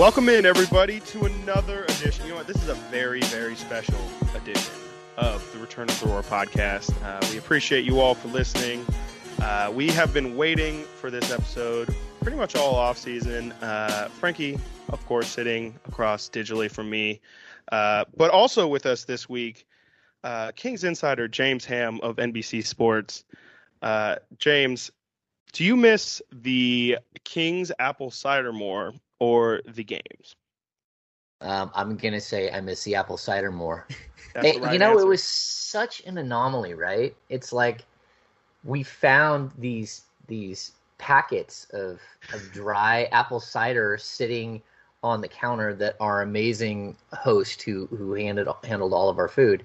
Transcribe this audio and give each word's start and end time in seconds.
Welcome 0.00 0.30
in, 0.30 0.46
everybody, 0.46 1.00
to 1.00 1.26
another 1.26 1.84
edition. 1.84 2.24
You 2.24 2.30
know 2.30 2.36
what? 2.38 2.46
This 2.46 2.56
is 2.62 2.70
a 2.70 2.74
very, 2.74 3.20
very 3.24 3.54
special 3.54 4.00
edition 4.34 4.72
of 5.18 5.46
the 5.52 5.58
Return 5.58 5.90
of 5.90 6.00
the 6.00 6.06
Roar 6.06 6.22
podcast. 6.22 6.90
Uh, 7.04 7.20
we 7.30 7.36
appreciate 7.36 7.84
you 7.84 8.00
all 8.00 8.14
for 8.14 8.28
listening. 8.28 8.82
Uh, 9.42 9.70
we 9.74 9.88
have 9.88 10.14
been 10.14 10.38
waiting 10.38 10.84
for 10.84 11.10
this 11.10 11.30
episode 11.30 11.94
pretty 12.22 12.38
much 12.38 12.56
all 12.56 12.76
off 12.76 12.96
season. 12.96 13.52
Uh, 13.60 14.08
Frankie, 14.08 14.58
of 14.88 15.04
course, 15.04 15.28
sitting 15.28 15.78
across 15.86 16.30
digitally 16.30 16.70
from 16.70 16.88
me, 16.88 17.20
uh, 17.70 18.06
but 18.16 18.30
also 18.30 18.66
with 18.66 18.86
us 18.86 19.04
this 19.04 19.28
week, 19.28 19.66
uh, 20.24 20.50
Kings 20.52 20.82
insider 20.82 21.28
James 21.28 21.66
Ham 21.66 22.00
of 22.02 22.16
NBC 22.16 22.64
Sports. 22.64 23.24
Uh, 23.82 24.16
James, 24.38 24.90
do 25.52 25.62
you 25.62 25.76
miss 25.76 26.22
the 26.32 26.96
Kings 27.22 27.70
apple 27.78 28.10
cider 28.10 28.50
more 28.50 28.94
or 29.20 29.60
the 29.66 29.84
games? 29.84 30.34
Um, 31.40 31.70
I'm 31.74 31.96
gonna 31.96 32.20
say 32.20 32.50
I 32.50 32.60
miss 32.60 32.84
the 32.84 32.94
apple 32.94 33.16
cider 33.16 33.50
more. 33.50 33.86
The 34.34 34.58
right 34.60 34.72
you 34.72 34.78
know, 34.78 34.92
answer. 34.92 35.04
it 35.04 35.08
was 35.08 35.24
such 35.24 36.02
an 36.06 36.16
anomaly, 36.18 36.74
right? 36.74 37.16
It's 37.30 37.52
like 37.52 37.84
we 38.64 38.82
found 38.84 39.50
these 39.58 40.02
these 40.28 40.72
packets 40.98 41.66
of 41.72 42.00
of 42.32 42.52
dry 42.52 43.04
apple 43.10 43.40
cider 43.40 43.98
sitting 43.98 44.62
on 45.02 45.20
the 45.20 45.28
counter 45.28 45.74
that 45.74 45.96
our 45.98 46.22
amazing 46.22 46.96
host 47.12 47.62
who 47.62 47.86
who 47.86 48.14
handled 48.14 48.54
handled 48.64 48.92
all 48.92 49.08
of 49.08 49.18
our 49.18 49.28
food. 49.28 49.64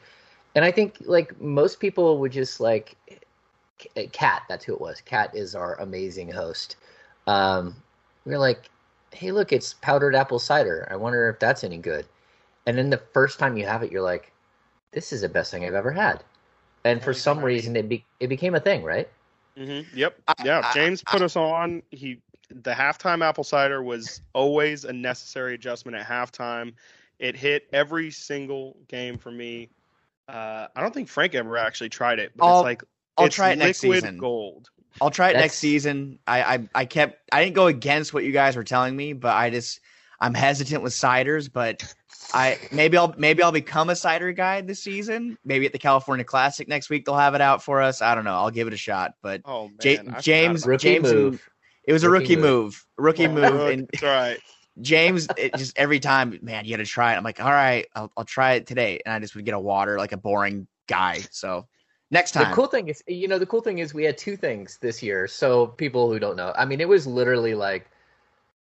And 0.55 0.65
I 0.65 0.71
think 0.71 0.97
like 1.01 1.39
most 1.39 1.79
people 1.79 2.17
would 2.17 2.31
just 2.31 2.59
like 2.59 2.95
Cat. 4.11 4.43
that's 4.49 4.65
who 4.65 4.73
it 4.73 4.81
was. 4.81 5.01
Cat 5.01 5.35
is 5.35 5.55
our 5.55 5.79
amazing 5.79 6.31
host. 6.31 6.77
Um, 7.27 7.75
We're 8.25 8.39
like, 8.39 8.69
hey, 9.15 9.31
look, 9.31 9.51
it's 9.51 9.73
powdered 9.75 10.15
apple 10.15 10.39
cider. 10.39 10.87
I 10.91 10.95
wonder 10.95 11.29
if 11.29 11.39
that's 11.39 11.63
any 11.63 11.77
good. 11.77 12.05
And 12.67 12.77
then 12.77 12.89
the 12.89 13.01
first 13.13 13.39
time 13.39 13.57
you 13.57 13.65
have 13.65 13.83
it, 13.83 13.91
you're 13.91 14.01
like, 14.01 14.31
this 14.91 15.13
is 15.13 15.21
the 15.21 15.29
best 15.29 15.51
thing 15.51 15.65
I've 15.65 15.73
ever 15.73 15.91
had. 15.91 16.23
And 16.83 17.03
for 17.03 17.13
some 17.13 17.39
reason, 17.43 17.75
it 17.75 17.89
be- 17.89 18.05
it 18.19 18.27
became 18.27 18.55
a 18.55 18.59
thing, 18.59 18.83
right? 18.83 19.09
Mm-hmm. 19.57 19.97
Yep. 19.97 20.21
Yeah. 20.43 20.71
James 20.73 21.01
put 21.03 21.21
us 21.21 21.35
on. 21.35 21.81
He 21.91 22.19
the 22.49 22.71
halftime 22.71 23.23
apple 23.23 23.43
cider 23.43 23.81
was 23.81 24.21
always 24.33 24.85
a 24.85 24.93
necessary 24.93 25.55
adjustment 25.55 25.97
at 25.97 26.05
halftime. 26.05 26.73
It 27.17 27.35
hit 27.35 27.67
every 27.73 28.11
single 28.11 28.77
game 28.87 29.17
for 29.17 29.31
me. 29.31 29.69
Uh, 30.27 30.67
I 30.75 30.81
don't 30.81 30.93
think 30.93 31.07
Frank 31.07 31.33
ever 31.33 31.57
actually 31.57 31.89
tried 31.89 32.19
it, 32.19 32.33
but 32.35 32.45
I'll- 32.45 32.59
it's 32.59 32.63
like 32.63 32.83
I'll 33.17 33.25
it's 33.27 33.35
try 33.35 33.51
it 33.51 33.57
next 33.57 33.81
liquid 33.81 34.03
season. 34.03 34.17
gold. 34.17 34.69
I'll 35.01 35.11
try 35.11 35.29
it 35.29 35.33
That's- 35.33 35.43
next 35.51 35.57
season. 35.57 36.19
I, 36.27 36.41
I 36.55 36.69
I 36.75 36.85
kept 36.85 37.29
I 37.31 37.43
didn't 37.43 37.55
go 37.55 37.67
against 37.67 38.13
what 38.13 38.23
you 38.23 38.31
guys 38.31 38.55
were 38.55 38.63
telling 38.63 38.95
me, 38.95 39.13
but 39.13 39.33
I 39.35 39.49
just 39.49 39.79
I'm 40.19 40.33
hesitant 40.33 40.81
with 40.83 40.93
ciders, 40.93 41.51
but 41.51 41.83
I 42.33 42.57
maybe 42.71 42.97
I'll 42.97 43.13
maybe 43.17 43.43
I'll 43.43 43.51
become 43.51 43.89
a 43.89 43.95
cider 43.95 44.31
guy 44.31 44.61
this 44.61 44.81
season. 44.81 45.37
Maybe 45.43 45.65
at 45.65 45.73
the 45.73 45.79
California 45.79 46.23
Classic 46.23 46.67
next 46.67 46.89
week 46.89 47.05
they'll 47.05 47.17
have 47.17 47.35
it 47.35 47.41
out 47.41 47.61
for 47.61 47.81
us. 47.81 48.01
I 48.01 48.15
don't 48.15 48.23
know. 48.23 48.33
I'll 48.35 48.51
give 48.51 48.67
it 48.67 48.73
a 48.73 48.77
shot. 48.77 49.15
But 49.21 49.41
Oh 49.45 49.67
man, 49.67 49.75
Ja- 49.83 49.91
I 49.91 49.95
forgot 50.05 50.21
James- 50.23 50.65
Rookie 50.65 50.81
James 50.87 51.09
and- 51.11 51.19
move. 51.19 51.49
it 51.83 51.93
was 51.93 52.03
a 52.03 52.09
Rookie 52.09 52.35
rookie 52.35 52.41
move, 52.41 52.85
rookie 52.97 53.27
that. 53.27 53.33
move, 53.33 53.43
Oh, 53.61 53.67
and 53.67 53.89
That's 53.91 54.03
right. 54.03 54.39
James 54.81 55.27
it 55.37 55.55
just 55.55 55.77
every 55.77 55.99
time, 56.01 56.37
man, 56.41 56.65
you 56.65 56.71
got 56.71 56.83
to 56.83 56.85
try 56.89 57.13
it. 57.13 57.17
I'm 57.17 57.23
like, 57.23 57.39
all 57.41 57.51
right, 57.51 57.87
I'll 57.95 58.11
I'll 58.17 58.25
try 58.25 58.53
it 58.53 58.67
today, 58.67 58.99
and 59.05 59.13
I 59.13 59.19
just 59.19 59.33
would 59.35 59.45
get 59.45 59.53
a 59.53 59.59
water 59.59 59.97
like 59.97 60.11
a 60.11 60.17
boring 60.17 60.67
guy. 60.87 61.19
So 61.31 61.67
next 62.11 62.31
time. 62.31 62.49
The 62.49 62.55
cool 62.55 62.67
thing 62.67 62.87
is, 62.87 63.03
you 63.07 63.27
know, 63.27 63.39
the 63.39 63.45
cool 63.45 63.61
thing 63.61 63.79
is 63.79 63.93
we 63.93 64.03
had 64.03 64.17
two 64.17 64.37
things 64.37 64.77
this 64.81 65.01
year. 65.01 65.27
So 65.27 65.67
people 65.67 66.11
who 66.11 66.19
don't 66.19 66.35
know, 66.35 66.53
I 66.55 66.65
mean, 66.65 66.81
it 66.81 66.87
was 66.87 67.07
literally 67.07 67.53
like 67.55 67.89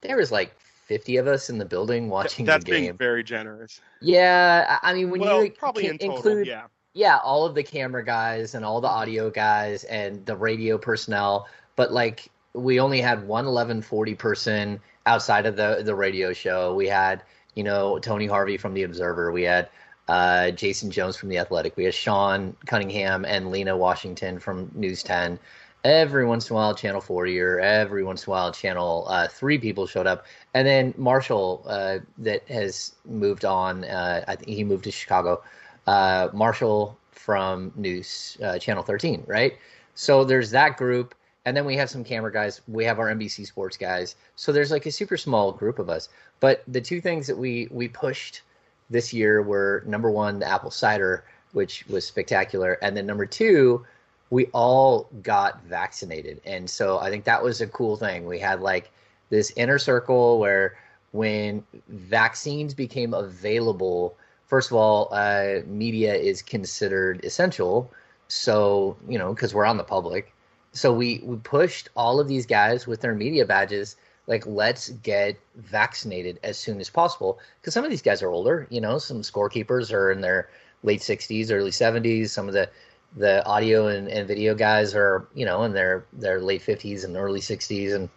there 0.03 0.17
was 0.17 0.33
like 0.33 0.59
50 0.87 1.17
of 1.17 1.27
us 1.27 1.49
in 1.49 1.59
the 1.59 1.65
building 1.65 2.09
watching 2.09 2.45
That's 2.45 2.65
the 2.65 2.71
being 2.71 2.85
game. 2.85 2.97
very 2.97 3.25
generous. 3.25 3.81
Yeah, 4.01 4.79
I 4.83 4.91
I 4.91 4.95
mean, 4.95 5.11
when 5.11 5.21
well, 5.21 5.45
you 5.45 5.51
probably 5.51 5.85
can 5.85 5.93
in 5.93 5.99
total, 5.99 6.17
include 6.17 6.47
yeah. 6.47 6.65
yeah, 6.95 7.19
all 7.19 7.47
of 7.47 7.55
the 7.55 7.63
camera 7.63 8.05
guys 8.05 8.55
and 8.55 8.65
all 8.65 8.81
the 8.81 8.89
audio 8.89 9.31
guys 9.31 9.85
and 9.85 10.25
the 10.27 10.37
radio 10.37 10.77
personnel, 10.79 11.49
but 11.77 11.93
like 11.93 12.31
we 12.55 12.81
only 12.81 13.01
had 13.01 13.21
one 13.21 13.47
1140 13.47 14.15
person 14.17 14.81
outside 15.07 15.47
of 15.47 15.57
the 15.57 15.83
the 15.85 15.95
radio 15.95 16.33
show. 16.33 16.75
We 16.75 16.89
had, 16.89 17.23
you 17.55 17.65
know, 17.65 17.99
Tony 17.99 18.27
Harvey 18.27 18.57
from 18.57 18.75
the 18.75 18.83
Observer. 18.83 19.33
We 19.33 19.43
had 19.45 19.71
uh, 20.13 20.51
Jason 20.51 20.91
Jones 20.91 21.17
from 21.17 21.31
the 21.31 21.39
Athletic. 21.39 21.75
We 21.75 21.85
had 21.85 21.95
Sean 21.95 22.55
Cunningham 22.67 23.25
and 23.25 23.51
Lena 23.51 23.75
Washington 23.75 24.39
from 24.39 24.71
News 24.75 25.03
10. 25.03 25.39
Every 25.85 26.27
once 26.27 26.51
in 26.51 26.55
a 26.55 26.57
while, 26.57 26.75
Channel 26.75 27.01
40 27.01 27.41
or 27.41 27.59
every 27.61 28.05
once 28.05 28.27
in 28.27 28.31
a 28.31 28.33
while, 28.33 28.53
Channel 28.53 29.07
uh, 29.09 29.27
3 29.27 29.57
people 29.57 29.87
showed 29.87 30.07
up. 30.07 30.27
And 30.53 30.67
then 30.67 30.93
Marshall, 30.99 31.65
uh, 31.67 32.01
that 32.19 32.47
has 32.49 32.93
moved 33.07 33.47
on, 33.47 33.85
uh, 33.85 34.23
I 34.29 34.37
think 34.37 34.51
he 34.51 34.65
moved 34.65 34.85
to 34.85 34.91
Chicago 34.91 35.43
uh, 35.87 36.29
Marshall 36.35 36.99
from 37.11 37.73
News 37.75 38.37
uh, 38.45 38.59
Channel 38.59 38.83
13, 38.83 39.25
right? 39.27 39.57
So 39.95 40.25
there's 40.25 40.51
that 40.51 40.77
group, 40.77 41.15
and 41.47 41.57
then 41.57 41.65
we 41.65 41.75
have 41.77 41.89
some 41.89 42.05
camera 42.05 42.31
guys. 42.31 42.61
We 42.69 42.85
have 42.85 42.99
our 42.99 43.09
NBC 43.09 43.47
Sports 43.47 43.79
guys. 43.79 44.17
So 44.37 44.53
there's 44.53 44.71
like 44.71 44.85
a 44.85 44.93
super 44.93 45.17
small 45.17 45.53
group 45.53 45.79
of 45.79 45.89
us. 45.89 46.11
But 46.39 46.65
the 46.69 46.83
two 46.83 47.01
things 47.01 47.27
that 47.29 47.39
we 47.39 47.67
we 47.71 47.89
pushed 47.89 48.43
this 48.93 49.13
year 49.13 49.43
were 49.43 49.83
number 49.87 50.11
one, 50.11 50.39
the 50.39 50.49
apple 50.49 50.71
cider, 50.71 51.25
which 51.53 51.87
was 51.89 52.07
spectacular, 52.07 52.75
and 52.83 52.97
then 52.97 53.07
number 53.07 53.27
two, 53.27 53.85
we 54.31 54.47
all 54.47 55.09
got 55.23 55.63
vaccinated, 55.65 56.41
and 56.45 56.69
so 56.69 56.99
I 56.99 57.11
think 57.11 57.25
that 57.25 57.43
was 57.43 57.61
a 57.61 57.67
cool 57.67 57.97
thing. 57.97 58.27
We 58.27 58.39
had 58.39 58.61
like 58.61 58.91
this 59.31 59.53
inner 59.57 59.79
circle 59.79 60.39
where 60.39 60.79
when 61.13 61.65
vaccines 61.89 62.73
became 62.73 63.13
available 63.13 64.17
first 64.53 64.71
of 64.71 64.77
all, 64.77 65.09
uh, 65.13 65.61
media 65.65 66.15
is 66.15 66.43
considered 66.43 67.25
essential. 67.25 67.91
So, 68.29 68.99
you 69.09 69.19
know, 69.19 69.33
because 69.33 69.55
we're 69.55 69.65
on 69.65 69.79
the 69.79 69.83
public. 69.83 70.35
So 70.73 70.93
we, 70.93 71.23
we 71.25 71.37
pushed 71.37 71.89
all 71.97 72.21
of 72.21 72.29
these 72.29 72.45
guys 72.45 72.87
with 72.87 73.01
their 73.01 73.15
media 73.15 73.47
badges, 73.47 73.97
like, 74.27 74.47
let's 74.47 74.91
get 74.91 75.37
vaccinated 75.57 76.39
as 76.43 76.57
soon 76.57 76.81
as 76.81 76.89
possible. 76.89 77.39
Because 77.61 77.75
some 77.75 77.85
of 77.85 77.91
these 77.91 78.03
guys 78.03 78.23
are 78.23 78.31
older, 78.31 78.67
you 78.71 78.81
know, 78.81 78.99
some 78.99 79.23
scorekeepers 79.23 79.93
are 79.93 80.13
in 80.13 80.21
their 80.21 80.49
late 80.83 81.01
60s, 81.01 81.51
early 81.51 81.71
70s. 81.71 82.29
Some 82.29 82.49
of 82.49 82.55
the, 82.55 82.69
the 83.17 83.45
audio 83.47 83.89
and, 83.89 84.09
and 84.09 84.29
video 84.29 84.55
guys 84.55 84.95
are, 84.95 85.29
you 85.35 85.45
know, 85.45 85.65
in 85.65 85.73
their, 85.73 86.05
their 86.13 86.41
late 86.41 86.63
50s 86.63 87.05
and 87.05 87.17
early 87.17 87.41
60s. 87.41 87.95
And 87.95 88.09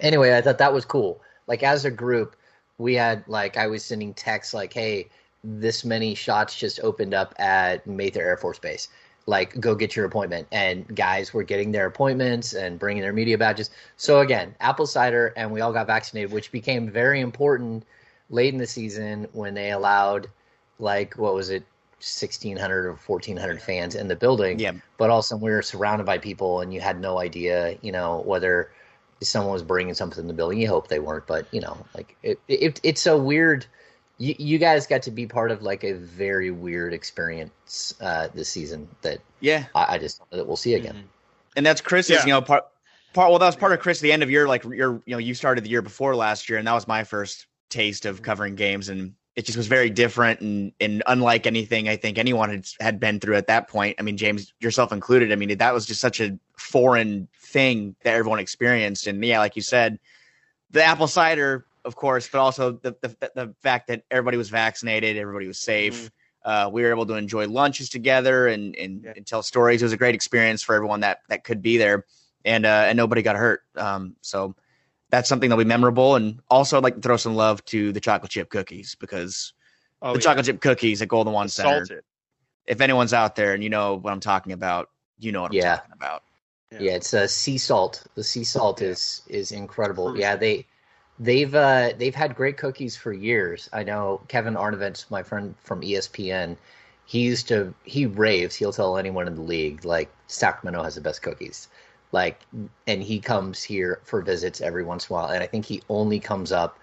anyway, 0.00 0.36
I 0.36 0.40
thought 0.40 0.58
that 0.58 0.72
was 0.72 0.84
cool. 0.84 1.20
Like, 1.46 1.62
as 1.62 1.84
a 1.84 1.90
group, 1.90 2.36
we 2.78 2.94
had, 2.94 3.24
like, 3.26 3.56
I 3.56 3.66
was 3.66 3.84
sending 3.84 4.14
texts 4.14 4.54
like, 4.54 4.72
hey, 4.72 5.08
this 5.42 5.84
many 5.84 6.14
shots 6.14 6.56
just 6.56 6.80
opened 6.80 7.14
up 7.14 7.34
at 7.38 7.86
Mather 7.86 8.20
Air 8.20 8.36
Force 8.36 8.58
Base. 8.58 8.88
Like, 9.26 9.58
go 9.58 9.74
get 9.74 9.96
your 9.96 10.04
appointment. 10.04 10.46
And 10.52 10.94
guys 10.94 11.34
were 11.34 11.42
getting 11.42 11.72
their 11.72 11.86
appointments 11.86 12.54
and 12.54 12.78
bringing 12.78 13.02
their 13.02 13.12
media 13.12 13.36
badges. 13.36 13.70
So, 13.96 14.20
again, 14.20 14.54
apple 14.60 14.86
cider, 14.86 15.32
and 15.36 15.50
we 15.50 15.60
all 15.60 15.72
got 15.72 15.88
vaccinated, 15.88 16.32
which 16.32 16.52
became 16.52 16.88
very 16.88 17.20
important 17.20 17.84
late 18.30 18.52
in 18.54 18.58
the 18.58 18.66
season 18.66 19.26
when 19.32 19.54
they 19.54 19.72
allowed, 19.72 20.28
like, 20.78 21.14
what 21.18 21.34
was 21.34 21.50
it, 21.50 21.64
1,600 21.98 22.86
or 22.86 22.92
1,400 22.92 23.60
fans 23.60 23.94
in 23.94 24.06
the 24.06 24.14
building. 24.16 24.58
yeah, 24.58 24.72
But 24.98 25.10
also, 25.10 25.36
we 25.36 25.50
were 25.50 25.62
surrounded 25.62 26.04
by 26.04 26.18
people, 26.18 26.60
and 26.60 26.72
you 26.72 26.80
had 26.80 27.00
no 27.00 27.18
idea, 27.18 27.76
you 27.82 27.90
know, 27.90 28.22
whether 28.26 28.70
someone 29.22 29.52
was 29.52 29.62
bringing 29.62 29.94
something 29.94 30.20
in 30.20 30.28
the 30.28 30.34
building. 30.34 30.60
You 30.60 30.68
hope 30.68 30.88
they 30.88 30.98
weren't, 30.98 31.26
but, 31.26 31.46
you 31.52 31.60
know, 31.60 31.76
like, 31.94 32.16
it, 32.22 32.38
it, 32.48 32.80
it's 32.82 33.06
a 33.06 33.16
weird 33.16 33.66
you, 34.18 34.34
you 34.38 34.58
guys 34.58 34.86
got 34.86 35.02
to 35.02 35.10
be 35.10 35.26
part 35.26 35.50
of 35.50 35.62
like 35.62 35.84
a 35.84 35.92
very 35.92 36.50
weird 36.50 36.94
experience 36.94 37.94
uh, 38.00 38.28
this 38.34 38.48
season 38.48 38.88
that 39.02 39.18
yeah. 39.40 39.66
I, 39.74 39.94
I 39.94 39.98
just 39.98 40.22
that 40.30 40.46
we'll 40.46 40.56
see 40.56 40.74
again. 40.74 40.94
Mhm. 40.94 41.04
and 41.56 41.66
that's 41.66 41.80
Chris's. 41.80 42.10
Yeah. 42.10 42.22
You 42.22 42.32
know, 42.32 42.42
part 42.42 42.64
part. 43.12 43.30
Well, 43.30 43.38
that 43.38 43.46
was 43.46 43.56
part 43.56 43.72
of 43.72 43.80
Chris. 43.80 44.00
The 44.00 44.12
end 44.12 44.22
of 44.22 44.30
year, 44.30 44.48
like 44.48 44.64
you're, 44.64 45.02
you 45.04 45.14
know, 45.14 45.18
you 45.18 45.34
started 45.34 45.64
the 45.64 45.70
year 45.70 45.82
before 45.82 46.16
last 46.16 46.48
year, 46.48 46.58
and 46.58 46.66
that 46.66 46.72
was 46.72 46.88
my 46.88 47.04
first 47.04 47.46
taste 47.68 48.06
of 48.06 48.22
covering 48.22 48.54
games, 48.54 48.88
and 48.88 49.14
it 49.34 49.44
just 49.44 49.58
was 49.58 49.66
very 49.66 49.90
different 49.90 50.40
and 50.40 50.72
and 50.80 51.02
unlike 51.06 51.46
anything 51.46 51.88
I 51.88 51.96
think 51.96 52.16
anyone 52.16 52.48
had 52.48 52.66
had 52.80 52.98
been 52.98 53.20
through 53.20 53.36
at 53.36 53.48
that 53.48 53.68
point. 53.68 53.96
I 53.98 54.02
mean, 54.02 54.16
James 54.16 54.54
yourself 54.60 54.92
included. 54.92 55.30
I 55.30 55.36
mean, 55.36 55.56
that 55.58 55.74
was 55.74 55.84
just 55.84 56.00
such 56.00 56.20
a 56.20 56.38
foreign 56.56 57.28
thing 57.38 57.96
that 58.02 58.14
everyone 58.14 58.38
experienced, 58.38 59.06
and 59.06 59.22
yeah, 59.22 59.40
like 59.40 59.56
you 59.56 59.62
said, 59.62 59.98
the 60.70 60.82
apple 60.82 61.06
cider, 61.06 61.65
of 61.86 61.96
course, 61.96 62.28
but 62.28 62.38
also 62.40 62.72
the 62.72 62.96
the, 63.00 63.30
the 63.34 63.54
fact 63.62 63.86
that 63.88 64.02
everybody 64.10 64.36
was 64.36 64.50
vaccinated, 64.50 65.16
everybody 65.16 65.46
was 65.46 65.58
safe. 65.58 66.10
Uh, 66.44 66.68
we 66.72 66.82
were 66.82 66.90
able 66.90 67.06
to 67.06 67.14
enjoy 67.14 67.46
lunches 67.48 67.88
together 67.88 68.46
and 68.48 68.76
and, 68.76 69.02
Yeah. 69.04 69.12
and 69.16 69.26
tell 69.26 69.42
stories. 69.42 69.80
It 69.82 69.86
was 69.86 69.92
a 69.92 69.96
great 69.96 70.14
experience 70.14 70.62
for 70.62 70.74
everyone 70.74 71.00
that 71.00 71.20
that 71.28 71.44
could 71.44 71.62
be 71.62 71.76
there, 71.78 72.04
and 72.44 72.66
uh, 72.66 72.84
and 72.88 72.96
nobody 72.96 73.22
got 73.22 73.36
hurt. 73.36 73.62
Um, 73.76 74.16
so 74.20 74.54
that's 75.10 75.28
something 75.28 75.48
that'll 75.48 75.64
be 75.64 75.68
memorable. 75.68 76.16
And 76.16 76.40
also, 76.50 76.76
I'd 76.76 76.82
like 76.84 76.96
to 76.96 77.00
throw 77.00 77.16
some 77.16 77.34
love 77.36 77.64
to 77.66 77.92
the 77.92 78.00
chocolate 78.00 78.30
chip 78.32 78.50
cookies 78.50 78.96
because 78.96 79.52
Oh, 80.02 80.12
the 80.12 80.18
yeah. 80.18 80.24
chocolate 80.24 80.46
chip 80.46 80.60
cookies 80.60 81.00
at 81.00 81.08
Golden 81.08 81.32
One 81.32 81.48
Center. 81.48 81.86
salted. 81.86 82.04
If 82.66 82.80
anyone's 82.80 83.14
out 83.14 83.34
there 83.36 83.54
and 83.54 83.62
you 83.62 83.70
know 83.70 83.94
what 83.94 84.12
I'm 84.12 84.20
talking 84.20 84.52
about, 84.52 84.90
you 85.18 85.32
know 85.32 85.42
what 85.42 85.52
I'm 85.52 85.56
Yeah. 85.56 85.76
talking 85.76 85.92
about. 85.94 86.22
Yeah. 86.70 86.78
Yeah, 86.80 86.92
it's 86.96 87.14
a 87.14 87.26
sea 87.28 87.58
salt. 87.58 88.04
The 88.14 88.22
sea 88.24 88.44
salt 88.44 88.80
Yeah. 88.82 88.88
is 88.88 89.22
is 89.28 89.52
incredible. 89.52 90.18
Yeah, 90.18 90.36
they 90.36 90.66
they've 91.18 91.54
uh, 91.54 91.92
they've 91.98 92.14
had 92.14 92.34
great 92.34 92.56
cookies 92.56 92.96
for 92.96 93.12
years. 93.12 93.68
I 93.72 93.82
know 93.82 94.20
Kevin 94.28 94.54
Arnovitz, 94.54 95.10
my 95.10 95.22
friend 95.22 95.54
from 95.62 95.80
ESPN, 95.80 96.56
he 97.04 97.20
used 97.20 97.48
to 97.48 97.74
he 97.84 98.06
raves. 98.06 98.56
He'll 98.56 98.72
tell 98.72 98.96
anyone 98.96 99.26
in 99.26 99.34
the 99.34 99.42
league 99.42 99.84
like 99.84 100.10
Sacramento 100.26 100.82
has 100.82 100.94
the 100.94 101.00
best 101.00 101.22
cookies. 101.22 101.68
Like, 102.12 102.40
and 102.86 103.02
he 103.02 103.18
comes 103.18 103.62
here 103.62 104.00
for 104.04 104.22
visits 104.22 104.60
every 104.60 104.84
once 104.84 105.08
in 105.08 105.12
a 105.12 105.18
while, 105.18 105.28
and 105.28 105.42
I 105.42 105.46
think 105.46 105.64
he 105.64 105.82
only 105.88 106.20
comes 106.20 106.52
up 106.52 106.78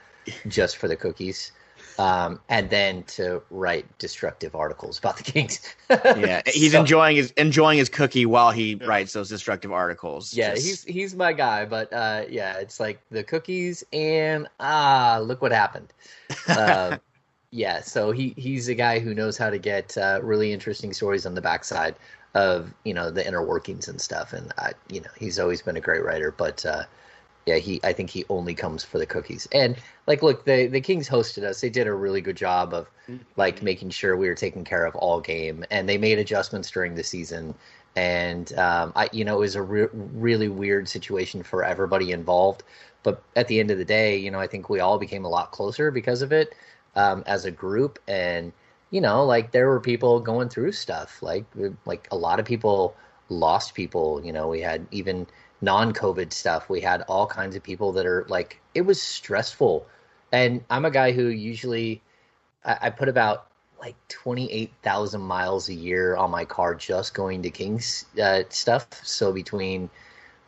just 0.47 0.77
for 0.77 0.87
the 0.87 0.95
cookies 0.95 1.51
um, 1.99 2.39
and 2.49 2.69
then 2.69 3.03
to 3.03 3.41
write 3.49 3.85
destructive 3.97 4.55
articles 4.55 4.97
about 4.97 5.17
the 5.17 5.23
Kings. 5.23 5.75
yeah, 5.89 6.41
he's 6.45 6.71
so, 6.71 6.79
enjoying 6.79 7.15
his 7.15 7.31
enjoying 7.31 7.77
his 7.77 7.89
cookie 7.89 8.25
while 8.25 8.51
he 8.51 8.73
yeah. 8.73 8.85
writes 8.85 9.13
those 9.13 9.29
destructive 9.29 9.71
articles. 9.71 10.33
Yeah, 10.33 10.53
Just... 10.53 10.65
he's 10.65 10.83
he's 10.83 11.15
my 11.15 11.33
guy, 11.33 11.65
but 11.65 11.91
uh, 11.93 12.23
yeah, 12.29 12.57
it's 12.57 12.79
like 12.79 13.01
the 13.11 13.23
cookies 13.23 13.83
and 13.93 14.47
ah, 14.59 15.19
look 15.23 15.41
what 15.41 15.51
happened. 15.51 15.93
Uh, 16.47 16.97
yeah, 17.51 17.81
so 17.81 18.11
he 18.11 18.33
he's 18.37 18.67
a 18.67 18.75
guy 18.75 18.99
who 18.99 19.13
knows 19.13 19.37
how 19.37 19.49
to 19.49 19.57
get 19.57 19.97
uh, 19.97 20.19
really 20.23 20.51
interesting 20.51 20.93
stories 20.93 21.25
on 21.25 21.35
the 21.35 21.41
backside 21.41 21.95
of 22.33 22.73
you 22.83 22.93
know 22.93 23.11
the 23.11 23.25
inner 23.25 23.45
workings 23.45 23.87
and 23.87 24.01
stuff, 24.01 24.33
and 24.33 24.51
I, 24.57 24.73
you 24.89 25.01
know 25.01 25.09
he's 25.17 25.39
always 25.39 25.61
been 25.61 25.77
a 25.77 25.81
great 25.81 26.03
writer, 26.03 26.31
but 26.31 26.65
uh, 26.65 26.83
yeah, 27.45 27.57
he 27.57 27.79
I 27.83 27.93
think 27.93 28.09
he 28.09 28.25
only 28.29 28.55
comes 28.55 28.83
for 28.83 28.97
the 28.97 29.05
cookies. 29.05 29.47
And 29.51 29.75
like 30.07 30.23
look, 30.23 30.45
the 30.45 30.67
the 30.67 30.81
Kings 30.81 31.09
hosted 31.09 31.43
us. 31.43 31.61
They 31.61 31.69
did 31.69 31.87
a 31.87 31.93
really 31.93 32.21
good 32.21 32.37
job 32.37 32.73
of 32.73 32.89
like 33.35 33.61
making 33.61 33.89
sure 33.89 34.15
we 34.15 34.27
were 34.27 34.35
taken 34.35 34.63
care 34.63 34.85
of 34.85 34.95
all 34.95 35.19
game 35.19 35.65
and 35.69 35.87
they 35.87 35.97
made 35.97 36.19
adjustments 36.19 36.71
during 36.71 36.95
the 36.95 37.03
season. 37.03 37.53
And 37.95 38.51
um, 38.57 38.93
I 38.95 39.09
you 39.11 39.25
know, 39.25 39.35
it 39.37 39.41
was 39.41 39.55
a 39.55 39.61
re- 39.61 39.89
really 39.91 40.47
weird 40.47 40.87
situation 40.87 41.43
for 41.43 41.63
everybody 41.63 42.11
involved, 42.11 42.63
but 43.03 43.21
at 43.35 43.47
the 43.47 43.59
end 43.59 43.71
of 43.71 43.77
the 43.77 43.85
day, 43.85 44.17
you 44.17 44.31
know, 44.31 44.39
I 44.39 44.47
think 44.47 44.69
we 44.69 44.79
all 44.79 44.97
became 44.97 45.25
a 45.25 45.29
lot 45.29 45.51
closer 45.51 45.91
because 45.91 46.21
of 46.21 46.31
it 46.31 46.55
um, 46.95 47.23
as 47.27 47.45
a 47.45 47.51
group 47.51 47.99
and 48.07 48.53
you 48.89 49.01
know, 49.01 49.25
like 49.25 49.51
there 49.51 49.67
were 49.67 49.79
people 49.79 50.19
going 50.19 50.49
through 50.49 50.71
stuff. 50.71 51.21
Like 51.21 51.45
like 51.85 52.07
a 52.11 52.15
lot 52.15 52.39
of 52.39 52.45
people 52.45 52.95
lost 53.29 53.73
people, 53.73 54.21
you 54.23 54.31
know, 54.31 54.47
we 54.47 54.61
had 54.61 54.85
even 54.91 55.27
non-COVID 55.63 56.33
stuff. 56.33 56.69
We 56.69 56.81
had 56.81 57.01
all 57.03 57.25
kinds 57.25 57.55
of 57.55 57.63
people 57.63 57.91
that 57.93 58.05
are 58.05 58.25
like, 58.27 58.59
it 58.75 58.81
was 58.81 59.01
stressful. 59.01 59.85
And 60.31 60.63
I'm 60.69 60.85
a 60.85 60.91
guy 60.91 61.11
who 61.13 61.27
usually 61.27 62.01
I, 62.65 62.77
I 62.81 62.89
put 62.89 63.07
about 63.07 63.47
like 63.79 63.95
28,000 64.09 65.21
miles 65.21 65.69
a 65.69 65.73
year 65.73 66.15
on 66.15 66.31
my 66.31 66.45
car 66.45 66.75
just 66.75 67.13
going 67.13 67.41
to 67.43 67.49
Kings 67.49 68.05
uh, 68.21 68.43
stuff. 68.49 68.87
So 69.05 69.31
between, 69.31 69.89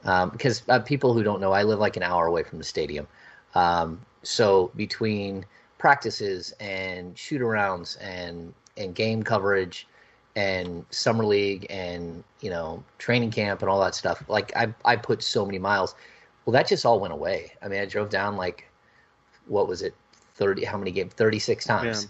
um, 0.03 0.29
because 0.29 0.63
uh, 0.69 0.79
people 0.79 1.13
who 1.13 1.23
don't 1.23 1.41
know, 1.41 1.51
I 1.51 1.63
live 1.63 1.79
like 1.79 1.97
an 1.97 2.03
hour 2.03 2.27
away 2.27 2.43
from 2.43 2.57
the 2.57 2.63
stadium. 2.63 3.07
Um, 3.53 4.01
so 4.23 4.71
between 4.75 5.45
practices 5.77 6.53
and 6.59 7.17
shoot 7.17 7.41
arounds 7.41 7.97
and, 8.01 8.53
and 8.77 8.93
game 8.93 9.23
coverage, 9.23 9.87
and 10.35 10.85
summer 10.89 11.25
league 11.25 11.65
and 11.69 12.23
you 12.41 12.49
know 12.49 12.83
training 12.97 13.31
camp 13.31 13.61
and 13.61 13.69
all 13.69 13.79
that 13.79 13.95
stuff. 13.95 14.23
Like 14.27 14.55
i 14.55 14.73
i 14.83 14.95
put 14.95 15.23
so 15.23 15.45
many 15.45 15.59
miles. 15.59 15.95
Well 16.45 16.53
that 16.53 16.67
just 16.67 16.85
all 16.85 16.99
went 16.99 17.13
away. 17.13 17.53
I 17.61 17.67
mean 17.67 17.79
i 17.79 17.85
drove 17.85 18.09
down 18.09 18.35
like 18.35 18.65
what 19.47 19.67
was 19.67 19.81
it 19.81 19.93
30 20.35 20.65
how 20.65 20.77
many 20.77 20.91
games? 20.91 21.13
36 21.13 21.65
times 21.65 22.03
yeah. 22.03 22.09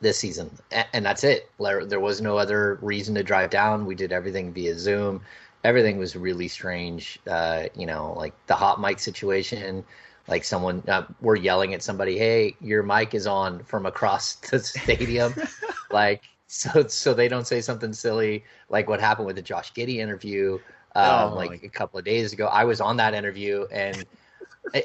this 0.00 0.18
season. 0.18 0.50
And 0.92 1.04
that's 1.04 1.24
it. 1.24 1.50
There 1.58 2.00
was 2.00 2.20
no 2.20 2.36
other 2.36 2.78
reason 2.82 3.14
to 3.16 3.22
drive 3.22 3.50
down. 3.50 3.86
We 3.86 3.94
did 3.94 4.12
everything 4.12 4.52
via 4.52 4.78
zoom. 4.78 5.22
Everything 5.64 5.98
was 5.98 6.14
really 6.14 6.48
strange. 6.48 7.18
Uh, 7.28 7.64
you 7.74 7.86
know 7.86 8.14
like 8.16 8.34
the 8.46 8.54
hot 8.54 8.80
mic 8.80 9.00
situation. 9.00 9.84
Like 10.28 10.44
someone 10.44 10.84
uh, 10.86 11.06
we're 11.20 11.36
yelling 11.36 11.74
at 11.74 11.82
somebody 11.82 12.16
hey 12.16 12.54
your 12.60 12.84
mic 12.84 13.14
is 13.14 13.26
on 13.26 13.64
from 13.64 13.86
across 13.86 14.36
the 14.36 14.60
stadium. 14.60 15.34
Like 15.90 16.28
so 16.48 16.86
so 16.88 17.14
they 17.14 17.28
don't 17.28 17.46
say 17.46 17.60
something 17.60 17.92
silly 17.92 18.44
like 18.68 18.88
what 18.88 19.00
happened 19.00 19.26
with 19.26 19.36
the 19.36 19.42
Josh 19.42 19.72
Giddey 19.72 19.96
interview 19.96 20.58
um, 20.96 21.32
oh, 21.32 21.36
like 21.36 21.62
a 21.62 21.68
couple 21.68 21.98
of 21.98 22.04
days 22.04 22.32
ago. 22.32 22.46
I 22.46 22.64
was 22.64 22.80
on 22.80 22.96
that 22.96 23.14
interview 23.14 23.66
and 23.70 24.04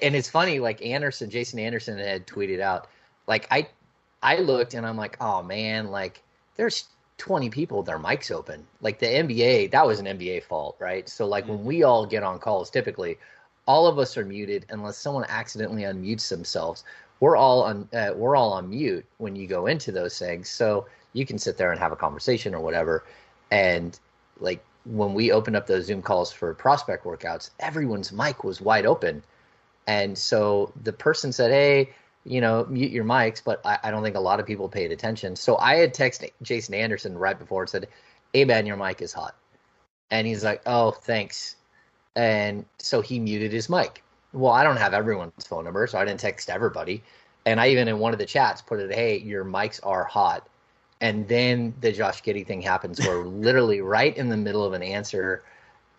and 0.01 0.15
it's 0.15 0.29
funny 0.29 0.59
like 0.59 0.85
Anderson, 0.85 1.29
Jason 1.29 1.59
Anderson 1.59 1.97
had 1.97 2.27
tweeted 2.27 2.59
out 2.59 2.87
like 3.27 3.47
I 3.49 3.67
I 4.21 4.37
looked 4.37 4.73
and 4.73 4.85
I'm 4.85 4.97
like, 4.97 5.17
"Oh 5.19 5.41
man, 5.41 5.89
like 5.89 6.21
there's 6.55 6.85
20 7.17 7.49
people 7.49 7.83
their 7.83 7.99
mics 7.99 8.31
open." 8.31 8.65
Like 8.81 8.99
the 8.99 9.07
NBA, 9.07 9.71
that 9.71 9.85
was 9.85 9.99
an 9.99 10.05
NBA 10.05 10.43
fault, 10.43 10.75
right? 10.79 11.07
So 11.09 11.25
like 11.25 11.45
mm-hmm. 11.45 11.53
when 11.53 11.65
we 11.65 11.83
all 11.83 12.05
get 12.05 12.23
on 12.23 12.39
calls 12.39 12.69
typically 12.69 13.17
all 13.65 13.87
of 13.87 13.97
us 13.97 14.17
are 14.17 14.25
muted 14.25 14.65
unless 14.69 14.97
someone 14.97 15.25
accidentally 15.29 15.83
unmutes 15.83 16.27
themselves. 16.27 16.83
We're 17.21 17.37
all 17.37 17.63
on 17.63 17.87
uh, 17.93 18.11
we're 18.15 18.35
all 18.35 18.53
on 18.53 18.69
mute 18.69 19.05
when 19.17 19.35
you 19.35 19.47
go 19.47 19.67
into 19.67 19.91
those 19.91 20.19
things. 20.19 20.49
So 20.49 20.85
you 21.13 21.25
can 21.25 21.37
sit 21.37 21.57
there 21.57 21.71
and 21.71 21.79
have 21.79 21.91
a 21.91 21.95
conversation 21.95 22.53
or 22.53 22.59
whatever. 22.59 23.05
And 23.51 23.97
like 24.39 24.63
when 24.85 25.13
we 25.13 25.31
opened 25.31 25.55
up 25.55 25.67
those 25.67 25.85
Zoom 25.85 26.01
calls 26.01 26.31
for 26.31 26.53
prospect 26.53 27.05
workouts, 27.05 27.51
everyone's 27.59 28.11
mic 28.11 28.43
was 28.43 28.59
wide 28.59 28.85
open. 28.85 29.23
And 29.87 30.17
so 30.17 30.71
the 30.83 30.93
person 30.93 31.31
said, 31.31 31.51
Hey, 31.51 31.89
you 32.25 32.41
know, 32.41 32.65
mute 32.69 32.91
your 32.91 33.05
mics, 33.05 33.41
but 33.43 33.61
I, 33.65 33.79
I 33.83 33.91
don't 33.91 34.03
think 34.03 34.15
a 34.15 34.21
lot 34.21 34.39
of 34.39 34.45
people 34.45 34.67
paid 34.67 34.91
attention. 34.91 35.35
So 35.35 35.57
I 35.57 35.75
had 35.75 35.93
texted 35.93 36.31
Jason 36.41 36.73
Anderson 36.73 37.17
right 37.17 37.37
before 37.37 37.63
and 37.63 37.69
said, 37.69 37.87
Hey 38.33 38.45
man, 38.45 38.65
your 38.65 38.77
mic 38.77 39.01
is 39.01 39.13
hot. 39.13 39.35
And 40.11 40.27
he's 40.27 40.43
like, 40.43 40.61
Oh, 40.65 40.91
thanks. 40.91 41.55
And 42.15 42.65
so 42.77 43.01
he 43.01 43.19
muted 43.19 43.51
his 43.51 43.69
mic. 43.69 44.03
Well, 44.33 44.51
I 44.51 44.63
don't 44.63 44.77
have 44.77 44.93
everyone's 44.93 45.45
phone 45.45 45.63
number, 45.63 45.85
so 45.87 45.97
I 45.99 46.05
didn't 46.05 46.19
text 46.19 46.49
everybody. 46.49 47.03
And 47.45 47.59
I 47.59 47.69
even 47.69 47.87
in 47.87 47.99
one 47.99 48.13
of 48.13 48.19
the 48.19 48.25
chats 48.25 48.61
put 48.61 48.79
it, 48.79 48.93
Hey, 48.93 49.19
your 49.19 49.45
mics 49.45 49.79
are 49.83 50.05
hot 50.05 50.47
and 51.03 51.27
then 51.27 51.73
the 51.81 51.91
Josh 51.91 52.23
Giddey 52.23 52.47
thing 52.47 52.61
happens 52.61 52.97
where 53.05 53.17
literally 53.25 53.81
right 53.81 54.15
in 54.15 54.29
the 54.29 54.37
middle 54.37 54.63
of 54.63 54.71
an 54.71 54.81
answer, 54.81 55.43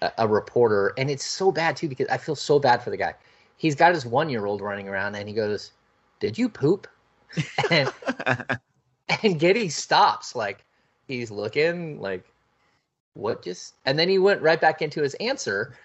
a, 0.01 0.11
a, 0.19 0.27
reporter, 0.27 0.95
and 0.97 1.11
it's 1.11 1.27
so 1.27 1.53
bad 1.53 1.77
too 1.77 1.89
because 1.89 2.09
I 2.09 2.17
feel 2.17 2.35
so 2.35 2.59
bad 2.59 2.83
for 2.83 2.89
the 2.89 2.97
guy. 2.97 3.15
He's 3.59 3.75
got 3.75 3.93
his 3.93 4.07
one 4.07 4.31
year 4.31 4.47
old 4.47 4.63
running 4.63 4.89
around 4.89 5.15
and 5.15 5.29
he 5.29 5.35
goes, 5.35 5.73
Did 6.21 6.39
you 6.39 6.49
poop? 6.49 6.89
and 7.71 7.93
and 8.19 9.39
Giddey 9.39 9.71
stops, 9.71 10.35
like 10.35 10.65
he's 11.07 11.31
looking 11.31 12.01
like 12.01 12.25
what 13.13 13.45
just 13.45 13.75
and 13.85 13.99
then 13.99 14.09
he 14.09 14.19
went 14.19 14.41
right 14.41 14.61
back 14.61 14.81
into 14.81 15.03
his 15.03 15.15
answer 15.15 15.77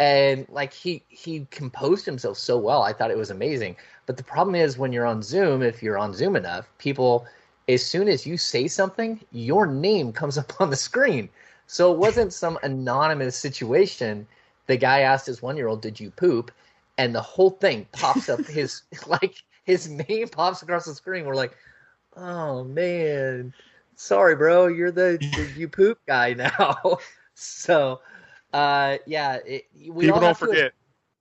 and 0.00 0.46
like 0.48 0.72
he 0.72 1.02
he 1.10 1.46
composed 1.50 2.06
himself 2.06 2.38
so 2.38 2.56
well. 2.56 2.82
I 2.82 2.94
thought 2.94 3.10
it 3.10 3.18
was 3.18 3.30
amazing. 3.30 3.76
But 4.06 4.16
the 4.16 4.24
problem 4.24 4.54
is 4.54 4.78
when 4.78 4.94
you're 4.94 5.06
on 5.06 5.22
Zoom, 5.22 5.62
if 5.62 5.82
you're 5.82 5.98
on 5.98 6.14
Zoom 6.14 6.36
enough, 6.36 6.70
people 6.78 7.26
as 7.68 7.84
soon 7.84 8.08
as 8.08 8.26
you 8.26 8.36
say 8.36 8.68
something, 8.68 9.20
your 9.32 9.66
name 9.66 10.12
comes 10.12 10.38
up 10.38 10.60
on 10.60 10.70
the 10.70 10.76
screen. 10.76 11.28
So 11.66 11.92
it 11.92 11.98
wasn't 11.98 12.32
some 12.32 12.58
anonymous 12.62 13.36
situation. 13.36 14.26
The 14.66 14.76
guy 14.76 15.00
asked 15.00 15.26
his 15.26 15.42
one 15.42 15.56
year 15.56 15.68
old, 15.68 15.80
Did 15.80 15.98
you 16.00 16.10
poop? 16.10 16.50
And 16.98 17.14
the 17.14 17.22
whole 17.22 17.50
thing 17.50 17.86
pops 17.92 18.28
up 18.28 18.44
his 18.46 18.82
like 19.06 19.42
his 19.64 19.88
name 19.88 20.28
pops 20.28 20.62
across 20.62 20.84
the 20.84 20.94
screen. 20.94 21.24
We're 21.24 21.34
like, 21.34 21.56
Oh 22.16 22.64
man. 22.64 23.54
Sorry, 23.94 24.34
bro, 24.34 24.66
you're 24.66 24.90
the, 24.90 25.18
the 25.36 25.48
you 25.56 25.68
poop 25.68 25.98
guy 26.06 26.34
now. 26.34 26.98
so 27.34 28.00
uh 28.52 28.98
yeah, 29.06 29.38
it, 29.46 29.66
we 29.88 30.06
people 30.06 30.20
don't 30.20 30.36
forget. 30.36 30.72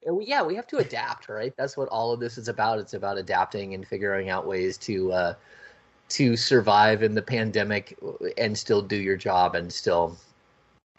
To, 0.03 0.19
yeah, 0.21 0.41
we 0.41 0.55
have 0.55 0.67
to 0.67 0.77
adapt, 0.77 1.29
right? 1.29 1.53
That's 1.55 1.77
what 1.77 1.87
all 1.89 2.11
of 2.11 2.19
this 2.19 2.37
is 2.37 2.47
about. 2.47 2.79
It's 2.79 2.95
about 2.95 3.17
adapting 3.17 3.73
and 3.75 3.87
figuring 3.87 4.29
out 4.29 4.47
ways 4.47 4.77
to 4.79 5.11
uh 5.11 5.33
to 6.11 6.35
survive 6.35 7.03
in 7.03 7.15
the 7.15 7.21
pandemic 7.21 7.97
and 8.37 8.57
still 8.57 8.81
do 8.81 8.97
your 8.97 9.15
job 9.15 9.55
and 9.55 9.71
still 9.71 10.17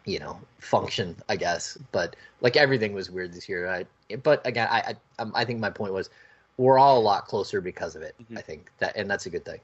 you 0.04 0.19
know 0.19 0.38
function 0.59 1.14
i 1.28 1.37
guess. 1.37 1.78
But 1.92 2.16
like 2.40 2.57
everything 2.57 2.92
was 2.92 3.11
weird 3.11 3.33
this 3.33 3.49
year. 3.49 3.69
I, 3.69 3.87
but 4.16 4.45
again 4.47 4.69
i 4.71 4.81
I, 4.81 5.23
um, 5.23 5.33
I 5.35 5.45
think 5.45 5.61
my 5.61 5.71
point 5.71 5.92
was 5.92 6.11
we're 6.57 6.78
all 6.78 6.99
a 6.99 7.00
lot 7.00 7.26
closer 7.26 7.61
because 7.61 7.95
of 7.95 8.02
it 8.02 8.14
mm-hmm. 8.23 8.38
i 8.38 8.40
think. 8.40 8.71
That 8.78 8.97
and 8.97 9.11
that's 9.11 9.26
a 9.26 9.31
good 9.31 9.45
thing. 9.45 9.61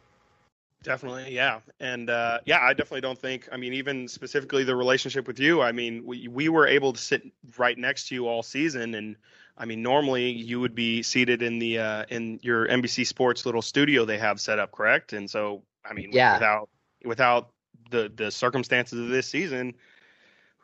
Definitely 0.82 1.32
yeah. 1.32 1.60
And 1.80 2.10
uh, 2.10 2.40
yeah 2.44 2.60
i 2.60 2.74
definitely 2.74 3.00
don't 3.00 3.18
think 3.18 3.48
i 3.50 3.56
mean 3.56 3.72
even 3.72 4.06
specifically 4.06 4.64
the 4.64 4.76
relationship 4.76 5.26
with 5.26 5.40
you 5.40 5.62
i 5.62 5.72
mean 5.72 6.04
we, 6.04 6.28
we 6.28 6.48
were 6.50 6.66
able 6.66 6.92
to 6.92 7.00
sit 7.00 7.22
right 7.56 7.78
next 7.78 8.08
to 8.08 8.14
you 8.14 8.28
all 8.28 8.42
season 8.42 8.94
and 8.94 9.16
I 9.58 9.64
mean, 9.64 9.82
normally 9.82 10.30
you 10.30 10.60
would 10.60 10.74
be 10.74 11.02
seated 11.02 11.42
in 11.42 11.58
the 11.58 11.78
uh, 11.78 12.04
in 12.08 12.38
your 12.42 12.66
NBC 12.68 13.06
Sports 13.06 13.44
little 13.44 13.62
studio 13.62 14.04
they 14.04 14.18
have 14.18 14.40
set 14.40 14.60
up, 14.60 14.70
correct? 14.70 15.12
And 15.12 15.28
so, 15.28 15.62
I 15.84 15.92
mean, 15.94 16.10
yeah. 16.12 16.34
without 16.34 16.68
without 17.04 17.50
the 17.90 18.10
the 18.14 18.30
circumstances 18.30 19.00
of 19.00 19.08
this 19.08 19.26
season, 19.26 19.74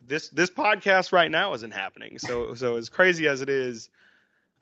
this 0.06 0.28
this 0.28 0.48
podcast 0.48 1.12
right 1.12 1.30
now 1.30 1.54
isn't 1.54 1.72
happening. 1.72 2.18
So 2.18 2.54
so 2.54 2.76
as 2.76 2.88
crazy 2.88 3.26
as 3.26 3.40
it 3.40 3.48
is, 3.48 3.90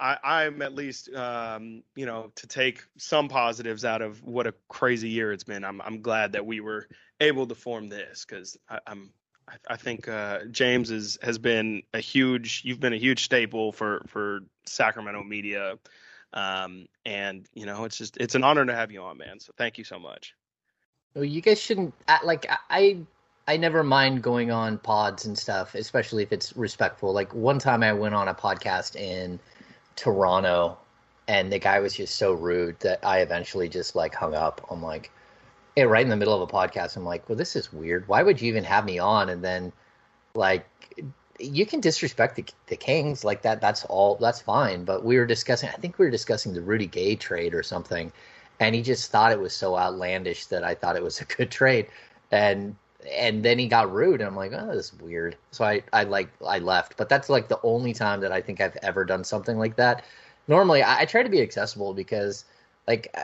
I, 0.01 0.17
I'm 0.25 0.63
at 0.63 0.75
least 0.75 1.13
um, 1.15 1.83
you 1.95 2.07
know 2.07 2.33
to 2.37 2.47
take 2.47 2.83
some 2.97 3.29
positives 3.29 3.85
out 3.85 4.01
of 4.01 4.23
what 4.23 4.47
a 4.47 4.55
crazy 4.69 5.11
year 5.11 5.33
it's 5.33 5.45
been. 5.45 5.63
I'm 5.63 5.83
I'm 5.83 6.01
glad 6.01 6.33
that 6.33 6.47
we 6.47 6.61
were 6.61 6.89
able 7.21 7.47
to 7.49 7.55
form 7.55 7.91
this 7.91 8.25
because 8.25 8.57
I'm 8.87 9.11
I, 9.69 9.77
think 9.77 10.09
uh, 10.09 10.41
James 10.51 10.91
is, 10.91 11.19
has 11.23 11.39
been 11.39 11.83
a 11.95 12.01
huge. 12.01 12.63
You've 12.65 12.81
been 12.81 12.93
a 12.93 12.99
huge 12.99 13.25
staple 13.25 13.73
for 13.73 14.03
for 14.07 14.41
Sacramento 14.67 15.23
media 15.23 15.79
Um, 16.35 16.87
and 17.05 17.47
you 17.55 17.67
know, 17.67 17.85
it's 17.85 17.99
just 17.99 18.17
it's 18.17 18.35
an 18.35 18.45
honor 18.45 18.65
to 18.65 18.75
have 18.75 18.91
you 18.91 19.03
on, 19.03 19.19
man. 19.19 19.39
So 19.41 19.53
thank 19.57 19.79
you 19.79 19.85
so 19.85 19.99
much. 19.99 20.35
Well, 21.15 21.25
you 21.25 21.41
guys 21.43 21.61
shouldn't 21.61 21.95
like 22.25 22.47
I 22.71 22.99
I 23.47 23.57
never 23.57 23.83
mind 23.83 24.23
going 24.23 24.51
on 24.51 24.79
pods 24.79 25.27
and 25.27 25.37
stuff, 25.37 25.75
especially 25.75 26.23
if 26.23 26.33
it's 26.33 26.57
respectful. 26.57 27.13
Like 27.13 27.35
one 27.35 27.59
time 27.59 27.83
I 27.83 27.93
went 27.93 28.15
on 28.15 28.29
a 28.29 28.35
podcast 28.35 28.97
in 28.97 29.39
Toronto 29.97 30.79
and 31.29 31.53
the 31.53 31.59
guy 31.59 31.81
was 31.81 31.95
just 31.95 32.17
so 32.17 32.33
rude 32.33 32.81
that 32.81 33.05
I 33.05 33.21
eventually 33.21 33.69
just 33.69 33.95
like 33.95 34.15
hung 34.15 34.35
up. 34.35 34.67
I'm 34.71 34.83
like, 34.83 35.11
hey, 35.77 35.87
right 35.87 36.03
in 36.05 36.11
the 36.11 36.17
middle 36.17 36.35
of 36.35 36.49
a 36.49 36.53
podcast, 36.53 36.97
I'm 36.97 37.05
like, 37.05 37.29
well, 37.29 37.37
this 37.37 37.57
is 37.57 37.73
weird. 37.73 38.07
Why 38.09 38.23
would 38.23 38.41
you 38.41 38.49
even 38.49 38.65
have 38.65 38.85
me 38.85 38.99
on? 38.99 39.29
And 39.29 39.43
then 39.43 39.73
like 40.35 40.67
you 41.39 41.67
can 41.67 41.81
disrespect 41.81 42.37
the, 42.37 42.45
the 42.67 42.77
Kings 42.77 43.25
like 43.25 43.43
that. 43.43 43.61
That's 43.61 43.85
all. 43.87 44.17
That's 44.17 44.41
fine. 44.41 44.85
But 44.85 45.05
we 45.05 45.19
were 45.19 45.27
discussing. 45.27 45.69
I 45.69 45.73
think 45.73 45.99
we 45.99 46.05
were 46.05 46.11
discussing 46.11 46.55
the 46.55 46.61
Rudy 46.63 46.87
Gay 46.87 47.17
trade 47.17 47.55
or 47.55 47.63
something, 47.63 48.13
and 48.61 48.75
he 48.75 48.83
just 48.83 49.11
thought 49.11 49.33
it 49.33 49.41
was 49.41 49.55
so 49.55 49.77
outlandish 49.77 50.47
that 50.47 50.65
I 50.65 50.75
thought 50.75 50.97
it 50.97 51.03
was 51.03 51.21
a 51.21 51.25
good 51.25 51.51
trade, 51.51 51.89
and 52.31 52.77
and 53.11 53.43
then 53.45 53.59
he 53.59 53.67
got 53.67 53.93
rude, 53.93 54.21
and 54.21 54.29
I'm 54.29 54.37
like, 54.37 54.53
oh, 54.55 54.75
this 54.75 54.93
is 54.93 55.01
weird. 55.01 55.37
So 55.51 55.65
I 55.65 55.83
I 55.93 56.05
like 56.05 56.29
I 56.47 56.59
left. 56.59 56.97
But 56.97 57.09
that's 57.09 57.29
like 57.29 57.49
the 57.49 57.61
only 57.63 57.93
time 57.93 58.21
that 58.21 58.33
I 58.33 58.41
think 58.41 58.61
I've 58.61 58.77
ever 58.83 59.05
done 59.05 59.25
something 59.25 59.59
like 59.59 59.77
that. 59.77 60.05
Normally, 60.49 60.83
I, 60.83 61.01
I 61.01 61.05
try 61.07 61.23
to 61.23 61.31
be 61.31 61.41
accessible 61.43 61.95
because 61.95 62.45
like 62.87 63.15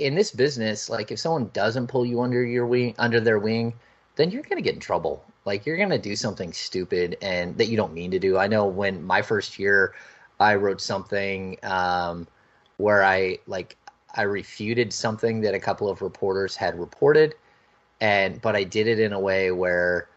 in 0.00 0.14
this 0.14 0.30
business, 0.30 0.88
like 0.88 1.10
if 1.12 1.18
someone 1.18 1.50
doesn't 1.52 1.86
pull 1.86 2.06
you 2.06 2.22
under 2.22 2.44
your 2.44 2.66
wing 2.66 2.94
under 2.98 3.20
their 3.20 3.38
wing, 3.38 3.74
then 4.16 4.30
you're 4.30 4.42
gonna 4.42 4.62
get 4.62 4.74
in 4.74 4.80
trouble. 4.80 5.22
Like 5.44 5.66
you're 5.66 5.76
gonna 5.76 5.98
do 5.98 6.16
something 6.16 6.52
stupid 6.52 7.16
and 7.22 7.56
that 7.58 7.66
you 7.66 7.76
don't 7.76 7.92
mean 7.92 8.10
to 8.12 8.18
do. 8.18 8.38
I 8.38 8.46
know 8.46 8.66
when 8.66 9.02
my 9.04 9.22
first 9.22 9.58
year, 9.58 9.94
I 10.40 10.54
wrote 10.54 10.80
something 10.80 11.58
um, 11.62 12.26
where 12.78 13.04
I 13.04 13.38
like 13.46 13.76
I 14.16 14.22
refuted 14.22 14.92
something 14.92 15.42
that 15.42 15.54
a 15.54 15.60
couple 15.60 15.88
of 15.88 16.02
reporters 16.02 16.56
had 16.56 16.78
reported, 16.80 17.34
and 18.00 18.40
but 18.40 18.56
I 18.56 18.64
did 18.64 18.88
it 18.88 18.98
in 18.98 19.12
a 19.12 19.20
way 19.20 19.50
where 19.52 20.08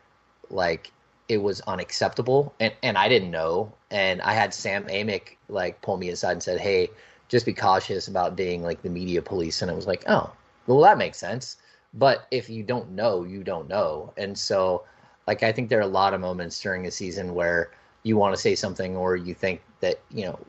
like 0.49 0.91
it 1.29 1.37
was 1.37 1.61
unacceptable 1.61 2.53
and 2.59 2.73
and 2.83 2.97
I 2.97 3.09
didn't 3.09 3.31
know 3.31 3.73
and 3.91 4.21
I 4.21 4.33
had 4.33 4.53
Sam 4.53 4.83
Amick 4.85 5.37
like 5.49 5.81
pull 5.81 5.97
me 5.97 6.09
aside 6.09 6.33
and 6.33 6.43
said, 6.43 6.59
"Hey, 6.59 6.89
just 7.33 7.45
be 7.45 7.53
cautious 7.53 8.07
about 8.07 8.37
being 8.37 8.63
like 8.63 8.81
the 8.81 8.89
media 8.89 9.21
police." 9.21 9.61
And 9.61 9.69
it 9.69 9.75
was 9.75 9.87
like, 9.87 10.03
"Oh, 10.07 10.31
well 10.67 10.81
that 10.81 10.97
makes 10.97 11.17
sense." 11.17 11.57
But 11.93 12.27
if 12.31 12.49
you 12.49 12.63
don't 12.63 12.91
know, 12.91 13.23
you 13.23 13.43
don't 13.43 13.67
know. 13.67 14.13
And 14.17 14.37
so 14.37 14.83
like 15.27 15.43
I 15.43 15.51
think 15.51 15.69
there 15.69 15.79
are 15.79 15.81
a 15.81 15.87
lot 16.01 16.13
of 16.13 16.21
moments 16.21 16.59
during 16.61 16.85
a 16.85 16.91
season 16.91 17.33
where 17.33 17.71
you 18.03 18.17
want 18.17 18.35
to 18.35 18.41
say 18.41 18.55
something 18.55 18.95
or 18.95 19.15
you 19.15 19.33
think 19.33 19.61
that, 19.79 19.99
you 20.11 20.25
know, 20.25 20.39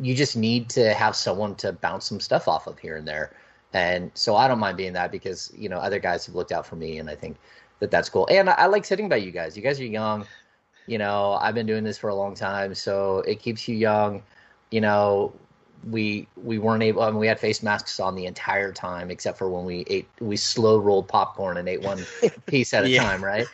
you 0.00 0.14
just 0.14 0.36
need 0.36 0.68
to 0.70 0.92
have 0.94 1.14
someone 1.14 1.54
to 1.56 1.72
bounce 1.72 2.06
some 2.06 2.20
stuff 2.20 2.48
off 2.48 2.66
of 2.66 2.78
here 2.78 2.96
and 2.96 3.06
there. 3.06 3.36
And 3.72 4.10
so 4.14 4.34
I 4.36 4.48
don't 4.48 4.58
mind 4.58 4.76
being 4.76 4.92
that 4.94 5.12
because, 5.12 5.52
you 5.56 5.68
know, 5.68 5.78
other 5.78 6.00
guys 6.00 6.26
have 6.26 6.34
looked 6.34 6.52
out 6.52 6.66
for 6.66 6.76
me 6.76 6.98
and 6.98 7.08
I 7.08 7.14
think 7.14 7.36
that 7.78 7.90
that's 7.90 8.08
cool. 8.08 8.26
And 8.30 8.50
I, 8.50 8.54
I 8.54 8.66
like 8.66 8.84
sitting 8.84 9.08
by 9.08 9.16
you 9.16 9.30
guys. 9.30 9.56
You 9.56 9.62
guys 9.62 9.78
are 9.80 9.84
young. 9.84 10.26
You 10.86 10.98
know, 10.98 11.38
I've 11.40 11.54
been 11.54 11.66
doing 11.66 11.84
this 11.84 11.98
for 11.98 12.10
a 12.10 12.14
long 12.14 12.34
time, 12.34 12.74
so 12.74 13.18
it 13.18 13.38
keeps 13.38 13.68
you 13.68 13.76
young. 13.76 14.22
You 14.70 14.80
know, 14.80 15.32
we 15.88 16.26
we 16.36 16.58
weren't 16.58 16.82
able. 16.82 17.02
I 17.02 17.10
mean, 17.10 17.20
we 17.20 17.26
had 17.26 17.40
face 17.40 17.62
masks 17.62 18.00
on 18.00 18.14
the 18.14 18.26
entire 18.26 18.72
time, 18.72 19.10
except 19.10 19.38
for 19.38 19.48
when 19.48 19.64
we 19.64 19.84
ate. 19.88 20.08
We 20.20 20.36
slow 20.36 20.78
rolled 20.78 21.08
popcorn 21.08 21.56
and 21.56 21.68
ate 21.68 21.82
one 21.82 22.04
piece 22.46 22.74
at 22.74 22.84
a 22.84 22.88
yeah. 22.88 23.02
time, 23.02 23.24
right? 23.24 23.46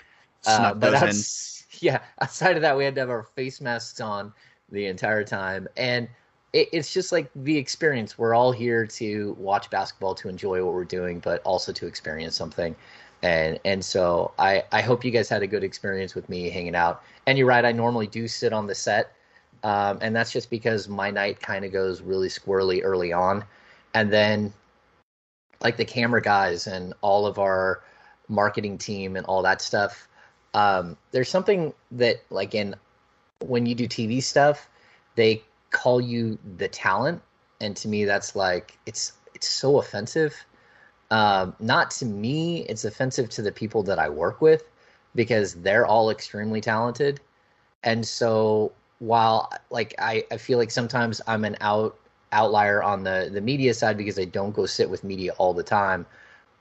Uh, 0.46 0.74
but 0.74 0.92
that's, 0.92 1.66
yeah, 1.80 2.00
outside 2.20 2.56
of 2.56 2.62
that, 2.62 2.76
we 2.76 2.84
had 2.84 2.94
to 2.94 3.00
have 3.00 3.10
our 3.10 3.24
face 3.24 3.60
masks 3.60 4.00
on 4.00 4.32
the 4.70 4.86
entire 4.86 5.24
time, 5.24 5.68
and 5.76 6.08
it, 6.52 6.68
it's 6.72 6.92
just 6.92 7.12
like 7.12 7.30
the 7.36 7.56
experience. 7.56 8.18
We're 8.18 8.34
all 8.34 8.52
here 8.52 8.86
to 8.86 9.36
watch 9.38 9.70
basketball, 9.70 10.14
to 10.16 10.28
enjoy 10.28 10.64
what 10.64 10.74
we're 10.74 10.84
doing, 10.84 11.20
but 11.20 11.42
also 11.42 11.72
to 11.72 11.86
experience 11.86 12.36
something. 12.36 12.74
And 13.22 13.58
and 13.64 13.84
so 13.84 14.32
I 14.38 14.64
I 14.72 14.82
hope 14.82 15.04
you 15.04 15.10
guys 15.10 15.28
had 15.28 15.42
a 15.42 15.46
good 15.46 15.64
experience 15.64 16.14
with 16.14 16.28
me 16.28 16.50
hanging 16.50 16.74
out. 16.74 17.02
And 17.26 17.38
you're 17.38 17.46
right, 17.46 17.64
I 17.64 17.72
normally 17.72 18.06
do 18.06 18.28
sit 18.28 18.52
on 18.52 18.66
the 18.66 18.74
set, 18.74 19.15
um, 19.62 19.98
and 20.00 20.14
that's 20.14 20.32
just 20.32 20.50
because 20.50 20.88
my 20.88 21.10
night 21.10 21.40
kind 21.40 21.64
of 21.64 21.72
goes 21.72 22.00
really 22.00 22.28
squirrely 22.28 22.80
early 22.84 23.12
on, 23.12 23.44
and 23.94 24.12
then 24.12 24.52
like 25.60 25.76
the 25.76 25.84
camera 25.84 26.22
guys 26.22 26.66
and 26.66 26.94
all 27.00 27.26
of 27.26 27.38
our 27.38 27.82
marketing 28.28 28.76
team 28.76 29.16
and 29.16 29.24
all 29.26 29.42
that 29.42 29.62
stuff 29.62 30.08
um, 30.56 30.96
there's 31.10 31.28
something 31.28 31.74
that 31.92 32.22
like 32.30 32.54
in 32.54 32.74
when 33.40 33.66
you 33.66 33.74
do 33.74 33.86
TV 33.86 34.22
stuff, 34.22 34.68
they 35.14 35.42
call 35.70 36.00
you 36.00 36.38
the 36.56 36.66
talent, 36.66 37.20
and 37.60 37.76
to 37.76 37.88
me 37.88 38.06
that's 38.06 38.34
like 38.34 38.78
it's 38.86 39.12
it's 39.34 39.46
so 39.48 39.78
offensive. 39.78 40.34
Um, 41.10 41.54
not 41.60 41.90
to 41.92 42.06
me, 42.06 42.64
it's 42.70 42.86
offensive 42.86 43.28
to 43.30 43.42
the 43.42 43.52
people 43.52 43.82
that 43.84 43.98
I 43.98 44.08
work 44.08 44.40
with 44.40 44.64
because 45.14 45.54
they're 45.54 45.86
all 45.86 46.08
extremely 46.08 46.62
talented, 46.62 47.20
and 47.82 48.06
so 48.06 48.72
while 48.98 49.52
like 49.70 49.94
I, 49.98 50.24
I 50.30 50.36
feel 50.38 50.58
like 50.58 50.70
sometimes 50.70 51.20
I'm 51.26 51.44
an 51.44 51.56
out 51.60 51.96
outlier 52.32 52.82
on 52.82 53.04
the 53.04 53.30
the 53.32 53.40
media 53.40 53.74
side 53.74 53.96
because 53.96 54.18
I 54.18 54.24
don't 54.24 54.54
go 54.54 54.66
sit 54.66 54.88
with 54.90 55.04
media 55.04 55.32
all 55.38 55.54
the 55.54 55.62
time. 55.62 56.06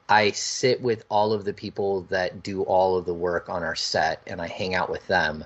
I 0.07 0.31
sit 0.31 0.81
with 0.81 1.03
all 1.09 1.33
of 1.33 1.45
the 1.45 1.53
people 1.53 2.01
that 2.03 2.43
do 2.43 2.61
all 2.63 2.97
of 2.97 3.05
the 3.05 3.13
work 3.13 3.49
on 3.49 3.63
our 3.63 3.75
set 3.75 4.21
and 4.27 4.41
I 4.41 4.47
hang 4.47 4.75
out 4.75 4.89
with 4.89 5.05
them 5.07 5.45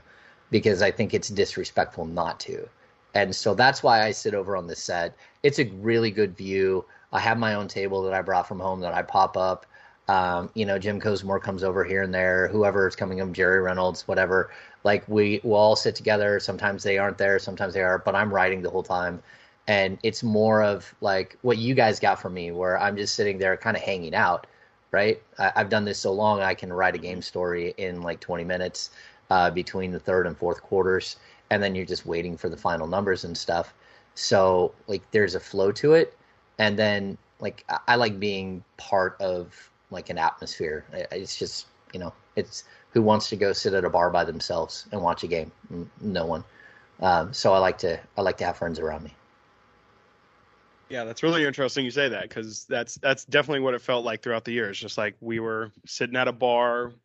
because 0.52 0.82
I 0.82 0.92
think 0.92 1.14
it's 1.14 1.30
disrespectful 1.30 2.06
not 2.06 2.40
to. 2.42 2.68
And 3.14 3.36
so 3.36 3.54
that's 3.54 3.82
why 3.82 4.04
I 4.04 4.12
sit 4.12 4.34
over 4.34 4.56
on 4.58 4.68
the 4.68 4.76
set. 4.76 5.16
It's 5.44 5.60
a 5.60 5.66
really 5.66 6.12
good 6.12 6.36
view. 6.36 6.86
I 7.12 7.20
have 7.20 7.38
my 7.38 7.56
own 7.56 7.68
table 7.68 8.04
that 8.04 8.14
I 8.14 8.22
brought 8.22 8.48
from 8.48 8.60
home 8.60 8.82
that 8.82 8.94
I 8.94 9.02
pop 9.02 9.38
up. 9.38 9.66
Um, 10.10 10.50
you 10.56 10.66
know, 10.66 10.80
Jim 10.80 11.00
Kozimor 11.00 11.42
comes 11.42 11.64
over 11.64 11.84
here 11.84 12.02
and 12.02 12.14
there, 12.14 12.48
whoever 12.48 12.88
is 12.88 12.96
coming 12.96 13.22
up, 13.22 13.32
Jerry 13.32 13.62
Reynolds, 13.62 14.08
whatever. 14.08 14.52
Like 14.84 15.08
we 15.08 15.40
will 15.44 15.56
all 15.56 15.76
sit 15.76 15.96
together. 15.96 16.40
Sometimes 16.40 16.84
they 16.84 16.98
aren't 16.98 17.18
there, 17.18 17.38
sometimes 17.38 17.74
they 17.74 17.82
are, 17.82 18.00
but 18.00 18.16
I'm 18.16 18.34
writing 18.34 18.62
the 18.62 18.70
whole 18.70 18.84
time. 18.84 19.22
And 19.68 20.00
it's 20.02 20.24
more 20.24 20.64
of 20.64 20.94
like 21.02 21.38
what 21.44 21.58
you 21.58 21.76
guys 21.76 22.00
got 22.00 22.22
from 22.22 22.34
me, 22.34 22.52
where 22.52 22.80
I'm 22.80 22.98
just 22.98 23.16
sitting 23.16 23.38
there 23.38 23.56
kind 23.56 23.78
of 23.78 23.84
hanging 23.84 24.16
out 24.16 24.48
right? 24.92 25.22
I, 25.38 25.52
have 25.56 25.70
done 25.70 25.86
this 25.86 26.00
so 26.00 26.12
long, 26.12 26.42
I 26.42 26.54
can 26.54 26.72
write 26.74 26.96
a 26.96 27.00
game 27.00 27.22
story 27.22 27.74
in 27.78 28.02
like 28.02 28.20
20 28.20 28.44
minutes 28.44 28.92
uh, 29.30 29.52
between 29.52 29.92
the 29.92 30.00
third 30.00 30.26
and 30.28 30.38
fourth 30.38 30.62
quarters, 30.62 31.18
and 31.50 31.62
then 31.62 31.76
you're 31.76 31.86
just 31.86 32.06
waiting 32.06 32.38
for 32.38 32.50
the 32.50 32.58
final 32.58 32.88
numbers 32.88 33.24
and 33.24 33.38
stuff. 33.38 33.74
So 34.16 34.74
like, 34.88 35.04
there's 35.12 35.36
a 35.36 35.40
flow 35.40 35.72
to 35.74 35.94
it, 35.94 36.18
and 36.58 36.78
then 36.78 37.18
like 37.40 37.64
I, 37.70 37.80
I 37.90 37.96
like 37.96 38.20
being 38.20 38.64
part 38.78 39.20
of 39.22 39.70
like 39.92 40.10
an 40.10 40.18
atmosphere. 40.18 40.86
It's 41.12 41.38
just 41.38 41.68
you 41.94 42.00
know, 42.00 42.14
it's 42.36 42.64
who 42.92 43.02
wants 43.02 43.30
to 43.30 43.36
go 43.36 43.54
sit 43.54 43.74
at 43.74 43.86
a 43.86 43.90
bar 43.90 44.10
by 44.10 44.24
themselves 44.24 44.88
and 44.92 45.02
watch 45.02 45.24
a 45.24 45.28
game? 45.28 45.52
No 46.02 46.26
one. 46.26 46.44
Um, 47.02 47.34
so 47.34 47.54
I 47.54 47.60
like 47.60 47.78
to 47.80 48.00
I 48.18 48.22
like 48.22 48.38
to 48.38 48.46
have 48.46 48.58
friends 48.58 48.80
around 48.80 49.04
me. 49.04 49.14
Yeah, 50.90 51.04
that's 51.04 51.22
really 51.22 51.46
interesting 51.46 51.86
you 51.86 51.92
say 51.92 52.10
that 52.10 52.24
because 52.24 52.66
that's 52.66 52.96
that's 52.96 53.26
definitely 53.26 53.62
what 53.62 53.74
it 53.74 53.82
felt 53.82 54.04
like 54.04 54.22
throughout 54.22 54.44
the 54.44 54.52
year. 54.52 54.70
It's 54.70 54.80
just 54.80 54.98
like 54.98 55.16
we 55.22 55.40
were 55.40 55.72
sitting 55.86 56.16
at 56.16 56.28
a 56.28 56.34
bar. 56.34 56.92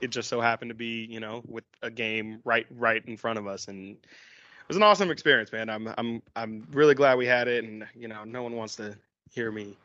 It 0.00 0.08
just 0.08 0.28
so 0.28 0.40
happened 0.40 0.70
to 0.70 0.74
be, 0.74 1.06
you 1.08 1.20
know, 1.20 1.42
with 1.46 1.62
a 1.82 1.90
game 1.90 2.40
right 2.44 2.66
right 2.70 3.04
in 3.06 3.16
front 3.16 3.38
of 3.38 3.46
us, 3.46 3.68
and 3.68 3.92
it 3.92 4.68
was 4.68 4.76
an 4.76 4.82
awesome 4.82 5.10
experience, 5.10 5.52
man. 5.52 5.70
I'm 5.70 5.94
I'm 5.96 6.22
I'm 6.34 6.66
really 6.72 6.94
glad 6.94 7.16
we 7.16 7.26
had 7.26 7.46
it, 7.46 7.62
and 7.62 7.86
you 7.94 8.08
know, 8.08 8.24
no 8.24 8.42
one 8.42 8.56
wants 8.56 8.74
to 8.76 8.96
hear 9.30 9.52
me 9.52 9.76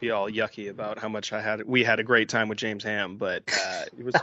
be 0.00 0.10
all 0.10 0.30
yucky 0.30 0.70
about 0.70 0.98
how 0.98 1.08
much 1.08 1.32
I 1.32 1.40
had. 1.40 1.64
We 1.64 1.84
had 1.84 2.00
a 2.00 2.04
great 2.04 2.28
time 2.28 2.48
with 2.48 2.58
James 2.58 2.84
Ham, 2.84 3.16
but 3.16 3.42
uh, 3.66 3.84
it 3.96 4.04
was 4.04 4.14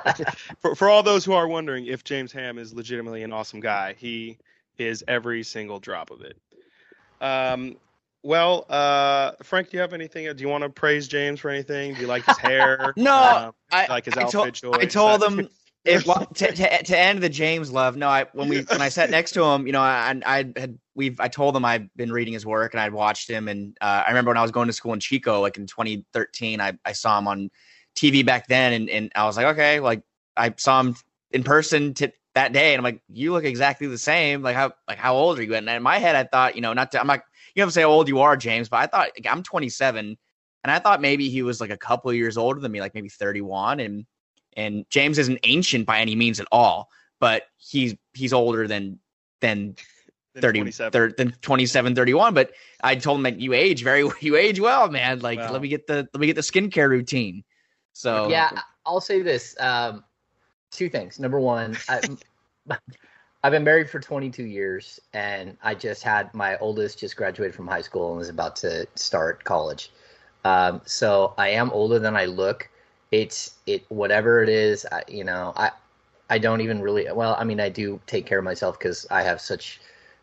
for 0.61 0.75
for 0.75 0.89
all 0.89 1.03
those 1.03 1.25
who 1.25 1.33
are 1.33 1.47
wondering 1.47 1.85
if 1.87 2.03
James 2.03 2.31
Ham 2.31 2.57
is 2.57 2.73
legitimately 2.73 3.23
an 3.23 3.33
awesome 3.33 3.59
guy. 3.59 3.95
He 3.97 4.37
is 4.77 5.03
every 5.07 5.43
single 5.43 5.79
drop 5.79 6.11
of 6.11 6.21
it. 6.21 6.37
Um, 7.21 7.77
well, 8.23 8.65
uh, 8.69 9.33
Frank, 9.43 9.69
do 9.69 9.77
you 9.77 9.81
have 9.81 9.93
anything? 9.93 10.33
Do 10.35 10.41
you 10.41 10.49
want 10.49 10.63
to 10.63 10.69
praise 10.69 11.07
James 11.07 11.39
for 11.39 11.49
anything? 11.49 11.93
Do 11.93 12.01
you 12.01 12.07
like 12.07 12.25
his 12.25 12.37
hair? 12.37 12.93
no, 12.97 13.13
uh, 13.13 13.51
I 13.71 13.85
like 13.87 14.05
his 14.05 14.17
I 14.17 14.23
outfit 14.23 14.55
choice. 14.55 14.75
I 14.81 14.85
told 14.85 15.23
him 15.31 15.49
if 15.85 16.03
to, 16.03 16.51
to, 16.51 16.83
to, 16.83 16.97
end 16.97 17.21
the 17.21 17.29
James 17.29 17.71
love. 17.71 17.95
No, 17.95 18.07
I 18.09 18.25
when 18.33 18.49
we 18.49 18.61
when 18.63 18.81
I 18.81 18.89
sat 18.89 19.09
next 19.09 19.31
to 19.33 19.43
him, 19.43 19.67
you 19.67 19.73
know, 19.73 19.81
I 19.81 20.19
I 20.25 20.37
had 20.55 20.79
we've 20.95 21.19
I 21.19 21.27
told 21.27 21.55
him 21.55 21.63
I'd 21.63 21.89
been 21.95 22.11
reading 22.11 22.33
his 22.33 22.45
work 22.45 22.73
and 22.73 22.81
I'd 22.81 22.93
watched 22.93 23.29
him, 23.29 23.47
and 23.47 23.77
uh, 23.81 24.03
I 24.05 24.09
remember 24.09 24.29
when 24.29 24.37
I 24.37 24.41
was 24.41 24.51
going 24.51 24.67
to 24.67 24.73
school 24.73 24.93
in 24.93 24.99
Chico, 24.99 25.41
like 25.41 25.57
in 25.57 25.67
2013, 25.67 26.59
I 26.59 26.73
I 26.83 26.91
saw 26.93 27.17
him 27.19 27.27
on 27.27 27.51
TV 27.95 28.25
back 28.25 28.47
then, 28.47 28.73
and 28.73 28.89
and 28.89 29.11
I 29.15 29.25
was 29.25 29.37
like, 29.37 29.47
okay, 29.47 29.79
like 29.79 30.01
I 30.35 30.53
saw 30.57 30.81
him 30.81 30.95
in 31.31 31.43
person 31.43 31.93
t- 31.93 32.11
that 32.33 32.51
day, 32.51 32.73
and 32.73 32.79
I'm 32.79 32.83
like, 32.83 33.01
you 33.09 33.31
look 33.31 33.43
exactly 33.43 33.87
the 33.87 33.97
same. 33.97 34.41
Like 34.41 34.55
how 34.55 34.73
like 34.87 34.97
how 34.97 35.15
old 35.15 35.37
are 35.39 35.43
you? 35.43 35.55
And 35.55 35.69
in 35.69 35.83
my 35.83 35.99
head, 35.99 36.15
I 36.15 36.23
thought, 36.23 36.55
you 36.55 36.61
know, 36.61 36.73
not 36.73 36.91
to, 36.93 36.99
I'm 36.99 37.07
like 37.07 37.23
you 37.55 37.61
have 37.61 37.69
to 37.69 37.73
say 37.73 37.81
how 37.81 37.89
old 37.89 38.07
you 38.07 38.19
are, 38.19 38.35
James, 38.35 38.69
but 38.69 38.77
I 38.77 38.87
thought 38.87 39.09
like, 39.15 39.27
I'm 39.31 39.43
27, 39.43 40.17
and 40.63 40.71
I 40.71 40.79
thought 40.79 40.99
maybe 40.99 41.29
he 41.29 41.43
was 41.43 41.61
like 41.61 41.69
a 41.69 41.77
couple 41.77 42.11
years 42.11 42.37
older 42.37 42.59
than 42.59 42.71
me, 42.71 42.81
like 42.81 42.95
maybe 42.95 43.07
31. 43.07 43.79
And 43.79 44.05
and 44.55 44.85
James 44.89 45.17
isn't 45.17 45.39
ancient 45.43 45.85
by 45.85 45.99
any 45.99 46.15
means 46.15 46.39
at 46.39 46.47
all, 46.51 46.89
but 47.19 47.43
he's 47.57 47.95
he's 48.13 48.33
older 48.33 48.67
than 48.67 48.99
than 49.41 49.75
30 50.37 50.59
27. 50.59 50.91
thir- 50.91 51.13
than 51.17 51.31
27 51.41 51.95
31 51.95 52.33
but 52.33 52.51
i 52.83 52.93
told 52.93 53.19
him 53.19 53.23
that 53.23 53.39
you 53.39 53.53
age 53.53 53.83
very 53.83 54.05
you 54.19 54.35
age 54.35 54.59
well 54.59 54.89
man 54.89 55.19
like 55.19 55.39
Wow. 55.39 55.53
let 55.53 55.61
me 55.61 55.69
get 55.69 55.87
the 55.87 56.09
let 56.13 56.19
me 56.19 56.27
get 56.27 56.35
the 56.35 56.41
skincare 56.41 56.89
routine 56.89 57.41
so 57.95 58.29
yeah, 58.29 58.49
I'll 58.85 58.99
say 58.99 59.21
this. 59.21 59.55
Um, 59.59 60.03
two 60.69 60.89
things. 60.89 61.17
Number 61.17 61.39
one, 61.39 61.77
I, 61.87 62.01
I've 63.43 63.51
been 63.51 63.63
married 63.63 63.89
for 63.89 64.01
22 64.01 64.43
years, 64.43 64.99
and 65.13 65.57
I 65.63 65.75
just 65.75 66.03
had 66.03 66.31
my 66.33 66.57
oldest 66.57 66.99
just 66.99 67.15
graduated 67.15 67.55
from 67.55 67.67
high 67.67 67.81
school 67.81 68.09
and 68.09 68.17
was 68.17 68.27
about 68.27 68.57
to 68.57 68.85
start 68.95 69.45
college. 69.45 69.91
Um, 70.43 70.81
so 70.85 71.33
I 71.37 71.49
am 71.49 71.71
older 71.71 71.97
than 71.97 72.17
I 72.17 72.25
look. 72.25 72.69
It's 73.11 73.55
it 73.65 73.85
whatever 73.89 74.43
it 74.43 74.49
is. 74.49 74.85
I, 74.91 75.03
you 75.07 75.23
know, 75.23 75.53
I 75.55 75.71
I 76.29 76.37
don't 76.37 76.61
even 76.61 76.81
really. 76.81 77.07
Well, 77.11 77.35
I 77.37 77.43
mean, 77.43 77.59
I 77.59 77.69
do 77.69 77.99
take 78.07 78.25
care 78.25 78.39
of 78.39 78.45
myself 78.45 78.79
because 78.79 79.05
I 79.11 79.21
have 79.23 79.39
such 79.39 79.79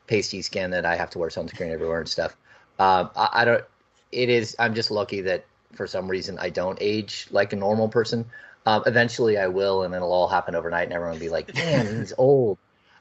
pasty 0.06 0.42
skin 0.42 0.70
that 0.70 0.84
I 0.84 0.96
have 0.96 1.10
to 1.10 1.18
wear 1.18 1.28
sunscreen 1.28 1.70
everywhere 1.70 2.00
and 2.00 2.08
stuff. 2.08 2.36
Um, 2.78 3.10
I, 3.16 3.28
I 3.32 3.44
don't. 3.44 3.64
It 4.10 4.28
is. 4.28 4.56
I'm 4.58 4.74
just 4.74 4.90
lucky 4.90 5.20
that 5.22 5.44
for 5.72 5.86
some 5.86 6.08
reason 6.08 6.38
I 6.38 6.50
don't 6.50 6.78
age 6.80 7.28
like 7.30 7.52
a 7.52 7.56
normal 7.56 7.88
person. 7.88 8.24
Um, 8.66 8.82
eventually 8.86 9.38
I 9.38 9.46
will, 9.48 9.82
and 9.82 9.94
it'll 9.94 10.12
all 10.12 10.28
happen 10.28 10.54
overnight, 10.54 10.84
and 10.84 10.92
everyone 10.92 11.14
will 11.14 11.20
be 11.20 11.28
like, 11.30 11.54
"Man, 11.54 11.86
he's 11.86 12.12
old." 12.18 12.58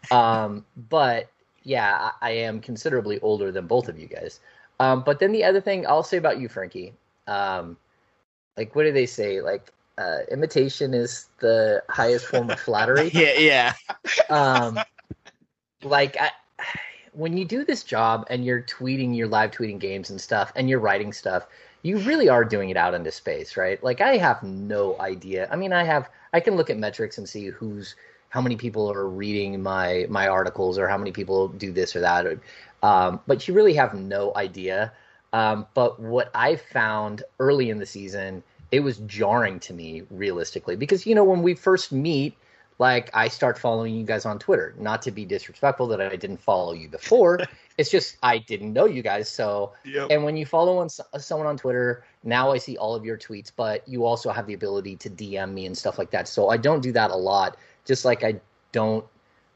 Um, 0.10 0.66
but 0.90 1.30
yeah, 1.64 2.12
I, 2.22 2.30
I 2.30 2.32
am 2.32 2.60
considerably 2.60 3.20
older 3.22 3.52
than 3.52 3.68
both 3.68 3.88
of 3.88 4.00
you 4.00 4.08
guys. 4.08 4.40
Um, 4.80 5.04
but 5.04 5.20
then 5.20 5.32
the 5.32 5.44
other 5.44 5.62
thing 5.62 5.86
I'll 5.86 6.04
say 6.04 6.18
about 6.18 6.40
you, 6.40 6.50
Frankie, 6.50 6.94
um, 7.28 7.78
like 8.62 8.76
what 8.76 8.84
do 8.84 8.92
they 8.92 9.08
say? 9.08 9.42
Like 9.42 9.72
uh, 9.98 10.20
imitation 10.32 10.94
is 10.94 11.30
the 11.40 11.82
highest 11.90 12.26
form 12.26 12.50
of 12.50 12.60
flattery 12.60 13.10
yeah 13.14 13.34
yeah 13.38 13.74
um, 14.30 14.80
like 15.84 16.16
I, 16.20 16.30
when 17.14 17.36
you 17.38 17.46
do 17.46 17.66
this 17.66 17.84
job 17.84 18.26
and 18.30 18.46
you're 18.46 18.62
tweeting, 18.62 19.16
you're 19.16 19.28
live 19.28 19.52
tweeting 19.52 19.80
games 19.80 20.10
and 20.10 20.22
stuff, 20.22 20.52
and 20.56 20.70
you're 20.70 20.80
writing 20.80 21.12
stuff, 21.12 21.48
you 21.82 21.98
really 22.00 22.30
are 22.30 22.46
doing 22.46 22.70
it 22.70 22.78
out 22.78 22.94
into 22.94 23.12
space, 23.12 23.58
right? 23.58 23.84
Like 23.84 24.02
I 24.02 24.18
have 24.18 24.42
no 24.44 25.00
idea. 25.00 25.48
I 25.52 25.56
mean, 25.56 25.74
I 25.74 25.84
have 25.84 26.10
I 26.34 26.40
can 26.40 26.56
look 26.56 26.70
at 26.70 26.78
metrics 26.78 27.18
and 27.18 27.28
see 27.28 27.48
who's 27.48 27.96
how 28.30 28.42
many 28.42 28.56
people 28.56 28.92
are 28.92 29.08
reading 29.10 29.62
my 29.62 30.06
my 30.10 30.28
articles 30.28 30.78
or 30.78 30.88
how 30.88 30.98
many 30.98 31.12
people 31.12 31.50
do 31.50 31.72
this 31.72 31.96
or 31.96 32.02
that, 32.02 32.26
or, 32.26 32.40
um, 32.84 33.20
but 33.28 33.48
you 33.48 33.54
really 33.54 33.74
have 33.74 33.94
no 33.94 34.32
idea. 34.36 34.94
Um, 35.34 35.66
but 35.74 36.00
what 36.00 36.30
I 36.36 36.56
found 36.56 37.24
early 37.40 37.70
in 37.70 37.80
the 37.80 37.86
season, 37.86 38.44
it 38.72 38.80
was 38.82 38.98
jarring 39.00 39.60
to 39.60 39.74
me 39.74 40.04
realistically 40.10 40.76
because 40.76 41.06
you 41.06 41.14
know 41.14 41.24
when 41.24 41.42
we 41.42 41.54
first 41.54 41.92
meet 41.92 42.36
like 42.82 43.12
I 43.14 43.28
start 43.28 43.60
following 43.60 43.94
you 43.94 44.04
guys 44.04 44.26
on 44.26 44.40
Twitter. 44.40 44.74
Not 44.80 45.04
to 45.04 45.12
be 45.12 45.24
disrespectful 45.24 45.86
that 45.90 46.02
I 46.02 46.16
didn't 46.16 46.42
follow 46.42 46.74
you 46.74 46.90
before. 46.90 47.40
it's 47.78 47.92
just 47.92 48.18
I 48.24 48.40
didn't 48.40 48.74
know 48.74 48.86
you 48.86 49.04
guys. 49.04 49.30
So 49.30 49.74
Yep. 49.86 50.08
and 50.10 50.24
when 50.24 50.36
you 50.36 50.48
follow 50.48 50.80
on, 50.80 50.90
someone 50.90 51.48
on 51.48 51.58
Twitter, 51.58 52.04
now 52.24 52.52
I 52.52 52.58
see 52.58 52.78
all 52.78 52.96
of 52.96 53.06
your 53.06 53.20
tweets, 53.20 53.52
but 53.56 53.88
you 53.88 54.04
also 54.04 54.32
have 54.32 54.48
the 54.48 54.56
ability 54.56 54.96
to 54.96 55.12
DM 55.12 55.54
me 55.54 55.68
and 55.68 55.78
stuff 55.78 56.00
like 56.00 56.10
that. 56.10 56.28
So 56.28 56.50
I 56.50 56.58
don't 56.58 56.82
do 56.82 56.92
that 56.94 57.12
a 57.12 57.16
lot. 57.16 57.56
Just 57.86 58.04
like 58.04 58.24
I 58.24 58.42
don't 58.72 59.06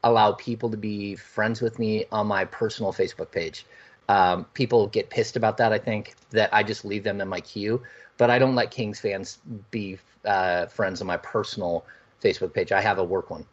allow 0.04 0.30
people 0.32 0.70
to 0.70 0.76
be 0.76 1.16
friends 1.16 1.60
with 1.60 1.80
me 1.80 2.04
on 2.12 2.28
my 2.28 2.44
personal 2.44 2.92
Facebook 2.92 3.32
page. 3.32 3.66
Um, 4.08 4.44
people 4.54 4.86
get 4.86 5.10
pissed 5.10 5.34
about 5.34 5.56
that. 5.56 5.72
I 5.72 5.78
think 5.78 6.14
that 6.30 6.54
I 6.54 6.62
just 6.62 6.84
leave 6.84 7.02
them 7.02 7.20
in 7.20 7.26
my 7.26 7.40
queue, 7.40 7.82
but 8.18 8.30
I 8.30 8.38
don't 8.38 8.54
let 8.54 8.70
Kings 8.70 9.00
fans 9.00 9.38
be 9.70 9.98
uh, 10.24 10.66
friends 10.66 11.00
on 11.00 11.06
my 11.06 11.16
personal 11.16 11.84
Facebook 12.22 12.52
page. 12.52 12.72
I 12.72 12.80
have 12.80 12.98
a 12.98 13.04
work 13.04 13.30
one. 13.30 13.44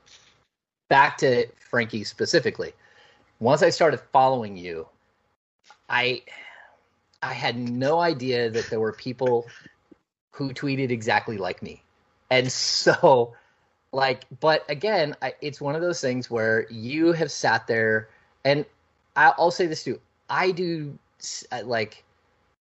Back 0.89 1.17
to 1.17 1.47
Frankie 1.57 2.03
specifically. 2.03 2.73
Once 3.39 3.61
I 3.61 3.69
started 3.69 3.99
following 4.11 4.55
you, 4.55 4.87
I 5.89 6.21
I 7.21 7.33
had 7.33 7.57
no 7.57 7.99
idea 7.99 8.49
that 8.49 8.69
there 8.69 8.79
were 8.79 8.93
people 8.93 9.47
who 10.31 10.53
tweeted 10.53 10.89
exactly 10.91 11.37
like 11.37 11.61
me. 11.61 11.83
And 12.29 12.51
so 12.51 13.33
like 13.91 14.25
but 14.39 14.65
again, 14.69 15.15
I, 15.21 15.33
it's 15.41 15.61
one 15.61 15.75
of 15.75 15.81
those 15.81 16.01
things 16.01 16.29
where 16.29 16.67
you 16.69 17.11
have 17.13 17.31
sat 17.31 17.67
there 17.67 18.09
and 18.45 18.65
I, 19.15 19.33
I'll 19.37 19.51
say 19.51 19.67
this 19.67 19.83
too. 19.83 19.99
I 20.29 20.51
do 20.51 20.97
uh, 21.51 21.61
like 21.63 22.03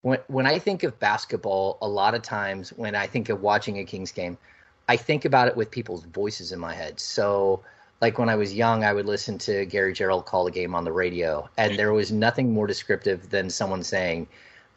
when 0.09 0.19
when 0.29 0.47
I 0.47 0.59
think 0.59 0.83
of 0.83 0.99
basketball, 0.99 1.79
a 1.83 1.89
lot 1.89 2.15
of 2.15 2.23
times 2.23 2.71
when 2.71 2.95
I 2.95 3.07
think 3.07 3.29
of 3.29 3.43
watching 3.43 3.79
a 3.79 3.85
Kings 3.85 4.11
game, 4.11 4.39
I 4.89 4.97
think 4.97 5.25
about 5.25 5.49
it 5.49 5.57
with 5.57 5.71
people's 5.71 6.05
voices 6.05 6.53
in 6.53 6.59
my 6.59 6.75
head. 6.75 6.99
So, 6.99 7.63
like 8.01 8.19
when 8.19 8.29
I 8.29 8.37
was 8.37 8.55
young, 8.55 8.85
I 8.85 8.93
would 8.93 9.07
listen 9.07 9.39
to 9.39 9.67
Gary 9.67 9.93
Gerould 9.93 10.25
call 10.25 10.45
the 10.45 10.51
game 10.51 10.75
on 10.75 10.85
the 10.85 10.93
radio, 10.93 11.49
and 11.59 11.79
there 11.79 11.93
was 11.93 12.11
nothing 12.11 12.53
more 12.53 12.67
descriptive 12.67 13.31
than 13.31 13.51
someone 13.51 13.83
saying, 13.83 14.27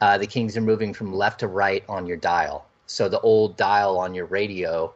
uh, 0.01 0.17
"The 0.17 0.27
Kings 0.27 0.57
are 0.57 0.61
moving 0.61 0.93
from 0.93 1.13
left 1.13 1.39
to 1.39 1.47
right 1.47 1.83
on 1.87 2.05
your 2.05 2.17
dial." 2.17 2.65
So 2.87 3.07
the 3.07 3.21
old 3.21 3.55
dial 3.55 3.97
on 3.97 4.13
your 4.13 4.25
radio, 4.25 4.93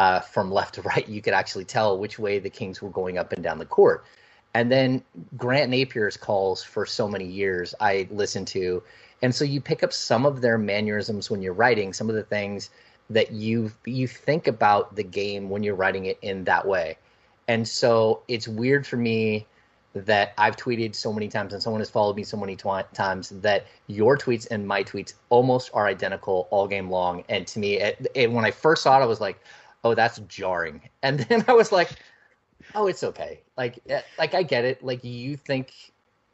uh, 0.00 0.20
from 0.20 0.50
left 0.50 0.74
to 0.74 0.82
right, 0.90 1.08
you 1.08 1.22
could 1.22 1.34
actually 1.34 1.64
tell 1.64 1.96
which 1.98 2.18
way 2.18 2.38
the 2.40 2.50
Kings 2.50 2.82
were 2.82 2.90
going 2.90 3.18
up 3.18 3.32
and 3.32 3.42
down 3.42 3.58
the 3.58 3.66
court. 3.66 4.04
And 4.54 4.72
then 4.72 5.02
Grant 5.36 5.70
Napear's 5.70 6.16
calls 6.16 6.62
for 6.62 6.86
so 6.86 7.06
many 7.06 7.26
years 7.26 7.74
I 7.78 8.08
listened 8.10 8.48
to, 8.48 8.82
and 9.22 9.34
so 9.34 9.44
you 9.44 9.60
pick 9.60 9.82
up 9.82 9.92
some 9.92 10.26
of 10.26 10.40
their 10.40 10.58
mannerisms 10.58 11.30
when 11.30 11.42
you're 11.42 11.54
writing, 11.54 11.92
some 11.92 12.08
of 12.08 12.14
the 12.14 12.22
things 12.22 12.70
that 13.10 13.32
you 13.32 13.70
you 13.84 14.06
think 14.06 14.46
about 14.46 14.96
the 14.96 15.02
game 15.02 15.48
when 15.48 15.62
you're 15.62 15.74
writing 15.74 16.06
it 16.06 16.18
in 16.22 16.44
that 16.44 16.66
way. 16.66 16.96
And 17.48 17.66
so 17.66 18.22
it's 18.28 18.48
weird 18.48 18.86
for 18.86 18.96
me 18.96 19.46
that 19.94 20.34
I've 20.36 20.56
tweeted 20.56 20.94
so 20.94 21.12
many 21.12 21.28
times 21.28 21.54
and 21.54 21.62
someone 21.62 21.80
has 21.80 21.88
followed 21.88 22.16
me 22.16 22.24
so 22.24 22.36
many 22.36 22.54
twi- 22.54 22.84
times 22.92 23.30
that 23.30 23.66
your 23.86 24.18
tweets 24.18 24.46
and 24.50 24.66
my 24.66 24.84
tweets 24.84 25.14
almost 25.30 25.70
are 25.72 25.86
identical 25.86 26.48
all 26.50 26.66
game 26.66 26.90
long. 26.90 27.24
And 27.28 27.46
to 27.46 27.58
me, 27.58 27.78
it, 27.78 28.06
it, 28.14 28.30
when 28.30 28.44
I 28.44 28.50
first 28.50 28.82
saw 28.82 28.98
it, 29.00 29.02
I 29.02 29.06
was 29.06 29.20
like, 29.20 29.40
"Oh, 29.84 29.94
that's 29.94 30.18
jarring." 30.28 30.82
And 31.02 31.20
then 31.20 31.44
I 31.48 31.52
was 31.52 31.72
like, 31.72 31.90
"Oh, 32.74 32.88
it's 32.88 33.04
okay." 33.04 33.40
Like, 33.56 33.78
eh, 33.88 34.02
like 34.18 34.34
I 34.34 34.42
get 34.42 34.64
it. 34.64 34.84
Like 34.84 35.02
you 35.04 35.36
think 35.36 35.72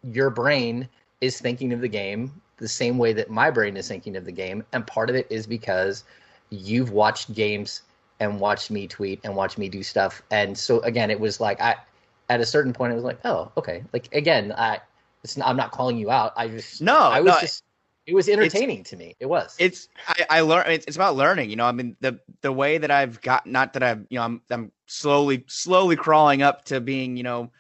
your 0.02 0.30
brain 0.30 0.88
is 1.20 1.38
thinking 1.38 1.72
of 1.72 1.80
the 1.80 1.88
game 1.88 2.42
the 2.62 2.68
same 2.68 2.96
way 2.96 3.12
that 3.12 3.28
my 3.28 3.50
brain 3.50 3.76
is 3.76 3.88
thinking 3.88 4.16
of 4.16 4.24
the 4.24 4.32
game, 4.32 4.64
and 4.72 4.86
part 4.86 5.10
of 5.10 5.16
it 5.16 5.26
is 5.28 5.46
because 5.46 6.04
you've 6.50 6.92
watched 6.92 7.34
games 7.34 7.82
and 8.20 8.38
watched 8.38 8.70
me 8.70 8.86
tweet 8.86 9.20
and 9.24 9.34
watched 9.34 9.58
me 9.58 9.68
do 9.68 9.82
stuff. 9.82 10.22
And 10.30 10.56
so 10.56 10.78
again, 10.80 11.10
it 11.10 11.18
was 11.18 11.40
like 11.40 11.60
I 11.60 11.74
at 12.30 12.40
a 12.40 12.46
certain 12.46 12.72
point 12.72 12.92
it 12.92 12.94
was 12.94 13.04
like, 13.04 13.18
oh, 13.24 13.50
okay. 13.56 13.82
Like 13.92 14.14
again, 14.14 14.54
I 14.56 14.80
it's 15.24 15.36
not, 15.36 15.48
I'm 15.48 15.56
not 15.56 15.72
calling 15.72 15.98
you 15.98 16.10
out. 16.10 16.32
I 16.36 16.46
just 16.48 16.80
no 16.80 16.96
I 16.96 17.20
was 17.20 17.34
no, 17.34 17.40
just 17.40 17.64
it 18.06 18.14
was 18.14 18.28
entertaining 18.28 18.84
to 18.84 18.96
me. 18.96 19.16
It 19.18 19.26
was. 19.26 19.56
it's 19.58 19.88
I, 20.06 20.26
I 20.30 20.40
learn 20.42 20.64
it's, 20.68 20.86
it's 20.86 20.96
about 20.96 21.16
learning 21.16 21.50
you 21.50 21.56
know 21.56 21.66
i 21.66 21.72
mean 21.72 21.96
the 22.00 22.18
the 22.40 22.52
way 22.52 22.78
that 22.78 22.90
i've 22.90 23.20
got 23.20 23.46
not 23.46 23.72
that 23.74 23.82
i've 23.82 24.04
you 24.08 24.18
know 24.18 24.24
i'm 24.24 24.42
i'm 24.50 24.72
slowly 24.86 25.44
slowly 25.46 25.94
crawling 25.94 26.42
up 26.42 26.64
to 26.66 26.80
being 26.80 27.16
you 27.16 27.22
know 27.22 27.50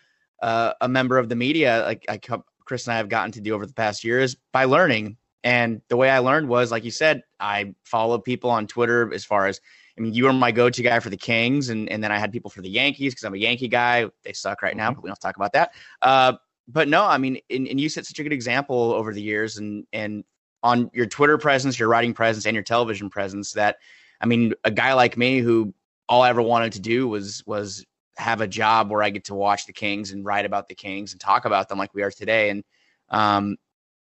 uh, 0.42 0.72
a 0.80 0.88
member 0.88 1.18
of 1.18 1.28
the 1.28 1.36
media 1.36 1.84
like 1.86 2.04
i 2.08 2.18
come 2.18 2.42
chris 2.64 2.86
and 2.86 2.94
i 2.94 2.96
have 2.96 3.08
gotten 3.08 3.32
to 3.32 3.40
do 3.40 3.54
over 3.54 3.66
the 3.66 3.74
past 3.74 4.04
year 4.04 4.20
is 4.20 4.36
by 4.52 4.64
learning. 4.64 5.16
And 5.44 5.82
the 5.88 5.96
way 5.96 6.08
i 6.08 6.18
learned 6.18 6.48
was 6.48 6.70
like 6.70 6.84
you 6.84 6.92
said 6.92 7.24
i 7.40 7.74
follow 7.84 8.18
people 8.18 8.50
on 8.50 8.66
twitter 8.66 9.12
as 9.12 9.24
far 9.24 9.46
as 9.48 9.60
i 9.98 10.00
mean 10.00 10.14
you 10.14 10.24
were 10.24 10.32
my 10.32 10.52
go-to 10.52 10.82
guy 10.82 11.00
for 11.00 11.10
the 11.10 11.16
kings 11.16 11.68
and, 11.68 11.88
and 11.90 12.02
then 12.02 12.12
i 12.12 12.18
had 12.18 12.30
people 12.30 12.50
for 12.50 12.62
the 12.62 12.70
yankees 12.70 13.12
because 13.12 13.24
i'm 13.24 13.34
a 13.34 13.38
yankee 13.38 13.68
guy. 13.68 14.08
They 14.22 14.32
suck 14.32 14.62
right 14.62 14.76
now 14.76 14.92
but 14.92 15.02
we 15.02 15.08
don't 15.08 15.20
talk 15.20 15.36
about 15.36 15.52
that. 15.54 15.72
Uh, 16.00 16.34
but 16.68 16.88
no 16.88 17.04
i 17.04 17.18
mean 17.18 17.38
and, 17.50 17.66
and 17.66 17.80
you 17.80 17.88
set 17.88 18.06
such 18.06 18.20
a 18.20 18.22
good 18.22 18.32
example 18.32 18.92
over 18.92 19.12
the 19.12 19.22
years 19.22 19.58
and 19.58 19.84
and 19.92 20.22
on 20.62 20.90
your 20.92 21.06
Twitter 21.06 21.38
presence, 21.38 21.78
your 21.78 21.88
writing 21.88 22.14
presence, 22.14 22.46
and 22.46 22.54
your 22.54 22.62
television 22.62 23.10
presence. 23.10 23.52
That, 23.52 23.78
I 24.20 24.26
mean, 24.26 24.54
a 24.64 24.70
guy 24.70 24.92
like 24.92 25.16
me 25.16 25.40
who 25.40 25.74
all 26.08 26.22
I 26.22 26.28
ever 26.28 26.42
wanted 26.42 26.72
to 26.74 26.80
do 26.80 27.08
was 27.08 27.42
was 27.46 27.84
have 28.16 28.40
a 28.40 28.46
job 28.46 28.90
where 28.90 29.02
I 29.02 29.10
get 29.10 29.24
to 29.24 29.34
watch 29.34 29.66
the 29.66 29.72
Kings 29.72 30.12
and 30.12 30.24
write 30.24 30.44
about 30.44 30.68
the 30.68 30.74
Kings 30.74 31.12
and 31.12 31.20
talk 31.20 31.44
about 31.44 31.68
them 31.68 31.78
like 31.78 31.94
we 31.94 32.02
are 32.02 32.10
today. 32.10 32.50
And 32.50 32.64
um, 33.10 33.56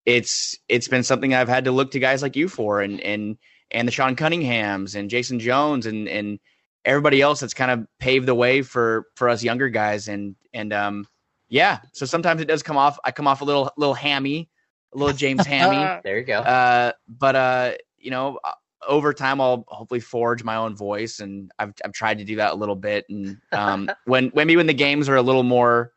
it's 0.05 0.57
it's 0.69 0.89
been 0.89 1.03
something 1.03 1.35
I've 1.35 1.49
had 1.49 1.65
to 1.65 1.73
look 1.73 1.93
to 1.93 1.99
guys 1.99 2.23
like 2.23 2.37
you 2.37 2.49
for, 2.49 2.81
and 2.81 3.01
and 3.01 3.37
and 3.71 3.89
the 3.89 3.93
Sean 3.93 4.17
Cunninghams 4.17 4.95
and 4.95 5.11
Jason 5.11 5.41
Jones 5.41 5.87
and 5.87 6.09
and 6.09 6.39
everybody 6.85 7.21
else 7.21 7.41
that's 7.41 7.55
kind 7.55 7.71
of 7.71 7.87
paved 7.99 8.27
the 8.27 8.35
way 8.35 8.63
for 8.63 9.07
for 9.17 9.29
us 9.29 9.43
younger 9.43 9.69
guys. 9.69 10.09
And 10.09 10.37
and 10.55 10.73
um, 10.73 11.07
yeah, 11.49 11.81
so 11.93 12.07
sometimes 12.07 12.41
it 12.41 12.47
does 12.47 12.63
come 12.63 12.77
off. 12.77 12.99
I 13.05 13.11
come 13.11 13.27
off 13.27 13.41
a 13.41 13.45
little 13.45 13.71
little 13.77 13.95
hammy, 13.95 14.49
a 14.95 14.99
little 14.99 15.17
James 15.17 15.45
Hammy. 15.45 16.01
there 16.05 16.19
you 16.19 16.25
go. 16.25 16.39
Uh, 16.39 16.93
but 17.09 17.37
uh, 17.37 17.73
you 17.99 18.11
know, 18.11 18.39
over 18.87 19.13
time, 19.13 19.41
I'll 19.41 19.65
hopefully 19.69 20.01
forge 20.01 20.45
my 20.45 20.57
own 20.57 20.77
voice, 20.77 21.21
and 21.21 21.51
I've 21.59 21.73
I've 21.85 21.93
tried 21.93 22.19
to 22.19 22.25
do 22.25 22.37
that 22.37 22.53
a 22.53 22.57
little 22.57 22.77
bit. 22.77 23.07
And 23.09 23.39
um, 23.53 23.91
when 24.05 24.33
maybe 24.35 24.57
when 24.57 24.67
the 24.67 24.75
games 24.75 25.09
are 25.09 25.17
a 25.17 25.23
little 25.23 25.43
more 25.43 25.93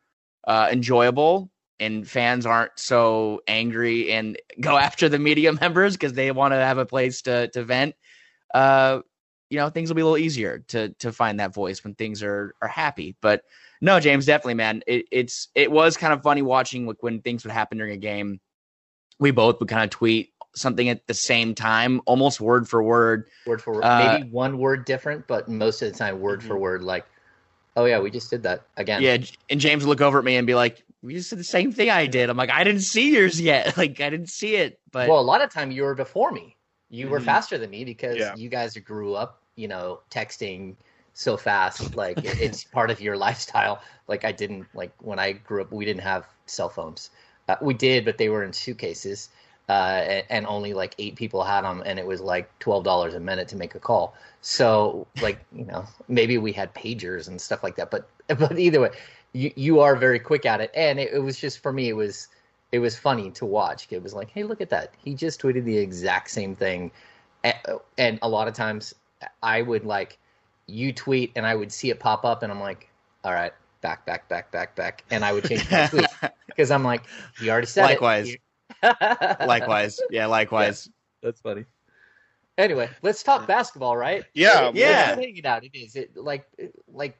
uh, 0.47 0.69
enjoyable 0.71 1.51
and 1.79 2.07
fans 2.07 2.45
aren't 2.45 2.77
so 2.77 3.41
angry 3.47 4.11
and 4.11 4.37
go 4.59 4.77
after 4.77 5.09
the 5.09 5.19
media 5.19 5.53
members 5.61 5.93
because 5.95 6.13
they 6.13 6.31
want 6.31 6.53
to 6.53 6.57
have 6.57 6.77
a 6.77 6.85
place 6.85 7.21
to 7.23 7.47
to 7.49 7.63
vent. 7.63 7.95
Uh, 8.53 8.99
you 9.49 9.57
know 9.57 9.69
things 9.69 9.89
will 9.89 9.95
be 9.95 10.01
a 10.01 10.05
little 10.05 10.17
easier 10.17 10.59
to 10.67 10.89
to 10.99 11.11
find 11.11 11.39
that 11.39 11.53
voice 11.53 11.83
when 11.83 11.95
things 11.95 12.23
are 12.23 12.53
are 12.61 12.67
happy. 12.67 13.15
But 13.21 13.43
no, 13.81 13.99
James, 13.99 14.25
definitely, 14.25 14.55
man. 14.55 14.83
It, 14.85 15.05
it's 15.11 15.47
it 15.55 15.71
was 15.71 15.97
kind 15.97 16.13
of 16.13 16.21
funny 16.21 16.41
watching 16.41 16.85
like 16.85 17.01
when 17.01 17.21
things 17.21 17.43
would 17.43 17.53
happen 17.53 17.77
during 17.77 17.93
a 17.93 17.97
game. 17.97 18.39
We 19.19 19.31
both 19.31 19.59
would 19.59 19.69
kind 19.69 19.83
of 19.83 19.89
tweet 19.89 20.31
something 20.59 20.89
at 20.89 21.07
the 21.07 21.13
same 21.13 21.55
time, 21.55 22.01
almost 22.05 22.39
word 22.41 22.67
for 22.67 22.83
word. 22.83 23.27
Word 23.45 23.61
for 23.61 23.73
word, 23.75 23.83
uh, 23.83 24.17
maybe 24.19 24.29
one 24.29 24.57
word 24.57 24.85
different, 24.85 25.27
but 25.27 25.47
most 25.47 25.81
of 25.81 25.91
the 25.91 25.97
time 25.97 26.19
word 26.19 26.39
mm-hmm. 26.39 26.47
for 26.47 26.57
word. 26.57 26.83
Like, 26.83 27.05
oh 27.75 27.85
yeah, 27.85 27.99
we 27.99 28.11
just 28.11 28.29
did 28.29 28.43
that 28.43 28.63
again. 28.77 29.01
Yeah, 29.01 29.17
and 29.49 29.59
James 29.59 29.83
would 29.83 29.89
look 29.89 30.01
over 30.01 30.19
at 30.19 30.25
me 30.25 30.35
and 30.35 30.45
be 30.45 30.55
like, 30.55 30.83
"We 31.01 31.13
just 31.13 31.29
did 31.29 31.39
the 31.39 31.43
same 31.43 31.71
thing 31.71 31.89
I 31.89 32.07
did." 32.07 32.29
I'm 32.29 32.37
like, 32.37 32.49
"I 32.51 32.63
didn't 32.63 32.81
see 32.81 33.13
yours 33.13 33.39
yet. 33.39 33.77
Like, 33.77 33.99
I 34.01 34.09
didn't 34.09 34.29
see 34.29 34.55
it." 34.55 34.79
But 34.91 35.09
well, 35.09 35.19
a 35.19 35.21
lot 35.21 35.41
of 35.41 35.51
time 35.51 35.71
you 35.71 35.83
were 35.83 35.95
before 35.95 36.31
me. 36.31 36.55
You 36.89 37.05
mm-hmm. 37.05 37.11
were 37.13 37.19
faster 37.19 37.57
than 37.57 37.69
me 37.69 37.85
because 37.85 38.17
yeah. 38.17 38.35
you 38.35 38.49
guys 38.49 38.75
grew 38.77 39.13
up, 39.13 39.41
you 39.55 39.67
know, 39.67 39.99
texting 40.09 40.75
so 41.13 41.37
fast. 41.37 41.95
Like 41.95 42.17
it's 42.23 42.63
part 42.75 42.89
of 42.89 43.01
your 43.01 43.17
lifestyle. 43.17 43.81
Like 44.07 44.25
I 44.25 44.31
didn't 44.31 44.67
like 44.73 44.91
when 44.99 45.19
I 45.19 45.33
grew 45.33 45.61
up, 45.61 45.71
we 45.71 45.85
didn't 45.85 46.03
have 46.03 46.27
cell 46.45 46.69
phones. 46.69 47.11
Uh, 47.47 47.55
we 47.61 47.73
did, 47.73 48.05
but 48.05 48.17
they 48.17 48.29
were 48.29 48.43
in 48.43 48.53
suitcases 48.53 49.29
uh, 49.69 50.23
and, 50.31 50.47
only 50.47 50.73
like 50.73 50.95
eight 50.97 51.15
people 51.15 51.43
had 51.43 51.61
them, 51.61 51.83
and 51.85 51.99
it 51.99 52.05
was 52.05 52.21
like 52.21 52.49
twelve 52.57 52.83
dollars 52.83 53.13
a 53.13 53.19
minute 53.19 53.47
to 53.49 53.55
make 53.55 53.75
a 53.75 53.79
call. 53.79 54.15
So, 54.41 55.05
like 55.21 55.39
you 55.53 55.63
know, 55.65 55.85
maybe 56.07 56.39
we 56.39 56.51
had 56.51 56.73
pagers 56.73 57.27
and 57.27 57.39
stuff 57.39 57.61
like 57.61 57.75
that. 57.75 57.91
But 57.91 58.09
but 58.27 58.57
either 58.57 58.81
way, 58.81 58.89
you 59.33 59.51
you 59.55 59.79
are 59.79 59.95
very 59.95 60.19
quick 60.19 60.47
at 60.47 60.59
it, 60.59 60.71
and 60.73 60.99
it, 60.99 61.13
it 61.13 61.19
was 61.19 61.39
just 61.39 61.59
for 61.59 61.71
me, 61.71 61.87
it 61.87 61.93
was 61.93 62.29
it 62.71 62.79
was 62.79 62.97
funny 62.97 63.29
to 63.31 63.45
watch. 63.45 63.87
It 63.91 64.01
was 64.01 64.13
like, 64.13 64.31
hey, 64.31 64.43
look 64.43 64.59
at 64.59 64.71
that, 64.71 64.93
he 64.97 65.13
just 65.13 65.39
tweeted 65.39 65.65
the 65.65 65.77
exact 65.77 66.31
same 66.31 66.55
thing, 66.55 66.89
and, 67.43 67.55
and 67.99 68.19
a 68.23 68.29
lot 68.29 68.47
of 68.47 68.55
times 68.55 68.95
I 69.43 69.61
would 69.61 69.85
like 69.85 70.17
you 70.65 70.91
tweet, 70.91 71.31
and 71.35 71.45
I 71.45 71.53
would 71.53 71.71
see 71.71 71.91
it 71.91 71.99
pop 71.99 72.25
up, 72.25 72.41
and 72.41 72.51
I'm 72.51 72.59
like, 72.59 72.89
all 73.23 73.33
right, 73.33 73.53
back, 73.81 74.03
back, 74.07 74.27
back, 74.29 74.51
back, 74.51 74.75
back, 74.75 75.03
and 75.11 75.23
I 75.23 75.31
would 75.31 75.43
change 75.43 75.69
my 75.69 75.85
tweet 75.85 76.07
because 76.47 76.71
I'm 76.71 76.83
like, 76.83 77.03
you 77.39 77.51
already 77.51 77.67
said 77.67 77.83
Likewise. 77.83 78.29
it 78.29 78.41
likewise. 78.83 79.99
Yeah, 80.09 80.25
likewise. 80.27 80.87
Yeah, 80.87 81.27
that's 81.27 81.41
funny. 81.41 81.65
Anyway, 82.57 82.89
let's 83.01 83.23
talk 83.23 83.47
basketball, 83.47 83.95
right? 83.95 84.25
Yeah, 84.33 84.71
yeah. 84.73 85.17
It 85.17 85.45
out. 85.45 85.63
It 85.63 85.71
is. 85.73 85.95
It 85.95 86.15
like 86.15 86.45
like 86.91 87.17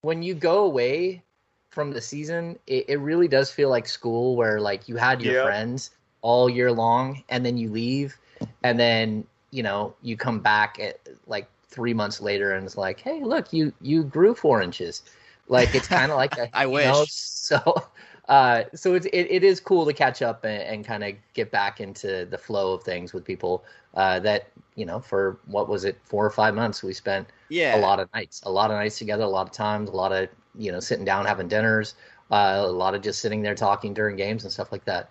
when 0.00 0.22
you 0.22 0.34
go 0.34 0.64
away 0.64 1.22
from 1.68 1.90
the 1.90 2.00
season, 2.00 2.58
it, 2.66 2.86
it 2.88 2.96
really 2.96 3.28
does 3.28 3.50
feel 3.50 3.68
like 3.68 3.86
school, 3.86 4.34
where 4.34 4.60
like 4.60 4.88
you 4.88 4.96
had 4.96 5.20
your 5.20 5.34
yep. 5.34 5.44
friends 5.44 5.90
all 6.22 6.48
year 6.48 6.72
long, 6.72 7.22
and 7.28 7.44
then 7.44 7.58
you 7.58 7.70
leave, 7.70 8.16
and 8.64 8.80
then 8.80 9.26
you 9.50 9.62
know 9.62 9.94
you 10.00 10.16
come 10.16 10.40
back 10.40 10.78
at 10.80 11.00
like 11.26 11.48
three 11.68 11.92
months 11.92 12.22
later, 12.22 12.52
and 12.54 12.64
it's 12.64 12.78
like, 12.78 12.98
hey, 13.00 13.22
look, 13.22 13.52
you 13.52 13.72
you 13.82 14.04
grew 14.04 14.34
four 14.34 14.62
inches. 14.62 15.02
Like 15.48 15.74
it's 15.74 15.86
kind 15.86 16.10
of 16.10 16.16
like 16.16 16.38
a, 16.38 16.48
I 16.56 16.64
wish. 16.64 16.86
Know, 16.86 17.04
so 17.08 17.88
uh, 18.28 18.64
so 18.74 18.94
it's 18.94 19.06
it, 19.06 19.26
it 19.30 19.44
is 19.44 19.60
cool 19.60 19.86
to 19.86 19.92
catch 19.92 20.22
up 20.22 20.44
and, 20.44 20.62
and 20.62 20.84
kind 20.84 21.04
of 21.04 21.14
get 21.34 21.50
back 21.50 21.80
into 21.80 22.26
the 22.26 22.38
flow 22.38 22.72
of 22.72 22.82
things 22.82 23.12
with 23.12 23.24
people 23.24 23.64
uh, 23.94 24.18
that 24.20 24.50
you 24.74 24.84
know 24.84 25.00
for 25.00 25.38
what 25.46 25.68
was 25.68 25.84
it 25.84 25.98
four 26.04 26.24
or 26.24 26.30
five 26.30 26.54
months 26.54 26.82
we 26.82 26.92
spent 26.92 27.28
yeah 27.48 27.76
a 27.76 27.80
lot 27.80 28.00
of 28.00 28.08
nights 28.14 28.42
a 28.44 28.50
lot 28.50 28.70
of 28.70 28.76
nights 28.76 28.98
together 28.98 29.24
a 29.24 29.28
lot 29.28 29.46
of 29.46 29.52
times 29.52 29.88
a 29.90 29.92
lot 29.92 30.12
of 30.12 30.28
you 30.56 30.72
know 30.72 30.80
sitting 30.80 31.04
down 31.04 31.24
having 31.24 31.48
dinners 31.48 31.94
uh, 32.30 32.56
a 32.58 32.66
lot 32.66 32.94
of 32.94 33.02
just 33.02 33.20
sitting 33.20 33.42
there 33.42 33.54
talking 33.54 33.94
during 33.94 34.16
games 34.16 34.42
and 34.44 34.52
stuff 34.52 34.72
like 34.72 34.84
that 34.84 35.10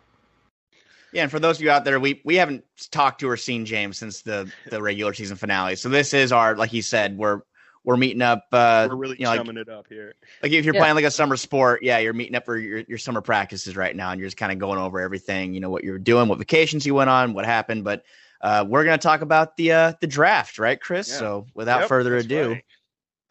yeah, 1.13 1.21
and 1.21 1.31
for 1.31 1.39
those 1.39 1.59
of 1.59 1.61
you 1.61 1.69
out 1.69 1.85
there, 1.85 1.97
we 1.97 2.21
we 2.25 2.35
haven't 2.35 2.65
talked 2.91 3.21
to 3.21 3.29
or 3.29 3.37
seen 3.37 3.65
James 3.65 3.97
since 3.97 4.21
the 4.21 4.51
the 4.69 4.81
regular 4.81 5.13
season 5.13 5.37
finale. 5.37 5.77
So 5.77 5.87
this 5.87 6.13
is 6.13 6.33
our, 6.33 6.57
like 6.57 6.71
he 6.71 6.81
said, 6.81 7.17
we're 7.17 7.41
we're 7.85 7.97
meeting 7.97 8.21
up. 8.21 8.47
Uh, 8.51 8.87
we're 8.89 8.97
really 8.97 9.17
you 9.19 9.25
know, 9.25 9.35
chumming 9.35 9.55
like, 9.55 9.67
it 9.67 9.71
up 9.71 9.85
here. 9.87 10.15
Like 10.43 10.51
if 10.51 10.65
you're 10.65 10.73
yeah. 10.73 10.81
playing 10.81 10.95
like 10.95 11.05
a 11.05 11.11
summer 11.11 11.37
sport, 11.37 11.83
yeah, 11.83 11.99
you're 11.99 12.13
meeting 12.13 12.35
up 12.35 12.45
for 12.45 12.57
your, 12.57 12.79
your 12.87 12.97
summer 12.97 13.21
practices 13.21 13.75
right 13.75 13.95
now, 13.95 14.11
and 14.11 14.19
you're 14.19 14.27
just 14.27 14.37
kind 14.37 14.51
of 14.51 14.59
going 14.59 14.79
over 14.79 14.99
everything. 14.99 15.53
You 15.53 15.59
know 15.59 15.69
what 15.69 15.83
you're 15.83 15.99
doing, 15.99 16.27
what 16.27 16.39
vacations 16.39 16.85
you 16.85 16.95
went 16.95 17.09
on, 17.09 17.33
what 17.33 17.45
happened. 17.45 17.83
But 17.83 18.03
uh, 18.41 18.65
we're 18.67 18.83
gonna 18.83 18.97
talk 18.97 19.21
about 19.21 19.55
the 19.55 19.71
uh, 19.71 19.93
the 20.01 20.07
draft, 20.07 20.59
right, 20.59 20.79
Chris? 20.81 21.09
Yeah. 21.09 21.19
So 21.19 21.47
without 21.53 21.81
yep, 21.81 21.89
further 21.89 22.17
ado. 22.17 22.53
Right. 22.53 22.63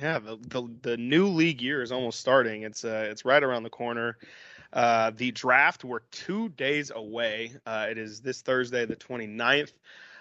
Yeah, 0.01 0.19
the, 0.19 0.37
the, 0.49 0.69
the 0.83 0.97
new 0.97 1.29
league 1.29 1.63
year 1.63 1.81
is 1.81 1.93
almost 1.93 2.21
starting. 2.21 2.63
It's 2.63 2.85
uh 2.85 3.07
it's 3.11 3.25
right 3.25 3.43
around 3.43 3.63
the 3.63 3.71
corner. 3.71 4.19
Uh, 4.73 5.13
the 5.17 5.31
draft 5.31 5.85
we're 5.85 6.01
two 6.11 6.49
days 6.51 6.91
away. 6.95 7.53
Uh, 7.65 7.87
it 7.89 7.97
is 7.97 8.21
this 8.21 8.43
Thursday, 8.43 8.85
the 8.85 8.97
29th. 8.97 9.73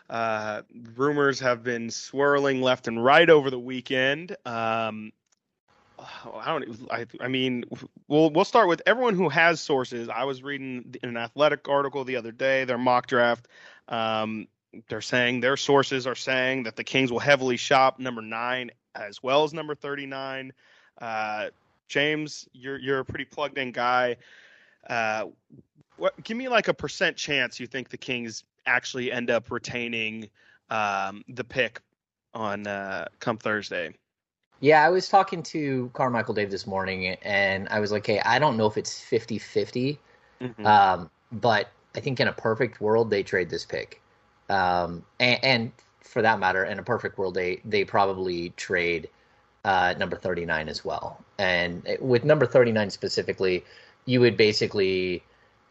Uh, 0.10 0.62
rumors 0.96 1.40
have 1.40 1.64
been 1.64 1.90
swirling 1.90 2.62
left 2.62 2.88
and 2.88 3.04
right 3.04 3.30
over 3.30 3.50
the 3.50 3.60
weekend. 3.60 4.36
Um, 4.46 5.12
I 6.00 6.46
don't. 6.48 6.92
I, 6.92 7.06
I 7.22 7.28
mean, 7.28 7.66
we'll 8.08 8.30
we'll 8.30 8.46
start 8.46 8.68
with 8.68 8.82
everyone 8.86 9.16
who 9.16 9.30
has 9.30 9.62
sources. 9.62 10.10
I 10.10 10.26
was 10.26 10.44
reading 10.44 10.96
an 11.04 11.18
athletic 11.18 11.70
article 11.70 12.04
the 12.04 12.18
other 12.18 12.32
day. 12.32 12.66
Their 12.66 12.78
mock 12.78 13.08
draft. 13.08 13.48
Um, 13.88 14.48
they're 14.90 15.02
saying 15.02 15.40
their 15.40 15.58
sources 15.58 16.08
are 16.08 16.16
saying 16.16 16.64
that 16.64 16.76
the 16.76 16.84
Kings 16.84 17.12
will 17.12 17.20
heavily 17.20 17.58
shop 17.58 18.00
number 18.00 18.22
nine 18.22 18.72
as 18.96 19.22
well 19.22 19.44
as 19.44 19.54
number 19.54 19.76
thirty 19.76 20.06
nine. 20.06 20.52
Uh, 21.00 21.50
James, 21.88 22.48
you're 22.54 22.80
you're 22.80 23.00
a 23.00 23.06
pretty 23.06 23.26
plugged 23.26 23.58
in 23.58 23.72
guy. 23.72 24.18
Uh, 24.88 25.26
what? 25.98 26.22
Give 26.24 26.36
me 26.36 26.50
like 26.50 26.68
a 26.68 26.74
percent 26.74 27.18
chance 27.18 27.60
you 27.60 27.68
think 27.68 27.90
the 27.90 27.98
Kings 27.98 28.44
actually 28.66 29.12
end 29.12 29.30
up 29.30 29.52
retaining 29.52 30.30
um, 30.70 31.24
the 31.28 31.44
pick 31.44 31.82
on 32.34 32.68
uh, 32.68 33.08
come 33.20 33.38
Thursday. 33.38 33.94
Yeah, 34.60 34.86
I 34.86 34.90
was 34.90 35.10
talking 35.10 35.44
to 35.44 35.92
Carmichael 35.94 36.34
Dave 36.34 36.50
this 36.50 36.66
morning, 36.66 37.08
and 37.22 37.68
I 37.70 37.80
was 37.80 37.92
like, 37.92 38.06
"Hey, 38.06 38.22
I 38.22 38.40
don't 38.40 38.56
know 38.56 38.66
if 38.66 38.78
it's 38.78 38.94
50-50, 38.94 39.98
mm-hmm. 40.42 40.66
um, 40.66 41.10
but 41.34 41.70
I 41.96 42.00
think 42.00 42.20
in 42.20 42.28
a 42.28 42.34
perfect 42.34 42.80
world 42.80 43.10
they 43.10 43.24
trade 43.24 43.50
this 43.50 43.66
pick, 43.66 44.02
um, 44.50 45.04
and, 45.20 45.44
and, 45.44 45.72
for 46.00 46.22
that 46.22 46.40
matter, 46.40 46.64
in 46.66 46.80
a 46.80 46.84
perfect 46.84 47.18
world 47.18 47.34
they 47.34 47.60
they 47.66 47.84
probably 47.84 48.52
trade 48.52 49.10
uh, 49.66 49.96
number 49.98 50.16
thirty 50.16 50.46
nine 50.46 50.70
as 50.70 50.86
well. 50.86 51.24
And 51.40 51.98
with 52.00 52.24
number 52.24 52.46
thirty 52.46 52.72
nine 52.72 52.90
specifically, 52.90 53.66
you 54.06 54.22
would 54.22 54.38
basically 54.38 55.24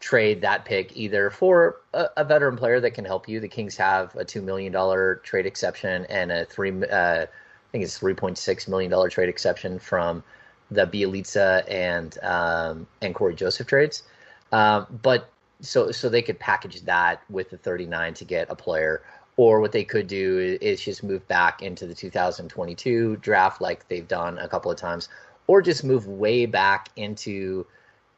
trade 0.03 0.41
that 0.41 0.65
pick 0.65 0.97
either 0.97 1.29
for 1.29 1.77
a, 1.93 2.07
a, 2.17 2.25
veteran 2.25 2.57
player 2.57 2.81
that 2.81 2.91
can 2.91 3.05
help 3.05 3.29
you. 3.29 3.39
The 3.39 3.47
Kings 3.47 3.77
have 3.77 4.13
a 4.17 4.25
two 4.25 4.41
million 4.41 4.73
dollar 4.73 5.21
trade 5.23 5.45
exception 5.45 6.05
and 6.09 6.29
a 6.29 6.43
three, 6.43 6.71
uh, 6.71 7.21
I 7.21 7.27
think 7.71 7.85
it's 7.85 7.97
three 7.97 8.13
point 8.13 8.37
six 8.37 8.67
million 8.67 8.91
dollar 8.91 9.09
trade 9.09 9.29
exception 9.29 9.79
from 9.79 10.21
the 10.69 10.85
Bjelica 10.85 11.63
and 11.71 12.17
um, 12.21 12.85
and 13.01 13.15
Cory 13.15 13.33
Joseph 13.33 13.65
trades. 13.65 14.03
Um, 14.51 14.87
but 15.01 15.29
so 15.61 15.89
so 15.93 16.09
they 16.09 16.21
could 16.21 16.37
package 16.37 16.81
that 16.81 17.23
with 17.29 17.49
the 17.49 17.57
thirty 17.57 17.85
nine 17.85 18.13
to 18.15 18.25
get 18.25 18.49
a 18.49 18.55
player. 18.55 19.01
Or 19.37 19.61
what 19.61 19.71
they 19.71 19.85
could 19.85 20.07
do 20.07 20.57
is 20.61 20.81
just 20.81 21.01
move 21.01 21.27
back 21.27 21.63
into 21.63 21.87
the 21.87 21.95
2022 21.95 23.15
draft 23.15 23.61
like 23.61 23.87
they've 23.87 24.07
done 24.07 24.37
a 24.37 24.47
couple 24.47 24.69
of 24.69 24.77
times, 24.77 25.09
or 25.47 25.59
just 25.59 25.83
move 25.83 26.05
way 26.05 26.45
back 26.45 26.89
into 26.97 27.65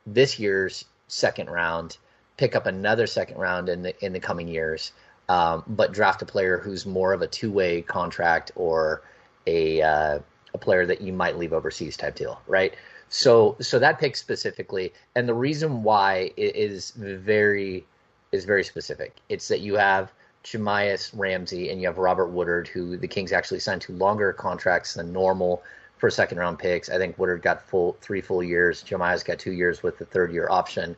this 0.06 0.38
year's 0.39 0.84
second 1.08 1.50
round, 1.50 1.98
pick 2.38 2.56
up 2.56 2.65
another 2.65 3.08
second 3.08 3.38
round 3.38 3.70
in 3.70 3.84
the 3.84 4.06
in 4.06 4.13
the 4.13 4.20
coming 4.20 4.48
years, 4.48 4.91
um, 5.30 5.63
but 5.68 5.91
draft 5.91 6.22
a 6.22 6.26
player 6.26 6.58
who's 6.58 6.86
more 6.86 7.13
of 7.13 7.22
a 7.22 7.28
two 7.28 7.52
way 7.52 7.82
contract 7.82 8.52
or 8.56 9.02
a 9.48 9.82
uh, 9.82 10.20
a 10.54 10.58
player 10.58 10.86
that 10.86 11.02
you 11.02 11.13
might 11.13 11.38
leave 11.38 11.54
overseas 11.54 11.98
type 11.98 12.15
deal, 12.15 12.41
right? 12.48 12.76
So 13.10 13.56
so 13.62 13.80
that 13.80 14.00
pick 14.00 14.15
specifically, 14.15 14.94
and 15.15 15.28
the 15.28 15.34
reason 15.34 15.84
why 15.84 16.32
it 16.38 16.56
is 16.56 16.91
very 16.91 17.86
is 18.32 18.46
very 18.46 18.63
specific. 18.63 19.15
It's 19.30 19.48
that 19.48 19.62
you 19.62 19.76
have 19.76 20.12
Jahmi'us 20.44 21.12
Ramsey 21.15 21.70
and 21.70 21.82
you 21.82 21.88
have 21.88 21.98
Robert 21.98 22.28
Woodard, 22.28 22.68
who 22.68 22.98
the 22.98 23.08
Kings 23.08 23.32
actually 23.32 23.60
signed 23.60 23.82
to 23.82 23.94
longer 23.94 24.32
contracts 24.34 24.94
than 24.94 25.12
normal 25.12 25.63
for 25.98 26.10
second 26.10 26.38
round 26.38 26.60
picks. 26.60 26.90
I 26.90 26.98
think 26.98 27.18
Woodard 27.18 27.42
got 27.42 27.68
full 27.68 27.98
three 28.02 28.22
full 28.22 28.44
years. 28.44 28.84
Jeremiah's 28.84 29.24
got 29.24 29.40
two 29.40 29.54
years 29.54 29.84
with 29.84 29.98
the 29.98 30.06
third 30.06 30.32
year 30.32 30.48
option. 30.50 30.96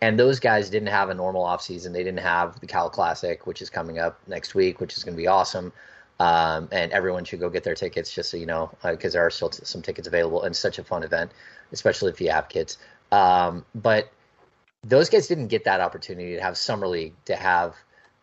And 0.00 0.18
those 0.18 0.38
guys 0.38 0.68
didn't 0.68 0.88
have 0.88 1.08
a 1.08 1.14
normal 1.14 1.44
offseason. 1.44 1.92
They 1.92 2.04
didn't 2.04 2.20
have 2.20 2.60
the 2.60 2.66
Cal 2.66 2.90
Classic, 2.90 3.46
which 3.46 3.62
is 3.62 3.70
coming 3.70 3.98
up 3.98 4.20
next 4.26 4.54
week, 4.54 4.80
which 4.80 4.96
is 4.96 5.04
going 5.04 5.14
to 5.16 5.20
be 5.20 5.28
awesome. 5.28 5.72
Um, 6.20 6.68
and 6.70 6.92
everyone 6.92 7.24
should 7.24 7.40
go 7.40 7.48
get 7.48 7.64
their 7.64 7.74
tickets 7.74 8.12
just 8.12 8.30
so 8.30 8.36
you 8.36 8.46
know, 8.46 8.70
because 8.82 9.14
uh, 9.14 9.18
there 9.18 9.26
are 9.26 9.30
still 9.30 9.48
t- 9.48 9.64
some 9.64 9.82
tickets 9.82 10.06
available 10.06 10.42
and 10.42 10.54
such 10.54 10.78
a 10.78 10.84
fun 10.84 11.02
event, 11.02 11.32
especially 11.72 12.10
if 12.10 12.20
you 12.20 12.30
have 12.30 12.48
kids. 12.48 12.78
Um, 13.10 13.64
but 13.74 14.10
those 14.84 15.08
guys 15.08 15.26
didn't 15.26 15.48
get 15.48 15.64
that 15.64 15.80
opportunity 15.80 16.36
to 16.36 16.42
have 16.42 16.56
summer 16.56 16.86
league, 16.86 17.14
to 17.24 17.34
have 17.34 17.74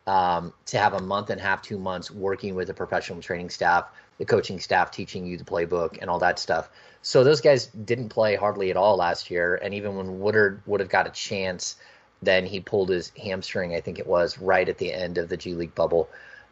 um, 0.08 0.54
to 0.68 0.78
have 0.78 0.94
a 0.94 1.02
month 1.02 1.30
and 1.30 1.40
a 1.40 1.44
half, 1.44 1.62
two 1.62 1.78
months 1.78 2.10
working 2.10 2.56
with 2.56 2.70
a 2.70 2.74
professional 2.74 3.22
training 3.22 3.50
staff 3.50 3.86
the 4.22 4.26
coaching 4.26 4.60
staff 4.60 4.92
teaching 4.92 5.26
you 5.26 5.36
the 5.36 5.44
playbook 5.44 5.98
and 6.00 6.08
all 6.08 6.20
that 6.20 6.38
stuff. 6.38 6.70
So 7.02 7.24
those 7.24 7.42
guys 7.42 7.66
didn't 7.66 8.10
play 8.10 8.36
hardly 8.36 8.70
at 8.70 8.78
all 8.78 8.96
last 8.96 9.32
year. 9.32 9.56
And 9.56 9.74
even 9.74 9.96
when 9.96 10.20
Woodard 10.20 10.62
would 10.68 10.80
have 10.80 10.90
got 10.90 11.08
a 11.08 11.10
chance, 11.10 11.78
then 12.22 12.46
he 12.46 12.60
pulled 12.60 12.90
his 12.90 13.12
hamstring, 13.20 13.74
I 13.74 13.82
think 13.82 13.98
it 13.98 14.06
was, 14.06 14.38
right 14.38 14.70
at 14.70 14.78
the 14.78 14.94
end 14.94 15.18
of 15.18 15.28
the 15.28 15.38
G 15.38 15.56
League 15.56 15.74
bubble. 15.74 16.08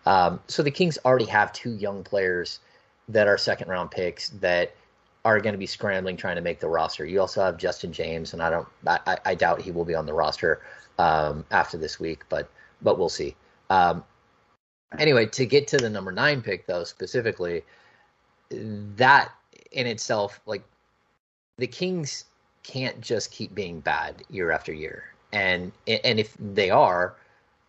Um, 0.07 0.39
so 0.47 0.63
the 0.63 0.71
Kings 0.71 0.97
already 1.05 1.25
have 1.25 1.53
two 1.53 1.75
young 1.75 2.03
players 2.03 2.59
that 3.07 3.27
are 3.27 3.37
second 3.37 3.67
round 3.67 3.91
picks 3.91 4.29
that 4.29 4.73
are 5.23 5.39
going 5.39 5.53
to 5.53 5.59
be 5.59 5.67
scrambling 5.67 6.17
trying 6.17 6.37
to 6.37 6.41
make 6.41 6.59
the 6.59 6.67
roster. 6.67 7.05
You 7.05 7.21
also 7.21 7.43
have 7.43 7.57
Justin 7.57 7.93
James, 7.93 8.33
and 8.33 8.41
I 8.41 8.49
don't, 8.49 8.67
I, 8.87 9.19
I 9.23 9.35
doubt 9.35 9.61
he 9.61 9.69
will 9.69 9.85
be 9.85 9.93
on 9.93 10.07
the 10.07 10.13
roster 10.13 10.63
um, 10.97 11.45
after 11.51 11.77
this 11.77 11.99
week, 11.99 12.23
but 12.29 12.49
but 12.81 12.97
we'll 12.97 13.09
see. 13.09 13.35
Um, 13.69 14.03
anyway, 14.97 15.25
to 15.27 15.45
get 15.45 15.67
to 15.67 15.77
the 15.77 15.89
number 15.89 16.11
nine 16.11 16.41
pick 16.41 16.65
though 16.65 16.83
specifically, 16.83 17.63
that 18.49 19.31
in 19.71 19.85
itself, 19.85 20.39
like 20.45 20.63
the 21.57 21.67
Kings 21.67 22.25
can't 22.63 22.99
just 23.01 23.31
keep 23.31 23.53
being 23.53 23.79
bad 23.79 24.23
year 24.29 24.51
after 24.51 24.73
year, 24.73 25.13
and 25.31 25.71
and 25.87 26.19
if 26.19 26.35
they 26.39 26.69
are, 26.69 27.15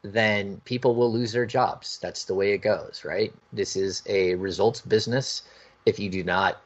then 0.02 0.60
people 0.64 0.94
will 0.94 1.12
lose 1.12 1.32
their 1.32 1.46
jobs. 1.46 1.98
That's 2.00 2.24
the 2.24 2.34
way 2.34 2.52
it 2.52 2.58
goes, 2.58 3.02
right? 3.04 3.32
This 3.52 3.76
is 3.76 4.02
a 4.06 4.34
results 4.36 4.80
business. 4.80 5.42
If 5.86 5.98
you 5.98 6.08
do 6.08 6.24
not 6.24 6.62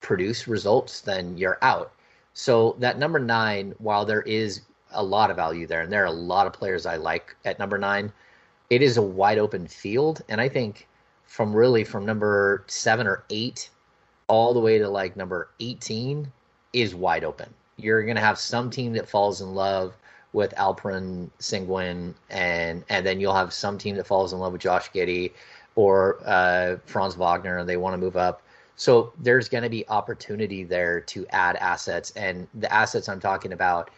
produce 0.00 0.48
results, 0.48 1.00
then 1.00 1.36
you're 1.36 1.58
out. 1.62 1.92
So 2.34 2.76
that 2.78 2.98
number 2.98 3.18
nine, 3.18 3.74
while 3.78 4.04
there 4.04 4.22
is 4.22 4.62
a 4.92 5.02
lot 5.02 5.30
of 5.30 5.36
value 5.36 5.66
there, 5.66 5.82
and 5.82 5.92
there 5.92 6.02
are 6.02 6.06
a 6.06 6.10
lot 6.10 6.46
of 6.46 6.52
players 6.52 6.86
I 6.86 6.96
like 6.96 7.36
at 7.44 7.58
number 7.58 7.78
nine, 7.78 8.12
it 8.70 8.82
is 8.82 8.96
a 8.96 9.02
wide 9.02 9.38
open 9.38 9.66
field. 9.66 10.22
And 10.28 10.40
I 10.40 10.48
think 10.48 10.88
from 11.26 11.54
really 11.54 11.84
from 11.84 12.06
number 12.06 12.64
seven 12.66 13.06
or 13.06 13.24
eight 13.30 13.70
all 14.28 14.54
the 14.54 14.60
way 14.60 14.78
to 14.78 14.88
like 14.88 15.16
number 15.16 15.50
18 15.58 16.30
is 16.72 16.94
wide 16.94 17.24
open. 17.24 17.52
You're 17.76 18.04
going 18.04 18.16
to 18.16 18.22
have 18.22 18.38
some 18.38 18.70
team 18.70 18.92
that 18.92 19.08
falls 19.08 19.40
in 19.40 19.54
love 19.54 19.96
with 20.32 20.54
Alperen 20.54 21.28
Sengun, 21.40 22.14
and 22.30 22.84
and 22.88 23.04
then 23.04 23.18
you'll 23.20 23.34
have 23.34 23.52
some 23.52 23.78
team 23.78 23.96
that 23.96 24.06
falls 24.06 24.32
in 24.32 24.38
love 24.38 24.52
with 24.52 24.60
Josh 24.60 24.90
Giddey 24.92 25.32
or 25.74 26.18
uh, 26.24 26.76
Franz 26.86 27.16
Wagner, 27.16 27.58
and 27.58 27.68
they 27.68 27.76
want 27.76 27.94
to 27.94 27.98
move 27.98 28.16
up. 28.16 28.42
So 28.76 29.12
there's 29.18 29.48
going 29.48 29.64
to 29.64 29.70
be 29.70 29.86
opportunity 29.88 30.62
there 30.62 31.00
to 31.00 31.26
add 31.30 31.56
assets, 31.56 32.12
and 32.12 32.46
the 32.54 32.72
assets 32.72 33.08
I'm 33.08 33.20
talking 33.20 33.52
about 33.52 33.90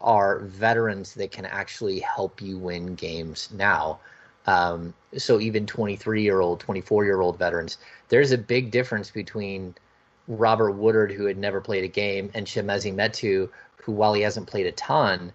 are 0.00 0.40
veterans 0.40 1.14
that 1.14 1.30
can 1.30 1.46
actually 1.46 2.00
help 2.00 2.40
you 2.40 2.56
win 2.58 2.94
games 2.94 3.48
now. 3.52 4.00
Um, 4.46 4.94
so 5.16 5.40
even 5.40 5.66
23 5.66 6.22
year 6.22 6.40
old, 6.40 6.60
24 6.60 7.04
year 7.04 7.20
old 7.20 7.38
veterans, 7.38 7.78
there's 8.08 8.32
a 8.32 8.38
big 8.38 8.70
difference 8.70 9.10
between 9.10 9.74
Robert 10.28 10.72
Woodard, 10.72 11.12
who 11.12 11.26
had 11.26 11.38
never 11.38 11.60
played 11.60 11.84
a 11.84 11.88
game, 11.88 12.30
and 12.34 12.46
Chimezie 12.46 12.94
Metu, 12.94 13.48
who 13.76 13.92
while 13.92 14.14
he 14.14 14.22
hasn't 14.22 14.46
played 14.46 14.66
a 14.66 14.72
ton, 14.72 15.32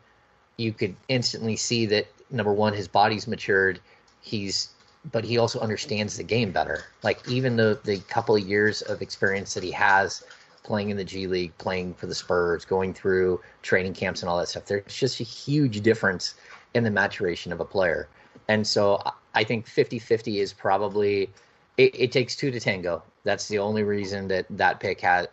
you 0.57 0.73
could 0.73 0.95
instantly 1.07 1.55
see 1.55 1.85
that 1.87 2.07
number 2.29 2.53
one, 2.53 2.73
his 2.73 2.87
body's 2.87 3.27
matured. 3.27 3.79
He's 4.21 4.69
but 5.11 5.23
he 5.23 5.37
also 5.37 5.59
understands 5.59 6.17
the 6.17 6.23
game 6.23 6.51
better. 6.51 6.83
Like 7.03 7.27
even 7.27 7.55
the 7.55 7.79
the 7.83 7.99
couple 8.01 8.35
of 8.35 8.47
years 8.47 8.81
of 8.83 9.01
experience 9.01 9.53
that 9.53 9.63
he 9.63 9.71
has 9.71 10.23
playing 10.63 10.89
in 10.89 10.97
the 10.97 11.03
G 11.03 11.25
League, 11.25 11.57
playing 11.57 11.93
for 11.93 12.05
the 12.05 12.15
Spurs, 12.15 12.65
going 12.65 12.93
through 12.93 13.41
training 13.61 13.93
camps 13.93 14.21
and 14.21 14.29
all 14.29 14.37
that 14.37 14.49
stuff, 14.49 14.65
there's 14.65 14.83
just 14.93 15.19
a 15.19 15.23
huge 15.23 15.81
difference 15.81 16.35
in 16.73 16.83
the 16.83 16.91
maturation 16.91 17.51
of 17.51 17.59
a 17.59 17.65
player. 17.65 18.07
And 18.49 18.65
so 18.65 19.01
I 19.35 19.43
think 19.45 19.65
50-50 19.65 20.41
is 20.41 20.51
probably 20.51 21.29
it, 21.77 21.95
it 21.97 22.11
takes 22.11 22.35
two 22.35 22.51
to 22.51 22.59
tango. 22.59 23.01
That's 23.23 23.47
the 23.47 23.59
only 23.59 23.83
reason 23.83 24.27
that 24.27 24.45
that 24.49 24.81
pick 24.81 24.99
has 25.01 25.27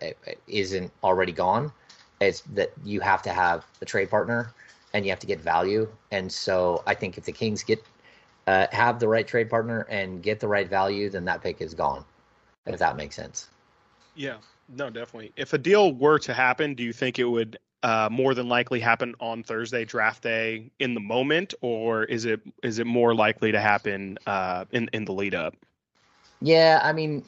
isn't 0.46 0.92
already 1.02 1.32
gone. 1.32 1.72
It's 2.20 2.42
that 2.54 2.72
you 2.84 3.00
have 3.00 3.22
to 3.22 3.30
have 3.30 3.66
a 3.82 3.84
trade 3.84 4.10
partner 4.10 4.52
and 4.94 5.04
you 5.04 5.10
have 5.10 5.18
to 5.20 5.26
get 5.26 5.40
value. 5.40 5.88
And 6.12 6.30
so 6.30 6.82
I 6.86 6.94
think 6.94 7.18
if 7.18 7.24
the 7.24 7.32
Kings 7.32 7.64
get 7.64 7.82
uh, 8.46 8.66
have 8.70 9.00
the 9.00 9.08
right 9.08 9.26
trade 9.26 9.50
partner 9.50 9.86
and 9.90 10.22
get 10.22 10.38
the 10.38 10.46
right 10.46 10.68
value, 10.68 11.10
then 11.10 11.24
that 11.24 11.42
pick 11.42 11.60
is 11.60 11.74
gone. 11.74 12.04
If 12.66 12.78
that 12.78 12.96
makes 12.96 13.16
sense. 13.16 13.48
Yeah, 14.14 14.36
no, 14.68 14.90
definitely. 14.90 15.32
If 15.36 15.52
a 15.52 15.58
deal 15.58 15.92
were 15.92 16.18
to 16.20 16.34
happen, 16.34 16.74
do 16.74 16.82
you 16.82 16.92
think 16.92 17.18
it 17.18 17.24
would 17.24 17.58
uh, 17.86 18.08
more 18.10 18.34
than 18.34 18.48
likely 18.48 18.80
happen 18.80 19.14
on 19.20 19.44
Thursday 19.44 19.84
draft 19.84 20.20
day 20.20 20.68
in 20.80 20.92
the 20.92 21.00
moment, 21.00 21.54
or 21.60 22.02
is 22.02 22.24
it 22.24 22.40
is 22.64 22.80
it 22.80 22.86
more 22.86 23.14
likely 23.14 23.52
to 23.52 23.60
happen 23.60 24.18
uh, 24.26 24.64
in 24.72 24.90
in 24.92 25.04
the 25.04 25.12
lead 25.12 25.36
up? 25.36 25.54
Yeah, 26.42 26.80
I 26.82 26.92
mean, 26.92 27.24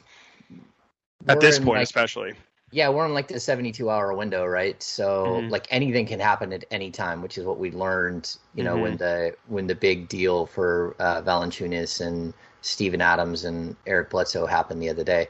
at 1.29 1.39
this 1.39 1.59
point, 1.59 1.77
like, 1.77 1.83
especially. 1.83 2.33
Yeah, 2.71 2.89
we're 2.89 3.05
in 3.05 3.13
like 3.13 3.29
the 3.29 3.39
72 3.39 3.89
hour 3.89 4.13
window, 4.13 4.45
right? 4.45 4.83
So 4.83 5.25
mm-hmm. 5.25 5.47
like 5.49 5.65
anything 5.71 6.05
can 6.05 6.19
happen 6.19 6.51
at 6.51 6.65
any 6.71 6.91
time, 6.91 7.21
which 7.21 7.37
is 7.37 7.45
what 7.45 7.57
we 7.57 7.71
learned, 7.71 8.35
you 8.53 8.65
know, 8.65 8.73
mm-hmm. 8.73 8.81
when 8.81 8.97
the 8.97 9.35
when 9.47 9.65
the 9.65 9.75
big 9.75 10.09
deal 10.09 10.45
for 10.45 10.93
uh, 10.99 11.21
Valanciunas 11.21 12.05
and 12.05 12.33
Steven 12.61 12.99
Adams 12.99 13.45
and 13.45 13.77
Eric 13.87 14.09
Bledsoe 14.09 14.45
happened 14.45 14.81
the 14.81 14.89
other 14.89 15.05
day. 15.05 15.29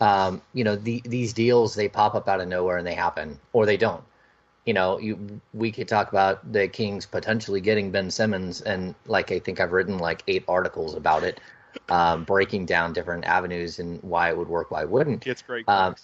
Um, 0.00 0.40
you 0.54 0.64
know, 0.64 0.74
the, 0.74 1.02
these 1.04 1.34
deals 1.34 1.74
they 1.74 1.86
pop 1.86 2.14
up 2.14 2.26
out 2.30 2.40
of 2.40 2.48
nowhere 2.48 2.78
and 2.78 2.86
they 2.86 2.94
happen, 2.94 3.38
or 3.52 3.66
they 3.66 3.76
don't. 3.76 4.02
You 4.66 4.74
know, 4.74 4.98
you 4.98 5.40
we 5.54 5.72
could 5.72 5.88
talk 5.88 6.10
about 6.10 6.52
the 6.52 6.68
Kings 6.68 7.06
potentially 7.06 7.60
getting 7.60 7.90
Ben 7.90 8.10
Simmons, 8.10 8.60
and 8.60 8.94
like 9.06 9.32
I 9.32 9.38
think 9.38 9.60
I've 9.60 9.72
written 9.72 9.98
like 9.98 10.22
eight 10.28 10.44
articles 10.48 10.94
about 10.94 11.24
it, 11.24 11.40
um, 11.88 12.24
breaking 12.24 12.66
down 12.66 12.92
different 12.92 13.24
avenues 13.24 13.78
and 13.78 14.02
why 14.02 14.28
it 14.28 14.36
would 14.36 14.48
work, 14.48 14.70
why 14.70 14.82
it 14.82 14.90
wouldn't. 14.90 15.26
It's 15.26 15.42
great. 15.42 15.68
Um, 15.68 15.94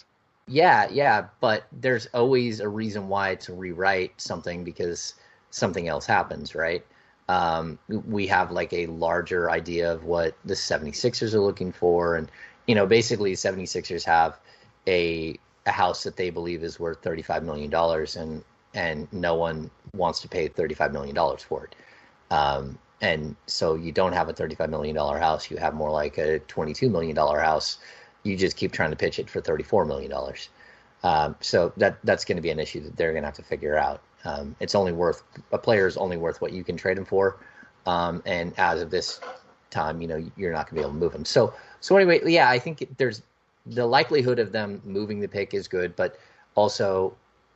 yeah, 0.48 0.88
yeah, 0.90 1.26
but 1.40 1.66
there's 1.72 2.06
always 2.14 2.60
a 2.60 2.68
reason 2.68 3.08
why 3.08 3.34
to 3.36 3.52
rewrite 3.52 4.20
something 4.20 4.62
because 4.62 5.14
something 5.50 5.88
else 5.88 6.06
happens, 6.06 6.54
right? 6.54 6.84
Um, 7.28 7.78
we 7.88 8.28
have 8.28 8.52
like 8.52 8.72
a 8.72 8.86
larger 8.86 9.50
idea 9.50 9.92
of 9.92 10.04
what 10.04 10.36
the 10.44 10.54
76ers 10.54 11.34
are 11.34 11.40
looking 11.40 11.72
for. 11.72 12.14
And, 12.14 12.30
you 12.68 12.76
know, 12.76 12.86
basically, 12.86 13.32
76ers 13.32 14.04
have 14.04 14.38
a, 14.86 15.36
a 15.66 15.72
house 15.72 16.02
that 16.04 16.16
they 16.16 16.30
believe 16.30 16.62
is 16.62 16.80
worth 16.80 17.02
$35 17.02 17.42
million, 17.42 17.72
and, 18.16 18.44
and 18.74 19.12
no 19.12 19.34
one 19.34 19.70
wants 19.94 20.20
to 20.20 20.28
pay 20.28 20.48
$35 20.48 20.92
million 20.92 21.16
for 21.38 21.64
it. 21.64 21.74
Um, 22.30 22.78
and 23.00 23.36
so 23.46 23.74
you 23.74 23.92
don't 23.92 24.12
have 24.12 24.28
a 24.28 24.32
$35 24.32 24.70
million 24.70 24.96
house, 24.96 25.50
you 25.50 25.56
have 25.58 25.74
more 25.74 25.90
like 25.90 26.18
a 26.18 26.40
$22 26.40 26.90
million 26.90 27.16
house 27.16 27.78
you 28.26 28.36
just 28.36 28.56
keep 28.56 28.72
trying 28.72 28.90
to 28.90 28.96
pitch 28.96 29.18
it 29.18 29.30
for 29.30 29.40
$34 29.40 29.86
million. 29.86 30.12
Um, 31.02 31.36
so 31.40 31.72
that 31.76 31.98
that's 32.04 32.24
going 32.24 32.36
to 32.36 32.42
be 32.42 32.50
an 32.50 32.58
issue 32.58 32.80
that 32.80 32.96
they're 32.96 33.12
going 33.12 33.22
to 33.22 33.28
have 33.28 33.36
to 33.36 33.42
figure 33.42 33.76
out. 33.76 34.02
Um, 34.24 34.56
it's 34.58 34.74
only 34.74 34.92
worth 34.92 35.22
a 35.52 35.58
player 35.58 35.86
is 35.86 35.96
only 35.96 36.16
worth 36.16 36.40
what 36.40 36.52
you 36.52 36.64
can 36.64 36.76
trade 36.76 36.98
him 36.98 37.04
for, 37.04 37.38
um, 37.86 38.22
and 38.26 38.52
as 38.58 38.82
of 38.82 38.90
this 38.90 39.20
time, 39.70 40.00
you 40.00 40.08
know 40.08 40.30
you're 40.36 40.52
not 40.52 40.68
going 40.68 40.70
to 40.70 40.74
be 40.74 40.80
able 40.80 40.90
to 40.90 40.96
move 40.96 41.14
him. 41.14 41.24
So 41.24 41.54
so 41.80 41.96
anyway, 41.96 42.20
yeah, 42.24 42.50
I 42.50 42.58
think 42.58 42.84
there's 42.96 43.22
the 43.66 43.86
likelihood 43.86 44.38
of 44.38 44.52
them 44.52 44.80
moving 44.84 45.20
the 45.20 45.28
pick 45.28 45.54
is 45.54 45.68
good, 45.68 45.96
but 45.96 46.18
also 46.54 47.14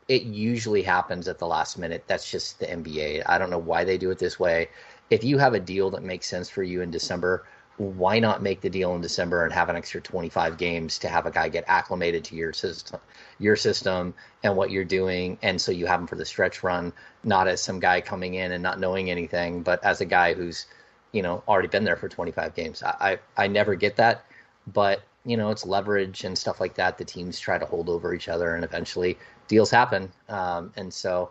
it 0.09 0.23
usually 0.23 0.83
happens 0.83 1.29
at 1.29 1.39
the 1.39 1.47
last 1.47 1.79
minute. 1.79 2.05
That's 2.07 2.29
just 2.31 2.59
the 2.59 2.67
NBA. 2.71 3.23
I 3.27 3.39
don't 3.39 3.51
know 3.51 3.59
why 3.59 3.85
they 3.85 3.97
do 3.97 4.11
it 4.11 4.19
this 4.19 4.41
way. 4.41 4.69
If 5.11 5.23
you 5.23 5.39
have 5.39 5.55
a 5.55 5.61
deal 5.61 5.91
that 5.91 6.03
makes 6.03 6.27
sense 6.27 6.49
for 6.49 6.63
you 6.65 6.83
in 6.83 6.91
December, 6.91 7.47
why 7.77 8.19
not 8.19 8.43
make 8.43 8.61
the 8.61 8.69
deal 8.69 8.95
in 8.95 9.01
December 9.01 9.45
and 9.45 9.53
have 9.53 9.69
an 9.69 9.77
extra 9.77 10.01
25 10.01 10.59
games 10.59 10.99
to 10.99 11.09
have 11.09 11.27
a 11.27 11.31
guy 11.31 11.49
get 11.49 11.65
acclimated 11.67 12.25
to 12.25 12.35
your 12.35 12.53
system, 12.53 13.01
your 13.39 13.57
system 13.57 14.13
and 14.43 14.55
what 14.55 14.71
you're 14.71 14.85
doing, 14.85 15.39
and 15.43 15.61
so 15.61 15.73
you 15.73 15.87
have 15.87 16.01
him 16.01 16.07
for 16.07 16.17
the 16.17 16.25
stretch 16.27 16.63
run, 16.63 16.93
not 17.25 17.49
as 17.49 17.63
some 17.63 17.81
guy 17.81 18.01
coming 18.01 18.35
in 18.35 18.53
and 18.53 18.63
not 18.63 18.81
knowing 18.81 19.11
anything, 19.11 19.63
but 19.63 19.83
as 19.83 20.01
a 20.01 20.05
guy 20.05 20.35
who's, 20.35 20.67
you 21.13 21.23
know, 21.23 21.43
already 21.49 21.69
been 21.69 21.85
there 21.85 21.97
for 21.97 22.09
25 22.09 22.55
games. 22.55 22.83
I 22.83 23.19
I, 23.37 23.45
I 23.45 23.47
never 23.47 23.75
get 23.75 23.97
that, 23.97 24.27
but 24.67 25.01
you 25.25 25.37
know, 25.37 25.51
it's 25.51 25.67
leverage 25.67 26.25
and 26.25 26.37
stuff 26.37 26.61
like 26.61 26.75
that. 26.75 26.99
The 26.99 27.05
teams 27.05 27.39
try 27.39 27.59
to 27.59 27.67
hold 27.67 27.89
over 27.89 28.15
each 28.15 28.29
other, 28.29 28.55
and 28.55 28.65
eventually 28.65 29.19
deals 29.49 29.71
happen. 29.71 30.11
Um, 30.29 30.73
and 30.77 30.93
so. 30.93 31.31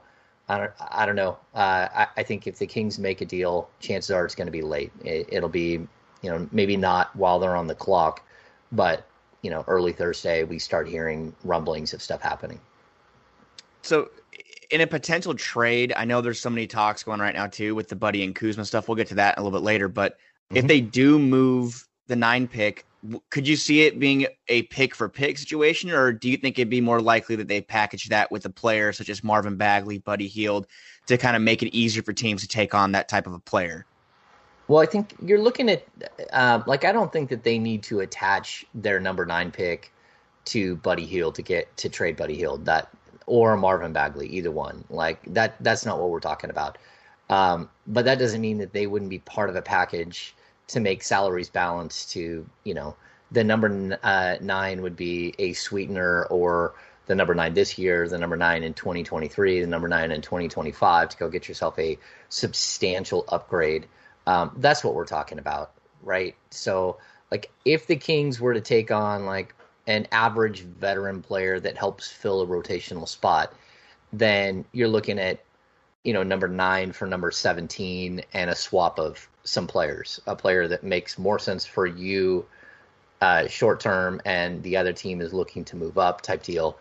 I 0.52 0.58
don't, 0.58 0.72
I 0.80 1.06
don't 1.06 1.16
know. 1.16 1.38
Uh, 1.54 1.88
I, 1.94 2.08
I, 2.18 2.24
think 2.24 2.48
if 2.48 2.58
the 2.58 2.66
Kings 2.66 2.98
make 2.98 3.22
a 3.22 3.26
deal, 3.26 3.70
chances 3.80 4.10
are 4.10 4.26
it's 4.26 4.34
going 4.34 4.48
to 4.48 4.52
be 4.52 4.64
late. 4.64 4.92
It, 5.06 5.44
will 5.44 5.48
be 5.48 5.88
you 6.22 6.30
know, 6.30 6.48
maybe 6.52 6.78
not 6.78 7.16
while 7.16 7.40
they're 7.40 7.56
on 7.56 7.68
the 7.68 7.76
clock, 7.76 8.24
but 8.72 9.06
you 9.42 9.50
know, 9.50 9.64
early 9.68 9.94
Thursday 9.94 10.44
we 10.44 10.60
start 10.60 10.88
hearing 10.88 11.34
rumblings 11.44 11.94
of 11.94 12.02
stuff 12.02 12.22
happening. 12.22 12.60
So, 13.82 14.10
in 14.70 14.82
a 14.82 14.88
potential 14.88 15.34
trade, 15.34 15.94
I 15.96 16.06
know 16.06 16.22
there's 16.22 16.40
so 16.40 16.50
many 16.50 16.68
talks 16.68 17.04
going 17.04 17.20
right 17.20 17.34
now 17.34 17.48
too 17.48 17.74
with 17.74 17.88
the 17.88 17.96
Buddy 17.96 18.24
and 18.24 18.36
Kuzma 18.36 18.66
stuff. 18.66 18.88
We'll 18.88 18.96
get 18.96 19.08
to 19.08 19.16
that 19.16 19.38
a 19.38 19.42
little 19.42 19.58
bit 19.58 19.64
later, 19.64 19.88
but 19.88 20.14
mm-hmm. 20.14 20.58
if 20.58 20.68
they 20.68 20.82
do 20.82 21.18
move 21.18 21.88
the 22.08 22.16
nine 22.16 22.48
pick, 22.48 22.86
could 23.30 23.48
you 23.48 23.56
see 23.56 23.82
it 23.82 24.00
being 24.00 24.28
a 24.48 24.64
pick 24.64 24.94
for 24.94 25.08
pick 25.08 25.38
situation, 25.38 25.90
or 25.92 26.12
do 26.12 26.30
you 26.30 26.38
think 26.38 26.60
it'd 26.60 26.70
be 26.70 26.82
more 26.82 27.02
likely 27.02 27.36
that 27.38 27.48
they 27.48 27.62
package 27.62 28.10
that 28.10 28.32
with 28.32 28.46
a 28.46 28.50
player 28.50 28.92
such 28.92 29.10
as 29.10 29.24
Marvin 29.24 29.56
Bagley, 29.56 30.00
Buddy 30.00 30.28
Hield, 30.28 30.68
to 31.08 31.18
kind 31.18 31.36
of 31.36 31.42
make 31.42 31.64
it 31.64 31.74
easier 31.74 32.04
for 32.04 32.14
teams 32.14 32.42
to 32.42 32.48
take 32.48 32.74
on 32.74 32.92
that 32.92 33.08
type 33.08 33.26
of 33.26 33.34
a 33.34 33.40
player? 33.40 33.86
Well, 34.68 34.82
I 34.82 34.86
think 34.86 35.16
you're 35.24 35.42
looking 35.42 35.70
at 35.70 35.84
uh, 36.32 36.62
like 36.68 36.84
I 36.86 36.92
don't 36.92 37.12
think 37.12 37.30
that 37.30 37.44
they 37.44 37.58
need 37.58 37.84
to 37.84 38.02
attach 38.02 38.66
their 38.76 39.00
number 39.00 39.26
nine 39.26 39.52
pick 39.52 39.92
to 40.46 40.76
Buddy 40.78 41.06
Hield 41.06 41.36
to 41.36 41.42
get 41.42 41.76
to 41.78 41.90
trade 41.90 42.18
Buddy 42.18 42.36
Hield 42.36 42.66
that 42.66 42.90
or 43.26 43.56
Marvin 43.56 43.94
Bagley, 43.94 44.28
either 44.28 44.52
one. 44.52 44.84
Like 44.90 45.24
that 45.34 45.56
that's 45.64 45.86
not 45.86 46.00
what 46.00 46.10
we're 46.10 46.20
talking 46.20 46.50
about. 46.50 46.78
Um, 47.30 47.70
but 47.88 48.06
that 48.06 48.20
doesn't 48.20 48.42
mean 48.42 48.58
that 48.58 48.74
they 48.74 48.88
wouldn't 48.88 49.10
be 49.10 49.20
part 49.20 49.50
of 49.50 49.56
a 49.56 49.62
package 49.62 50.36
to 50.70 50.80
make 50.80 51.04
salaries 51.04 51.50
balance 51.50 52.06
to 52.06 52.48
you 52.64 52.74
know 52.74 52.96
the 53.32 53.44
number 53.44 54.00
uh, 54.04 54.36
nine 54.42 54.82
would 54.82 54.96
be 54.96 55.36
a 55.38 55.54
sweetener 55.54 56.26
or 56.26 56.74
the 57.06 57.16
number 57.16 57.34
nine 57.34 57.54
this 57.54 57.78
year, 57.78 58.08
the 58.08 58.18
number 58.18 58.38
nine 58.38 58.64
in 58.64 58.74
2023, 58.74 59.62
the 59.62 59.68
number 59.68 59.88
nine 59.88 60.12
in 60.12 60.22
2025 60.22 61.10
to 61.10 61.18
go 61.18 61.30
get 61.30 61.48
yourself 61.48 61.78
a 61.80 61.98
substantial 62.30 63.26
upgrade. 63.30 63.88
Um, 64.28 64.52
that's 64.58 64.84
what 64.84 64.94
we're 64.94 65.06
talking 65.06 65.40
about, 65.40 65.72
right? 66.04 66.36
So, 66.52 66.98
like, 67.32 67.52
if 67.66 67.88
the 67.88 67.96
Kings 67.96 68.40
were 68.40 68.54
to 68.54 68.62
take 68.62 68.92
on 68.92 69.26
like 69.26 69.56
an 69.88 70.08
average 70.12 70.62
veteran 70.62 71.22
player 71.22 71.60
that 71.60 71.78
helps 71.78 72.12
fill 72.12 72.42
a 72.42 72.48
rotational 72.48 73.08
spot, 73.08 73.54
then 74.14 74.66
you're 74.72 74.88
looking 74.88 75.18
at, 75.20 75.44
you 76.04 76.14
know, 76.14 76.24
number 76.24 76.48
nine 76.48 76.92
for 76.92 77.08
number 77.08 77.32
17 77.32 78.22
and 78.34 78.50
a 78.50 78.56
swap 78.56 79.00
of 79.00 79.29
some 79.44 79.68
players, 79.68 80.20
a 80.28 80.36
player 80.36 80.68
that 80.68 80.84
makes 80.84 81.18
more 81.18 81.40
sense 81.40 81.66
for 81.66 81.86
you 81.86 82.46
uh, 83.22 83.48
short 83.48 83.80
term 83.80 84.22
and 84.26 84.64
the 84.64 84.78
other 84.78 84.94
team 84.94 85.22
is 85.22 85.34
looking 85.34 85.66
to 85.66 85.76
move 85.76 85.98
up 85.98 86.22
type 86.22 86.44
deal. 86.44 86.78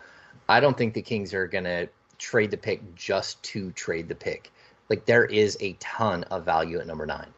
I 0.48 0.60
don't 0.60 0.76
think 0.76 0.94
the 0.94 1.02
Kings 1.02 1.34
are 1.34 1.46
going 1.46 1.64
to 1.64 1.88
trade 2.18 2.50
the 2.50 2.56
pick 2.56 2.94
just 2.94 3.42
to 3.44 3.72
trade 3.72 4.08
the 4.08 4.14
pick. 4.14 4.50
Like 4.88 5.04
there 5.04 5.24
is 5.24 5.56
a 5.60 5.74
ton 5.74 6.24
of 6.24 6.44
value 6.44 6.78
at 6.78 6.86
number 6.86 7.06
nine. 7.06 7.28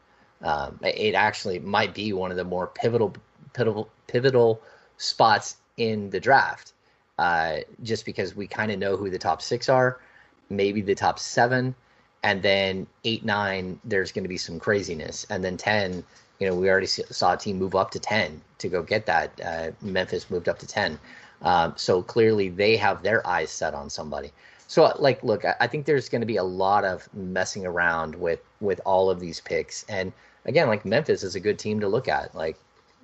Um, 0.43 0.79
it 0.83 1.15
actually 1.15 1.59
might 1.59 1.95
be 1.95 2.13
one 2.13 2.31
of 2.31 2.37
the 2.37 2.45
more 2.45 2.69
pivotal, 2.69 3.15
pivotal, 3.53 3.91
pivotal 4.07 4.63
spots 4.97 5.57
in 5.77 6.11
the 6.11 6.21
draft, 6.21 6.73
uh, 7.19 7.59
just 7.83 8.07
because 8.07 8.35
we 8.35 8.47
kind 8.47 8.71
of 8.71 8.79
know 8.79 8.97
who 8.97 9.11
the 9.11 9.19
top 9.19 9.43
six 9.43 9.69
are, 9.69 10.01
maybe 10.49 10.81
the 10.81 10.95
top 10.95 11.19
seven, 11.19 11.75
and 12.23 12.43
then 12.43 12.87
eight, 13.05 13.25
nine. 13.25 13.81
There's 13.85 14.13
going 14.13 14.25
to 14.25 14.29
be 14.29 14.39
some 14.39 14.59
craziness, 14.59 15.27
and 15.31 15.43
then 15.45 15.57
ten. 15.57 16.05
You 16.39 16.49
know, 16.49 16.55
we 16.55 16.71
already 16.71 16.87
saw 16.87 17.35
a 17.35 17.37
team 17.37 17.59
move 17.59 17.75
up 17.75 17.91
to 17.91 17.99
ten 17.99 18.41
to 18.59 18.69
go 18.69 18.83
get 18.83 19.07
that. 19.07 19.41
Uh, 19.45 19.71
Memphis 19.83 20.31
moved 20.31 20.49
up 20.49 20.59
to 20.61 20.67
ten. 20.67 20.99
Um, 21.43 21.75
so 21.77 22.03
clearly 22.03 22.49
they 22.49 22.77
have 22.77 23.03
their 23.03 23.27
eyes 23.27 23.51
set 23.51 23.75
on 23.75 23.91
somebody. 23.91 24.33
So 24.67 24.95
like, 24.99 25.23
look, 25.25 25.45
I, 25.45 25.55
I 25.61 25.67
think 25.67 25.85
there's 25.85 26.09
going 26.09 26.21
to 26.21 26.27
be 26.27 26.37
a 26.37 26.45
lot 26.45 26.85
of 26.85 27.09
messing 27.15 27.67
around 27.67 28.15
with 28.15 28.41
with 28.61 28.81
all 28.85 29.11
of 29.11 29.21
these 29.21 29.41
picks. 29.41 29.85
And 29.89 30.13
again, 30.45 30.69
like 30.69 30.85
Memphis 30.85 31.23
is 31.23 31.35
a 31.35 31.41
good 31.41 31.59
team 31.59 31.81
to 31.81 31.89
look 31.89 32.09
at. 32.09 32.35
Like 32.35 32.57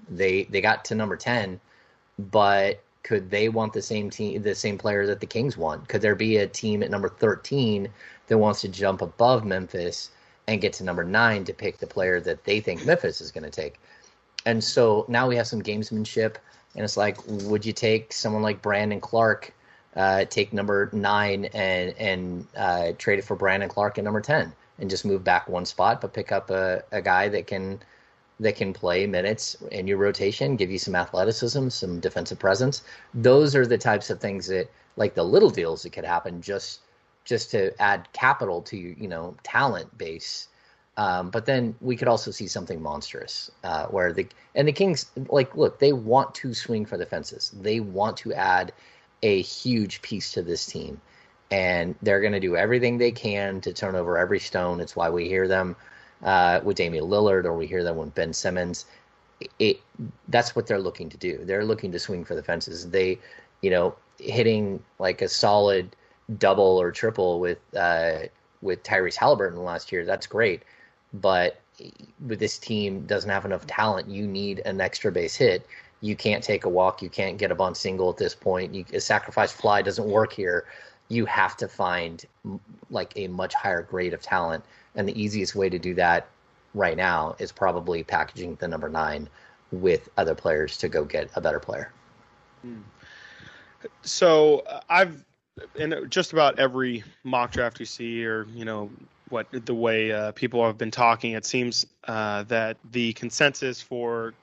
they 0.09 0.44
they 0.44 0.61
got 0.61 0.85
to 0.87 0.94
number 0.94 1.16
ten, 1.16 1.61
but 2.18 2.83
could 3.02 3.31
they 3.31 3.48
want 3.48 3.72
the 3.72 3.83
same 3.83 4.11
team, 4.11 4.42
the 4.42 4.55
same 4.55 4.79
player 4.79 5.07
that 5.07 5.20
the 5.20 5.26
Kings 5.26 5.57
want? 5.57 5.88
Could 5.88 6.02
there 6.02 6.14
be 6.14 6.38
a 6.38 6.46
team 6.46 6.83
at 6.83 6.90
number 6.90 7.09
thirteen 7.09 7.88
that 8.28 8.38
wants 8.38 8.60
to 8.62 8.68
jump 8.68 9.02
above 9.02 9.44
Memphis 9.44 10.10
and 10.46 10.60
get 10.60 10.72
to 10.74 10.84
number 10.84 11.04
nine 11.04 11.44
to 11.44 11.52
pick 11.52 11.78
the 11.78 11.86
player 11.86 12.20
that 12.20 12.44
they 12.44 12.60
think 12.60 12.84
Memphis 12.84 13.20
is 13.20 13.32
going 13.32 13.44
to 13.44 13.50
take? 13.50 13.80
And 14.44 14.62
so 14.62 15.04
now 15.08 15.26
we 15.26 15.36
have 15.36 15.46
some 15.46 15.62
gamesmanship. 15.62 16.36
And 16.74 16.84
it's 16.84 16.98
like, 16.98 17.16
would 17.26 17.64
you 17.64 17.72
take 17.72 18.12
someone 18.12 18.42
like 18.42 18.60
Brandon 18.60 19.00
Clarke, 19.00 19.54
uh, 19.96 20.26
take 20.26 20.52
number 20.52 20.90
nine 20.92 21.46
and 21.54 21.94
and 21.98 22.46
uh, 22.54 22.92
trade 22.98 23.18
it 23.18 23.24
for 23.24 23.34
Brandon 23.34 23.66
Clarke 23.66 23.96
at 23.96 24.04
number 24.04 24.20
ten, 24.20 24.52
and 24.78 24.90
just 24.90 25.06
move 25.06 25.24
back 25.24 25.48
one 25.48 25.64
spot, 25.64 26.02
but 26.02 26.12
pick 26.12 26.32
up 26.32 26.50
a, 26.50 26.84
a 26.92 27.00
guy 27.00 27.30
that 27.30 27.46
can 27.46 27.80
that 28.40 28.56
can 28.56 28.74
play 28.74 29.06
minutes 29.06 29.56
in 29.72 29.86
your 29.86 29.96
rotation, 29.96 30.54
give 30.54 30.70
you 30.70 30.78
some 30.78 30.94
athleticism, 30.94 31.70
some 31.70 31.98
defensive 31.98 32.38
presence. 32.38 32.82
Those 33.14 33.56
are 33.56 33.66
the 33.66 33.78
types 33.78 34.10
of 34.10 34.20
things 34.20 34.46
that, 34.48 34.68
like 34.96 35.14
the 35.14 35.24
little 35.24 35.48
deals 35.48 35.82
that 35.82 35.94
could 35.94 36.04
happen 36.04 36.42
just 36.42 36.80
just 37.26 37.50
to 37.50 37.78
add 37.82 38.08
capital 38.14 38.62
to 38.62 38.78
you 38.78 39.08
know 39.08 39.36
talent 39.42 39.98
base 39.98 40.48
um, 40.96 41.30
but 41.30 41.44
then 41.44 41.74
we 41.80 41.96
could 41.96 42.08
also 42.08 42.30
see 42.30 42.46
something 42.46 42.80
monstrous 42.80 43.50
uh, 43.64 43.86
where 43.86 44.12
the 44.12 44.26
and 44.54 44.66
the 44.66 44.72
Kings 44.72 45.10
like 45.28 45.54
look 45.54 45.78
they 45.78 45.92
want 45.92 46.34
to 46.36 46.54
swing 46.54 46.86
for 46.86 46.96
the 46.96 47.04
fences. 47.04 47.52
They 47.60 47.80
want 47.80 48.16
to 48.18 48.32
add 48.32 48.72
a 49.22 49.42
huge 49.42 50.00
piece 50.00 50.32
to 50.32 50.42
this 50.42 50.64
team, 50.64 51.00
and 51.50 51.94
they're 52.00 52.20
going 52.20 52.32
to 52.32 52.40
do 52.40 52.56
everything 52.56 52.96
they 52.96 53.12
can 53.12 53.60
to 53.60 53.74
turn 53.74 53.94
over 53.94 54.16
every 54.16 54.40
stone. 54.40 54.80
It's 54.80 54.96
why 54.96 55.10
we 55.10 55.28
hear 55.28 55.46
them 55.46 55.76
uh, 56.22 56.60
with 56.64 56.78
Damian 56.78 57.04
Lillard 57.04 57.44
or 57.44 57.54
we 57.54 57.66
hear 57.66 57.84
them 57.84 57.96
with 57.96 58.14
Ben 58.14 58.32
Simmons. 58.32 58.86
It 59.58 59.80
that's 60.28 60.56
what 60.56 60.66
they're 60.66 60.78
looking 60.80 61.10
to 61.10 61.18
do. 61.18 61.44
They're 61.44 61.64
looking 61.64 61.92
to 61.92 61.98
swing 61.98 62.24
for 62.24 62.34
the 62.34 62.42
fences. 62.42 62.88
They, 62.88 63.18
you 63.60 63.68
know, 63.68 63.94
hitting 64.18 64.82
like 64.98 65.20
a 65.20 65.28
solid 65.28 65.94
double 66.38 66.80
or 66.80 66.90
triple 66.92 67.40
with 67.40 67.58
uh, 67.76 68.18
with 68.62 68.82
Tyrese 68.82 69.16
Halliburton 69.16 69.62
last 69.62 69.92
year. 69.92 70.04
That's 70.04 70.26
great 70.26 70.62
but 71.20 71.60
with 72.26 72.38
this 72.38 72.58
team 72.58 73.06
doesn't 73.06 73.30
have 73.30 73.44
enough 73.44 73.66
talent, 73.66 74.08
you 74.08 74.26
need 74.26 74.60
an 74.64 74.80
extra 74.80 75.12
base 75.12 75.36
hit. 75.36 75.66
You 76.00 76.16
can't 76.16 76.42
take 76.42 76.64
a 76.64 76.68
walk. 76.68 77.02
You 77.02 77.08
can't 77.08 77.38
get 77.38 77.50
a 77.50 77.54
bunt 77.54 77.76
single 77.76 78.10
at 78.10 78.16
this 78.16 78.34
point. 78.34 78.74
You, 78.74 78.84
a 78.92 79.00
sacrifice 79.00 79.52
fly 79.52 79.82
doesn't 79.82 80.06
work 80.06 80.32
here. 80.32 80.66
You 81.08 81.26
have 81.26 81.56
to 81.58 81.68
find 81.68 82.24
like 82.90 83.12
a 83.16 83.28
much 83.28 83.54
higher 83.54 83.82
grade 83.82 84.12
of 84.12 84.22
talent, 84.22 84.64
and 84.94 85.08
the 85.08 85.20
easiest 85.20 85.54
way 85.54 85.68
to 85.68 85.78
do 85.78 85.94
that 85.94 86.28
right 86.74 86.96
now 86.96 87.36
is 87.38 87.52
probably 87.52 88.02
packaging 88.02 88.56
the 88.56 88.68
number 88.68 88.88
nine 88.88 89.28
with 89.72 90.08
other 90.16 90.34
players 90.34 90.76
to 90.78 90.88
go 90.88 91.04
get 91.04 91.30
a 91.36 91.40
better 91.40 91.60
player. 91.60 91.92
Hmm. 92.62 92.80
So 94.02 94.60
uh, 94.60 94.80
I've 94.88 95.24
in 95.76 96.06
just 96.08 96.32
about 96.32 96.58
every 96.58 97.04
mock 97.24 97.52
draft 97.52 97.80
you 97.80 97.86
see, 97.86 98.24
or 98.24 98.46
you 98.54 98.64
know, 98.64 98.90
what 99.28 99.46
the 99.50 99.74
way 99.74 100.12
uh, 100.12 100.32
people 100.32 100.64
have 100.64 100.78
been 100.78 100.90
talking, 100.90 101.32
it 101.32 101.44
seems 101.44 101.86
uh, 102.04 102.42
that 102.44 102.76
the 102.92 103.12
consensus 103.14 103.80
for 103.80 104.34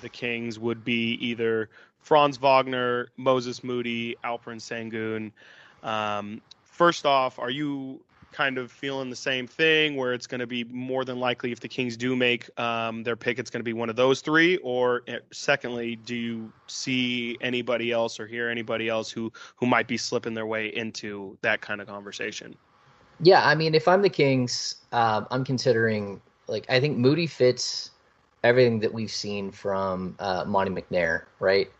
the 0.00 0.08
Kings 0.08 0.58
would 0.58 0.84
be 0.84 1.12
either 1.14 1.68
Franz 2.00 2.36
Wagner, 2.36 3.08
Moses 3.16 3.62
Moody, 3.62 4.16
Alperen 4.24 4.58
Sengun. 4.60 5.30
Um, 5.86 6.40
first 6.64 7.06
off, 7.06 7.38
are 7.38 7.50
you 7.50 8.00
kind 8.32 8.58
of 8.58 8.72
feeling 8.72 9.10
the 9.10 9.16
same 9.16 9.46
thing 9.46 9.96
where 9.96 10.12
it's 10.12 10.26
going 10.26 10.40
to 10.40 10.46
be 10.46 10.64
more 10.64 11.04
than 11.04 11.20
likely 11.20 11.52
if 11.52 11.60
the 11.60 11.68
Kings 11.68 11.96
do 11.96 12.16
make 12.16 12.48
um, 12.58 13.02
their 13.02 13.16
pick, 13.16 13.38
it's 13.38 13.50
going 13.50 13.60
to 13.60 13.64
be 13.64 13.72
one 13.72 13.90
of 13.90 13.96
those 13.96 14.20
three? 14.20 14.56
Or 14.58 15.02
eh, 15.08 15.18
secondly, 15.32 15.96
do 15.96 16.14
you 16.14 16.52
see 16.66 17.36
anybody 17.40 17.92
else 17.92 18.18
or 18.18 18.26
hear 18.26 18.48
anybody 18.48 18.88
else 18.88 19.10
who, 19.10 19.32
who 19.56 19.66
might 19.66 19.86
be 19.86 19.96
slipping 19.96 20.34
their 20.34 20.46
way 20.46 20.68
into 20.74 21.36
that 21.42 21.60
kind 21.60 21.80
of 21.80 21.86
conversation? 21.86 22.56
Yeah, 23.20 23.46
I 23.46 23.54
mean, 23.54 23.74
if 23.74 23.86
I'm 23.86 24.02
the 24.02 24.10
Kings, 24.10 24.76
um, 24.92 25.26
I'm 25.30 25.44
considering 25.44 26.20
like 26.48 26.66
I 26.68 26.80
think 26.80 26.98
Moody 26.98 27.26
fits 27.26 27.90
everything 28.42 28.80
that 28.80 28.92
we've 28.92 29.10
seen 29.10 29.50
from 29.50 30.16
uh, 30.18 30.44
Monte 30.46 30.72
McNair, 30.72 31.24
right? 31.38 31.70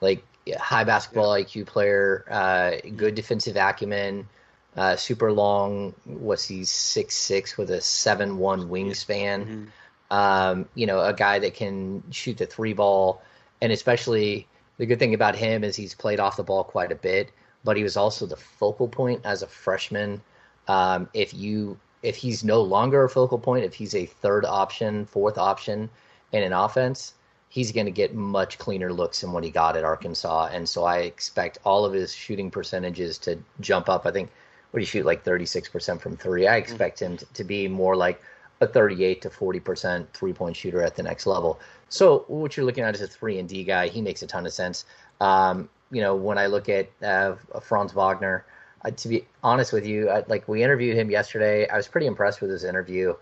Like 0.00 0.24
high 0.58 0.84
basketball 0.84 1.36
yeah. 1.36 1.44
IQ 1.44 1.66
player, 1.66 2.24
uh, 2.30 2.72
good 2.96 3.14
defensive 3.14 3.56
acumen, 3.56 4.28
uh, 4.76 4.96
super 4.96 5.32
long. 5.32 5.94
What's 6.04 6.46
he 6.46 6.64
six 6.64 7.14
six 7.14 7.56
with 7.56 7.70
a 7.70 7.80
seven 7.80 8.38
one 8.38 8.68
wingspan? 8.68 9.46
Mm-hmm. 9.46 9.64
Um, 10.10 10.68
you 10.74 10.86
know, 10.86 11.00
a 11.00 11.12
guy 11.12 11.38
that 11.38 11.54
can 11.54 12.02
shoot 12.10 12.38
the 12.38 12.46
three 12.46 12.72
ball, 12.72 13.22
and 13.60 13.72
especially 13.72 14.46
the 14.78 14.86
good 14.86 14.98
thing 14.98 15.14
about 15.14 15.36
him 15.36 15.64
is 15.64 15.76
he's 15.76 15.94
played 15.94 16.20
off 16.20 16.36
the 16.36 16.42
ball 16.42 16.64
quite 16.64 16.92
a 16.92 16.96
bit, 16.96 17.30
but 17.64 17.76
he 17.76 17.82
was 17.82 17.96
also 17.96 18.26
the 18.26 18.36
focal 18.36 18.88
point 18.88 19.20
as 19.24 19.42
a 19.42 19.46
freshman 19.46 20.20
um, 20.68 21.08
if 21.14 21.34
you 21.34 21.78
if 22.02 22.16
he's 22.16 22.44
no 22.44 22.60
longer 22.60 23.04
a 23.04 23.08
focal 23.08 23.38
point, 23.38 23.64
if 23.64 23.74
he's 23.74 23.94
a 23.94 24.04
third 24.04 24.44
option, 24.44 25.06
fourth 25.06 25.38
option 25.38 25.88
in 26.32 26.42
an 26.42 26.52
offense, 26.52 27.14
he's 27.48 27.72
going 27.72 27.86
to 27.86 27.92
get 27.92 28.14
much 28.14 28.58
cleaner 28.58 28.92
looks 28.92 29.22
than 29.22 29.32
what 29.32 29.42
he 29.42 29.50
got 29.50 29.74
at 29.76 29.84
Arkansas. 29.84 30.50
And 30.52 30.68
so 30.68 30.84
I 30.84 30.98
expect 30.98 31.58
all 31.64 31.86
of 31.86 31.94
his 31.94 32.14
shooting 32.14 32.50
percentages 32.50 33.16
to 33.18 33.38
jump 33.60 33.88
up. 33.88 34.04
I 34.04 34.10
think 34.10 34.30
what 34.74 34.82
he 34.82 34.86
shoot 34.86 35.06
like 35.06 35.22
36% 35.22 36.00
from 36.00 36.16
three. 36.16 36.48
I 36.48 36.56
expect 36.56 37.00
him 37.00 37.16
to, 37.18 37.24
to 37.34 37.44
be 37.44 37.68
more 37.68 37.94
like 37.94 38.20
a 38.60 38.66
38 38.66 39.22
to 39.22 39.30
40% 39.30 40.08
three 40.12 40.32
point 40.32 40.56
shooter 40.56 40.82
at 40.82 40.96
the 40.96 41.02
next 41.04 41.26
level. 41.28 41.60
So 41.90 42.24
what 42.26 42.56
you're 42.56 42.66
looking 42.66 42.82
at 42.82 42.92
is 42.92 43.00
a 43.00 43.06
three 43.06 43.38
and 43.38 43.48
D 43.48 43.62
guy. 43.62 43.86
He 43.86 44.02
makes 44.02 44.22
a 44.22 44.26
ton 44.26 44.46
of 44.46 44.52
sense. 44.52 44.84
Um, 45.20 45.68
you 45.92 46.02
know, 46.02 46.16
when 46.16 46.38
I 46.38 46.46
look 46.46 46.68
at 46.68 46.90
uh, 47.04 47.36
Franz 47.62 47.92
Wagner, 47.92 48.46
uh, 48.84 48.90
to 48.90 49.08
be 49.08 49.24
honest 49.44 49.72
with 49.72 49.86
you, 49.86 50.10
I, 50.10 50.24
like 50.26 50.48
we 50.48 50.64
interviewed 50.64 50.96
him 50.96 51.08
yesterday. 51.08 51.68
I 51.68 51.76
was 51.76 51.86
pretty 51.86 52.08
impressed 52.08 52.40
with 52.40 52.50
his 52.50 52.64
interview. 52.64 53.14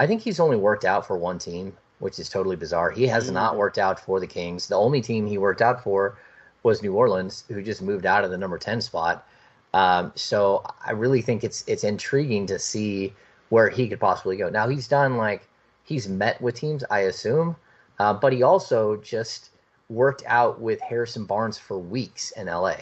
I 0.00 0.06
think 0.06 0.22
he's 0.22 0.40
only 0.40 0.56
worked 0.56 0.86
out 0.86 1.06
for 1.06 1.18
one 1.18 1.38
team, 1.38 1.76
which 1.98 2.18
is 2.18 2.30
totally 2.30 2.56
bizarre. 2.56 2.90
He 2.90 3.06
has 3.08 3.24
mm-hmm. 3.26 3.34
not 3.34 3.58
worked 3.58 3.76
out 3.76 4.00
for 4.00 4.20
the 4.20 4.26
Kings. 4.26 4.68
The 4.68 4.76
only 4.76 5.02
team 5.02 5.26
he 5.26 5.36
worked 5.36 5.60
out 5.60 5.84
for 5.84 6.16
was 6.62 6.82
New 6.82 6.94
Orleans, 6.94 7.44
who 7.48 7.62
just 7.62 7.82
moved 7.82 8.06
out 8.06 8.24
of 8.24 8.30
the 8.30 8.38
number 8.38 8.56
ten 8.56 8.80
spot. 8.80 9.28
Um, 9.74 10.12
so 10.14 10.62
I 10.86 10.92
really 10.92 11.20
think 11.20 11.42
it's 11.42 11.64
it's 11.66 11.82
intriguing 11.82 12.46
to 12.46 12.58
see 12.60 13.12
where 13.48 13.68
he 13.68 13.88
could 13.88 13.98
possibly 14.00 14.36
go. 14.36 14.48
Now 14.48 14.68
he's 14.68 14.86
done 14.86 15.16
like 15.16 15.48
he's 15.82 16.08
met 16.08 16.40
with 16.40 16.54
teams, 16.54 16.84
I 16.90 17.00
assume, 17.00 17.56
uh, 17.98 18.14
but 18.14 18.32
he 18.32 18.44
also 18.44 18.96
just 18.98 19.50
worked 19.90 20.22
out 20.26 20.60
with 20.60 20.80
Harrison 20.80 21.24
Barnes 21.24 21.58
for 21.58 21.76
weeks 21.76 22.30
in 22.32 22.46
LA. 22.46 22.76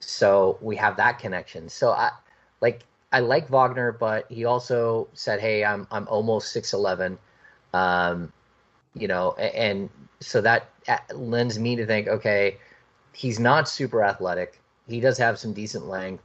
So 0.00 0.58
we 0.60 0.76
have 0.76 0.96
that 0.98 1.18
connection. 1.18 1.68
So 1.70 1.92
I 1.92 2.10
like 2.60 2.82
I 3.10 3.20
like 3.20 3.48
Wagner, 3.48 3.92
but 3.92 4.30
he 4.30 4.44
also 4.44 5.08
said, 5.14 5.40
"Hey, 5.40 5.64
I'm 5.64 5.86
I'm 5.90 6.06
almost 6.08 6.52
six 6.52 6.74
eleven. 6.74 7.18
Um, 7.72 8.32
you 8.94 9.08
know, 9.08 9.32
and 9.36 9.88
so 10.20 10.42
that 10.42 10.68
lends 11.14 11.58
me 11.58 11.76
to 11.76 11.86
think, 11.86 12.08
okay, 12.08 12.58
he's 13.12 13.38
not 13.40 13.68
super 13.68 14.04
athletic. 14.04 14.60
He 14.88 15.00
does 15.00 15.18
have 15.18 15.38
some 15.38 15.52
decent 15.52 15.86
length. 15.86 16.24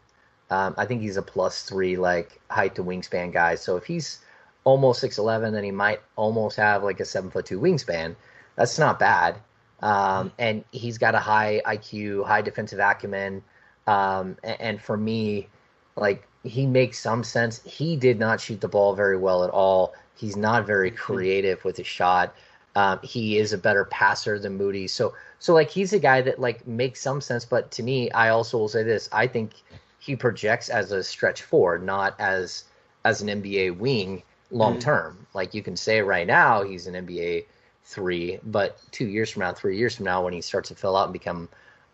Um, 0.49 0.75
I 0.77 0.85
think 0.85 1.01
he's 1.01 1.17
a 1.17 1.21
plus 1.21 1.63
three 1.63 1.97
like 1.97 2.39
height 2.49 2.75
to 2.75 2.83
wingspan 2.83 3.33
guy. 3.33 3.55
So 3.55 3.75
if 3.75 3.85
he's 3.85 4.19
almost 4.63 5.01
six 5.01 5.17
eleven, 5.17 5.53
then 5.53 5.63
he 5.63 5.71
might 5.71 6.01
almost 6.15 6.57
have 6.57 6.83
like 6.83 6.99
a 6.99 7.05
seven 7.05 7.29
foot 7.29 7.45
two 7.45 7.59
wingspan. 7.59 8.15
That's 8.55 8.77
not 8.79 8.99
bad. 8.99 9.37
Um, 9.81 10.31
and 10.39 10.63
he's 10.71 10.97
got 10.97 11.15
a 11.15 11.19
high 11.19 11.61
IQ, 11.65 12.25
high 12.25 12.41
defensive 12.41 12.79
acumen. 12.79 13.43
Um, 13.85 14.37
and, 14.43 14.61
and 14.61 14.81
for 14.81 14.95
me, 14.95 15.49
like 15.95 16.27
he 16.43 16.65
makes 16.65 16.99
some 16.99 17.23
sense. 17.23 17.61
He 17.65 17.95
did 17.95 18.19
not 18.19 18.39
shoot 18.39 18.61
the 18.61 18.67
ball 18.67 18.95
very 18.95 19.17
well 19.17 19.43
at 19.43 19.49
all. 19.49 19.93
He's 20.15 20.35
not 20.37 20.65
very 20.65 20.91
mm-hmm. 20.91 21.01
creative 21.01 21.63
with 21.65 21.77
his 21.77 21.87
shot. 21.87 22.33
Um, 22.75 22.99
he 23.03 23.37
is 23.37 23.53
a 23.53 23.57
better 23.57 23.85
passer 23.85 24.39
than 24.39 24.57
Moody. 24.57 24.87
So 24.87 25.13
so 25.43 25.53
like 25.53 25.69
he's 25.69 25.91
a 25.91 25.99
guy 25.99 26.21
that 26.21 26.39
like 26.39 26.65
makes 26.65 27.01
some 27.01 27.19
sense. 27.19 27.43
But 27.43 27.69
to 27.71 27.83
me, 27.83 28.09
I 28.11 28.29
also 28.29 28.57
will 28.57 28.69
say 28.69 28.81
this: 28.81 29.09
I 29.11 29.27
think 29.27 29.51
he 29.99 30.15
projects 30.15 30.69
as 30.69 30.93
a 30.93 31.03
stretch 31.03 31.41
four, 31.41 31.77
not 31.77 32.17
as 32.17 32.63
as 33.03 33.21
an 33.21 33.27
NBA 33.27 33.75
wing 33.77 34.23
long 34.51 34.75
mm-hmm. 34.75 34.79
term. 34.79 35.17
Mm. 35.19 35.35
Like 35.35 35.53
you 35.53 35.61
can 35.61 35.75
say 35.75 35.99
right 35.99 36.25
now 36.25 36.63
he's 36.63 36.87
an 36.87 36.93
NBA 36.93 37.43
three, 37.83 38.39
but 38.45 38.79
two 38.91 39.07
years 39.07 39.31
from 39.31 39.41
now, 39.41 39.51
three 39.51 39.77
years 39.77 39.97
from 39.97 40.05
now, 40.05 40.23
when 40.23 40.31
he 40.31 40.39
starts 40.39 40.69
to 40.69 40.75
fill 40.75 40.95
out 40.95 41.07
and 41.07 41.13
become 41.13 41.49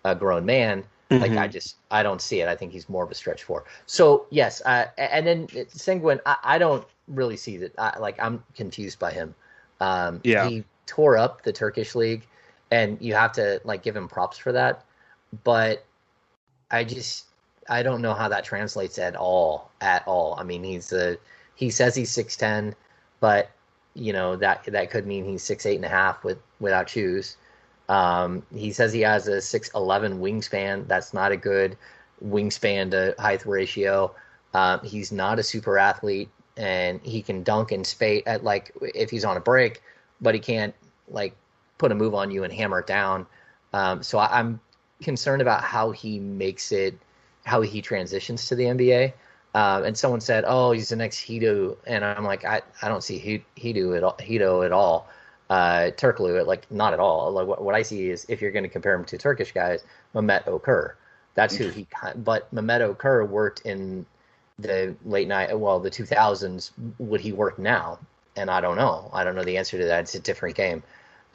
a 0.05 0.13
grown 0.13 0.45
man, 0.45 0.83
mm-hmm. 1.09 1.19
like 1.19 1.31
I 1.31 1.47
just 1.47 1.77
I 1.89 2.03
don't 2.03 2.21
see 2.21 2.41
it. 2.41 2.47
I 2.47 2.55
think 2.55 2.71
he's 2.71 2.87
more 2.87 3.03
of 3.03 3.09
a 3.09 3.15
stretch 3.15 3.45
four. 3.45 3.65
So 3.87 4.27
yes, 4.29 4.61
uh, 4.63 4.85
and 4.99 5.25
then 5.25 5.47
Sengun, 5.47 6.19
I, 6.23 6.37
I 6.43 6.57
don't 6.59 6.85
really 7.07 7.37
see 7.37 7.57
that. 7.57 7.73
I, 7.79 7.97
like 7.97 8.21
I'm 8.21 8.43
confused 8.53 8.99
by 8.99 9.11
him. 9.11 9.33
Um, 9.81 10.21
yeah, 10.23 10.47
he 10.47 10.65
tore 10.85 11.17
up 11.17 11.41
the 11.41 11.51
Turkish 11.51 11.95
league, 11.95 12.27
and 12.71 12.97
you 13.01 13.13
have 13.13 13.31
to 13.33 13.61
like 13.63 13.83
give 13.83 13.95
him 13.95 14.07
props 14.07 14.37
for 14.37 14.51
that. 14.51 14.83
But 15.43 15.85
I 16.71 16.83
just 16.83 17.25
I 17.67 17.83
don't 17.83 18.01
know 18.01 18.13
how 18.13 18.29
that 18.29 18.43
translates 18.43 18.97
at 18.97 19.15
all. 19.15 19.71
At 19.81 20.07
all. 20.07 20.35
I 20.39 20.43
mean, 20.43 20.63
he's 20.63 20.91
a 20.93 21.17
he 21.55 21.69
says 21.69 21.95
he's 21.95 22.11
six 22.11 22.35
ten, 22.35 22.75
but 23.19 23.51
you 23.93 24.13
know 24.13 24.35
that 24.35 24.63
that 24.65 24.91
could 24.91 25.05
mean 25.07 25.25
he's 25.25 25.43
six 25.43 25.65
eight 25.65 25.75
and 25.75 25.85
a 25.85 25.89
half 25.89 26.23
with 26.23 26.37
without 26.59 26.89
shoes. 26.89 27.37
Um, 27.89 28.43
he 28.53 28.71
says 28.71 28.93
he 28.93 29.01
has 29.01 29.27
a 29.27 29.41
six 29.41 29.69
eleven 29.75 30.19
wingspan. 30.19 30.87
That's 30.87 31.13
not 31.13 31.31
a 31.31 31.37
good 31.37 31.77
wingspan 32.23 32.91
to 32.91 33.15
height 33.19 33.45
ratio. 33.45 34.13
Um, 34.53 34.79
he's 34.83 35.11
not 35.11 35.39
a 35.39 35.43
super 35.43 35.77
athlete 35.77 36.29
and 36.57 36.99
he 37.03 37.21
can 37.21 37.41
dunk 37.43 37.71
and 37.71 37.87
spate 37.87 38.23
at 38.27 38.43
like 38.43 38.71
if 38.81 39.09
he's 39.09 39.23
on 39.25 39.37
a 39.37 39.39
break, 39.39 39.81
but 40.21 40.35
he 40.35 40.41
can't 40.41 40.75
like 41.07 41.33
put 41.79 41.91
a 41.91 41.95
move 41.95 42.13
on 42.13 42.29
you 42.29 42.43
and 42.43 42.53
hammer 42.53 42.79
it 42.79 42.87
down. 42.87 43.25
Um, 43.73 44.03
so 44.03 44.19
I, 44.19 44.39
am 44.39 44.59
concerned 45.01 45.41
about 45.41 45.63
how 45.63 45.89
he 45.89 46.19
makes 46.19 46.71
it, 46.71 46.95
how 47.45 47.61
he 47.61 47.81
transitions 47.81 48.47
to 48.49 48.55
the 48.55 48.65
NBA. 48.65 49.13
Uh, 49.55 49.81
and 49.83 49.97
someone 49.97 50.21
said, 50.21 50.43
"Oh, 50.45 50.71
he's 50.71 50.89
the 50.89 50.95
next 50.95 51.17
Hedo," 51.25 51.75
and 51.87 52.05
I'm 52.05 52.23
like, 52.23 52.45
I, 52.45 52.61
I 52.83 52.87
don't 52.87 53.03
see 53.03 53.43
Hedo 53.57 53.97
at 53.97 54.03
all. 54.03 54.15
Hedo 54.19 54.63
at 54.63 54.71
all. 54.71 55.09
Uh, 55.49 55.89
like 56.45 56.71
not 56.71 56.93
at 56.93 56.99
all. 56.99 57.31
Like 57.31 57.47
what, 57.47 57.63
what 57.63 57.73
I 57.73 57.81
see 57.81 58.11
is 58.11 58.27
if 58.29 58.39
you're 58.39 58.51
going 58.51 58.63
to 58.63 58.69
compare 58.69 58.93
him 58.93 59.05
to 59.05 59.17
Turkish 59.17 59.51
guys, 59.51 59.83
Mehmet 60.13 60.45
Okur. 60.45 60.93
That's 61.33 61.55
who 61.55 61.69
he. 61.69 61.87
But 62.17 62.53
Mehmet 62.53 62.95
Okur 62.95 63.27
worked 63.27 63.61
in 63.61 64.05
the 64.59 64.95
late 65.05 65.27
night, 65.27 65.57
well, 65.57 65.79
the 65.79 65.89
2000s, 65.89 66.71
would 66.99 67.21
he 67.21 67.31
work 67.31 67.57
now? 67.57 67.97
And 68.35 68.51
I 68.51 68.61
don't 68.61 68.75
know. 68.75 69.09
I 69.13 69.23
don't 69.23 69.35
know 69.35 69.43
the 69.43 69.57
answer 69.57 69.77
to 69.77 69.85
that. 69.85 70.01
It's 70.01 70.15
a 70.15 70.19
different 70.19 70.55
game. 70.55 70.83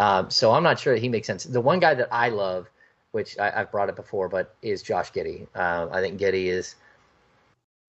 Um, 0.01 0.31
so 0.31 0.53
I'm 0.53 0.63
not 0.63 0.79
sure 0.79 0.95
that 0.95 1.01
he 1.01 1.09
makes 1.09 1.27
sense. 1.27 1.45
The 1.45 1.61
one 1.61 1.81
guy 1.81 1.95
that 1.95 2.09
I 2.11 2.29
love, 2.29 2.69
which 3.13 3.39
I, 3.39 3.51
have 3.51 3.71
brought 3.71 3.89
it 3.89 3.97
before, 3.97 4.29
but 4.29 4.55
is 4.63 4.83
Josh 4.83 5.13
Giddey. 5.13 5.47
Uh, 5.55 5.89
I 5.91 6.01
think 6.01 6.19
Giddey 6.19 6.47
is 6.47 6.75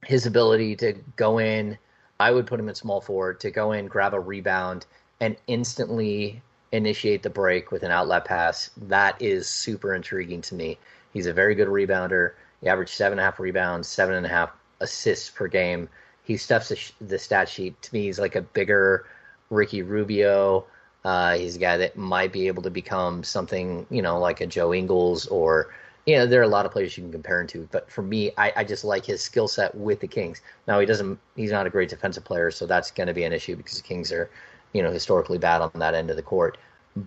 his 0.05 0.25
ability 0.25 0.75
to 0.77 0.93
go 1.15 1.39
in. 1.39 1.77
I 2.19 2.31
would 2.31 2.47
put 2.47 2.59
him 2.59 2.69
at 2.69 2.77
small 2.77 3.01
forward 3.01 3.39
to 3.41 3.51
go 3.51 3.71
in, 3.71 3.87
grab 3.87 4.13
a 4.13 4.19
rebound, 4.19 4.85
and 5.19 5.35
instantly 5.47 6.41
initiate 6.71 7.23
the 7.23 7.29
break 7.29 7.71
with 7.71 7.83
an 7.83 7.91
outlet 7.91 8.25
pass. 8.25 8.69
That 8.77 9.21
is 9.21 9.47
super 9.47 9.93
intriguing 9.95 10.41
to 10.41 10.55
me. 10.55 10.77
He's 11.13 11.25
a 11.25 11.33
very 11.33 11.55
good 11.55 11.67
rebounder. 11.67 12.33
He 12.61 12.67
averaged 12.67 12.91
seven 12.91 13.17
and 13.17 13.21
a 13.21 13.23
half 13.23 13.39
rebounds, 13.39 13.87
seven 13.87 14.15
and 14.15 14.25
a 14.25 14.29
half 14.29 14.51
assists 14.79 15.29
per 15.29 15.47
game. 15.47 15.89
He 16.23 16.37
stuffs 16.37 16.69
the, 16.69 17.05
the 17.05 17.19
stat 17.19 17.47
sheet. 17.49 17.81
To 17.81 17.93
me, 17.93 18.03
he's 18.03 18.19
like 18.19 18.35
a 18.35 18.41
bigger 18.41 19.05
Ricky 19.49 19.81
Rubio. 19.81 20.65
Uh, 21.05 21.37
he's 21.37 21.55
a 21.55 21.59
guy 21.59 21.77
that 21.77 21.95
might 21.95 22.33
be 22.33 22.47
able 22.47 22.63
to 22.63 22.71
become 22.71 23.23
something, 23.23 23.85
you 23.91 24.01
know, 24.01 24.17
like 24.17 24.41
a 24.41 24.47
Joe 24.47 24.73
Ingles 24.73 25.27
or, 25.27 25.71
you 26.07 26.15
know, 26.15 26.25
there 26.25 26.39
are 26.39 26.43
a 26.43 26.47
lot 26.47 26.65
of 26.65 26.71
players 26.71 26.97
you 26.97 27.03
can 27.03 27.11
compare 27.11 27.39
him 27.39 27.45
to. 27.47 27.69
But 27.71 27.91
for 27.91 28.01
me, 28.01 28.31
I, 28.39 28.51
I 28.55 28.63
just 28.63 28.83
like 28.83 29.05
his 29.05 29.21
skill 29.21 29.47
set 29.47 29.73
with 29.75 29.99
the 29.99 30.07
Kings. 30.07 30.41
Now, 30.67 30.79
he 30.79 30.85
doesn't, 30.87 31.19
he's 31.35 31.51
not 31.51 31.67
a 31.67 31.69
great 31.69 31.89
defensive 31.89 32.25
player, 32.25 32.49
so 32.49 32.65
that's 32.65 32.89
going 32.89 33.05
to 33.05 33.13
be 33.13 33.23
an 33.23 33.33
issue 33.33 33.55
because 33.55 33.77
the 33.77 33.87
Kings 33.87 34.11
are, 34.11 34.31
you 34.73 34.81
know, 34.81 34.91
historically 34.91 35.37
bad 35.37 35.61
on 35.61 35.69
that 35.75 35.93
end 35.93 36.09
of 36.09 36.15
the 36.15 36.23
court. 36.23 36.57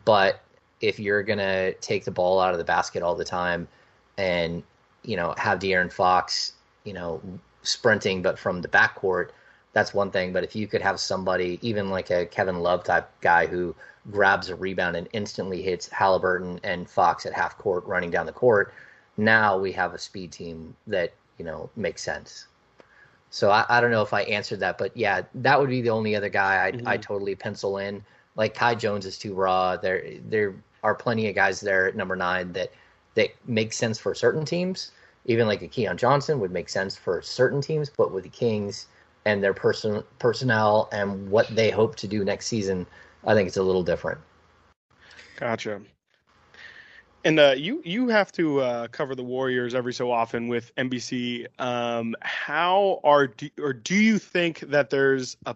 But 0.05 0.43
if 0.81 1.01
you're 1.01 1.25
going 1.25 1.41
to 1.41 1.75
take 1.75 2.05
the 2.05 2.13
ball 2.13 2.39
out 2.39 2.53
of 2.53 2.59
the 2.59 2.65
basket 2.65 3.03
all 3.03 3.17
the 3.17 3.25
time 3.25 3.67
and, 4.17 4.63
you 5.03 5.17
know, 5.17 5.35
have 5.39 5.59
De'Aaron 5.59 5.93
Fox, 5.93 6.53
you 6.85 6.93
know, 6.93 7.21
sprinting, 7.63 8.23
but 8.23 8.39
from 8.39 8.63
the 8.63 8.69
backcourt, 8.69 9.31
that's 9.73 9.95
one 9.95 10.11
thing. 10.11 10.33
But 10.33 10.45
if 10.45 10.57
you 10.57 10.67
could 10.67 10.83
have 10.83 11.01
somebody, 11.01 11.59
even 11.63 11.91
like 11.91 12.11
a 12.11 12.27
Kevin 12.27 12.61
Love 12.61 12.85
type 12.85 13.11
guy 13.21 13.47
who 13.47 13.75
grabs 14.11 14.49
a 14.49 14.57
rebound 14.57 14.97
and 14.97 15.09
instantly 15.13 15.63
hits 15.63 15.89
Halliburton 15.89 16.61
and 16.63 16.89
Fox 16.89 17.27
at 17.27 17.33
half 17.33 17.59
court 17.59 17.85
running 17.87 18.11
down 18.11 18.27
the 18.27 18.33
court, 18.33 18.73
now 19.17 19.59
we 19.59 19.73
have 19.73 19.95
a 19.95 19.99
speed 19.99 20.33
team 20.33 20.75
that, 20.87 21.13
you 21.39 21.45
know, 21.45 21.69
makes 21.77 22.03
sense. 22.03 22.47
So 23.31 23.51
I, 23.51 23.67
I 23.69 23.81
don't 23.81 23.91
know 23.91 24.03
if 24.03 24.15
I 24.15 24.23
answered 24.23 24.61
that, 24.61 24.79
but 24.79 24.97
yeah, 24.97 25.23
that 25.35 25.61
would 25.61 25.69
be 25.69 25.83
the 25.83 25.91
only 25.91 26.17
other 26.17 26.31
guy 26.31 26.67
I'd, 26.67 26.79
mm-hmm. 26.79 26.89
i 26.89 26.97
totally 26.97 27.35
pencil 27.35 27.79
in. 27.79 28.03
Like 28.37 28.55
Kai 28.55 28.75
Jones 28.75 29.05
is 29.05 29.19
too 29.19 29.35
raw. 29.35 29.77
There 29.77 30.13
there 30.29 30.55
are 30.85 30.95
plenty 30.95 31.29
of 31.29 31.35
guys 31.35 31.61
there 31.61 31.89
at 31.89 31.97
number 31.97 32.15
nine 32.15 32.53
that 32.53 32.71
that 33.17 33.31
make 33.47 33.73
sense 33.73 33.99
for 33.99 34.15
certain 34.15 34.45
teams 34.45 34.93
even 35.29 35.47
like 35.47 35.63
a 35.63 35.69
Keon 35.69 35.97
Johnson 35.97 36.41
would 36.41 36.51
make 36.51 36.69
sense 36.69 36.97
for 36.97 37.23
certain 37.23 37.61
teams, 37.61 37.91
but 37.91 38.13
with 38.13 38.25
the 38.25 38.31
Kings 38.31 38.87
and 39.29 39.45
their 39.45 39.53
person 39.53 40.03
personnel 40.19 40.89
and 40.91 41.31
what 41.31 41.47
they 41.55 41.71
hope 41.71 41.97
to 41.97 42.09
do 42.09 42.25
next 42.25 42.47
season, 42.47 42.87
I 43.27 43.35
think 43.35 43.47
it's 43.47 43.59
a 43.59 43.63
little 43.63 43.83
different. 43.83 44.19
Gotcha. 45.37 45.83
And 47.25 47.39
uh, 47.39 47.55
you 47.55 47.83
you 47.85 48.09
have 48.09 48.33
to 48.33 48.61
uh, 48.61 48.89
cover 48.89 49.15
the 49.15 49.23
Warriors 49.23 49.75
every 49.75 49.93
so 49.93 50.11
often 50.11 50.49
with 50.49 50.75
NBC. 50.77 51.47
Um, 51.59 52.17
how 52.23 53.01
are 53.05 53.27
do, 53.27 53.51
or 53.61 53.75
do 53.75 53.97
you 53.97 54.19
think 54.19 54.61
that 54.61 54.89
there's 54.89 55.37
a 55.45 55.55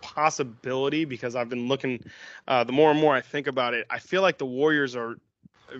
possibility? 0.00 1.04
Because 1.04 1.36
I've 1.36 1.48
been 1.48 1.68
looking, 1.68 2.02
uh, 2.48 2.64
the 2.64 2.72
more 2.72 2.90
and 2.90 2.98
more 2.98 3.14
I 3.14 3.20
think 3.20 3.46
about 3.46 3.74
it, 3.74 3.86
I 3.90 4.00
feel 4.00 4.22
like 4.22 4.38
the 4.38 4.46
Warriors 4.46 4.96
are 4.96 5.14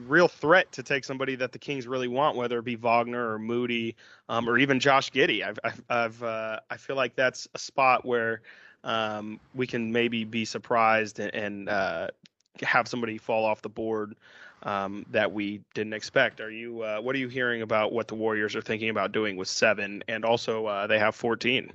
real 0.06 0.28
threat 0.28 0.70
to 0.72 0.82
take 0.82 1.04
somebody 1.04 1.36
that 1.36 1.52
the 1.52 1.58
Kings 1.58 1.86
really 1.86 2.08
want, 2.08 2.36
whether 2.36 2.58
it 2.58 2.64
be 2.64 2.76
Wagner 2.76 3.32
or 3.32 3.38
Moody 3.38 3.96
um, 4.28 4.48
or 4.48 4.58
even 4.58 4.80
Josh 4.80 5.10
Giddey. 5.10 5.46
I've, 5.46 5.58
I've, 5.64 5.82
I've 5.88 6.22
uh, 6.22 6.60
I 6.70 6.76
feel 6.76 6.96
like 6.96 7.16
that's 7.16 7.48
a 7.54 7.58
spot 7.58 8.04
where 8.04 8.42
um, 8.82 9.40
we 9.54 9.66
can 9.66 9.92
maybe 9.92 10.24
be 10.24 10.44
surprised 10.44 11.18
and, 11.18 11.34
and 11.34 11.68
uh, 11.68 12.08
have 12.62 12.88
somebody 12.88 13.18
fall 13.18 13.44
off 13.44 13.62
the 13.62 13.68
board 13.68 14.14
um, 14.62 15.04
that 15.10 15.32
we 15.32 15.60
didn't 15.74 15.92
expect. 15.92 16.40
Are 16.40 16.50
you? 16.50 16.82
Uh, 16.82 17.00
what 17.00 17.14
are 17.14 17.18
you 17.18 17.28
hearing 17.28 17.62
about 17.62 17.92
what 17.92 18.08
the 18.08 18.14
Warriors 18.14 18.56
are 18.56 18.62
thinking 18.62 18.90
about 18.90 19.12
doing 19.12 19.36
with 19.36 19.48
seven, 19.48 20.02
and 20.08 20.24
also 20.24 20.66
uh, 20.66 20.86
they 20.86 20.98
have 20.98 21.14
fourteen? 21.14 21.72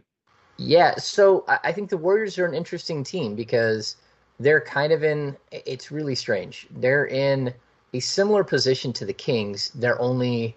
Yeah, 0.58 0.96
so 0.98 1.46
I 1.48 1.72
think 1.72 1.90
the 1.90 1.98
Warriors 1.98 2.38
are 2.38 2.46
an 2.46 2.54
interesting 2.54 3.04
team 3.04 3.36
because 3.36 3.96
they're 4.40 4.62
kind 4.62 4.92
of 4.92 5.04
in. 5.04 5.38
It's 5.52 5.92
really 5.92 6.16
strange. 6.16 6.68
They're 6.72 7.08
in 7.08 7.54
a 7.94 8.00
similar 8.00 8.44
position 8.44 8.94
to 8.94 9.06
the 9.06 9.14
Kings. 9.14 9.72
They're 9.72 10.00
only 10.02 10.56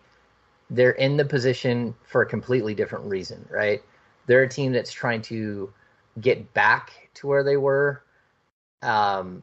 they're 0.70 0.92
in 0.92 1.16
the 1.16 1.24
position 1.24 1.94
for 2.04 2.22
a 2.22 2.26
completely 2.26 2.74
different 2.74 3.04
reason, 3.04 3.46
right? 3.50 3.82
They're 4.26 4.42
a 4.42 4.48
team 4.48 4.72
that's 4.72 4.92
trying 4.92 5.22
to 5.22 5.72
get 6.20 6.52
back 6.54 7.10
to 7.14 7.26
where 7.26 7.44
they 7.44 7.56
were, 7.56 8.02
um, 8.82 9.42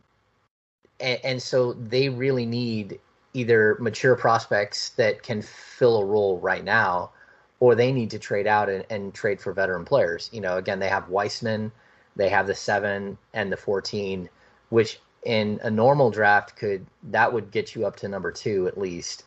and, 0.99 1.19
and 1.23 1.41
so 1.41 1.73
they 1.73 2.09
really 2.09 2.45
need 2.45 2.99
either 3.33 3.77
mature 3.79 4.15
prospects 4.15 4.89
that 4.91 5.21
can 5.21 5.41
fill 5.41 5.97
a 5.97 6.05
role 6.05 6.39
right 6.39 6.63
now, 6.63 7.11
or 7.59 7.75
they 7.75 7.91
need 7.91 8.09
to 8.09 8.19
trade 8.19 8.47
out 8.47 8.69
and, 8.69 8.83
and 8.89 9.13
trade 9.13 9.39
for 9.39 9.53
veteran 9.53 9.85
players. 9.85 10.29
You 10.33 10.41
know, 10.41 10.57
again, 10.57 10.79
they 10.79 10.89
have 10.89 11.09
Wiseman, 11.09 11.71
they 12.15 12.29
have 12.29 12.47
the 12.47 12.55
seven 12.55 13.17
and 13.33 13.51
the 13.51 13.57
fourteen, 13.57 14.29
which 14.69 14.99
in 15.24 15.59
a 15.63 15.70
normal 15.70 16.09
draft 16.11 16.55
could 16.55 16.86
that 17.03 17.32
would 17.32 17.51
get 17.51 17.76
you 17.76 17.86
up 17.86 17.95
to 17.97 18.07
number 18.07 18.32
two 18.32 18.67
at 18.67 18.78
least. 18.78 19.24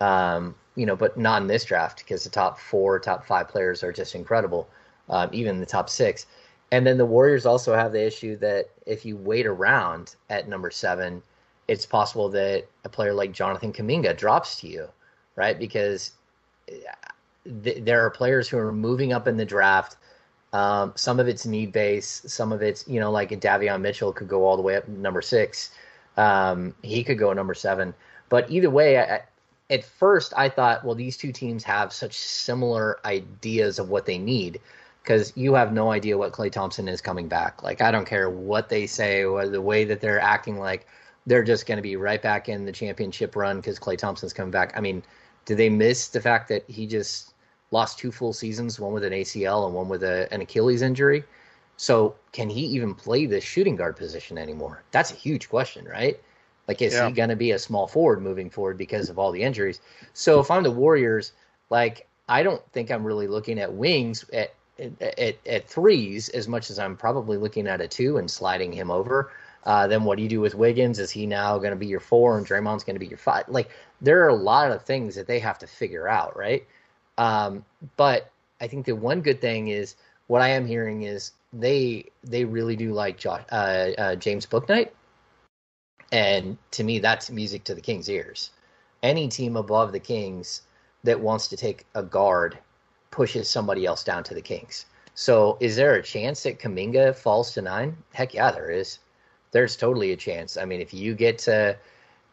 Um, 0.00 0.54
you 0.76 0.86
know, 0.86 0.96
but 0.96 1.16
not 1.16 1.40
in 1.42 1.48
this 1.48 1.64
draft 1.64 1.98
because 1.98 2.24
the 2.24 2.30
top 2.30 2.58
four, 2.58 2.98
top 2.98 3.24
five 3.26 3.48
players 3.48 3.82
are 3.82 3.92
just 3.92 4.14
incredible. 4.14 4.68
Um, 5.08 5.30
even 5.32 5.60
the 5.60 5.66
top 5.66 5.88
six, 5.90 6.26
And 6.72 6.86
then 6.86 6.98
the 6.98 7.06
Warriors 7.06 7.46
also 7.46 7.74
have 7.74 7.92
the 7.92 8.04
issue 8.04 8.36
that 8.38 8.70
if 8.86 9.04
you 9.04 9.16
wait 9.16 9.46
around 9.46 10.16
at 10.30 10.48
number 10.48 10.70
seven, 10.70 11.22
it's 11.68 11.86
possible 11.86 12.28
that 12.30 12.64
a 12.84 12.88
player 12.88 13.14
like 13.14 13.32
Jonathan 13.32 13.72
Kuminga 13.72 14.16
drops 14.16 14.60
to 14.60 14.68
you, 14.68 14.88
right? 15.36 15.58
Because 15.58 16.12
th- 17.62 17.84
there 17.84 18.04
are 18.04 18.10
players 18.10 18.48
who 18.48 18.58
are 18.58 18.72
moving 18.72 19.12
up 19.12 19.28
in 19.28 19.36
the 19.36 19.44
draft. 19.44 19.96
Um, 20.54 20.92
some 20.94 21.18
of 21.18 21.26
it's 21.26 21.44
need 21.44 21.72
based, 21.72 22.30
some 22.30 22.52
of 22.52 22.62
it's 22.62 22.86
you 22.86 23.00
know 23.00 23.10
like 23.10 23.30
Davion 23.30 23.80
Mitchell 23.80 24.12
could 24.12 24.28
go 24.28 24.46
all 24.46 24.56
the 24.56 24.62
way 24.62 24.76
up 24.76 24.86
number 24.86 25.20
six. 25.20 25.72
Um, 26.16 26.74
he 26.82 27.02
could 27.02 27.18
go 27.18 27.32
number 27.32 27.54
seven, 27.54 27.92
but 28.28 28.48
either 28.48 28.70
way, 28.70 28.98
I, 28.98 29.22
at 29.68 29.84
first 29.84 30.32
I 30.36 30.48
thought, 30.48 30.84
well, 30.84 30.94
these 30.94 31.16
two 31.16 31.32
teams 31.32 31.64
have 31.64 31.92
such 31.92 32.16
similar 32.16 33.04
ideas 33.04 33.80
of 33.80 33.90
what 33.90 34.06
they 34.06 34.16
need 34.16 34.60
because 35.02 35.32
you 35.36 35.54
have 35.54 35.72
no 35.72 35.90
idea 35.90 36.16
what 36.16 36.32
Klay 36.32 36.52
Thompson 36.52 36.86
is 36.86 37.00
coming 37.00 37.26
back. 37.26 37.64
Like 37.64 37.82
I 37.82 37.90
don't 37.90 38.06
care 38.06 38.30
what 38.30 38.68
they 38.68 38.86
say 38.86 39.24
or 39.24 39.48
the 39.48 39.60
way 39.60 39.84
that 39.84 40.00
they're 40.00 40.20
acting 40.20 40.60
like 40.60 40.86
they're 41.26 41.42
just 41.42 41.66
going 41.66 41.78
to 41.78 41.82
be 41.82 41.96
right 41.96 42.22
back 42.22 42.48
in 42.48 42.64
the 42.64 42.72
championship 42.72 43.34
run 43.34 43.56
because 43.56 43.80
Klay 43.80 43.98
Thompson's 43.98 44.32
coming 44.32 44.52
back. 44.52 44.72
I 44.76 44.80
mean, 44.80 45.02
did 45.46 45.56
they 45.56 45.68
miss 45.68 46.08
the 46.08 46.20
fact 46.20 46.48
that 46.50 46.68
he 46.70 46.86
just 46.86 47.33
lost 47.70 47.98
two 47.98 48.12
full 48.12 48.32
seasons, 48.32 48.78
one 48.78 48.92
with 48.92 49.04
an 49.04 49.12
ACL 49.12 49.66
and 49.66 49.74
one 49.74 49.88
with 49.88 50.02
a, 50.02 50.32
an 50.32 50.40
Achilles 50.40 50.82
injury? 50.82 51.24
So 51.76 52.14
can 52.32 52.48
he 52.48 52.60
even 52.66 52.94
play 52.94 53.26
the 53.26 53.40
shooting 53.40 53.76
guard 53.76 53.96
position 53.96 54.38
anymore? 54.38 54.84
That's 54.92 55.10
a 55.10 55.16
huge 55.16 55.48
question, 55.48 55.84
right? 55.86 56.20
Like, 56.68 56.80
is 56.80 56.94
yeah. 56.94 57.08
he 57.08 57.12
going 57.12 57.28
to 57.28 57.36
be 57.36 57.50
a 57.50 57.58
small 57.58 57.86
forward 57.86 58.22
moving 58.22 58.48
forward 58.48 58.78
because 58.78 59.10
of 59.10 59.18
all 59.18 59.32
the 59.32 59.42
injuries? 59.42 59.80
So 60.12 60.40
if 60.40 60.50
I'm 60.50 60.62
the 60.62 60.70
Warriors, 60.70 61.32
like, 61.70 62.06
I 62.28 62.42
don't 62.42 62.62
think 62.72 62.90
I'm 62.90 63.04
really 63.04 63.26
looking 63.26 63.58
at 63.58 63.72
wings 63.72 64.24
at, 64.32 64.54
at, 65.00 65.36
at 65.46 65.68
threes 65.68 66.28
as 66.30 66.48
much 66.48 66.70
as 66.70 66.78
I'm 66.78 66.96
probably 66.96 67.36
looking 67.36 67.66
at 67.66 67.80
a 67.80 67.88
two 67.88 68.16
and 68.18 68.30
sliding 68.30 68.72
him 68.72 68.90
over. 68.90 69.30
Uh, 69.64 69.86
then 69.86 70.04
what 70.04 70.16
do 70.16 70.22
you 70.22 70.28
do 70.28 70.40
with 70.40 70.54
Wiggins? 70.54 70.98
Is 70.98 71.10
he 71.10 71.26
now 71.26 71.58
going 71.58 71.70
to 71.70 71.76
be 71.76 71.86
your 71.86 72.00
four 72.00 72.36
and 72.38 72.46
Draymond's 72.46 72.84
going 72.84 72.96
to 72.96 73.00
be 73.00 73.06
your 73.06 73.18
five? 73.18 73.48
Like 73.48 73.70
there 74.00 74.24
are 74.24 74.28
a 74.28 74.34
lot 74.34 74.70
of 74.70 74.82
things 74.82 75.14
that 75.14 75.26
they 75.26 75.38
have 75.38 75.58
to 75.58 75.66
figure 75.66 76.08
out, 76.08 76.36
right? 76.36 76.66
Um, 77.18 77.64
but 77.96 78.30
I 78.60 78.66
think 78.66 78.86
the 78.86 78.96
one 78.96 79.20
good 79.20 79.40
thing 79.40 79.68
is 79.68 79.96
what 80.26 80.42
I 80.42 80.48
am 80.48 80.66
hearing 80.66 81.02
is 81.02 81.32
they 81.52 82.10
they 82.22 82.44
really 82.44 82.76
do 82.76 82.92
like 82.92 83.18
Josh, 83.18 83.42
uh, 83.52 83.90
uh, 83.98 84.14
James 84.16 84.46
Bouknight, 84.46 84.90
and 86.12 86.58
to 86.72 86.84
me 86.84 86.98
that's 86.98 87.30
music 87.30 87.64
to 87.64 87.74
the 87.74 87.80
Kings' 87.80 88.08
ears. 88.08 88.50
Any 89.02 89.28
team 89.28 89.56
above 89.56 89.92
the 89.92 90.00
Kings 90.00 90.62
that 91.04 91.20
wants 91.20 91.48
to 91.48 91.56
take 91.56 91.86
a 91.94 92.02
guard 92.02 92.58
pushes 93.10 93.48
somebody 93.48 93.86
else 93.86 94.02
down 94.02 94.24
to 94.24 94.34
the 94.34 94.40
Kings. 94.40 94.86
So 95.14 95.56
is 95.60 95.76
there 95.76 95.94
a 95.94 96.02
chance 96.02 96.42
that 96.42 96.58
Kuminga 96.58 97.14
falls 97.14 97.52
to 97.54 97.62
nine? 97.62 97.96
Heck 98.12 98.34
yeah, 98.34 98.50
there 98.50 98.70
is 98.70 98.98
there's 99.54 99.76
totally 99.76 100.10
a 100.10 100.16
chance. 100.16 100.56
I 100.56 100.64
mean, 100.64 100.80
if 100.80 100.92
you 100.92 101.14
get 101.14 101.38
to, 101.38 101.76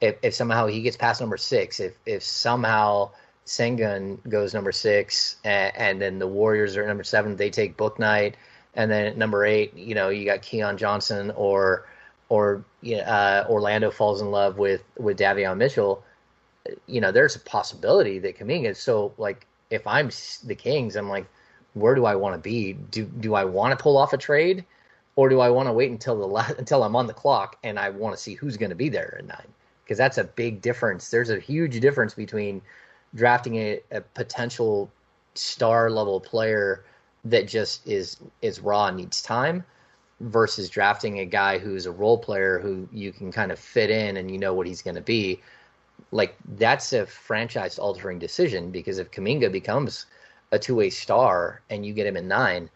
if, 0.02 0.16
if 0.24 0.34
somehow 0.34 0.66
he 0.66 0.82
gets 0.82 0.98
past 0.98 1.22
number 1.22 1.38
six, 1.38 1.80
if 1.80 1.96
if 2.08 2.24
somehow 2.24 3.12
Sengun 3.58 4.18
goes 4.30 4.54
number 4.54 4.72
six, 4.72 5.38
and, 5.44 5.76
and 5.76 6.02
then 6.02 6.20
the 6.20 6.28
Warriors 6.28 6.78
are 6.78 6.88
number 6.88 7.04
seven, 7.04 7.36
they 7.36 7.50
take 7.50 7.78
Bouknight, 7.78 8.34
and 8.76 8.90
then 8.90 9.06
at 9.08 9.18
number 9.18 9.46
eight, 9.46 9.76
you 9.76 9.96
know, 9.96 10.10
you 10.10 10.26
got 10.26 10.42
Keon 10.42 10.78
Johnson 10.78 11.32
or 11.36 11.88
or 12.30 12.64
uh, 13.06 13.44
Orlando 13.50 13.92
falls 13.92 14.22
in 14.22 14.32
love 14.32 14.58
with 14.58 14.84
with 14.98 15.18
Davion 15.18 15.58
Mitchell. 15.58 16.04
You 16.88 17.02
know, 17.02 17.12
there's 17.12 17.36
a 17.36 17.40
possibility 17.40 18.20
that 18.20 18.38
Kuminga. 18.38 18.76
So, 18.76 19.14
like, 19.18 19.48
if 19.70 19.86
I'm 19.86 20.10
the 20.46 20.56
Kings, 20.56 20.96
I'm 20.96 21.10
like, 21.10 21.28
where 21.74 21.96
do 21.96 22.06
I 22.06 22.16
want 22.16 22.36
to 22.36 22.40
be? 22.40 22.74
Do 22.74 23.06
do 23.06 23.34
I 23.36 23.46
want 23.46 23.78
to 23.78 23.82
pull 23.82 23.98
off 23.98 24.14
a 24.14 24.18
trade? 24.18 24.66
or 25.16 25.30
do 25.30 25.40
I 25.40 25.50
want 25.50 25.68
to 25.68 25.74
wait 25.74 25.92
until 25.92 26.18
the 26.18 26.28
la- 26.28 26.52
until 26.58 26.84
I'm 26.84 26.96
on 26.96 27.08
the 27.08 27.14
clock 27.14 27.58
and 27.64 27.80
I 27.80 27.90
want 27.90 28.16
to 28.16 28.22
see 28.22 28.36
who's 28.36 28.58
going 28.58 28.70
to 28.70 28.76
be 28.76 28.90
there 28.90 29.18
at 29.20 29.26
nine? 29.26 29.48
Because 29.84 29.98
that's 29.98 30.18
a 30.18 30.24
big 30.24 30.62
difference. 30.62 31.10
There's 31.10 31.30
a 31.30 31.40
huge 31.40 31.80
difference 31.80 32.14
between 32.14 32.62
drafting 33.16 33.56
a, 33.58 33.80
a 33.92 34.02
potential 34.02 34.92
star 35.34 35.90
level 35.90 36.20
player 36.20 36.84
that 37.26 37.48
just 37.48 37.88
is 37.88 38.18
is 38.42 38.60
raw 38.60 38.88
and 38.88 38.98
needs 38.98 39.22
time 39.22 39.64
versus 40.22 40.70
drafting 40.70 41.20
a 41.20 41.26
guy 41.26 41.58
who's 41.58 41.86
a 41.86 41.92
role 41.92 42.18
player 42.18 42.60
who 42.60 42.88
you 42.92 43.12
can 43.12 43.32
kind 43.32 43.52
of 43.52 43.60
fit 43.60 43.90
in 43.90 44.18
and 44.18 44.30
you 44.30 44.38
know 44.38 44.54
what 44.54 44.68
he's 44.68 44.82
going 44.82 44.96
to 44.96 45.02
be. 45.02 45.42
Like 46.12 46.36
that's 46.58 46.94
a 46.94 47.06
franchise 47.06 47.80
altering 47.80 48.20
decision 48.20 48.72
because 48.72 48.98
if 48.98 49.12
Kuminga 49.12 49.52
becomes 49.52 50.06
a 50.52 50.60
two 50.60 50.76
way 50.76 50.90
star 50.90 51.62
and 51.70 51.86
you 51.86 51.94
get 51.94 52.08
him 52.08 52.18
in 52.18 52.28
nine, 52.28 52.70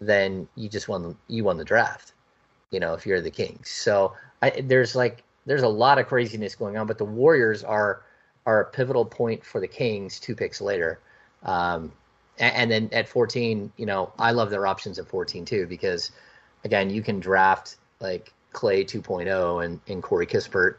then 0.00 0.48
you 0.56 0.68
just 0.68 0.88
won 0.88 1.16
you 1.28 1.44
won 1.44 1.56
the 1.56 1.64
draft. 1.64 2.12
You 2.70 2.80
know, 2.80 2.94
if 2.94 3.06
you're 3.06 3.20
the 3.20 3.30
Kings. 3.30 3.70
So 3.70 4.14
I, 4.42 4.50
there's 4.50 4.94
like 4.94 5.22
there's 5.46 5.62
a 5.62 5.68
lot 5.68 5.98
of 5.98 6.06
craziness 6.06 6.54
going 6.54 6.76
on, 6.76 6.86
but 6.86 6.98
the 6.98 7.04
Warriors 7.04 7.62
are 7.62 8.02
are 8.46 8.60
a 8.60 8.64
pivotal 8.64 9.04
point 9.04 9.44
for 9.44 9.60
the 9.60 9.68
Kings 9.68 10.20
two 10.20 10.34
picks 10.34 10.60
later. 10.60 11.00
Um, 11.42 11.92
and, 12.38 12.54
and 12.54 12.70
then 12.70 12.88
at 12.92 13.08
14, 13.08 13.72
you 13.76 13.86
know, 13.86 14.12
I 14.18 14.32
love 14.32 14.50
their 14.50 14.66
options 14.66 14.98
at 14.98 15.06
14 15.06 15.44
too 15.44 15.66
because 15.66 16.10
again, 16.64 16.90
you 16.90 17.02
can 17.02 17.20
draft 17.20 17.76
like 18.00 18.32
Klay 18.52 18.84
2.0 18.84 19.64
and, 19.64 19.80
and 19.88 20.02
Corey 20.02 20.26
Kispert. 20.26 20.76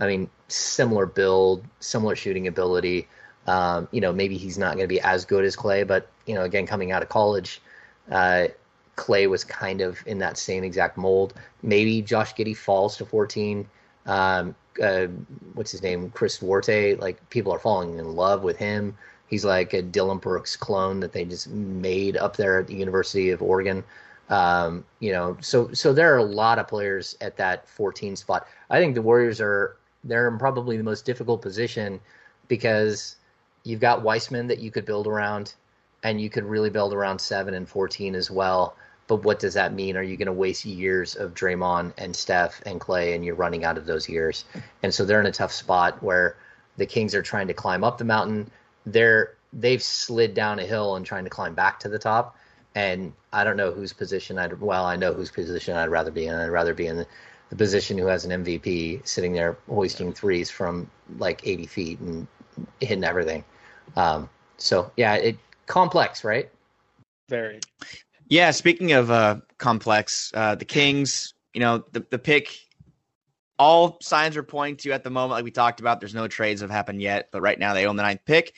I 0.00 0.06
mean, 0.06 0.30
similar 0.48 1.06
build, 1.06 1.64
similar 1.80 2.14
shooting 2.14 2.46
ability. 2.46 3.08
Um, 3.46 3.88
you 3.90 4.00
know, 4.00 4.12
maybe 4.12 4.36
he's 4.36 4.58
not 4.58 4.74
going 4.74 4.84
to 4.84 4.88
be 4.88 5.00
as 5.00 5.24
good 5.24 5.44
as 5.44 5.56
Klay, 5.56 5.86
but 5.86 6.08
you 6.26 6.34
know, 6.34 6.42
again, 6.42 6.66
coming 6.66 6.92
out 6.92 7.02
of 7.02 7.08
college, 7.08 7.60
uh, 8.10 8.48
Klay 8.96 9.28
was 9.28 9.44
kind 9.44 9.80
of 9.80 9.98
in 10.06 10.18
that 10.18 10.36
same 10.36 10.64
exact 10.64 10.96
mold. 10.96 11.34
Maybe 11.62 12.02
Josh 12.02 12.34
Giddey 12.34 12.56
falls 12.56 12.96
to 12.98 13.06
14. 13.06 13.66
Um, 14.08 14.56
uh, 14.82 15.06
what's 15.54 15.70
his 15.70 15.82
name? 15.82 16.10
Chris 16.10 16.38
Duarte. 16.38 16.96
Like 16.96 17.28
people 17.30 17.52
are 17.52 17.58
falling 17.58 17.98
in 17.98 18.16
love 18.16 18.42
with 18.42 18.56
him. 18.56 18.96
He's 19.28 19.44
like 19.44 19.74
a 19.74 19.82
Dillon 19.82 20.18
Brooks 20.18 20.56
clone 20.56 21.00
that 21.00 21.12
they 21.12 21.24
just 21.24 21.48
made 21.48 22.16
up 22.16 22.36
there 22.36 22.58
at 22.58 22.66
the 22.66 22.74
University 22.74 23.30
of 23.30 23.42
Oregon. 23.42 23.84
Um, 24.30 24.84
you 25.00 25.12
know, 25.12 25.36
so 25.40 25.72
so 25.72 25.92
there 25.92 26.12
are 26.14 26.18
a 26.18 26.24
lot 26.24 26.58
of 26.58 26.66
players 26.68 27.16
at 27.20 27.36
that 27.36 27.68
14 27.68 28.16
spot. 28.16 28.46
I 28.70 28.78
think 28.78 28.94
the 28.94 29.02
Warriors 29.02 29.40
are 29.40 29.76
they're 30.04 30.28
in 30.28 30.38
probably 30.38 30.76
the 30.76 30.84
most 30.84 31.04
difficult 31.04 31.42
position 31.42 32.00
because 32.48 33.16
you've 33.64 33.80
got 33.80 34.02
Wiseman 34.02 34.46
that 34.46 34.58
you 34.58 34.70
could 34.70 34.86
build 34.86 35.06
around 35.06 35.54
and 36.02 36.20
you 36.20 36.30
could 36.30 36.44
really 36.44 36.70
build 36.70 36.94
around 36.94 37.20
seven 37.20 37.54
and 37.54 37.68
fourteen 37.68 38.14
as 38.14 38.30
well. 38.30 38.76
But 39.08 39.24
what 39.24 39.40
does 39.40 39.54
that 39.54 39.74
mean? 39.74 39.96
Are 39.96 40.02
you 40.02 40.16
going 40.16 40.26
to 40.26 40.32
waste 40.32 40.64
years 40.64 41.16
of 41.16 41.34
Draymond 41.34 41.94
and 41.98 42.14
Steph 42.14 42.62
and 42.66 42.80
Klay, 42.80 43.14
and 43.14 43.24
you're 43.24 43.34
running 43.34 43.64
out 43.64 43.78
of 43.78 43.86
those 43.86 44.08
years? 44.08 44.44
And 44.82 44.94
so 44.94 45.04
they're 45.04 45.20
in 45.20 45.26
a 45.26 45.32
tough 45.32 45.52
spot 45.52 46.00
where 46.02 46.36
the 46.76 46.86
Kings 46.86 47.14
are 47.14 47.22
trying 47.22 47.48
to 47.48 47.54
climb 47.54 47.82
up 47.82 47.98
the 47.98 48.04
mountain. 48.04 48.50
They're 48.86 49.34
they've 49.52 49.82
slid 49.82 50.34
down 50.34 50.58
a 50.58 50.64
hill 50.64 50.96
and 50.96 51.04
trying 51.04 51.24
to 51.24 51.30
climb 51.30 51.54
back 51.54 51.80
to 51.80 51.88
the 51.88 51.98
top. 51.98 52.36
And 52.74 53.12
I 53.32 53.44
don't 53.44 53.56
know 53.56 53.72
whose 53.72 53.92
position 53.92 54.38
I'd 54.38 54.60
well, 54.60 54.84
I 54.84 54.96
know 54.96 55.12
whose 55.12 55.30
position 55.30 55.74
I'd 55.74 55.88
rather 55.88 56.10
be 56.10 56.26
in. 56.26 56.34
I'd 56.34 56.48
rather 56.48 56.74
be 56.74 56.86
in 56.86 56.98
the, 56.98 57.06
position 57.56 57.96
who 57.96 58.04
has 58.04 58.26
an 58.26 58.44
MVP 58.44 59.06
sitting 59.06 59.32
there 59.32 59.56
hoisting 59.70 60.12
threes 60.12 60.50
from 60.50 60.90
like 61.16 61.40
80 61.46 61.66
feet 61.66 61.98
and 62.00 62.26
hitting 62.78 63.04
everything. 63.04 63.42
Um, 63.96 64.28
so 64.58 64.92
yeah, 64.98 65.14
it 65.14 65.38
complex, 65.64 66.24
right? 66.24 66.50
Very. 67.30 67.60
Yeah. 68.28 68.50
Speaking 68.50 68.92
of 68.92 69.10
uh, 69.10 69.40
complex, 69.58 70.30
uh, 70.34 70.54
the 70.54 70.64
Kings, 70.64 71.34
you 71.54 71.60
know, 71.60 71.84
the, 71.92 72.06
the 72.10 72.18
pick, 72.18 72.56
all 73.58 73.98
signs 74.00 74.36
are 74.36 74.42
pointing 74.42 74.76
to 74.76 74.92
at 74.92 75.02
the 75.02 75.10
moment, 75.10 75.32
like 75.32 75.44
we 75.44 75.50
talked 75.50 75.80
about, 75.80 76.00
there's 76.00 76.14
no 76.14 76.28
trades 76.28 76.60
have 76.60 76.70
happened 76.70 77.02
yet, 77.02 77.28
but 77.32 77.40
right 77.40 77.58
now 77.58 77.74
they 77.74 77.86
own 77.86 77.96
the 77.96 78.02
ninth 78.02 78.20
pick. 78.24 78.54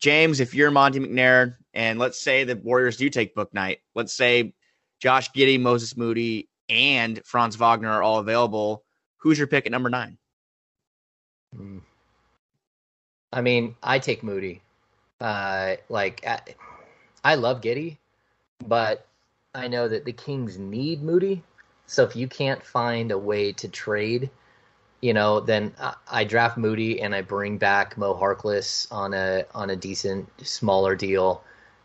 James, 0.00 0.40
if 0.40 0.54
you're 0.54 0.70
Monte 0.70 0.98
McNair, 0.98 1.56
and 1.74 1.98
let's 1.98 2.20
say 2.20 2.44
the 2.44 2.56
Warriors 2.56 2.96
do 2.96 3.10
take 3.10 3.34
Bouknight, 3.36 3.78
let's 3.94 4.12
say 4.12 4.54
Josh 4.98 5.30
Giddey, 5.30 5.60
Moses 5.60 5.96
Moody, 5.96 6.48
and 6.68 7.20
Franz 7.24 7.56
Wagner 7.56 7.90
are 7.90 8.02
all 8.02 8.18
available. 8.18 8.84
Who's 9.18 9.38
your 9.38 9.46
pick 9.46 9.66
at 9.66 9.72
number 9.72 9.90
nine? 9.90 10.18
Hmm. 11.54 11.78
I 13.32 13.42
mean, 13.42 13.76
I 13.82 13.98
take 13.98 14.22
Moody. 14.22 14.62
Uh, 15.20 15.76
like 15.88 16.26
I 17.22 17.34
love 17.34 17.60
Giddey, 17.60 17.98
but 18.66 19.06
I 19.54 19.66
know 19.66 19.88
that 19.88 20.04
the 20.04 20.12
Kings 20.12 20.58
need 20.58 21.02
Moody. 21.02 21.42
So 21.86 22.04
if 22.04 22.14
you 22.14 22.28
can't 22.28 22.62
find 22.62 23.10
a 23.10 23.18
way 23.18 23.52
to 23.54 23.68
trade, 23.68 24.30
you 25.00 25.12
know, 25.12 25.40
then 25.40 25.74
I, 26.08 26.24
draft 26.24 26.56
Moody 26.56 27.00
and 27.02 27.14
I 27.14 27.22
bring 27.22 27.58
back 27.58 27.98
Mo 27.98 28.14
Harkless 28.14 28.86
on 28.92 29.12
a 29.14 29.44
on 29.54 29.70
a 29.70 29.76
decent 29.76 30.28
smaller 30.46 30.94
deal, 30.94 31.42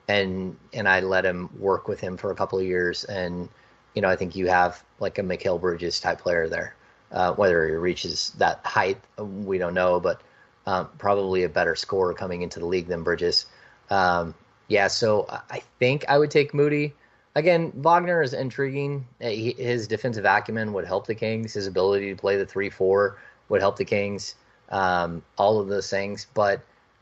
and 0.07 0.55
and 0.73 0.87
I 0.87 0.99
let 0.99 1.25
him 1.25 1.49
work 1.57 1.87
with 1.87 1.99
him 1.99 2.17
for 2.17 2.31
a 2.31 2.35
couple 2.35 2.59
of 2.59 2.65
years, 2.65 3.03
and 3.05 3.49
you 3.95 4.01
know 4.01 4.09
I 4.09 4.15
think 4.15 4.35
you 4.35 4.47
have 4.47 4.83
like 4.99 5.17
a 5.17 5.23
Mikal 5.23 5.59
Bridges 5.59 5.99
type 5.99 6.19
player 6.19 6.47
there. 6.47 6.75
Uh, 7.11 7.33
whether 7.33 7.67
he 7.67 7.73
reaches 7.75 8.31
that 8.37 8.59
height, 8.65 8.99
we 9.17 9.57
don't 9.57 9.73
know, 9.73 9.99
but 9.99 10.21
um, 10.67 10.89
probably 10.97 11.43
a 11.43 11.49
better 11.49 11.75
scorer 11.75 12.13
coming 12.13 12.41
into 12.41 12.59
the 12.59 12.65
league 12.65 12.87
than 12.87 13.03
Bridges. 13.03 13.47
Um, 13.89 14.35
yeah, 14.67 14.87
so 14.87 15.25
I 15.49 15.61
think 15.79 16.05
I 16.09 16.17
would 16.19 16.31
take 16.31 16.53
Moody. 16.53 16.93
Again, 17.35 17.71
Wagner 17.75 18.21
is 18.21 18.33
intriguing. 18.33 19.05
Uh, 19.21 19.27
his 19.29 19.87
defensive 19.87 20.25
acumen 20.25 20.73
would 20.73 20.85
help 20.85 21.05
the 21.07 21.15
Kings. 21.15 21.53
His 21.53 21.67
ability 21.67 22.09
to 22.09 22.15
play 22.15 22.37
the 22.37 22.45
three-four 22.45 23.17
would 23.49 23.61
help 23.61 23.77
the 23.77 23.85
Kings. 23.85 24.35
Um, 24.69 25.21
all 25.37 25.59
of 25.59 25.67
those 25.67 25.89
things, 25.89 26.27
but 26.33 26.61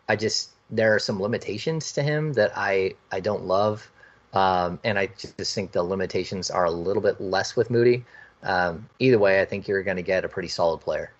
I 0.09 0.17
just 0.17 0.49
there 0.69 0.93
are 0.93 0.99
some 0.99 1.21
limitations 1.21 1.93
to 1.93 2.03
him 2.03 2.33
that 2.33 2.51
I 2.55 2.95
I 3.11 3.21
don't 3.21 3.45
love, 3.45 3.89
um, 4.33 4.79
and 4.83 4.99
I 4.99 5.07
just 5.37 5.55
think 5.55 5.71
the 5.71 5.83
limitations 5.83 6.51
are 6.51 6.65
a 6.65 6.71
little 6.71 7.01
bit 7.01 7.21
less 7.21 7.55
with 7.55 7.69
Moody. 7.69 8.03
Um, 8.43 8.89
either 8.99 9.17
way, 9.17 9.39
I 9.41 9.45
think 9.45 9.67
you're 9.67 9.83
going 9.83 9.95
to 9.97 10.03
get 10.03 10.25
a 10.25 10.27
pretty 10.29 10.49
solid 10.49 10.79
player. 10.79 11.11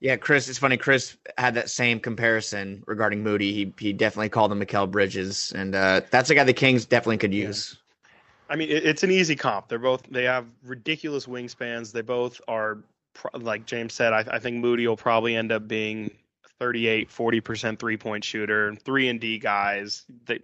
Yeah, 0.00 0.16
Chris, 0.16 0.48
it's 0.48 0.58
funny. 0.58 0.76
Chris 0.76 1.16
had 1.38 1.54
that 1.54 1.70
same 1.70 2.00
comparison 2.00 2.82
regarding 2.86 3.22
Moody. 3.22 3.52
He 3.52 3.72
he 3.78 3.92
definitely 3.92 4.28
called 4.28 4.52
him 4.52 4.60
Mikal 4.60 4.90
Bridges, 4.90 5.52
and 5.54 5.74
uh, 5.74 6.02
that's 6.10 6.30
a 6.30 6.34
guy 6.34 6.44
the 6.44 6.52
Kings 6.52 6.84
definitely 6.84 7.18
could 7.18 7.34
use. 7.34 7.78
I 8.48 8.56
mean, 8.56 8.68
it, 8.68 8.84
it's 8.84 9.02
an 9.02 9.10
easy 9.10 9.36
comp. 9.36 9.68
They're 9.68 9.78
both 9.78 10.02
they 10.10 10.24
have 10.24 10.46
ridiculous 10.64 11.26
wingspans. 11.26 11.92
They 11.92 12.02
both 12.02 12.40
are 12.48 12.78
like 13.34 13.66
James 13.66 13.94
said. 13.94 14.12
I, 14.12 14.24
I 14.30 14.38
think 14.38 14.56
Moody 14.56 14.86
will 14.86 14.96
probably 14.96 15.36
end 15.36 15.52
up 15.52 15.68
being 15.68 16.10
38, 16.58 17.10
40 17.10 17.40
percent 17.40 17.78
three 17.78 17.96
point 17.96 18.24
shooter, 18.24 18.74
three 18.84 19.08
and 19.08 19.20
D 19.20 19.38
guys. 19.38 20.04
They, 20.26 20.40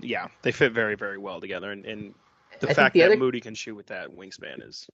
yeah, 0.00 0.28
they 0.42 0.52
fit 0.52 0.72
very 0.72 0.96
very 0.96 1.18
well 1.18 1.40
together, 1.40 1.70
and, 1.72 1.84
and 1.84 2.14
the 2.60 2.70
I 2.70 2.74
fact 2.74 2.94
the 2.94 3.00
that 3.00 3.06
other... 3.06 3.16
Moody 3.16 3.40
can 3.40 3.54
shoot 3.54 3.74
with 3.74 3.86
that 3.86 4.10
wingspan 4.10 4.66
is 4.66 4.88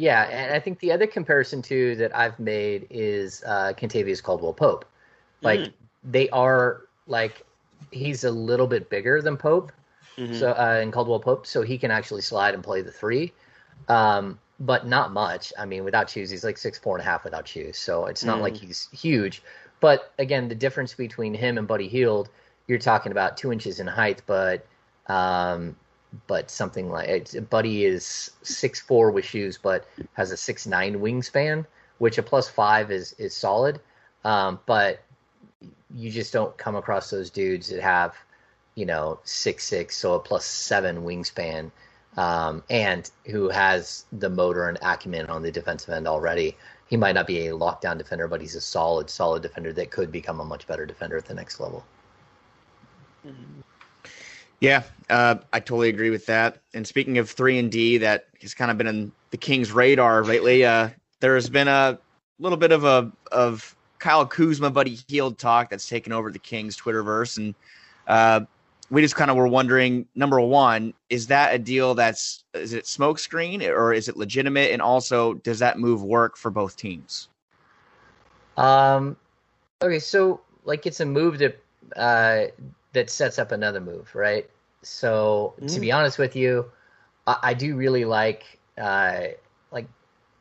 yeah, 0.00 0.22
and 0.30 0.54
I 0.54 0.58
think 0.58 0.78
the 0.78 0.92
other 0.92 1.06
comparison 1.06 1.60
too 1.60 1.94
that 1.96 2.16
I've 2.16 2.38
made 2.40 2.86
is 2.88 3.44
uh, 3.46 3.74
Kentavious 3.76 4.22
Caldwell 4.22 4.54
Pope. 4.54 4.86
Like 5.42 5.60
mm. 5.60 5.72
they 6.02 6.30
are 6.30 6.86
like 7.06 7.44
he's 7.92 8.24
a 8.24 8.30
little 8.30 8.66
bit 8.66 8.88
bigger 8.88 9.20
than 9.20 9.36
Pope, 9.36 9.72
mm-hmm. 10.16 10.32
so 10.32 10.52
uh, 10.52 10.78
and 10.80 10.90
Caldwell 10.90 11.20
Pope, 11.20 11.46
so 11.46 11.60
he 11.60 11.76
can 11.76 11.90
actually 11.90 12.22
slide 12.22 12.54
and 12.54 12.64
play 12.64 12.80
the 12.80 12.90
three, 12.90 13.34
um, 13.88 14.38
but 14.58 14.86
not 14.86 15.12
much. 15.12 15.52
I 15.58 15.66
mean, 15.66 15.84
without 15.84 16.08
shoes, 16.08 16.30
he's 16.30 16.44
like 16.44 16.56
six 16.56 16.78
four 16.78 16.96
and 16.96 17.06
a 17.06 17.08
half 17.08 17.22
without 17.22 17.46
shoes, 17.46 17.76
so 17.76 18.06
it's 18.06 18.24
not 18.24 18.38
mm. 18.38 18.42
like 18.42 18.56
he's 18.56 18.88
huge. 18.92 19.42
But 19.80 20.14
again, 20.18 20.48
the 20.48 20.54
difference 20.54 20.94
between 20.94 21.34
him 21.34 21.58
and 21.58 21.68
Buddy 21.68 21.88
Hield, 21.88 22.30
you're 22.68 22.78
talking 22.78 23.12
about 23.12 23.36
two 23.36 23.52
inches 23.52 23.80
in 23.80 23.86
height, 23.86 24.22
but 24.26 24.64
um, 25.08 25.76
but 26.26 26.50
something 26.50 26.90
like 26.90 27.28
Buddy 27.50 27.84
is 27.84 28.30
six 28.42 28.80
four 28.80 29.10
with 29.10 29.24
shoes, 29.24 29.58
but 29.58 29.86
has 30.14 30.30
a 30.30 30.36
six 30.36 30.66
nine 30.66 31.00
wingspan, 31.00 31.66
which 31.98 32.18
a 32.18 32.22
plus 32.22 32.48
five 32.48 32.90
is 32.90 33.12
is 33.14 33.34
solid. 33.34 33.80
Um, 34.24 34.60
but 34.66 35.02
you 35.94 36.10
just 36.10 36.32
don't 36.32 36.56
come 36.56 36.76
across 36.76 37.10
those 37.10 37.30
dudes 37.30 37.68
that 37.68 37.82
have, 37.82 38.14
you 38.74 38.86
know, 38.86 39.20
six 39.24 39.64
six, 39.64 39.96
so 39.96 40.14
a 40.14 40.20
plus 40.20 40.44
seven 40.44 41.02
wingspan, 41.02 41.70
um, 42.16 42.62
and 42.70 43.10
who 43.26 43.48
has 43.48 44.04
the 44.12 44.30
motor 44.30 44.68
and 44.68 44.78
acumen 44.82 45.26
on 45.26 45.42
the 45.42 45.52
defensive 45.52 45.90
end 45.90 46.06
already. 46.08 46.56
He 46.88 46.96
might 46.96 47.14
not 47.14 47.28
be 47.28 47.46
a 47.46 47.52
lockdown 47.52 47.98
defender, 47.98 48.26
but 48.26 48.40
he's 48.40 48.56
a 48.56 48.60
solid, 48.60 49.08
solid 49.08 49.42
defender 49.42 49.72
that 49.74 49.92
could 49.92 50.10
become 50.10 50.40
a 50.40 50.44
much 50.44 50.66
better 50.66 50.84
defender 50.84 51.16
at 51.16 51.24
the 51.24 51.34
next 51.34 51.60
level. 51.60 51.84
Mm-hmm. 53.24 53.60
Yeah, 54.60 54.82
uh, 55.08 55.36
I 55.52 55.60
totally 55.60 55.88
agree 55.88 56.10
with 56.10 56.26
that. 56.26 56.58
And 56.74 56.86
speaking 56.86 57.16
of 57.16 57.30
three 57.30 57.58
and 57.58 57.72
D, 57.72 57.98
that 57.98 58.26
has 58.42 58.54
kind 58.54 58.70
of 58.70 58.76
been 58.76 58.86
in 58.86 59.12
the 59.30 59.38
Kings' 59.38 59.72
radar 59.72 60.22
lately. 60.22 60.64
Uh, 60.64 60.90
there 61.20 61.34
has 61.34 61.48
been 61.48 61.66
a 61.66 61.98
little 62.38 62.58
bit 62.58 62.70
of 62.70 62.84
a 62.84 63.10
of 63.32 63.74
Kyle 63.98 64.26
Kuzma, 64.26 64.70
Buddy 64.70 64.98
Hield 65.08 65.38
talk 65.38 65.70
that's 65.70 65.88
taken 65.88 66.12
over 66.12 66.30
the 66.30 66.38
Kings 66.38 66.76
Twitterverse, 66.76 67.38
and 67.38 67.54
uh, 68.06 68.40
we 68.90 69.00
just 69.00 69.16
kind 69.16 69.30
of 69.30 69.38
were 69.38 69.48
wondering: 69.48 70.06
number 70.14 70.38
one, 70.40 70.92
is 71.08 71.28
that 71.28 71.54
a 71.54 71.58
deal 71.58 71.94
that's 71.94 72.44
is 72.52 72.74
it 72.74 72.84
smokescreen 72.84 73.66
or 73.66 73.94
is 73.94 74.08
it 74.08 74.16
legitimate? 74.18 74.72
And 74.72 74.82
also, 74.82 75.34
does 75.34 75.58
that 75.60 75.78
move 75.78 76.02
work 76.02 76.36
for 76.36 76.50
both 76.50 76.76
teams? 76.76 77.28
Um. 78.58 79.16
Okay, 79.82 80.00
so 80.00 80.42
like 80.64 80.84
it's 80.84 81.00
a 81.00 81.06
move 81.06 81.38
that 81.38 81.58
uh, 81.96 82.46
that 82.92 83.10
sets 83.10 83.38
up 83.38 83.52
another 83.52 83.80
move, 83.80 84.14
right? 84.14 84.48
So 84.82 85.54
mm. 85.60 85.72
to 85.72 85.80
be 85.80 85.88
mm. 85.88 85.96
honest 85.96 86.18
with 86.18 86.34
you, 86.34 86.70
I, 87.26 87.36
I 87.42 87.54
do 87.54 87.76
really 87.76 88.04
like 88.04 88.58
uh, 88.78 89.28
like 89.70 89.86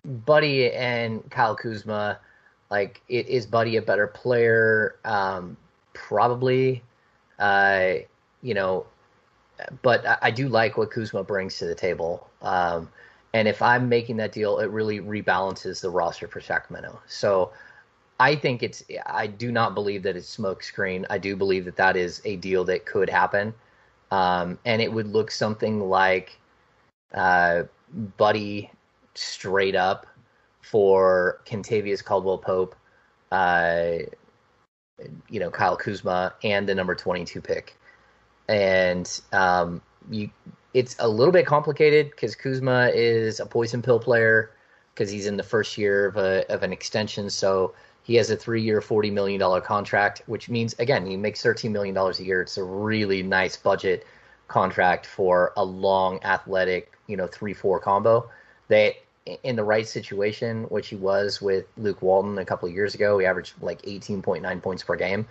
Buddy 0.05 0.71
and 0.71 1.29
Kyle 1.29 1.55
Kuzma. 1.55 2.19
Like, 2.71 3.01
it, 3.09 3.27
is 3.27 3.45
Buddy 3.45 3.77
a 3.77 3.81
better 3.81 4.07
player? 4.07 4.95
Um, 5.03 5.57
probably. 5.93 6.83
Uh, 7.39 7.95
you 8.41 8.53
know, 8.53 8.85
but 9.81 10.05
I, 10.05 10.17
I, 10.23 10.31
do 10.31 10.49
like 10.49 10.77
what 10.77 10.91
Kuzma 10.91 11.23
brings 11.23 11.57
to 11.59 11.65
the 11.65 11.75
table. 11.75 12.29
Um, 12.41 12.89
and 13.33 13.47
if 13.47 13.61
I'm 13.61 13.87
making 13.87 14.17
that 14.17 14.31
deal, 14.31 14.59
it 14.59 14.69
really 14.71 14.99
rebalances 14.99 15.81
the 15.81 15.89
roster 15.89 16.27
for 16.27 16.41
Sacramento. 16.41 16.99
So 17.07 17.51
I 18.19 18.35
think 18.35 18.63
it's. 18.63 18.83
I 19.05 19.27
do 19.27 19.51
not 19.51 19.73
believe 19.73 20.03
that 20.03 20.17
it's 20.17 20.35
smokescreen. 20.35 21.05
I 21.09 21.17
do 21.17 21.35
believe 21.35 21.65
that 21.65 21.77
that 21.77 21.95
is 21.95 22.21
a 22.25 22.35
deal 22.35 22.65
that 22.65 22.85
could 22.85 23.09
happen, 23.09 23.53
um, 24.11 24.59
and 24.65 24.81
it 24.81 24.91
would 24.91 25.07
look 25.07 25.31
something 25.31 25.79
like 25.79 26.37
uh, 27.13 27.63
Buddy 28.17 28.69
straight 29.13 29.75
up 29.75 30.05
for 30.61 31.41
Kentavious 31.45 32.03
Caldwell 32.03 32.37
Pope, 32.37 32.75
uh, 33.31 33.99
you 35.29 35.39
know 35.39 35.49
Kyle 35.49 35.77
Kuzma, 35.77 36.33
and 36.43 36.67
the 36.67 36.75
number 36.75 36.95
twenty-two 36.95 37.41
pick, 37.41 37.77
and 38.49 39.21
um, 39.31 39.81
you. 40.11 40.29
It's 40.75 40.95
a 40.99 41.07
little 41.07 41.31
bit 41.31 41.47
complicated 41.47 42.11
because 42.11 42.35
Kuzma 42.35 42.91
is 42.93 43.39
a 43.39 43.45
poison 43.45 43.81
pill 43.81 43.99
player 43.99 44.51
because 44.93 45.09
he's 45.09 45.25
in 45.25 45.35
the 45.35 45.41
first 45.41 45.79
year 45.79 46.05
of 46.05 46.17
a 46.17 46.45
of 46.53 46.63
an 46.63 46.71
extension, 46.71 47.29
so 47.29 47.73
he 48.09 48.15
has 48.15 48.31
a 48.31 48.35
three-year, 48.35 48.81
forty 48.81 49.11
million 49.11 49.39
dollar 49.39 49.61
contract, 49.61 50.23
which 50.25 50.49
means 50.49 50.73
again 50.79 51.05
he 51.05 51.15
makes 51.15 51.43
thirteen 51.43 51.71
million 51.71 51.93
dollars 51.93 52.19
a 52.19 52.23
year. 52.23 52.41
It's 52.41 52.57
a 52.57 52.63
really 52.63 53.21
nice 53.21 53.55
budget 53.55 54.03
contract 54.47 55.05
for 55.05 55.53
a 55.57 55.63
long, 55.63 56.19
athletic, 56.23 56.91
you 57.05 57.15
know, 57.15 57.27
three-four 57.27 57.79
combo. 57.79 58.27
That 58.67 58.95
in 59.43 59.55
the 59.55 59.63
right 59.63 59.87
situation, 59.87 60.63
which 60.69 60.87
he 60.87 60.95
was 60.95 61.39
with 61.39 61.67
Luke 61.77 62.01
Walton 62.01 62.39
a 62.39 62.45
couple 62.45 62.67
of 62.67 62.73
years 62.73 62.95
ago, 62.95 63.19
he 63.19 63.27
averaged 63.27 63.53
like 63.61 63.79
eighteen 63.83 64.23
point 64.23 64.41
nine 64.41 64.59
points 64.59 64.81
per 64.81 64.95
game. 64.95 65.27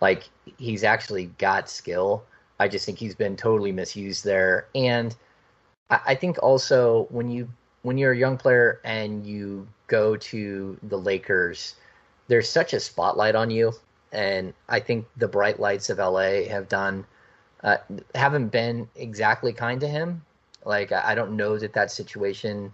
Like 0.00 0.30
he's 0.56 0.84
actually 0.84 1.26
got 1.36 1.68
skill. 1.68 2.24
I 2.58 2.66
just 2.66 2.86
think 2.86 2.96
he's 2.96 3.14
been 3.14 3.36
totally 3.36 3.72
misused 3.72 4.24
there, 4.24 4.68
and 4.74 5.14
I 5.90 6.14
think 6.14 6.42
also 6.42 7.08
when 7.10 7.30
you 7.30 7.46
when 7.82 7.98
you're 7.98 8.12
a 8.12 8.16
young 8.16 8.38
player 8.38 8.80
and 8.84 9.26
you 9.26 9.68
go 9.86 10.16
to 10.16 10.78
the 10.84 10.96
Lakers 10.96 11.74
there's 12.28 12.48
such 12.48 12.72
a 12.72 12.80
spotlight 12.80 13.34
on 13.34 13.50
you, 13.50 13.72
and 14.12 14.54
I 14.68 14.80
think 14.80 15.06
the 15.16 15.28
bright 15.28 15.60
lights 15.60 15.90
of 15.90 15.98
LA 15.98 16.44
have 16.48 16.68
done 16.68 17.06
uh, 17.62 17.78
haven't 18.14 18.48
been 18.48 18.88
exactly 18.96 19.52
kind 19.52 19.80
to 19.80 19.88
him. 19.88 20.22
Like 20.64 20.92
I 20.92 21.14
don't 21.14 21.36
know 21.36 21.58
that 21.58 21.72
that 21.74 21.90
situation 21.90 22.72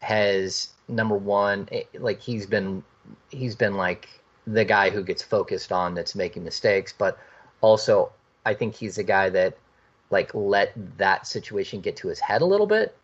has 0.00 0.70
number 0.88 1.16
one 1.16 1.68
eh, 1.72 1.82
like 1.98 2.20
he's 2.20 2.46
been 2.46 2.82
he's 3.30 3.54
been 3.54 3.74
like 3.74 4.08
the 4.46 4.64
guy 4.64 4.90
who 4.90 5.02
gets 5.02 5.22
focused 5.22 5.72
on 5.72 5.94
that's 5.94 6.14
making 6.14 6.44
mistakes, 6.44 6.92
but 6.96 7.18
also 7.60 8.12
I 8.44 8.54
think 8.54 8.74
he's 8.74 8.98
a 8.98 9.02
guy 9.02 9.30
that 9.30 9.56
like 10.10 10.34
let 10.34 10.72
that 10.98 11.26
situation 11.26 11.80
get 11.80 11.96
to 11.96 12.08
his 12.08 12.20
head 12.20 12.42
a 12.42 12.46
little 12.46 12.66
bit 12.66 12.96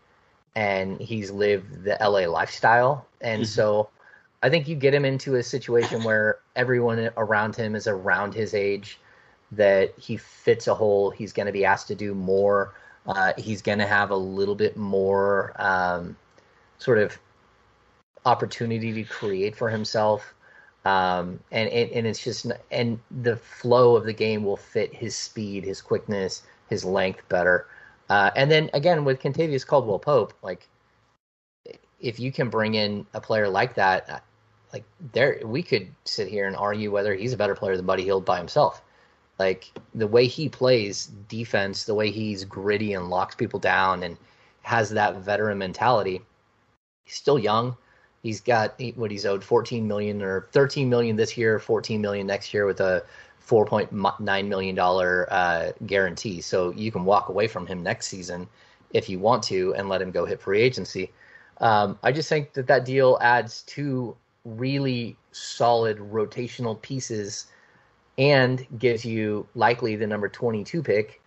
and 0.56 1.00
he's 1.00 1.30
lived 1.30 1.84
the 1.84 1.96
LA 2.00 2.26
lifestyle. 2.26 3.06
And 3.20 3.42
mm-hmm. 3.42 3.48
so 3.48 3.90
I 4.46 4.48
think 4.48 4.68
you 4.68 4.76
get 4.76 4.94
him 4.94 5.04
into 5.04 5.34
a 5.34 5.42
situation 5.42 6.04
where 6.04 6.38
everyone 6.54 7.10
around 7.16 7.56
him 7.56 7.74
is 7.74 7.88
around 7.88 8.32
his 8.32 8.54
age, 8.54 9.00
that 9.50 9.92
he 9.98 10.16
fits 10.16 10.68
a 10.68 10.74
hole. 10.74 11.10
He's 11.10 11.32
going 11.32 11.46
to 11.46 11.52
be 11.52 11.64
asked 11.64 11.88
to 11.88 11.96
do 11.96 12.14
more. 12.14 12.74
Uh, 13.08 13.32
he's 13.36 13.60
going 13.60 13.80
to 13.80 13.88
have 13.88 14.10
a 14.10 14.16
little 14.16 14.54
bit 14.54 14.76
more 14.76 15.52
um, 15.56 16.16
sort 16.78 16.98
of 16.98 17.18
opportunity 18.24 18.92
to 18.92 19.02
create 19.02 19.56
for 19.56 19.68
himself. 19.68 20.32
Um, 20.84 21.40
and, 21.50 21.68
and, 21.70 21.90
and 21.90 22.06
it's 22.06 22.22
just 22.22 22.46
and 22.70 23.00
the 23.22 23.36
flow 23.36 23.96
of 23.96 24.04
the 24.04 24.12
game 24.12 24.44
will 24.44 24.56
fit 24.56 24.94
his 24.94 25.16
speed, 25.16 25.64
his 25.64 25.80
quickness, 25.80 26.44
his 26.70 26.84
length 26.84 27.28
better. 27.28 27.66
Uh, 28.08 28.30
and 28.36 28.48
then 28.48 28.70
again 28.74 29.04
with 29.04 29.20
Kentavious 29.20 29.66
Caldwell 29.66 29.98
Pope, 29.98 30.34
like 30.44 30.68
if 31.98 32.20
you 32.20 32.30
can 32.30 32.48
bring 32.48 32.74
in 32.74 33.04
a 33.12 33.20
player 33.20 33.48
like 33.48 33.74
that, 33.74 34.22
like 34.76 34.84
there 35.12 35.40
we 35.44 35.62
could 35.62 35.88
sit 36.04 36.28
here 36.28 36.46
and 36.46 36.54
argue 36.54 36.90
whether 36.90 37.14
he's 37.14 37.32
a 37.32 37.36
better 37.36 37.54
player 37.54 37.76
than 37.76 37.86
Buddy 37.86 38.04
Hield 38.04 38.26
by 38.26 38.36
himself. 38.36 38.82
Like 39.38 39.70
the 39.94 40.06
way 40.06 40.26
he 40.26 40.48
plays 40.48 41.06
defense, 41.28 41.84
the 41.84 41.94
way 41.94 42.10
he's 42.10 42.44
gritty 42.44 42.92
and 42.92 43.08
locks 43.08 43.34
people 43.34 43.58
down 43.58 44.02
and 44.02 44.16
has 44.62 44.90
that 44.90 45.16
veteran 45.16 45.58
mentality. 45.58 46.20
He's 47.04 47.16
still 47.16 47.38
young. 47.38 47.76
He's 48.22 48.40
got 48.40 48.78
what 48.96 49.10
he's 49.10 49.24
owed 49.24 49.44
14 49.44 49.86
million 49.86 50.20
or 50.20 50.48
13 50.52 50.90
million 50.90 51.16
this 51.16 51.36
year, 51.36 51.58
14 51.58 52.00
million 52.00 52.26
next 52.26 52.52
year 52.52 52.66
with 52.66 52.80
a 52.80 53.04
$4.9 53.46 54.48
million 54.48 54.78
uh, 54.78 55.72
guarantee. 55.86 56.40
So 56.40 56.72
you 56.72 56.90
can 56.90 57.04
walk 57.04 57.28
away 57.28 57.46
from 57.46 57.66
him 57.66 57.82
next 57.82 58.08
season 58.08 58.46
if 58.90 59.08
you 59.08 59.18
want 59.18 59.42
to 59.44 59.74
and 59.74 59.88
let 59.88 60.02
him 60.02 60.10
go 60.10 60.26
hit 60.26 60.40
free 60.40 60.60
agency. 60.60 61.12
Um, 61.58 61.98
I 62.02 62.12
just 62.12 62.28
think 62.28 62.52
that 62.54 62.66
that 62.66 62.84
deal 62.84 63.18
adds 63.20 63.62
two 63.62 64.16
really 64.46 65.16
solid 65.32 65.98
rotational 65.98 66.80
pieces 66.80 67.46
and 68.18 68.66
gives 68.78 69.04
you 69.04 69.46
likely 69.54 69.96
the 69.96 70.06
number 70.06 70.28
22 70.28 70.82
pick 70.82 71.20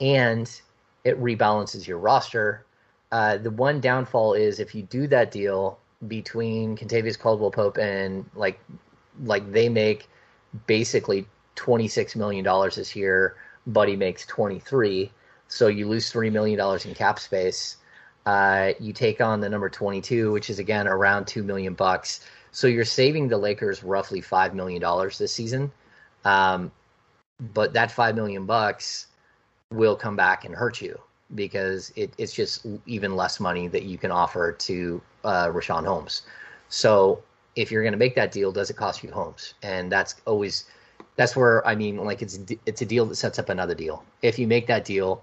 and 0.00 0.60
it 1.04 1.20
rebalances 1.20 1.86
your 1.86 1.98
roster. 1.98 2.64
Uh, 3.10 3.38
the 3.38 3.50
one 3.50 3.80
downfall 3.80 4.34
is 4.34 4.60
if 4.60 4.74
you 4.74 4.82
do 4.82 5.06
that 5.06 5.30
deal 5.30 5.78
between 6.06 6.76
Kentavious 6.76 7.18
Caldwell 7.18 7.50
Pope 7.50 7.78
and 7.78 8.24
like 8.34 8.60
like 9.24 9.50
they 9.50 9.68
make 9.68 10.08
basically 10.66 11.26
twenty 11.56 11.88
six 11.88 12.14
million 12.14 12.44
dollars 12.44 12.76
this 12.76 12.94
year. 12.94 13.36
Buddy 13.66 13.96
makes 13.96 14.26
twenty 14.26 14.60
three, 14.60 15.10
so 15.48 15.66
you 15.66 15.88
lose 15.88 16.10
three 16.10 16.30
million 16.30 16.58
dollars 16.58 16.84
in 16.84 16.94
cap 16.94 17.18
space. 17.18 17.76
Uh, 18.26 18.72
you 18.78 18.92
take 18.92 19.20
on 19.20 19.40
the 19.40 19.48
number 19.48 19.68
twenty 19.68 20.00
two, 20.00 20.30
which 20.32 20.50
is 20.50 20.58
again 20.58 20.86
around 20.86 21.26
two 21.26 21.42
million 21.42 21.74
bucks. 21.74 22.20
So 22.52 22.66
you're 22.66 22.84
saving 22.84 23.28
the 23.28 23.38
Lakers 23.38 23.82
roughly 23.82 24.20
five 24.20 24.54
million 24.54 24.80
dollars 24.80 25.18
this 25.18 25.32
season. 25.32 25.70
Um, 26.24 26.70
but 27.54 27.72
that 27.72 27.90
five 27.90 28.14
million 28.14 28.46
bucks 28.46 29.06
will 29.72 29.96
come 29.96 30.16
back 30.16 30.44
and 30.44 30.54
hurt 30.54 30.80
you 30.80 30.98
because 31.34 31.92
it, 31.94 32.12
it's 32.18 32.32
just 32.32 32.66
even 32.86 33.14
less 33.14 33.38
money 33.38 33.68
that 33.68 33.84
you 33.84 33.98
can 33.98 34.10
offer 34.10 34.52
to 34.52 35.00
uh, 35.24 35.48
Richaun 35.48 35.84
Holmes. 35.86 36.22
So 36.68 37.22
if 37.54 37.70
you're 37.70 37.82
going 37.82 37.92
to 37.92 37.98
make 37.98 38.14
that 38.14 38.32
deal, 38.32 38.52
does 38.52 38.70
it 38.70 38.76
cost 38.76 39.02
you 39.02 39.10
Holmes? 39.10 39.54
And 39.62 39.90
that's 39.92 40.16
always 40.26 40.64
that's 41.16 41.36
where 41.36 41.66
I 41.66 41.74
mean, 41.74 41.96
like 41.96 42.22
it's 42.22 42.38
it's 42.66 42.82
a 42.82 42.86
deal 42.86 43.04
that 43.06 43.16
sets 43.16 43.38
up 43.38 43.48
another 43.48 43.74
deal. 43.74 44.04
If 44.22 44.38
you 44.38 44.46
make 44.46 44.66
that 44.68 44.84
deal, 44.84 45.22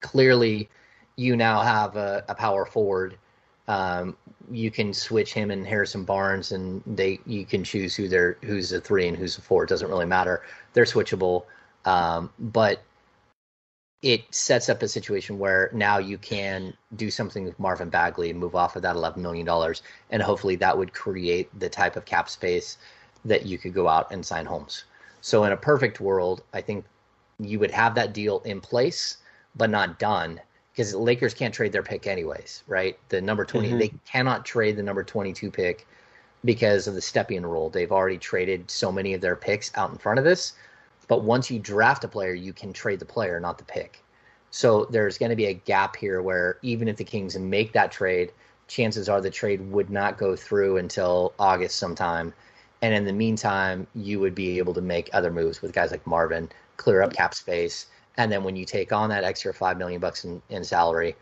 clearly 0.00 0.68
you 1.16 1.36
now 1.36 1.60
have 1.60 1.96
a, 1.96 2.24
a 2.28 2.34
power 2.34 2.64
forward. 2.64 3.18
Um, 3.68 4.16
you 4.50 4.70
can 4.70 4.92
switch 4.92 5.32
him 5.32 5.50
and 5.50 5.66
Harrison 5.66 6.04
Barnes, 6.04 6.52
and 6.52 6.82
they 6.86 7.20
you 7.26 7.44
can 7.44 7.62
choose 7.62 7.94
who 7.94 8.08
they're 8.08 8.36
who's 8.42 8.72
a 8.72 8.80
three 8.80 9.06
and 9.06 9.16
who's 9.16 9.38
a 9.38 9.40
four. 9.40 9.64
It 9.64 9.68
doesn't 9.68 9.88
really 9.88 10.06
matter. 10.06 10.42
They're 10.72 10.84
switchable, 10.84 11.44
um, 11.84 12.30
but 12.38 12.82
it 14.02 14.22
sets 14.34 14.68
up 14.68 14.82
a 14.82 14.88
situation 14.88 15.38
where 15.38 15.70
now 15.74 15.98
you 15.98 16.16
can 16.16 16.72
do 16.96 17.10
something 17.10 17.44
with 17.44 17.58
Marvin 17.58 17.90
Bagley 17.90 18.30
and 18.30 18.38
move 18.38 18.54
off 18.54 18.74
of 18.74 18.82
that 18.82 18.96
$11 18.96 19.18
million. 19.18 19.46
And 20.10 20.22
hopefully 20.22 20.56
that 20.56 20.76
would 20.76 20.94
create 20.94 21.50
the 21.58 21.68
type 21.68 21.96
of 21.96 22.06
cap 22.06 22.30
space 22.30 22.78
that 23.26 23.44
you 23.44 23.58
could 23.58 23.74
go 23.74 23.88
out 23.88 24.10
and 24.10 24.24
sign 24.24 24.46
Holmes. 24.46 24.84
So, 25.20 25.44
in 25.44 25.52
a 25.52 25.56
perfect 25.56 26.00
world, 26.00 26.42
I 26.54 26.62
think 26.62 26.86
you 27.38 27.58
would 27.58 27.70
have 27.70 27.94
that 27.94 28.14
deal 28.14 28.40
in 28.46 28.60
place, 28.60 29.18
but 29.54 29.68
not 29.68 29.98
done 29.98 30.40
because 30.80 30.94
Lakers 30.94 31.34
can't 31.34 31.52
trade 31.52 31.72
their 31.72 31.82
pick 31.82 32.06
anyways, 32.06 32.64
right? 32.66 32.98
The 33.10 33.20
number 33.20 33.44
20, 33.44 33.68
mm-hmm. 33.68 33.78
they 33.78 33.92
cannot 34.06 34.46
trade 34.46 34.76
the 34.76 34.82
number 34.82 35.04
22 35.04 35.50
pick 35.50 35.86
because 36.44 36.86
of 36.86 36.94
the 36.94 37.00
Stepien 37.00 37.42
rule. 37.42 37.68
They've 37.68 37.92
already 37.92 38.16
traded 38.18 38.70
so 38.70 38.90
many 38.90 39.12
of 39.12 39.20
their 39.20 39.36
picks 39.36 39.70
out 39.76 39.90
in 39.90 39.98
front 39.98 40.18
of 40.18 40.24
this 40.24 40.54
but 41.10 41.24
once 41.24 41.50
you 41.50 41.58
draft 41.58 42.04
a 42.04 42.08
player, 42.08 42.34
you 42.34 42.52
can 42.52 42.72
trade 42.72 43.00
the 43.00 43.04
player, 43.04 43.40
not 43.40 43.58
the 43.58 43.64
pick. 43.64 44.00
So 44.52 44.84
there's 44.84 45.18
going 45.18 45.30
to 45.30 45.36
be 45.36 45.46
a 45.46 45.54
gap 45.54 45.96
here 45.96 46.22
where 46.22 46.58
even 46.62 46.86
if 46.86 46.98
the 46.98 47.04
Kings 47.04 47.36
make 47.36 47.72
that 47.72 47.90
trade, 47.90 48.30
chances 48.68 49.08
are 49.08 49.20
the 49.20 49.28
trade 49.28 49.72
would 49.72 49.90
not 49.90 50.18
go 50.18 50.36
through 50.36 50.76
until 50.76 51.32
August 51.36 51.78
sometime. 51.78 52.32
And 52.80 52.94
in 52.94 53.04
the 53.04 53.12
meantime, 53.12 53.88
you 53.92 54.20
would 54.20 54.36
be 54.36 54.58
able 54.58 54.72
to 54.74 54.80
make 54.80 55.10
other 55.12 55.32
moves 55.32 55.60
with 55.60 55.72
guys 55.72 55.90
like 55.90 56.06
Marvin, 56.06 56.48
clear 56.76 57.02
up 57.02 57.12
cap 57.12 57.34
space, 57.34 57.86
and 58.16 58.30
then 58.30 58.44
when 58.44 58.56
you 58.56 58.64
take 58.64 58.92
on 58.92 59.08
that 59.10 59.24
extra 59.24 59.52
five 59.52 59.78
million 59.78 60.00
bucks 60.00 60.24
in, 60.24 60.42
in 60.50 60.64
salary, 60.64 61.16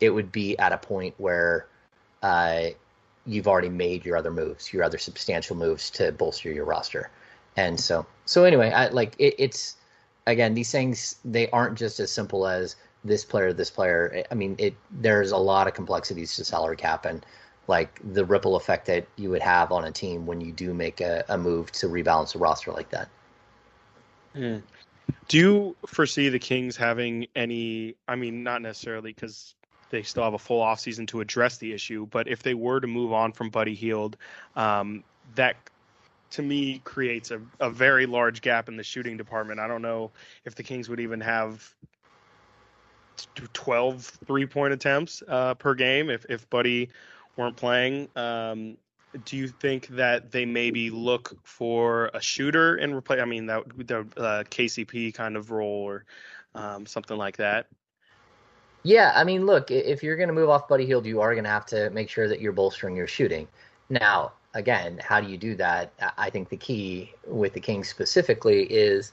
it 0.00 0.10
would 0.10 0.32
be 0.32 0.58
at 0.58 0.72
a 0.72 0.78
point 0.78 1.14
where 1.18 1.66
uh, 2.22 2.66
you've 3.26 3.48
already 3.48 3.68
made 3.68 4.04
your 4.04 4.16
other 4.16 4.30
moves, 4.30 4.72
your 4.72 4.84
other 4.84 4.98
substantial 4.98 5.56
moves 5.56 5.90
to 5.90 6.12
bolster 6.12 6.52
your 6.52 6.64
roster. 6.64 7.10
And 7.56 7.78
so, 7.78 8.06
so 8.24 8.44
anyway, 8.44 8.70
I 8.70 8.88
like 8.88 9.14
it, 9.18 9.34
it's 9.38 9.76
again 10.26 10.54
these 10.54 10.70
things 10.70 11.16
they 11.24 11.48
aren't 11.50 11.78
just 11.78 12.00
as 12.00 12.10
simple 12.10 12.46
as 12.46 12.76
this 13.04 13.24
player, 13.24 13.52
this 13.52 13.70
player. 13.70 14.24
I 14.30 14.34
mean, 14.34 14.56
it 14.58 14.74
there's 14.90 15.30
a 15.30 15.36
lot 15.36 15.66
of 15.66 15.74
complexities 15.74 16.36
to 16.36 16.44
salary 16.44 16.76
cap 16.76 17.06
and 17.06 17.24
like 17.68 18.00
the 18.12 18.24
ripple 18.24 18.56
effect 18.56 18.86
that 18.86 19.06
you 19.16 19.30
would 19.30 19.42
have 19.42 19.72
on 19.72 19.84
a 19.84 19.90
team 19.90 20.26
when 20.26 20.40
you 20.40 20.52
do 20.52 20.72
make 20.72 21.00
a, 21.00 21.24
a 21.28 21.36
move 21.36 21.72
to 21.72 21.88
rebalance 21.88 22.34
a 22.34 22.38
roster 22.38 22.72
like 22.72 22.90
that. 22.90 23.08
Mm. 24.36 24.62
Do 25.28 25.38
you 25.38 25.76
foresee 25.86 26.28
the 26.28 26.38
Kings 26.38 26.76
having 26.76 27.26
any? 27.34 27.96
I 28.06 28.16
mean, 28.16 28.42
not 28.42 28.62
necessarily 28.62 29.12
because 29.12 29.54
they 29.90 30.02
still 30.02 30.24
have 30.24 30.34
a 30.34 30.38
full 30.38 30.62
offseason 30.62 31.06
to 31.08 31.20
address 31.20 31.58
the 31.58 31.72
issue, 31.72 32.06
but 32.06 32.28
if 32.28 32.42
they 32.42 32.54
were 32.54 32.80
to 32.80 32.86
move 32.86 33.12
on 33.12 33.32
from 33.32 33.50
Buddy 33.50 33.74
Hield, 33.74 34.16
um, 34.56 35.04
that 35.34 35.56
to 36.30 36.42
me 36.42 36.80
creates 36.84 37.30
a, 37.30 37.40
a 37.60 37.70
very 37.70 38.06
large 38.06 38.40
gap 38.40 38.68
in 38.68 38.76
the 38.76 38.82
shooting 38.82 39.16
department. 39.16 39.60
I 39.60 39.68
don't 39.68 39.82
know 39.82 40.10
if 40.44 40.54
the 40.54 40.62
Kings 40.62 40.88
would 40.88 41.00
even 41.00 41.20
have 41.20 41.74
12 43.52 44.04
three 44.26 44.46
point 44.46 44.72
attempts 44.72 45.22
uh, 45.28 45.54
per 45.54 45.74
game 45.74 46.10
if, 46.10 46.26
if 46.28 46.48
Buddy 46.50 46.90
weren't 47.36 47.56
playing. 47.56 48.08
Um, 48.16 48.76
do 49.24 49.36
you 49.36 49.48
think 49.48 49.88
that 49.88 50.30
they 50.30 50.44
maybe 50.44 50.90
look 50.90 51.36
for 51.42 52.10
a 52.14 52.20
shooter 52.20 52.76
and 52.76 52.94
replace? 52.94 53.20
I 53.20 53.24
mean, 53.24 53.46
that 53.46 53.62
the 53.76 53.98
uh, 54.16 54.44
KCP 54.44 55.14
kind 55.14 55.36
of 55.36 55.50
role 55.50 55.82
or 55.82 56.04
um, 56.54 56.86
something 56.86 57.16
like 57.16 57.36
that. 57.38 57.66
Yeah, 58.82 59.12
I 59.16 59.24
mean, 59.24 59.46
look, 59.46 59.70
if 59.70 60.02
you're 60.02 60.16
going 60.16 60.28
to 60.28 60.34
move 60.34 60.48
off 60.48 60.68
Buddy 60.68 60.86
Hield, 60.86 61.06
you 61.06 61.20
are 61.20 61.34
going 61.34 61.44
to 61.44 61.50
have 61.50 61.66
to 61.66 61.90
make 61.90 62.08
sure 62.08 62.28
that 62.28 62.40
you're 62.40 62.52
bolstering 62.52 62.96
your 62.96 63.08
shooting. 63.08 63.48
Now, 63.88 64.32
again, 64.54 65.00
how 65.02 65.20
do 65.20 65.28
you 65.28 65.36
do 65.36 65.56
that? 65.56 65.92
I 66.16 66.30
think 66.30 66.48
the 66.48 66.56
key 66.56 67.12
with 67.26 67.52
the 67.52 67.60
Kings 67.60 67.88
specifically 67.88 68.62
is 68.64 69.12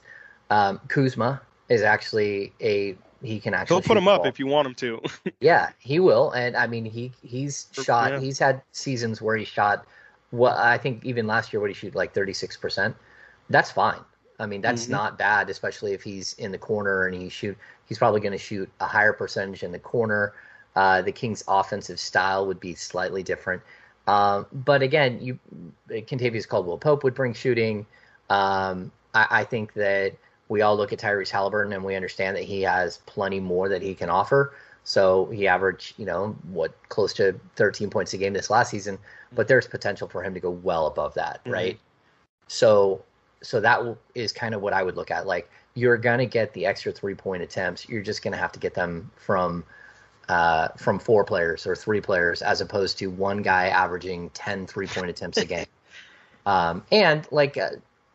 um, 0.50 0.80
Kuzma 0.88 1.42
is 1.68 1.82
actually 1.82 2.52
a 2.60 2.96
he 3.24 3.40
can 3.40 3.54
actually. 3.54 3.76
He'll 3.76 3.82
put 3.82 3.96
him 3.96 4.08
up 4.08 4.26
if 4.26 4.38
you 4.38 4.46
want 4.46 4.66
him 4.66 4.74
to. 4.76 5.00
yeah, 5.40 5.70
he 5.78 6.00
will, 6.00 6.30
and 6.32 6.56
I 6.56 6.66
mean 6.66 6.84
he 6.84 7.12
he's 7.22 7.66
shot. 7.72 8.12
Yeah. 8.12 8.20
He's 8.20 8.38
had 8.38 8.62
seasons 8.72 9.20
where 9.20 9.36
he 9.36 9.44
shot. 9.44 9.86
What 10.30 10.56
I 10.56 10.78
think 10.78 11.04
even 11.04 11.26
last 11.26 11.52
year, 11.52 11.60
what 11.60 11.70
he 11.70 11.74
shoot 11.74 11.94
like 11.94 12.12
thirty 12.12 12.32
six 12.32 12.56
percent. 12.56 12.94
That's 13.50 13.70
fine. 13.70 14.00
I 14.38 14.46
mean 14.46 14.60
that's 14.60 14.84
mm-hmm. 14.84 14.92
not 14.92 15.18
bad, 15.18 15.50
especially 15.50 15.92
if 15.92 16.02
he's 16.02 16.34
in 16.34 16.52
the 16.52 16.58
corner 16.58 17.06
and 17.06 17.20
he 17.20 17.28
shoot. 17.28 17.56
He's 17.86 17.98
probably 17.98 18.20
going 18.20 18.32
to 18.32 18.38
shoot 18.38 18.70
a 18.80 18.86
higher 18.86 19.12
percentage 19.12 19.62
in 19.62 19.72
the 19.72 19.78
corner. 19.78 20.32
Uh, 20.74 21.02
the 21.02 21.12
Kings' 21.12 21.44
offensive 21.46 22.00
style 22.00 22.46
would 22.46 22.58
be 22.58 22.74
slightly 22.74 23.22
different. 23.22 23.62
Um, 24.06 24.46
but 24.52 24.82
again, 24.82 25.18
you 25.20 25.38
Kentavious 25.88 26.46
Caldwell 26.46 26.78
Pope 26.78 27.04
would 27.04 27.14
bring 27.14 27.32
shooting. 27.32 27.86
Um, 28.28 28.90
I, 29.14 29.26
I, 29.30 29.44
think 29.44 29.74
that 29.74 30.14
we 30.48 30.62
all 30.62 30.76
look 30.76 30.92
at 30.92 30.98
Tyrese 30.98 31.30
Halliburton 31.30 31.72
and 31.72 31.84
we 31.84 31.94
understand 31.94 32.36
that 32.36 32.44
he 32.44 32.62
has 32.62 32.98
plenty 33.06 33.40
more 33.40 33.68
that 33.68 33.82
he 33.82 33.94
can 33.94 34.10
offer. 34.10 34.54
So 34.84 35.26
he 35.26 35.48
averaged, 35.48 35.98
you 35.98 36.04
know, 36.04 36.36
what 36.50 36.74
close 36.90 37.14
to 37.14 37.38
13 37.56 37.88
points 37.88 38.12
a 38.12 38.18
game 38.18 38.34
this 38.34 38.50
last 38.50 38.70
season, 38.70 38.98
but 39.32 39.48
there's 39.48 39.66
potential 39.66 40.06
for 40.08 40.22
him 40.22 40.34
to 40.34 40.40
go 40.40 40.50
well 40.50 40.86
above 40.86 41.14
that, 41.14 41.40
mm-hmm. 41.40 41.52
right? 41.52 41.80
So, 42.48 43.02
so 43.40 43.60
that 43.60 43.80
is 44.14 44.32
kind 44.32 44.54
of 44.54 44.60
what 44.60 44.74
I 44.74 44.82
would 44.82 44.96
look 44.96 45.10
at. 45.10 45.26
Like 45.26 45.50
you're 45.74 45.96
gonna 45.96 46.26
get 46.26 46.52
the 46.52 46.66
extra 46.66 46.92
three 46.92 47.14
point 47.14 47.42
attempts. 47.42 47.88
You're 47.88 48.02
just 48.02 48.22
gonna 48.22 48.36
have 48.36 48.52
to 48.52 48.58
get 48.58 48.74
them 48.74 49.10
from 49.16 49.64
uh, 50.28 50.68
from 50.76 50.98
four 50.98 51.24
players 51.24 51.66
or 51.66 51.74
three 51.74 52.00
players 52.00 52.42
as 52.42 52.60
opposed 52.60 52.98
to 52.98 53.08
one 53.08 53.42
guy 53.42 53.68
averaging 53.68 54.30
10 54.30 54.66
three 54.66 54.86
point 54.86 55.08
attempts 55.08 55.38
a 55.38 55.44
game. 55.44 55.66
Um, 56.46 56.84
and 56.92 57.26
like 57.30 57.56
uh, 57.56 57.70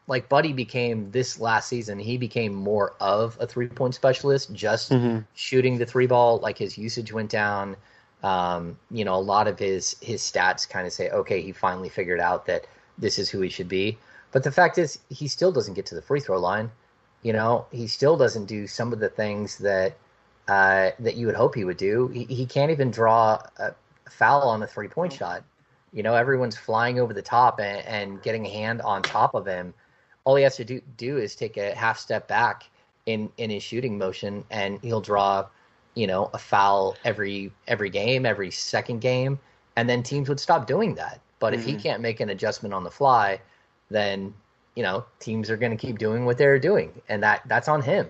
like 0.10 0.28
Buddy 0.28 0.54
became 0.54 1.12
this 1.12 1.40
last 1.40 1.70
season, 1.70 2.00
he 2.00 2.18
became 2.18 2.54
more 2.54 2.96
of 3.00 3.38
a 3.40 3.46
three 3.46 3.68
point 3.68 3.94
specialist, 3.94 4.52
just 4.54 4.92
mm-hmm. 4.92 5.20
shooting 5.36 5.78
the 5.78 5.86
three 5.86 6.08
ball. 6.08 6.40
Like 6.40 6.58
his 6.58 6.78
usage 6.78 7.14
went 7.14 7.30
down. 7.30 7.78
Um, 8.24 8.78
you 8.92 9.06
know, 9.06 9.16
a 9.16 9.22
lot 9.22 9.48
of 9.48 9.60
his 9.60 9.96
his 10.02 10.22
stats 10.22 10.68
kind 10.68 10.88
of 10.88 10.92
say, 10.92 11.10
okay, 11.12 11.42
he 11.42 11.52
finally 11.52 11.90
figured 11.90 12.20
out 12.20 12.48
that 12.48 12.66
this 12.98 13.20
is 13.20 13.30
who 13.30 13.40
he 13.42 13.50
should 13.50 13.70
be. 13.70 13.98
But 14.32 14.44
the 14.44 14.52
fact 14.52 14.80
is, 14.80 15.00
he 15.10 15.28
still 15.28 15.52
doesn't 15.52 15.76
get 15.76 15.86
to 15.88 15.96
the 15.96 16.02
free 16.02 16.20
throw 16.20 16.40
line. 16.40 16.72
You 17.22 17.34
know, 17.34 17.68
he 17.72 17.86
still 17.86 18.18
doesn't 18.18 18.46
do 18.46 18.66
some 18.66 18.92
of 18.92 19.00
the 19.00 19.10
things 19.10 19.60
that 19.60 19.96
uh, 20.48 20.90
that 21.00 21.18
you 21.18 21.28
would 21.28 21.36
hope 21.36 21.54
he 21.54 21.66
would 21.66 21.78
do. 21.78 22.08
He, 22.08 22.24
he 22.24 22.46
can't 22.48 22.72
even 22.72 22.90
draw 22.90 23.40
a 23.60 23.76
foul 24.10 24.50
on 24.50 24.64
a 24.64 24.68
three 24.68 24.88
point 24.88 25.14
shot. 25.14 25.44
You 25.94 26.02
know, 26.02 26.16
everyone's 26.16 26.58
flying 26.58 27.00
over 27.00 27.14
the 27.14 27.22
top 27.22 27.60
and, 27.60 27.86
and, 27.86 28.22
getting 28.22 28.46
a 28.46 28.50
hand 28.50 28.82
on 28.82 29.02
top 29.02 29.34
of 29.34 29.46
him. 29.46 29.74
All 30.30 30.36
he 30.36 30.44
has 30.44 30.58
to 30.58 30.64
do, 30.64 30.80
do 30.96 31.18
is 31.18 31.36
take 31.36 31.58
a 31.58 31.74
half 31.74 31.98
step 31.98 32.28
back 32.28 32.70
in, 33.08 33.32
in 33.38 33.50
his 33.50 33.64
shooting 33.64 33.98
motion, 33.98 34.44
and 34.52 34.80
he'll 34.84 35.02
draw, 35.02 35.48
you 35.96 36.06
know, 36.06 36.30
a 36.36 36.38
foul 36.38 36.96
every 37.04 37.52
every 37.68 37.90
game, 37.90 38.28
every 38.28 38.52
second 38.52 39.02
game, 39.02 39.40
and 39.76 39.90
then 39.90 40.04
teams 40.04 40.30
would 40.30 40.40
stop 40.40 40.68
doing 40.68 40.94
that. 40.94 41.20
But 41.40 41.54
mm-hmm. 41.54 41.60
if 41.60 41.66
he 41.66 41.72
mm-hmm. 41.72 41.82
can't 41.82 42.02
make 42.04 42.20
an 42.20 42.30
adjustment 42.30 42.76
on 42.76 42.84
the 42.84 42.92
fly, 42.92 43.42
then 43.90 44.36
you 44.76 44.84
know, 44.84 45.04
teams 45.18 45.50
are 45.50 45.58
going 45.58 45.76
to 45.76 45.88
keep 45.88 45.98
doing 45.98 46.26
what 46.26 46.38
they're 46.38 46.60
doing, 46.60 47.02
and 47.10 47.24
that 47.24 47.42
that's 47.48 47.68
on 47.68 47.82
him. 47.82 48.08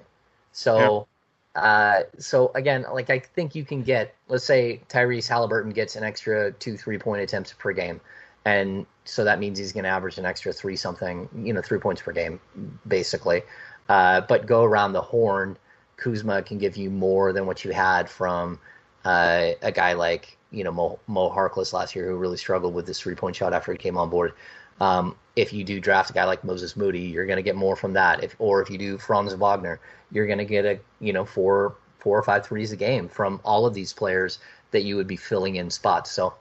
So, 0.51 1.07
yeah. 1.55 1.61
uh, 1.61 2.03
so 2.17 2.51
again, 2.53 2.85
like 2.91 3.09
I 3.09 3.19
think 3.19 3.55
you 3.55 3.63
can 3.63 3.81
get, 3.81 4.13
let's 4.27 4.43
say 4.43 4.81
Tyrese 4.89 5.29
Halliburton 5.29 5.71
gets 5.71 5.95
an 5.95 6.03
extra 6.03 6.51
two 6.51 6.75
three 6.75 6.97
point 6.97 7.21
attempts 7.21 7.53
per 7.53 7.71
game, 7.71 8.01
and 8.43 8.85
so 9.09 9.23
that 9.23 9.39
means 9.39 9.57
he's 9.57 9.73
going 9.73 9.83
to 9.83 9.89
average 9.89 10.17
an 10.17 10.25
extra 10.25 10.53
three 10.53 10.75
something, 10.75 11.27
you 11.35 11.53
know, 11.53 11.61
three 11.61 11.79
points 11.79 12.01
per 12.01 12.11
game, 12.11 12.39
basically. 12.87 13.41
Uh, 13.89 14.21
but 14.21 14.45
go 14.45 14.63
around 14.63 14.93
the 14.93 15.01
horn, 15.01 15.57
Kuzma 15.97 16.43
can 16.43 16.57
give 16.57 16.77
you 16.77 16.89
more 16.89 17.33
than 17.33 17.45
what 17.45 17.65
you 17.65 17.71
had 17.71 18.09
from 18.09 18.59
uh, 19.05 19.51
a 19.61 19.71
guy 19.71 19.93
like 19.93 20.37
you 20.51 20.63
know 20.63 20.71
Mo, 20.71 20.99
Mo 21.07 21.29
Harkless 21.29 21.73
last 21.73 21.95
year, 21.95 22.07
who 22.07 22.15
really 22.15 22.37
struggled 22.37 22.73
with 22.73 22.85
this 22.85 22.99
three 22.99 23.15
point 23.15 23.35
shot 23.35 23.53
after 23.53 23.71
he 23.71 23.77
came 23.77 23.97
on 23.97 24.09
board. 24.09 24.33
Um, 24.79 25.15
if 25.35 25.51
you 25.51 25.63
do 25.63 25.79
draft 25.79 26.09
a 26.09 26.13
guy 26.13 26.25
like 26.25 26.43
Moses 26.43 26.75
Moody, 26.77 27.01
you're 27.01 27.25
going 27.25 27.37
to 27.37 27.43
get 27.43 27.55
more 27.55 27.75
from 27.75 27.93
that. 27.93 28.23
If 28.23 28.35
or 28.39 28.61
if 28.61 28.69
you 28.69 28.77
do 28.77 28.97
Franz 28.97 29.33
Wagner, 29.33 29.79
you're 30.11 30.27
going 30.27 30.37
to 30.37 30.45
get 30.45 30.65
a 30.65 30.79
you 30.99 31.13
know 31.13 31.25
four 31.25 31.75
four 31.97 32.17
or 32.17 32.23
five 32.23 32.45
threes 32.45 32.71
a 32.71 32.77
game 32.77 33.09
from 33.09 33.41
all 33.43 33.65
of 33.65 33.73
these 33.73 33.91
players 33.91 34.39
that 34.71 34.83
you 34.83 34.95
would 34.95 35.07
be 35.07 35.17
filling 35.17 35.55
in 35.55 35.69
spots. 35.69 36.11
So 36.11 36.33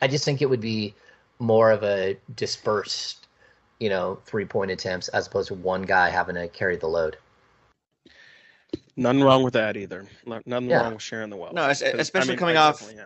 I 0.00 0.08
just 0.08 0.24
think 0.24 0.42
it 0.42 0.50
would 0.50 0.60
be 0.60 0.94
more 1.42 1.70
of 1.70 1.82
a 1.82 2.16
dispersed, 2.36 3.26
you 3.80 3.90
know, 3.90 4.18
three 4.24 4.44
point 4.44 4.70
attempts 4.70 5.08
as 5.08 5.26
opposed 5.26 5.48
to 5.48 5.54
one 5.54 5.82
guy 5.82 6.08
having 6.08 6.36
to 6.36 6.48
carry 6.48 6.76
the 6.76 6.86
load. 6.86 7.16
Nothing 8.96 9.22
wrong 9.22 9.42
with 9.42 9.54
that 9.54 9.76
either. 9.76 10.06
Nothing 10.26 10.70
yeah. 10.70 10.82
wrong 10.82 10.94
with 10.94 11.02
sharing 11.02 11.30
the 11.30 11.36
wealth. 11.36 11.54
No, 11.54 11.68
especially 11.68 12.20
I 12.20 12.24
mean, 12.24 12.38
coming 12.38 12.56
off. 12.56 12.90
Yeah. 12.94 13.04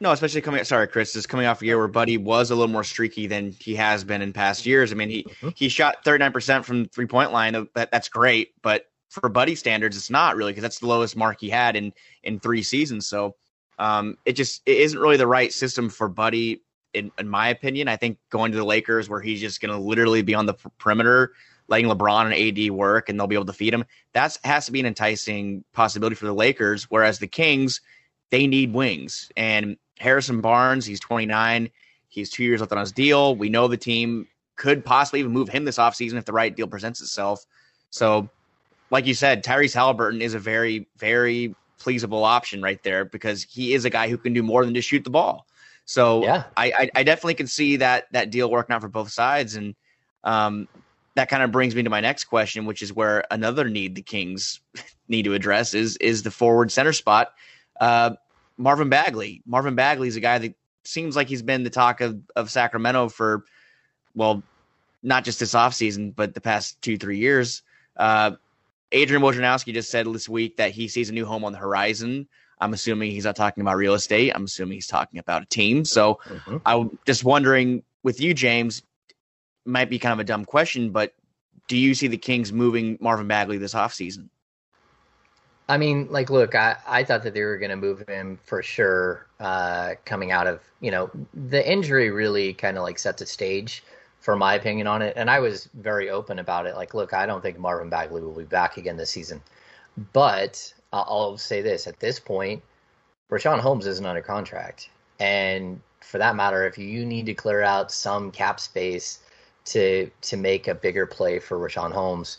No, 0.00 0.12
especially 0.12 0.40
coming. 0.40 0.62
Sorry, 0.64 0.86
Chris, 0.86 1.16
is 1.16 1.26
coming 1.26 1.46
off 1.46 1.62
a 1.62 1.66
year 1.66 1.78
where 1.78 1.88
Buddy 1.88 2.18
was 2.18 2.50
a 2.50 2.54
little 2.54 2.70
more 2.70 2.84
streaky 2.84 3.26
than 3.26 3.52
he 3.52 3.74
has 3.76 4.04
been 4.04 4.20
in 4.22 4.32
past 4.32 4.66
years. 4.66 4.92
I 4.92 4.96
mean, 4.96 5.08
he 5.08 5.22
mm-hmm. 5.22 5.48
he 5.54 5.68
shot 5.68 6.04
thirty 6.04 6.22
nine 6.22 6.32
percent 6.32 6.64
from 6.64 6.86
three 6.86 7.06
point 7.06 7.32
line. 7.32 7.52
That 7.74 7.90
that's 7.90 8.08
great, 8.08 8.52
but 8.62 8.86
for 9.08 9.28
Buddy 9.28 9.54
standards, 9.54 9.96
it's 9.96 10.10
not 10.10 10.36
really 10.36 10.52
because 10.52 10.62
that's 10.62 10.80
the 10.80 10.88
lowest 10.88 11.16
mark 11.16 11.40
he 11.40 11.48
had 11.48 11.76
in 11.76 11.92
in 12.22 12.38
three 12.38 12.62
seasons. 12.62 13.06
So 13.06 13.36
um, 13.78 14.18
it 14.24 14.34
just 14.34 14.62
it 14.66 14.78
isn't 14.78 14.98
really 14.98 15.16
the 15.16 15.26
right 15.26 15.52
system 15.52 15.88
for 15.88 16.08
Buddy, 16.08 16.62
in, 16.94 17.10
in 17.18 17.28
my 17.28 17.48
opinion. 17.48 17.88
I 17.88 17.96
think 17.96 18.18
going 18.30 18.52
to 18.52 18.58
the 18.58 18.64
Lakers 18.64 19.08
where 19.08 19.20
he's 19.20 19.40
just 19.40 19.60
going 19.60 19.72
to 19.72 19.78
literally 19.78 20.22
be 20.22 20.34
on 20.34 20.46
the 20.46 20.54
perimeter 20.78 21.32
letting 21.68 21.86
LeBron 21.86 22.26
and 22.26 22.34
AD 22.34 22.70
work 22.70 23.08
and 23.08 23.18
they'll 23.18 23.26
be 23.26 23.36
able 23.36 23.46
to 23.46 23.52
feed 23.52 23.72
him. 23.72 23.84
That 24.12 24.36
has 24.44 24.66
to 24.66 24.72
be 24.72 24.80
an 24.80 24.86
enticing 24.86 25.64
possibility 25.72 26.14
for 26.14 26.26
the 26.26 26.34
Lakers. 26.34 26.84
Whereas 26.84 27.18
the 27.18 27.26
Kings, 27.26 27.80
they 28.30 28.46
need 28.46 28.72
wings. 28.72 29.30
And 29.36 29.76
Harrison 29.98 30.40
Barnes, 30.40 30.84
he's 30.84 31.00
29. 31.00 31.70
He's 32.08 32.30
two 32.30 32.44
years 32.44 32.60
left 32.60 32.72
on 32.72 32.78
his 32.78 32.92
deal. 32.92 33.34
We 33.34 33.48
know 33.48 33.66
the 33.66 33.76
team 33.76 34.28
could 34.56 34.84
possibly 34.84 35.20
even 35.20 35.32
move 35.32 35.48
him 35.48 35.64
this 35.64 35.78
offseason 35.78 36.14
if 36.14 36.24
the 36.24 36.32
right 36.32 36.54
deal 36.54 36.66
presents 36.66 37.00
itself. 37.00 37.44
So, 37.90 38.28
like 38.90 39.06
you 39.06 39.14
said, 39.14 39.42
Tyrese 39.42 39.74
Halliburton 39.74 40.22
is 40.22 40.34
a 40.34 40.38
very, 40.38 40.86
very 40.98 41.54
pleasable 41.80 42.24
option 42.24 42.62
right 42.62 42.82
there 42.82 43.04
because 43.04 43.42
he 43.42 43.74
is 43.74 43.84
a 43.84 43.90
guy 43.90 44.08
who 44.08 44.16
can 44.16 44.32
do 44.32 44.42
more 44.42 44.64
than 44.64 44.74
just 44.74 44.88
shoot 44.88 45.02
the 45.02 45.10
ball. 45.10 45.46
So 45.84 46.24
yeah. 46.24 46.44
I, 46.56 46.72
I, 46.72 46.90
I 46.96 47.02
definitely 47.02 47.34
can 47.34 47.46
see 47.46 47.76
that 47.76 48.06
that 48.12 48.30
deal 48.30 48.50
working 48.50 48.74
out 48.74 48.80
for 48.80 48.88
both 48.88 49.10
sides. 49.10 49.56
And 49.56 49.74
um, 50.22 50.68
that 51.14 51.28
kind 51.28 51.42
of 51.42 51.52
brings 51.52 51.74
me 51.74 51.82
to 51.82 51.90
my 51.90 52.00
next 52.00 52.24
question, 52.24 52.64
which 52.64 52.82
is 52.82 52.92
where 52.92 53.24
another 53.30 53.68
need 53.68 53.94
the 53.94 54.02
Kings 54.02 54.60
need 55.08 55.24
to 55.24 55.34
address 55.34 55.74
is 55.74 55.96
is 55.98 56.22
the 56.22 56.30
forward 56.30 56.72
center 56.72 56.92
spot. 56.92 57.32
Uh, 57.80 58.12
Marvin 58.56 58.88
Bagley. 58.88 59.42
Marvin 59.46 59.74
Bagley 59.74 60.08
is 60.08 60.16
a 60.16 60.20
guy 60.20 60.38
that 60.38 60.54
seems 60.84 61.16
like 61.16 61.28
he's 61.28 61.42
been 61.42 61.64
the 61.64 61.70
talk 61.70 62.00
of, 62.00 62.20
of 62.36 62.50
Sacramento 62.50 63.08
for, 63.08 63.44
well, 64.14 64.42
not 65.02 65.24
just 65.24 65.40
this 65.40 65.54
offseason, 65.54 66.14
but 66.14 66.34
the 66.34 66.40
past 66.40 66.80
two, 66.80 66.96
three 66.96 67.18
years. 67.18 67.62
Uh, 67.96 68.32
Adrian 68.92 69.22
Wojnarowski 69.22 69.74
just 69.74 69.90
said 69.90 70.06
this 70.06 70.28
week 70.28 70.56
that 70.56 70.70
he 70.70 70.88
sees 70.88 71.10
a 71.10 71.12
new 71.12 71.26
home 71.26 71.44
on 71.44 71.52
the 71.52 71.58
horizon. 71.58 72.28
I'm 72.60 72.72
assuming 72.72 73.10
he's 73.10 73.24
not 73.24 73.36
talking 73.36 73.60
about 73.62 73.76
real 73.76 73.94
estate. 73.94 74.32
I'm 74.34 74.44
assuming 74.44 74.76
he's 74.76 74.86
talking 74.86 75.18
about 75.18 75.42
a 75.42 75.46
team. 75.46 75.84
So 75.84 76.20
mm-hmm. 76.26 76.58
I'm 76.64 76.98
just 77.06 77.24
wondering 77.24 77.82
with 78.02 78.20
you, 78.20 78.34
James, 78.34 78.82
might 79.64 79.90
be 79.90 79.98
kind 79.98 80.12
of 80.12 80.20
a 80.20 80.24
dumb 80.24 80.44
question, 80.44 80.90
but 80.90 81.14
do 81.68 81.76
you 81.76 81.94
see 81.94 82.06
the 82.06 82.18
Kings 82.18 82.52
moving 82.52 82.98
Marvin 83.00 83.26
Bagley 83.26 83.58
this 83.58 83.74
offseason? 83.74 84.28
I 85.66 85.78
mean, 85.78 86.08
like, 86.10 86.28
look, 86.28 86.54
I, 86.54 86.76
I 86.86 87.04
thought 87.04 87.22
that 87.22 87.32
they 87.32 87.42
were 87.42 87.56
going 87.56 87.70
to 87.70 87.76
move 87.76 88.06
him 88.06 88.38
for 88.44 88.62
sure 88.62 89.26
uh, 89.40 89.94
coming 90.04 90.30
out 90.30 90.46
of, 90.46 90.60
you 90.80 90.90
know, 90.90 91.10
the 91.32 91.66
injury 91.70 92.10
really 92.10 92.52
kind 92.52 92.76
of 92.76 92.82
like 92.82 92.98
set 92.98 93.16
the 93.16 93.24
stage 93.24 93.82
for 94.20 94.36
my 94.36 94.54
opinion 94.54 94.86
on 94.86 95.00
it. 95.00 95.14
And 95.16 95.30
I 95.30 95.40
was 95.40 95.70
very 95.74 96.10
open 96.10 96.38
about 96.38 96.66
it. 96.66 96.76
Like, 96.76 96.92
look, 96.92 97.14
I 97.14 97.24
don't 97.24 97.40
think 97.40 97.58
Marvin 97.58 97.88
Bagley 97.88 98.20
will 98.20 98.34
be 98.34 98.44
back 98.44 98.76
again 98.76 98.98
this 98.98 99.10
season. 99.10 99.40
But 100.12 100.72
I'll 101.02 101.36
say 101.36 101.62
this 101.62 101.86
at 101.86 102.00
this 102.00 102.20
point, 102.20 102.62
Richaun 103.30 103.58
Holmes 103.58 103.86
isn't 103.86 104.06
under 104.06 104.22
contract. 104.22 104.90
And 105.18 105.80
for 106.00 106.18
that 106.18 106.36
matter, 106.36 106.66
if 106.66 106.78
you 106.78 107.04
need 107.04 107.26
to 107.26 107.34
clear 107.34 107.62
out 107.62 107.90
some 107.90 108.30
cap 108.30 108.60
space 108.60 109.20
to 109.64 110.10
to 110.20 110.36
make 110.36 110.68
a 110.68 110.74
bigger 110.74 111.06
play 111.06 111.38
for 111.38 111.58
Richaun 111.58 111.92
Holmes. 111.92 112.38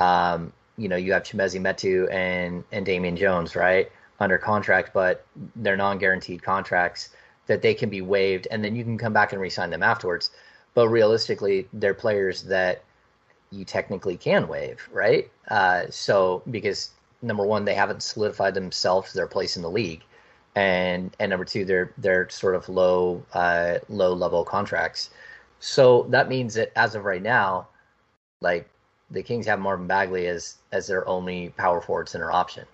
Um, 0.00 0.52
you 0.76 0.88
know, 0.88 0.96
you 0.96 1.12
have 1.12 1.22
Chimezie 1.22 1.60
Metu 1.60 2.12
and 2.12 2.64
and 2.72 2.84
Damian 2.84 3.16
Jones, 3.16 3.54
right, 3.54 3.90
under 4.20 4.38
contract, 4.38 4.92
but 4.92 5.24
they're 5.56 5.76
non-guaranteed 5.76 6.42
contracts 6.42 7.10
that 7.46 7.62
they 7.62 7.74
can 7.74 7.90
be 7.90 8.00
waived, 8.00 8.48
and 8.50 8.64
then 8.64 8.74
you 8.74 8.82
can 8.84 8.98
come 8.98 9.12
back 9.12 9.32
and 9.32 9.40
re-sign 9.40 9.70
them 9.70 9.82
afterwards. 9.82 10.30
But 10.74 10.88
realistically, 10.88 11.68
they're 11.72 11.94
players 11.94 12.42
that 12.44 12.82
you 13.50 13.64
technically 13.64 14.16
can 14.16 14.48
waive, 14.48 14.88
right? 14.92 15.30
Uh, 15.48 15.84
so 15.90 16.42
because 16.50 16.90
number 17.24 17.44
one, 17.44 17.64
they 17.64 17.74
haven't 17.74 18.02
solidified 18.02 18.54
themselves 18.54 19.12
their 19.12 19.26
place 19.26 19.56
in 19.56 19.62
the 19.62 19.70
league, 19.70 20.02
and 20.54 21.14
and 21.18 21.30
number 21.30 21.44
two, 21.44 21.64
they're 21.64 21.92
they're 21.98 22.28
sort 22.30 22.54
of 22.54 22.68
low 22.68 23.24
uh, 23.32 23.78
low 23.88 24.12
level 24.12 24.44
contracts. 24.44 25.10
So 25.60 26.06
that 26.10 26.28
means 26.28 26.54
that 26.54 26.72
as 26.76 26.94
of 26.94 27.04
right 27.04 27.22
now, 27.22 27.68
like 28.40 28.68
the 29.10 29.22
Kings 29.22 29.46
have 29.46 29.58
Marvin 29.58 29.86
Bagley 29.86 30.26
as 30.26 30.56
as 30.72 30.86
their 30.86 31.06
only 31.08 31.50
power 31.50 31.80
forward 31.80 32.08
center 32.08 32.30
option. 32.30 32.66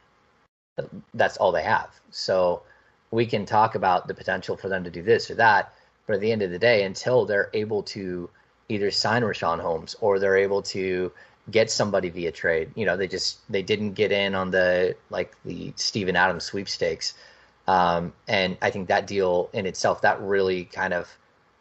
That's 1.15 1.37
all 1.37 1.53
they 1.53 1.63
have. 1.63 1.91
So 2.11 2.63
we 3.11 3.27
can 3.27 3.45
talk 3.45 3.75
about 3.75 4.09
the 4.09 4.15
potential 4.15 4.57
for 4.57 4.69
them 4.69 4.85
to 4.85 4.91
do 4.91 5.03
this 5.03 5.31
or 5.31 5.35
that, 5.37 5.73
but 6.07 6.15
at 6.15 6.21
the 6.21 6.33
end 6.33 6.43
of 6.43 6.51
the 6.51 6.59
day, 6.59 6.85
until 6.85 7.27
they're 7.27 7.51
able 7.55 7.83
to 7.85 8.31
either 8.69 8.91
sign 8.91 9.23
Richaun 9.23 9.61
Holmes 9.61 9.97
or 10.01 10.19
they're 10.19 10.37
able 10.37 10.63
to 10.63 11.13
get 11.51 11.71
somebody 11.71 12.11
via 12.11 12.33
trade, 12.33 12.71
you 12.75 12.87
know, 12.87 12.97
they 12.97 13.09
just 13.09 13.41
they 13.51 13.63
didn't 13.63 13.93
get 13.93 14.13
in 14.13 14.35
on 14.35 14.51
the 14.51 14.97
like 15.11 15.35
the 15.45 15.73
Steven 15.77 16.17
Adams 16.17 16.45
sweepstakes. 16.45 17.15
Um, 17.67 18.13
and 18.27 18.57
I 18.63 18.71
think 18.71 18.89
that 18.89 19.07
deal 19.07 19.49
in 19.53 19.67
itself 19.67 20.03
that 20.03 20.21
really 20.21 20.65
kind 20.65 20.93
of 20.93 21.09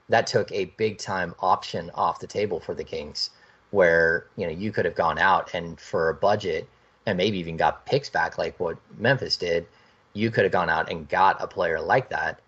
that 0.09 0.25
took 0.25 0.51
a 0.51 0.65
big 0.65 0.97
time 0.97 1.35
option 1.39 1.91
off 1.93 2.19
the 2.19 2.27
table 2.27 2.59
for 2.59 2.73
the 2.73 2.83
Kings, 2.83 3.29
where 3.71 4.25
you 4.35 4.45
know 4.45 4.51
you 4.51 4.71
could 4.71 4.85
have 4.85 4.95
gone 4.95 5.19
out 5.19 5.53
and 5.53 5.79
for 5.79 6.09
a 6.09 6.13
budget 6.13 6.67
and 7.05 7.17
maybe 7.17 7.37
even 7.39 7.57
got 7.57 7.85
picks 7.85 8.09
back 8.09 8.37
like 8.37 8.59
what 8.59 8.77
Memphis 8.97 9.37
did, 9.37 9.65
you 10.13 10.29
could 10.31 10.43
have 10.43 10.51
gone 10.51 10.69
out 10.69 10.91
and 10.91 11.07
got 11.09 11.41
a 11.41 11.47
player 11.47 11.79
like 11.79 12.09
that 12.09 12.39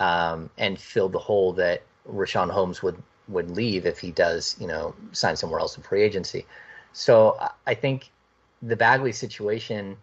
um, 0.00 0.50
and 0.58 0.78
filled 0.78 1.12
the 1.12 1.18
hole 1.18 1.52
that 1.52 1.82
Richaun 2.10 2.50
Holmes 2.50 2.82
would 2.82 3.00
would 3.28 3.50
leave 3.50 3.86
if 3.86 3.98
he 3.98 4.10
does 4.10 4.56
you 4.58 4.66
know 4.66 4.94
sign 5.12 5.36
somewhere 5.36 5.60
else 5.60 5.76
in 5.76 5.82
free 5.82 6.02
agency. 6.02 6.46
So 6.92 7.38
I 7.66 7.74
think 7.74 8.10
the 8.62 8.76
Bagley 8.76 9.12
situation 9.12 9.96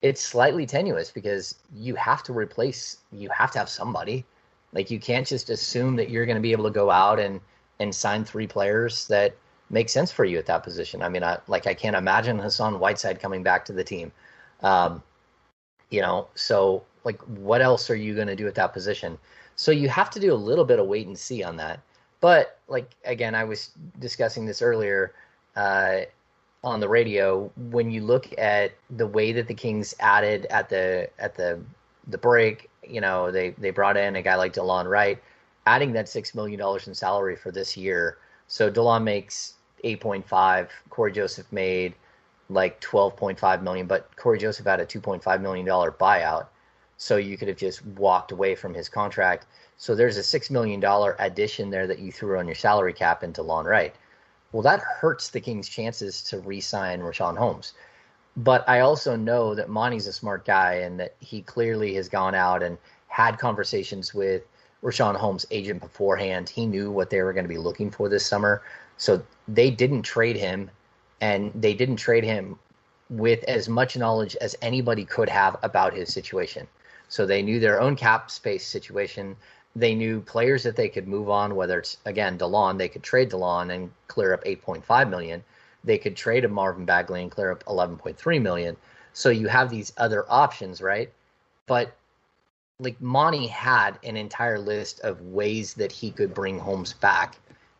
it's 0.00 0.20
slightly 0.20 0.66
tenuous 0.66 1.10
because 1.10 1.54
you 1.72 1.94
have 1.94 2.22
to 2.24 2.32
replace 2.32 2.98
you 3.12 3.28
have 3.28 3.52
to 3.52 3.58
have 3.58 3.68
somebody 3.68 4.24
like 4.72 4.90
you 4.90 4.98
can't 4.98 5.26
just 5.26 5.50
assume 5.50 5.96
that 5.96 6.10
you're 6.10 6.26
going 6.26 6.36
to 6.36 6.42
be 6.42 6.52
able 6.52 6.64
to 6.64 6.70
go 6.70 6.90
out 6.90 7.20
and 7.20 7.40
and 7.78 7.94
sign 7.94 8.24
three 8.24 8.46
players 8.46 9.06
that 9.08 9.34
make 9.70 9.88
sense 9.88 10.12
for 10.12 10.24
you 10.24 10.38
at 10.38 10.46
that 10.46 10.62
position. 10.62 11.02
I 11.02 11.08
mean, 11.08 11.24
I 11.24 11.38
like 11.48 11.66
I 11.66 11.74
can't 11.74 11.96
imagine 11.96 12.38
Hassan 12.38 12.78
Whiteside 12.78 13.20
coming 13.20 13.42
back 13.42 13.64
to 13.66 13.72
the 13.72 13.84
team. 13.84 14.12
Um, 14.62 15.02
you 15.90 16.00
know, 16.00 16.28
so 16.34 16.84
like 17.04 17.20
what 17.22 17.60
else 17.60 17.90
are 17.90 17.96
you 17.96 18.14
going 18.14 18.28
to 18.28 18.36
do 18.36 18.46
at 18.46 18.54
that 18.54 18.72
position? 18.72 19.18
So 19.56 19.72
you 19.72 19.88
have 19.88 20.10
to 20.10 20.20
do 20.20 20.32
a 20.32 20.34
little 20.34 20.64
bit 20.64 20.78
of 20.78 20.86
wait 20.86 21.06
and 21.06 21.18
see 21.18 21.42
on 21.42 21.56
that. 21.56 21.80
But 22.20 22.58
like 22.68 22.94
again, 23.04 23.34
I 23.34 23.44
was 23.44 23.70
discussing 23.98 24.46
this 24.46 24.62
earlier 24.62 25.14
uh, 25.56 26.00
on 26.64 26.80
the 26.80 26.88
radio. 26.88 27.50
When 27.70 27.90
you 27.90 28.02
look 28.02 28.36
at 28.38 28.72
the 28.90 29.06
way 29.06 29.32
that 29.32 29.48
the 29.48 29.54
Kings 29.54 29.94
added 30.00 30.46
at 30.46 30.68
the 30.68 31.10
at 31.18 31.34
the 31.34 31.60
the 32.08 32.18
break 32.18 32.68
you 32.86 33.00
know, 33.00 33.30
they 33.30 33.50
they 33.50 33.70
brought 33.70 33.96
in 33.96 34.16
a 34.16 34.22
guy 34.22 34.36
like 34.36 34.54
Delon 34.54 34.88
Wright, 34.88 35.22
adding 35.66 35.92
that 35.92 36.08
six 36.08 36.34
million 36.34 36.58
dollars 36.58 36.88
in 36.88 36.94
salary 36.94 37.36
for 37.36 37.50
this 37.50 37.76
year. 37.76 38.18
So 38.48 38.70
Delon 38.70 39.02
makes 39.04 39.54
eight 39.84 40.00
point 40.00 40.26
five. 40.26 40.70
Corey 40.90 41.12
Joseph 41.12 41.50
made 41.52 41.94
like 42.48 42.80
twelve 42.80 43.16
point 43.16 43.38
five 43.38 43.62
million, 43.62 43.86
but 43.86 44.14
Corey 44.16 44.38
Joseph 44.38 44.66
had 44.66 44.80
a 44.80 44.86
two 44.86 45.00
point 45.00 45.22
five 45.22 45.40
million 45.40 45.64
dollar 45.66 45.92
buyout. 45.92 46.46
So 46.96 47.16
you 47.16 47.36
could 47.36 47.48
have 47.48 47.56
just 47.56 47.84
walked 47.86 48.32
away 48.32 48.54
from 48.54 48.74
his 48.74 48.88
contract. 48.88 49.46
So 49.76 49.94
there's 49.94 50.16
a 50.16 50.22
six 50.22 50.50
million 50.50 50.80
dollar 50.80 51.16
addition 51.18 51.70
there 51.70 51.86
that 51.86 51.98
you 51.98 52.12
threw 52.12 52.38
on 52.38 52.46
your 52.46 52.54
salary 52.54 52.92
cap 52.92 53.22
into 53.22 53.42
Delon 53.42 53.64
Wright. 53.64 53.94
Well, 54.52 54.62
that 54.62 54.80
hurts 54.80 55.30
the 55.30 55.40
Kings' 55.40 55.68
chances 55.68 56.22
to 56.24 56.38
re-sign 56.40 57.00
Richaun 57.00 57.36
Holmes. 57.36 57.72
But 58.36 58.66
I 58.68 58.80
also 58.80 59.16
know 59.16 59.54
that 59.54 59.68
Monte's 59.68 60.06
a 60.06 60.12
smart 60.12 60.44
guy 60.44 60.74
and 60.74 61.00
that 61.00 61.14
he 61.20 61.42
clearly 61.42 61.94
has 61.94 62.08
gone 62.08 62.34
out 62.34 62.62
and 62.62 62.78
had 63.08 63.38
conversations 63.38 64.14
with 64.14 64.42
Richaun 64.82 65.16
Holmes' 65.16 65.46
agent 65.50 65.80
beforehand. 65.80 66.48
He 66.48 66.66
knew 66.66 66.90
what 66.90 67.10
they 67.10 67.22
were 67.22 67.32
going 67.32 67.44
to 67.44 67.48
be 67.48 67.58
looking 67.58 67.90
for 67.90 68.08
this 68.08 68.26
summer. 68.26 68.62
So 68.96 69.22
they 69.48 69.70
didn't 69.70 70.02
trade 70.02 70.36
him, 70.36 70.70
and 71.20 71.52
they 71.54 71.74
didn't 71.74 71.96
trade 71.96 72.24
him 72.24 72.58
with 73.10 73.44
as 73.44 73.68
much 73.68 73.96
knowledge 73.96 74.36
as 74.36 74.56
anybody 74.62 75.04
could 75.04 75.28
have 75.28 75.56
about 75.62 75.94
his 75.94 76.12
situation. 76.12 76.66
So 77.08 77.26
they 77.26 77.42
knew 77.42 77.60
their 77.60 77.80
own 77.80 77.96
cap 77.96 78.30
space 78.30 78.66
situation. 78.66 79.36
They 79.74 79.94
knew 79.94 80.20
players 80.20 80.62
that 80.64 80.76
they 80.76 80.88
could 80.88 81.08
move 81.08 81.30
on, 81.30 81.54
whether 81.56 81.78
it's 81.78 81.96
again 82.04 82.38
Delon, 82.38 82.78
they 82.78 82.88
could 82.88 83.02
trade 83.02 83.30
Delon 83.30 83.74
and 83.74 83.90
clear 84.08 84.34
up 84.34 84.44
8.5 84.44 85.08
million. 85.08 85.42
They 85.84 85.98
could 85.98 86.16
trade 86.16 86.44
a 86.44 86.48
Marvin 86.48 86.84
Bagley 86.84 87.22
and 87.22 87.30
clear 87.30 87.50
up 87.50 87.64
11.3 87.64 88.42
million. 88.42 88.76
So 89.12 89.30
you 89.30 89.48
have 89.48 89.70
these 89.70 89.92
other 89.96 90.24
options, 90.28 90.80
right? 90.80 91.12
But 91.66 91.96
like 92.78 93.00
Monte 93.00 93.46
had 93.46 93.98
an 94.04 94.16
entire 94.16 94.58
list 94.58 95.00
of 95.00 95.20
ways 95.22 95.74
that 95.74 95.92
he 95.92 96.10
could 96.10 96.34
bring 96.34 96.58
Holmes 96.58 96.92
back. 96.92 97.36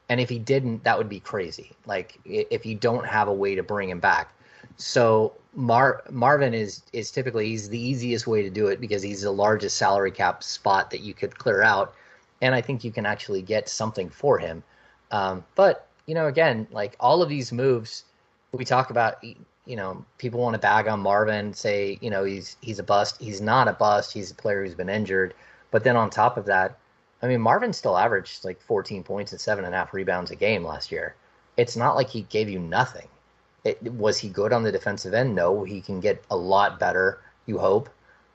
And 0.09 0.21
if 0.21 0.29
he 0.29 0.39
didn't, 0.39 0.85
that 0.85 0.97
would 0.97 1.09
be 1.09 1.21
crazy. 1.21 1.73
Like 1.87 2.19
if 2.25 2.67
you 2.67 2.75
don't 2.75 3.07
have 3.07 3.29
a 3.29 3.33
way 3.33 3.55
to 3.55 3.63
bring 3.63 3.91
him 3.91 4.01
back. 4.01 4.33
So 4.77 5.35
Mar- 5.55 6.03
Marvin 6.11 6.55
is 6.55 6.83
is 6.93 7.11
typically 7.11 7.49
he's 7.49 7.69
the 7.69 7.81
easiest 7.81 8.27
way 8.27 8.43
to 8.43 8.51
do 8.51 8.69
it 8.69 8.81
because 8.81 9.03
he's 9.03 9.23
the 9.23 9.31
largest 9.31 9.77
salary 9.77 10.11
cap 10.11 10.43
spot 10.43 10.91
that 10.91 11.01
you 11.01 11.15
could 11.15 11.39
clear 11.39 11.63
out, 11.63 11.95
and 12.41 12.55
I 12.55 12.61
think 12.61 12.85
you 12.85 12.93
can 12.93 13.07
actually 13.07 13.43
get 13.43 13.69
something 13.69 14.09
for 14.09 14.39
him. 14.39 14.63
Um, 15.11 15.45
but 15.55 15.89
you 16.07 16.15
know, 16.15 16.27
again, 16.27 16.67
like 16.71 16.97
all 17.01 17.23
of 17.23 17.29
these 17.29 17.53
moves, 17.53 18.05
we 18.53 18.65
talk 18.65 18.91
about. 18.91 19.23
You 19.65 19.77
know, 19.77 20.05
people 20.19 20.41
want 20.41 20.55
to 20.55 20.59
bag 20.59 20.89
on 20.89 20.99
Marvin, 20.99 21.55
say 21.55 21.99
you 22.01 22.11
know 22.11 22.25
he's 22.25 22.57
he's 22.63 22.79
a 22.81 22.83
bust. 22.83 23.21
He's 23.21 23.41
not 23.41 23.69
a 23.69 23.73
bust. 23.73 24.13
He's 24.13 24.31
a 24.31 24.35
player 24.35 24.65
who's 24.65 24.75
been 24.75 24.89
injured. 24.89 25.35
But 25.71 25.85
then 25.85 25.97
on 25.97 26.11
top 26.11 26.37
of 26.37 26.47
that, 26.47 26.79
I 27.23 27.29
mean, 27.29 27.41
Marvin 27.41 27.73
still 27.73 27.97
averaged 27.97 28.45
like 28.45 28.61
14 28.61 29.05
points 29.05 29.33
and 29.33 29.41
seven 29.41 29.65
and 29.65 29.75
a 29.75 29.79
half 29.79 29.95
rebounds 29.95 30.31
a 30.33 30.37
game 30.37 30.65
last 30.65 30.91
year. 30.91 31.15
It's 31.57 31.77
not 31.77 31.95
like 31.95 32.09
he 32.09 32.23
gave 32.23 32.49
you 32.49 32.59
nothing. 32.59 33.09
It, 33.65 33.83
was 33.93 34.19
he 34.19 34.29
good 34.29 34.53
on 34.53 34.63
the 34.63 34.73
defensive 34.73 35.15
end? 35.15 35.35
No, 35.35 35.65
he 35.65 35.81
can 35.81 36.01
get 36.01 36.25
a 36.31 36.37
lot 36.37 36.81
better. 36.81 37.21
You 37.47 37.59
hope, 37.59 37.89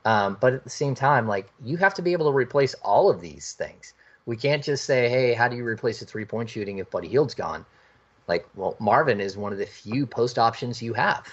um, 0.04 0.36
but 0.40 0.52
at 0.54 0.64
the 0.64 0.70
same 0.70 0.94
time, 0.94 1.26
like 1.26 1.50
you 1.64 1.76
have 1.78 1.94
to 1.94 2.02
be 2.02 2.12
able 2.12 2.30
to 2.30 2.36
replace 2.36 2.74
all 2.82 3.10
of 3.10 3.20
these 3.20 3.52
things. 3.52 3.94
We 4.26 4.36
can't 4.36 4.62
just 4.62 4.84
say, 4.84 5.08
"Hey, 5.08 5.34
how 5.34 5.48
do 5.48 5.56
you 5.56 5.64
replace 5.64 6.02
a 6.02 6.06
three 6.06 6.24
point 6.24 6.50
shooting 6.50 6.78
if 6.78 6.90
Buddy 6.90 7.08
Hield's 7.08 7.34
gone?" 7.34 7.64
Like, 8.26 8.46
well, 8.54 8.76
Marvin 8.78 9.20
is 9.20 9.36
one 9.36 9.52
of 9.52 9.58
the 9.58 9.66
few 9.66 10.06
post 10.06 10.38
options 10.38 10.82
you 10.82 10.92
have. 10.92 11.26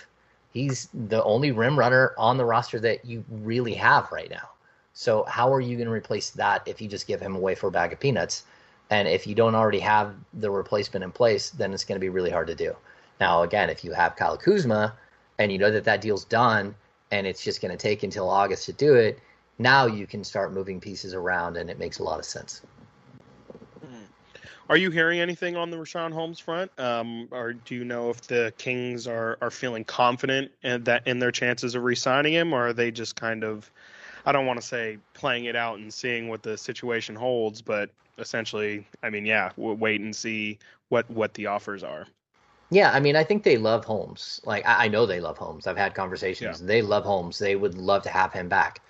He's 0.53 0.87
the 0.93 1.21
only 1.23 1.51
rim 1.51 1.77
runner 1.77 2.13
on 2.17 2.37
the 2.37 2.45
roster 2.45 2.79
that 2.79 3.03
you 3.03 3.25
really 3.29 3.73
have 3.73 4.09
right 4.11 4.29
now. 4.29 4.49
So 4.93 5.25
how 5.25 5.53
are 5.53 5.59
you 5.59 5.75
going 5.75 5.87
to 5.87 5.93
replace 5.93 6.29
that 6.31 6.65
if 6.65 6.81
you 6.81 6.87
just 6.87 7.07
give 7.07 7.19
him 7.19 7.35
away 7.35 7.55
for 7.55 7.67
a 7.67 7.71
bag 7.71 7.91
of 7.91 7.99
peanuts? 7.99 8.43
And 8.89 9.07
if 9.09 9.27
you 9.27 9.35
don't 9.35 9.55
already 9.55 9.79
have 9.79 10.15
the 10.33 10.49
replacement 10.49 11.03
in 11.03 11.11
place, 11.11 11.49
then 11.49 11.73
it's 11.73 11.83
going 11.83 11.97
to 11.97 11.99
be 11.99 12.07
really 12.09 12.29
hard 12.29 12.47
to 12.47 12.55
do. 12.55 12.75
Now, 13.19 13.43
again, 13.43 13.69
if 13.69 13.83
you 13.83 13.93
have 13.93 14.15
Kyle 14.15 14.37
Kuzma 14.37 14.93
and 15.39 15.51
you 15.51 15.57
know 15.57 15.71
that 15.71 15.83
that 15.85 16.01
deal's 16.01 16.25
done 16.25 16.75
and 17.11 17.25
it's 17.25 17.43
just 17.43 17.61
going 17.61 17.71
to 17.71 17.77
take 17.77 18.03
until 18.03 18.29
August 18.29 18.65
to 18.65 18.73
do 18.73 18.95
it, 18.95 19.19
now 19.57 19.85
you 19.85 20.05
can 20.05 20.23
start 20.23 20.53
moving 20.53 20.79
pieces 20.79 21.13
around 21.13 21.57
and 21.57 21.69
it 21.69 21.79
makes 21.79 21.99
a 21.99 22.03
lot 22.03 22.19
of 22.19 22.25
sense. 22.25 22.61
Hmm. 23.79 24.03
Are 24.69 24.77
you 24.77 24.91
hearing 24.91 25.19
anything 25.19 25.55
on 25.55 25.69
the 25.71 25.77
Richaun 25.77 26.11
Holmes 26.11 26.39
front, 26.39 26.77
um, 26.79 27.27
or 27.31 27.53
do 27.53 27.75
you 27.75 27.85
know 27.85 28.09
if 28.09 28.21
the 28.21 28.53
Kings 28.57 29.07
are, 29.07 29.37
are 29.41 29.51
feeling 29.51 29.85
confident 29.85 30.51
in 30.63 30.83
that 30.83 31.07
in 31.07 31.19
their 31.19 31.31
chances 31.31 31.75
of 31.75 31.83
re-signing 31.83 32.33
him, 32.33 32.53
or 32.53 32.67
are 32.67 32.73
they 32.73 32.91
just 32.91 33.15
kind 33.15 33.43
of, 33.43 33.71
I 34.25 34.31
don't 34.31 34.45
want 34.45 34.59
to 34.59 34.65
say 34.65 34.97
playing 35.13 35.45
it 35.45 35.55
out 35.55 35.79
and 35.79 35.93
seeing 35.93 36.27
what 36.27 36.43
the 36.43 36.57
situation 36.57 37.15
holds, 37.15 37.61
but 37.61 37.89
essentially, 38.17 38.85
I 39.03 39.09
mean, 39.09 39.25
yeah, 39.25 39.51
wait 39.55 40.01
and 40.01 40.13
see 40.13 40.59
what 40.89 41.09
what 41.09 41.33
the 41.35 41.45
offers 41.45 41.83
are. 41.83 42.07
Yeah, 42.75 42.91
I 42.91 42.99
mean, 42.99 43.15
I 43.15 43.23
think 43.23 43.43
they 43.43 43.57
love 43.57 43.85
Holmes. 43.85 44.41
Like, 44.43 44.65
I, 44.67 44.83
I 44.83 44.87
know 44.89 45.05
they 45.05 45.21
love 45.21 45.37
Holmes. 45.37 45.65
I've 45.65 45.77
had 45.77 45.95
conversations. 45.95 46.59
Yeah. 46.59 46.67
They 46.67 46.81
love 46.81 47.05
Holmes. 47.05 47.39
They 47.39 47.55
would 47.55 47.77
love 47.77 48.03
to 48.03 48.09
have 48.09 48.33
him 48.33 48.49
back. 48.49 48.81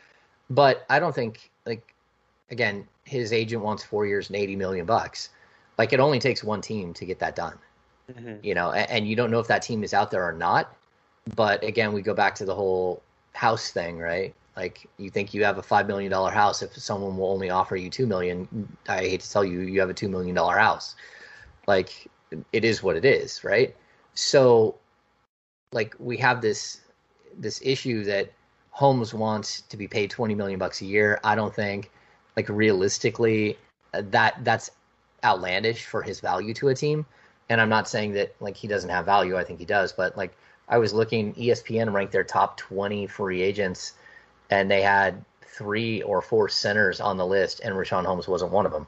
But 0.49 0.87
I 0.89 0.97
don't 0.97 1.13
think, 1.13 1.51
like, 1.67 1.93
again, 2.49 2.87
his 3.03 3.31
agent 3.31 3.61
wants 3.61 3.83
four 3.83 4.07
years 4.07 4.29
and 4.29 4.37
80 4.37 4.55
million 4.55 4.87
bucks. 4.87 5.29
Like, 5.77 5.93
it 5.93 5.99
only 5.99 6.17
takes 6.17 6.43
one 6.43 6.61
team 6.61 6.95
to 6.95 7.05
get 7.05 7.19
that 7.19 7.35
done. 7.35 7.59
Mm-hmm. 8.11 8.37
You 8.41 8.55
know, 8.55 8.71
and, 8.71 8.89
and 8.89 9.07
you 9.07 9.15
don't 9.15 9.29
know 9.29 9.39
if 9.39 9.45
that 9.49 9.61
team 9.61 9.83
is 9.83 9.93
out 9.93 10.09
there 10.09 10.27
or 10.27 10.33
not. 10.33 10.75
But 11.35 11.63
again, 11.63 11.93
we 11.93 12.01
go 12.01 12.15
back 12.15 12.33
to 12.35 12.45
the 12.45 12.55
whole 12.55 13.03
house 13.33 13.69
thing, 13.69 13.99
right? 13.99 14.33
Like, 14.57 14.87
you 14.97 15.11
think 15.11 15.31
you 15.31 15.43
have 15.43 15.59
a 15.59 15.61
$5 15.61 15.85
million 15.85 16.11
house 16.11 16.63
if 16.63 16.75
someone 16.75 17.17
will 17.17 17.29
only 17.29 17.51
offer 17.51 17.75
you 17.75 17.91
2 17.91 18.07
million. 18.07 18.67
I 18.89 19.01
hate 19.01 19.21
to 19.21 19.31
tell 19.31 19.45
you, 19.45 19.59
you 19.59 19.79
have 19.79 19.91
a 19.91 19.93
$2 19.93 20.09
million 20.09 20.35
house. 20.35 20.95
Like, 21.67 22.07
it 22.51 22.65
is 22.65 22.83
what 22.83 22.95
it 22.95 23.05
is, 23.05 23.43
right? 23.43 23.75
So, 24.13 24.75
like 25.71 25.95
we 25.99 26.17
have 26.17 26.41
this 26.41 26.81
this 27.37 27.59
issue 27.63 28.03
that 28.05 28.31
Holmes 28.71 29.13
wants 29.13 29.61
to 29.61 29.77
be 29.77 29.87
paid 29.87 30.09
twenty 30.09 30.35
million 30.35 30.59
bucks 30.59 30.81
a 30.81 30.85
year. 30.85 31.19
I 31.23 31.35
don't 31.35 31.53
think, 31.53 31.91
like 32.35 32.49
realistically, 32.49 33.57
uh, 33.93 34.03
that 34.09 34.43
that's 34.43 34.71
outlandish 35.23 35.85
for 35.85 36.01
his 36.01 36.19
value 36.19 36.53
to 36.55 36.69
a 36.69 36.75
team. 36.75 37.05
And 37.49 37.61
I'm 37.61 37.69
not 37.69 37.87
saying 37.87 38.13
that 38.13 38.35
like 38.39 38.55
he 38.55 38.67
doesn't 38.67 38.89
have 38.89 39.05
value. 39.05 39.37
I 39.37 39.43
think 39.43 39.59
he 39.59 39.65
does, 39.65 39.93
but 39.93 40.17
like 40.17 40.35
I 40.67 40.77
was 40.77 40.93
looking, 40.93 41.33
ESPN 41.35 41.93
ranked 41.93 42.11
their 42.11 42.23
top 42.23 42.57
20 42.57 43.07
free 43.07 43.41
agents, 43.41 43.93
and 44.49 44.69
they 44.69 44.81
had 44.81 45.23
three 45.43 46.01
or 46.01 46.21
four 46.21 46.49
centers 46.49 46.99
on 46.99 47.17
the 47.17 47.25
list, 47.25 47.61
and 47.61 47.75
Richaun 47.75 48.05
Holmes 48.05 48.27
wasn't 48.27 48.51
one 48.51 48.65
of 48.65 48.71
them 48.71 48.87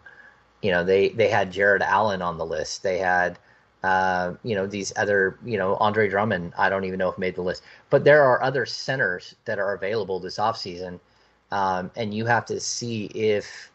you 0.61 0.71
know 0.71 0.83
they 0.83 1.09
they 1.09 1.29
had 1.29 1.51
Jarrett 1.51 1.81
Allen 1.81 2.21
on 2.21 2.37
the 2.37 2.45
list. 2.45 2.83
They 2.83 2.97
had 2.97 3.37
uh, 3.83 4.33
you 4.43 4.55
know 4.55 4.65
these 4.65 4.91
other 4.97 5.37
you 5.45 5.57
know 5.57 5.75
Andre 5.75 6.09
Drummond. 6.09 6.53
I 6.57 6.69
don't 6.69 6.85
even 6.85 6.99
know 6.99 7.09
if 7.09 7.17
made 7.17 7.35
the 7.35 7.41
list, 7.41 7.63
but 7.89 8.03
there 8.03 8.23
are 8.23 8.41
other 8.41 8.65
centers 8.65 9.35
that 9.45 9.59
are 9.59 9.73
available 9.73 10.19
this 10.19 10.37
offseason. 10.37 10.99
Um, 11.51 11.91
and 11.95 12.13
you 12.13 12.25
have 12.25 12.45
to 12.47 12.59
see 12.59 13.05
if 13.05 13.71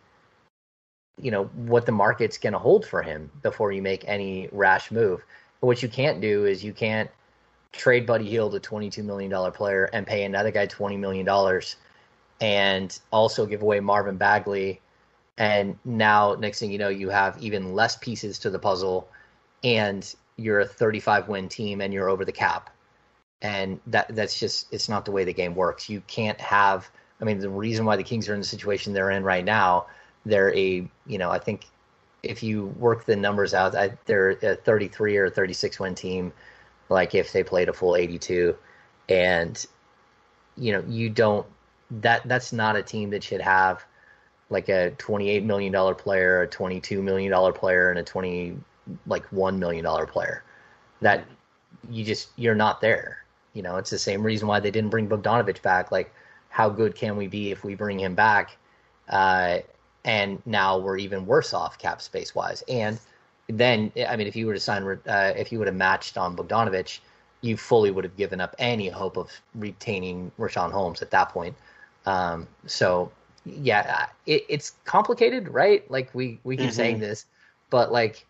you 1.20 1.30
know 1.30 1.44
what 1.44 1.86
the 1.86 1.92
market's 1.92 2.38
going 2.38 2.52
to 2.52 2.58
hold 2.58 2.86
for 2.86 3.02
him 3.02 3.30
before 3.42 3.72
you 3.72 3.82
make 3.82 4.04
any 4.06 4.48
rash 4.52 4.90
move. 4.90 5.24
But 5.60 5.68
what 5.68 5.82
you 5.82 5.88
can't 5.88 6.20
do 6.20 6.44
is 6.44 6.64
you 6.64 6.72
can't 6.72 7.08
trade 7.72 8.06
Buddy 8.06 8.28
Hield, 8.28 8.54
a 8.54 8.60
$22 8.60 9.04
million 9.04 9.52
player, 9.52 9.84
and 9.92 10.06
pay 10.06 10.24
another 10.24 10.50
guy 10.50 10.66
$20 10.66 10.98
million 10.98 11.26
and 12.40 12.98
also 13.12 13.46
give 13.46 13.62
away 13.62 13.80
Marvin 13.80 14.16
Bagley 14.16 14.80
and 15.38 15.78
now 15.84 16.34
next 16.34 16.60
thing 16.60 16.70
you 16.70 16.78
know 16.78 16.88
you 16.88 17.08
have 17.08 17.36
even 17.42 17.74
less 17.74 17.96
pieces 17.96 18.38
to 18.38 18.50
the 18.50 18.58
puzzle 18.58 19.08
and 19.64 20.14
you're 20.36 20.60
a 20.60 20.66
35 20.66 21.28
win 21.28 21.48
team 21.48 21.80
and 21.80 21.92
you're 21.92 22.08
over 22.08 22.24
the 22.24 22.32
cap. 22.32 22.70
And 23.40 23.80
that 23.88 24.14
that's 24.14 24.38
just 24.38 24.72
it's 24.72 24.88
not 24.88 25.04
the 25.04 25.10
way 25.10 25.24
the 25.24 25.32
game 25.32 25.54
works. 25.54 25.88
You 25.88 26.00
can't 26.06 26.40
have 26.40 26.90
i 27.22 27.24
mean 27.24 27.38
the 27.38 27.48
reason 27.48 27.86
why 27.86 27.96
the 27.96 28.02
kings 28.02 28.28
are 28.28 28.34
in 28.34 28.40
the 28.40 28.46
situation 28.46 28.92
they're 28.92 29.10
in 29.10 29.22
right 29.22 29.44
now 29.44 29.86
they're 30.26 30.54
a 30.54 30.86
you 31.06 31.18
know 31.18 31.30
i 31.30 31.38
think 31.38 31.66
if 32.22 32.42
you 32.42 32.66
work 32.78 33.04
the 33.06 33.16
numbers 33.16 33.54
out 33.54 33.74
they're 34.04 34.30
a 34.30 34.56
33 34.56 35.16
or 35.16 35.30
36 35.30 35.80
win 35.80 35.94
team 35.94 36.32
like 36.88 37.14
if 37.14 37.32
they 37.32 37.42
played 37.42 37.68
a 37.68 37.72
full 37.72 37.96
82 37.96 38.56
and 39.08 39.66
you 40.56 40.72
know 40.72 40.84
you 40.88 41.08
don't 41.08 41.46
that 41.90 42.22
that's 42.26 42.52
not 42.52 42.76
a 42.76 42.82
team 42.82 43.10
that 43.10 43.22
should 43.22 43.40
have 43.40 43.84
like 44.52 44.68
a 44.68 44.92
$28 44.98 45.44
million 45.44 45.94
player, 45.94 46.42
a 46.42 46.48
$22 46.48 47.02
million 47.02 47.52
player, 47.52 47.90
and 47.90 47.98
a 47.98 48.02
20 48.02 48.56
like 49.06 49.28
$1 49.30 49.58
million 49.58 49.84
player. 50.06 50.44
That 51.00 51.24
you 51.90 52.04
just, 52.04 52.28
you're 52.36 52.54
not 52.54 52.80
there. 52.80 53.24
You 53.54 53.62
know, 53.62 53.76
it's 53.76 53.90
the 53.90 53.98
same 53.98 54.22
reason 54.22 54.46
why 54.46 54.60
they 54.60 54.70
didn't 54.70 54.90
bring 54.90 55.08
Bogdanovich 55.08 55.62
back. 55.62 55.90
Like, 55.90 56.14
how 56.48 56.68
good 56.68 56.94
can 56.94 57.16
we 57.16 57.26
be 57.26 57.50
if 57.50 57.64
we 57.64 57.74
bring 57.74 57.98
him 57.98 58.14
back? 58.14 58.56
Uh, 59.08 59.58
and 60.04 60.40
now 60.46 60.78
we're 60.78 60.98
even 60.98 61.26
worse 61.26 61.54
off 61.54 61.78
cap 61.78 62.00
space 62.02 62.34
wise. 62.34 62.62
And 62.68 63.00
then, 63.48 63.90
I 64.08 64.16
mean, 64.16 64.26
if 64.26 64.36
you 64.36 64.46
were 64.46 64.54
to 64.54 64.60
sign, 64.60 64.84
uh, 65.06 65.32
if 65.36 65.50
you 65.50 65.58
would 65.58 65.68
have 65.68 65.76
matched 65.76 66.16
on 66.16 66.36
Bogdanovich, 66.36 67.00
you 67.40 67.56
fully 67.56 67.90
would 67.90 68.04
have 68.04 68.16
given 68.16 68.40
up 68.40 68.54
any 68.58 68.88
hope 68.88 69.16
of 69.16 69.30
retaining 69.54 70.30
Richaun 70.38 70.70
Holmes 70.70 71.02
at 71.02 71.10
that 71.10 71.30
point. 71.30 71.56
Um, 72.06 72.48
so 72.66 73.10
yeah, 73.44 74.06
it, 74.26 74.44
it's 74.48 74.72
complicated, 74.84 75.48
right? 75.48 75.88
Like 75.90 76.14
we 76.14 76.38
we 76.44 76.56
keep 76.56 76.66
mm-hmm. 76.66 76.74
saying 76.74 76.98
this, 77.00 77.26
but 77.70 77.92
like 77.92 78.26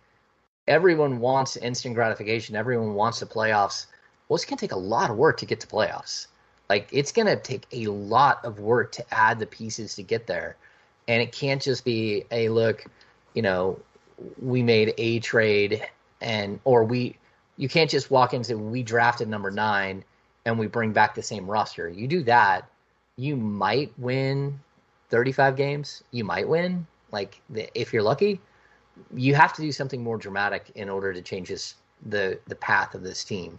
everyone 0.66 1.20
wants 1.20 1.56
instant 1.56 1.94
gratification. 1.94 2.56
Everyone 2.56 2.94
wants 2.94 3.20
the 3.20 3.26
playoffs. 3.26 3.86
Well, 4.28 4.36
it's 4.36 4.44
gonna 4.44 4.58
take 4.58 4.72
a 4.72 4.78
lot 4.78 5.10
of 5.10 5.16
work 5.16 5.36
to 5.38 5.46
get 5.46 5.60
to 5.60 5.66
playoffs. 5.66 6.28
Like 6.70 6.88
it's 6.92 7.12
gonna 7.12 7.36
take 7.36 7.66
a 7.72 7.86
lot 7.88 8.44
of 8.44 8.60
work 8.60 8.92
to 8.92 9.14
add 9.14 9.38
the 9.38 9.46
pieces 9.46 9.94
to 9.96 10.02
get 10.02 10.26
there, 10.26 10.56
and 11.08 11.22
it 11.22 11.32
can't 11.32 11.60
just 11.60 11.84
be 11.84 12.24
a 12.30 12.48
look. 12.48 12.84
You 13.34 13.42
know, 13.42 13.80
we 14.40 14.62
made 14.62 14.94
a 14.98 15.20
trade 15.20 15.86
and 16.20 16.60
or 16.64 16.84
we 16.84 17.16
you 17.56 17.68
can't 17.68 17.90
just 17.90 18.10
walk 18.10 18.32
in 18.32 18.38
and 18.38 18.46
say 18.46 18.54
we 18.54 18.82
drafted 18.82 19.28
number 19.28 19.50
nine 19.50 20.04
and 20.44 20.58
we 20.58 20.66
bring 20.66 20.92
back 20.92 21.14
the 21.14 21.22
same 21.22 21.46
roster. 21.46 21.88
You 21.88 22.08
do 22.08 22.22
that, 22.24 22.68
you 23.16 23.36
might 23.36 23.92
win 23.98 24.58
35 25.12 25.54
games. 25.56 26.02
You 26.10 26.24
might 26.24 26.48
win, 26.48 26.84
like 27.12 27.40
if 27.50 27.92
you're 27.92 28.02
lucky. 28.02 28.40
You 29.14 29.34
have 29.34 29.52
to 29.52 29.62
do 29.62 29.70
something 29.70 30.02
more 30.02 30.16
dramatic 30.16 30.72
in 30.74 30.88
order 30.88 31.12
to 31.12 31.22
change 31.22 31.48
this, 31.48 31.76
the 32.06 32.40
the 32.48 32.56
path 32.56 32.94
of 32.94 33.02
this 33.02 33.22
team, 33.22 33.58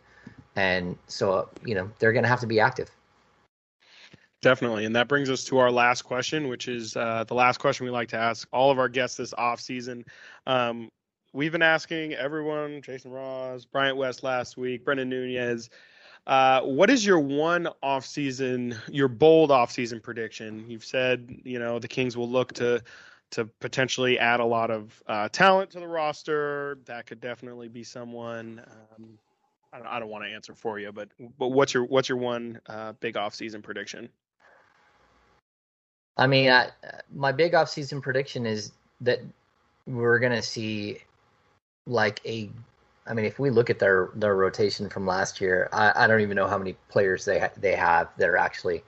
and 0.55 0.97
so 1.07 1.49
you 1.65 1.75
know 1.75 1.89
they're 1.99 2.11
going 2.11 2.23
to 2.23 2.29
have 2.29 2.41
to 2.41 2.47
be 2.47 2.59
active. 2.59 2.91
Definitely. 4.41 4.83
And 4.83 4.95
that 4.95 5.07
brings 5.07 5.29
us 5.29 5.45
to 5.45 5.57
our 5.59 5.71
last 5.71 6.01
question, 6.01 6.49
which 6.49 6.67
is 6.67 6.97
uh, 6.97 7.23
the 7.25 7.33
last 7.33 7.59
question 7.59 7.85
we 7.85 7.91
like 7.91 8.09
to 8.09 8.17
ask 8.17 8.45
all 8.51 8.71
of 8.71 8.77
our 8.77 8.89
guests 8.89 9.15
this 9.15 9.33
off 9.35 9.61
season. 9.61 10.03
Um, 10.45 10.89
we've 11.31 11.53
been 11.53 11.61
asking 11.61 12.13
everyone, 12.13 12.81
Jason 12.81 13.11
Ross, 13.11 13.63
Bryant 13.63 13.95
West 13.95 14.21
last 14.21 14.57
week, 14.57 14.83
Brendan 14.83 15.07
Nunez, 15.07 15.69
uh, 16.25 16.61
what 16.61 16.89
is 16.89 17.05
your 17.05 17.19
one 17.19 17.67
off-season, 17.81 18.75
your 18.89 19.07
bold 19.07 19.51
off-season 19.51 19.99
prediction? 19.99 20.65
You've 20.69 20.85
said, 20.85 21.41
you 21.43 21.59
know, 21.59 21.79
the 21.79 21.87
Kings 21.87 22.15
will 22.15 22.29
look 22.29 22.53
to 22.53 22.81
to 23.31 23.45
potentially 23.45 24.19
add 24.19 24.39
a 24.39 24.45
lot 24.45 24.69
of 24.69 25.01
uh, 25.07 25.27
talent 25.29 25.71
to 25.71 25.79
the 25.79 25.87
roster. 25.87 26.77
That 26.85 27.07
could 27.07 27.19
definitely 27.19 27.67
be 27.67 27.83
someone. 27.83 28.61
Um, 28.95 29.17
I 29.73 29.79
don't, 29.79 29.87
I 29.87 29.99
don't 29.99 30.09
want 30.09 30.23
to 30.23 30.29
answer 30.29 30.53
for 30.53 30.79
you, 30.79 30.91
but 30.91 31.09
but 31.37 31.49
what's 31.49 31.73
your 31.73 31.83
what's 31.85 32.07
your 32.07 32.19
one 32.19 32.61
uh, 32.67 32.93
big 32.99 33.17
off-season 33.17 33.61
prediction? 33.61 34.07
I 36.15 36.27
mean, 36.27 36.51
I, 36.51 36.69
my 37.11 37.31
big 37.31 37.55
off-season 37.55 38.01
prediction 38.01 38.45
is 38.45 38.71
that 39.01 39.19
we're 39.87 40.19
gonna 40.19 40.43
see 40.43 40.99
like 41.85 42.21
a 42.25 42.49
I 43.05 43.13
mean, 43.13 43.25
if 43.25 43.39
we 43.39 43.49
look 43.49 43.69
at 43.69 43.79
their 43.79 44.09
their 44.15 44.35
rotation 44.35 44.89
from 44.89 45.05
last 45.05 45.41
year, 45.41 45.69
I, 45.73 45.91
I 46.03 46.07
don't 46.07 46.21
even 46.21 46.35
know 46.35 46.47
how 46.47 46.57
many 46.57 46.73
players 46.89 47.25
they 47.25 47.39
ha- 47.39 47.51
they 47.57 47.75
have 47.75 48.09
that 48.17 48.29
are 48.29 48.37
actually, 48.37 48.83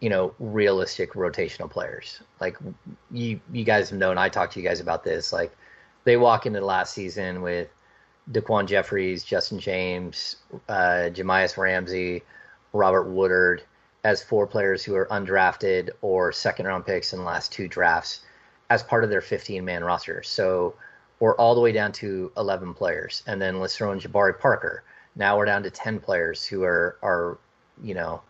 you 0.00 0.08
know, 0.10 0.34
realistic 0.38 1.12
rotational 1.12 1.70
players. 1.70 2.20
Like 2.40 2.56
you 3.10 3.40
you 3.52 3.64
guys 3.64 3.90
have 3.90 3.98
known, 3.98 4.18
I 4.18 4.28
talked 4.28 4.54
to 4.54 4.60
you 4.60 4.66
guys 4.66 4.80
about 4.80 5.04
this. 5.04 5.32
Like 5.32 5.56
they 6.04 6.16
walk 6.16 6.46
into 6.46 6.60
last 6.64 6.92
season 6.94 7.42
with 7.42 7.68
Daquan 8.32 8.66
Jeffries, 8.66 9.24
Justin 9.24 9.58
James, 9.58 10.36
uh, 10.68 11.10
Jahmi'us 11.12 11.56
Ramsey, 11.56 12.22
Robert 12.72 13.04
Woodard 13.04 13.62
as 14.04 14.22
four 14.22 14.46
players 14.46 14.82
who 14.82 14.94
are 14.94 15.06
undrafted 15.06 15.90
or 16.00 16.32
second 16.32 16.66
round 16.66 16.86
picks 16.86 17.12
in 17.12 17.18
the 17.18 17.24
last 17.24 17.52
two 17.52 17.68
drafts 17.68 18.20
as 18.70 18.82
part 18.82 19.04
of 19.04 19.10
their 19.10 19.20
15 19.20 19.64
man 19.64 19.84
roster. 19.84 20.22
So 20.22 20.74
we're 21.20 21.36
all 21.36 21.54
the 21.54 21.60
way 21.60 21.70
down 21.70 21.92
to 21.92 22.32
11 22.36 22.74
players. 22.74 23.22
And 23.26 23.40
then 23.40 23.60
let's 23.60 23.76
throw 23.76 23.92
in 23.92 24.00
Jabari 24.00 24.38
Parker. 24.38 24.82
Now 25.14 25.36
we're 25.36 25.44
down 25.44 25.62
to 25.62 25.70
10 25.70 26.00
players 26.00 26.44
who 26.44 26.64
are, 26.64 26.96
are 27.02 27.38
you 27.82 27.94
know, 27.94 28.22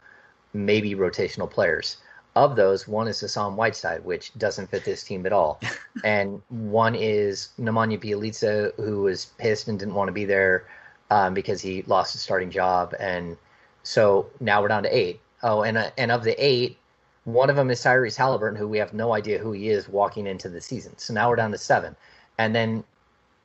maybe 0.53 0.95
rotational 0.95 1.49
players. 1.49 1.99
Of 2.37 2.55
those, 2.57 2.87
one 2.87 3.09
is 3.09 3.21
Hassan 3.21 3.57
Whiteside, 3.57 4.05
which 4.05 4.37
doesn't 4.39 4.71
fit 4.71 4.85
this 4.85 5.03
team 5.03 5.25
at 5.27 5.33
all. 5.33 5.61
and 6.05 6.43
one 6.49 6.95
is 6.95 7.51
Nemanja 7.59 7.99
Bjelica, 7.99 8.75
who 8.77 9.03
was 9.03 9.27
pissed 9.39 9.69
and 9.69 9.79
didn't 9.79 9.95
want 9.95 10.09
to 10.09 10.13
be 10.13 10.25
there 10.25 10.67
um, 11.11 11.35
because 11.35 11.61
he 11.61 11.83
lost 11.83 12.13
his 12.13 12.23
starting 12.23 12.51
job. 12.51 12.95
And 13.01 13.37
so 13.83 14.31
now 14.41 14.63
we're 14.63 14.69
down 14.69 14.83
to 14.85 14.97
eight. 14.97 15.21
Oh, 15.43 15.63
and, 15.63 15.79
uh, 15.79 15.91
and 15.97 16.11
of 16.11 16.23
the 16.23 16.35
eight, 16.45 16.77
one 17.25 17.51
of 17.51 17.57
them 17.57 17.71
is 17.71 17.81
Tyrese 17.81 18.17
Halliburton, 18.17 18.59
who 18.59 18.69
we 18.69 18.79
have 18.79 18.95
no 18.95 19.13
idea 19.13 19.39
who 19.39 19.53
he 19.53 19.69
is 19.69 19.89
walking 19.89 20.27
into 20.27 20.49
the 20.49 20.61
season. 20.61 20.97
So 20.99 21.13
now 21.13 21.29
we're 21.29 21.37
down 21.37 21.53
to 21.53 21.59
seven. 21.59 21.97
And 22.41 22.55
then 22.55 22.85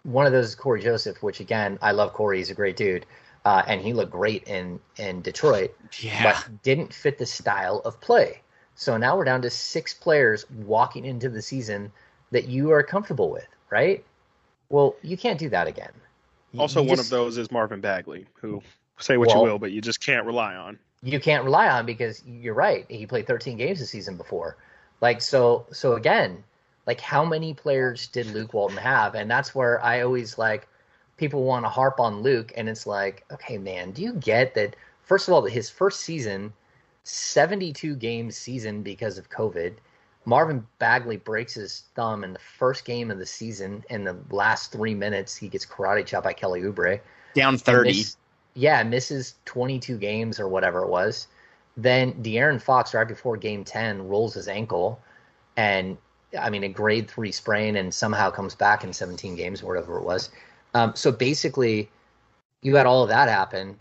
one 0.03 0.25
of 0.25 0.31
those 0.31 0.45
is 0.45 0.55
Cory 0.55 0.81
Joseph, 0.81 1.21
which 1.21 1.41
again, 1.41 1.77
I 1.81 1.91
love 1.91 2.13
Cory. 2.13 2.37
He's 2.37 2.49
a 2.49 2.53
great 2.53 2.77
dude. 2.77 3.05
Uh, 3.43 3.61
and 3.67 3.81
he 3.81 3.91
looked 3.91 4.13
great 4.13 4.43
in, 4.47 4.79
in 4.95 5.21
Detroit, 5.21 5.75
yeah. 5.99 6.23
but 6.23 6.63
didn't 6.63 6.93
fit 6.93 7.17
the 7.17 7.25
style 7.25 7.81
of 7.83 7.99
play. 7.99 8.41
So 8.75 8.95
now 8.95 9.17
we're 9.17 9.25
down 9.25 9.41
to 9.41 9.49
six 9.49 9.93
players 9.93 10.49
walking 10.49 11.03
into 11.03 11.27
the 11.27 11.41
season 11.41 11.91
that 12.31 12.47
you 12.47 12.71
are 12.71 12.83
comfortable 12.83 13.29
with, 13.29 13.47
right? 13.69 14.03
Well, 14.69 14.95
you 15.03 15.17
can't 15.17 15.37
do 15.37 15.49
that 15.49 15.67
again. 15.67 15.91
Also, 16.57 16.81
you 16.81 16.87
one 16.87 16.95
just, 16.95 17.11
of 17.11 17.17
those 17.17 17.37
is 17.37 17.51
Marvin 17.51 17.81
Bagley, 17.81 18.25
who 18.35 18.63
say 18.99 19.17
what 19.17 19.27
well, 19.27 19.37
you 19.39 19.43
will, 19.43 19.59
but 19.59 19.73
you 19.73 19.81
just 19.81 19.99
can't 19.99 20.25
rely 20.25 20.55
on. 20.55 20.79
You 21.03 21.19
can't 21.19 21.43
rely 21.43 21.67
on 21.67 21.85
because 21.85 22.23
you're 22.25 22.53
right. 22.53 22.85
He 22.89 23.05
played 23.05 23.27
13 23.27 23.57
games 23.57 23.79
this 23.79 23.89
season 23.89 24.15
before. 24.15 24.55
Like 25.01 25.21
so, 25.21 25.65
so 25.71 25.95
again, 25.95 26.43
like 26.87 27.01
how 27.01 27.25
many 27.25 27.53
players 27.53 28.07
did 28.07 28.27
Luke 28.27 28.53
Walton 28.53 28.77
have? 28.77 29.15
And 29.15 29.29
that's 29.29 29.55
where 29.55 29.83
I 29.83 30.01
always 30.01 30.37
like 30.37 30.67
people 31.17 31.43
want 31.43 31.65
to 31.65 31.69
harp 31.69 31.99
on 31.99 32.21
Luke, 32.21 32.51
and 32.55 32.67
it's 32.67 32.85
like, 32.85 33.23
okay, 33.31 33.57
man, 33.57 33.91
do 33.91 34.01
you 34.01 34.13
get 34.13 34.53
that? 34.55 34.75
First 35.03 35.27
of 35.27 35.33
all, 35.33 35.43
his 35.43 35.69
first 35.69 36.01
season, 36.01 36.51
72 37.03 37.95
game 37.95 38.31
season 38.31 38.81
because 38.81 39.17
of 39.17 39.29
COVID. 39.29 39.75
Marvin 40.27 40.65
Bagley 40.79 41.17
breaks 41.17 41.53
his 41.53 41.83
thumb 41.93 42.23
in 42.23 42.33
the 42.33 42.39
first 42.39 42.83
game 42.83 43.11
of 43.11 43.19
the 43.19 43.25
season. 43.25 43.83
In 43.91 44.03
the 44.03 44.17
last 44.31 44.71
three 44.71 44.95
minutes, 44.95 45.35
he 45.35 45.47
gets 45.47 45.65
karate 45.65 46.03
chopped 46.03 46.23
by 46.23 46.33
Kelly 46.33 46.61
Oubre. 46.61 46.99
Down 47.35 47.59
30. 47.59 47.89
Miss, 47.89 48.17
yeah, 48.55 48.81
misses 48.81 49.35
22 49.45 49.97
games 49.97 50.39
or 50.39 50.47
whatever 50.47 50.81
it 50.81 50.89
was. 50.89 51.27
Then 51.77 52.13
De'Aaron 52.23 52.59
Fox, 52.59 52.95
right 52.95 53.07
before 53.07 53.37
game 53.37 53.63
10, 53.63 54.07
rolls 54.07 54.33
his 54.33 54.47
ankle 54.47 54.99
and 55.57 55.97
I 56.39 56.49
mean, 56.49 56.63
a 56.63 56.69
grade 56.69 57.09
three 57.09 57.31
sprain 57.31 57.75
and 57.75 57.93
somehow 57.93 58.29
comes 58.29 58.55
back 58.55 58.83
in 58.83 58.93
17 58.93 59.35
games 59.35 59.61
or 59.61 59.67
whatever 59.67 59.97
it 59.97 60.03
was. 60.03 60.29
Um, 60.73 60.93
so 60.95 61.11
basically, 61.11 61.89
you 62.61 62.75
had 62.75 62.85
all 62.85 63.03
of 63.03 63.09
that 63.09 63.29
happen. 63.29 63.79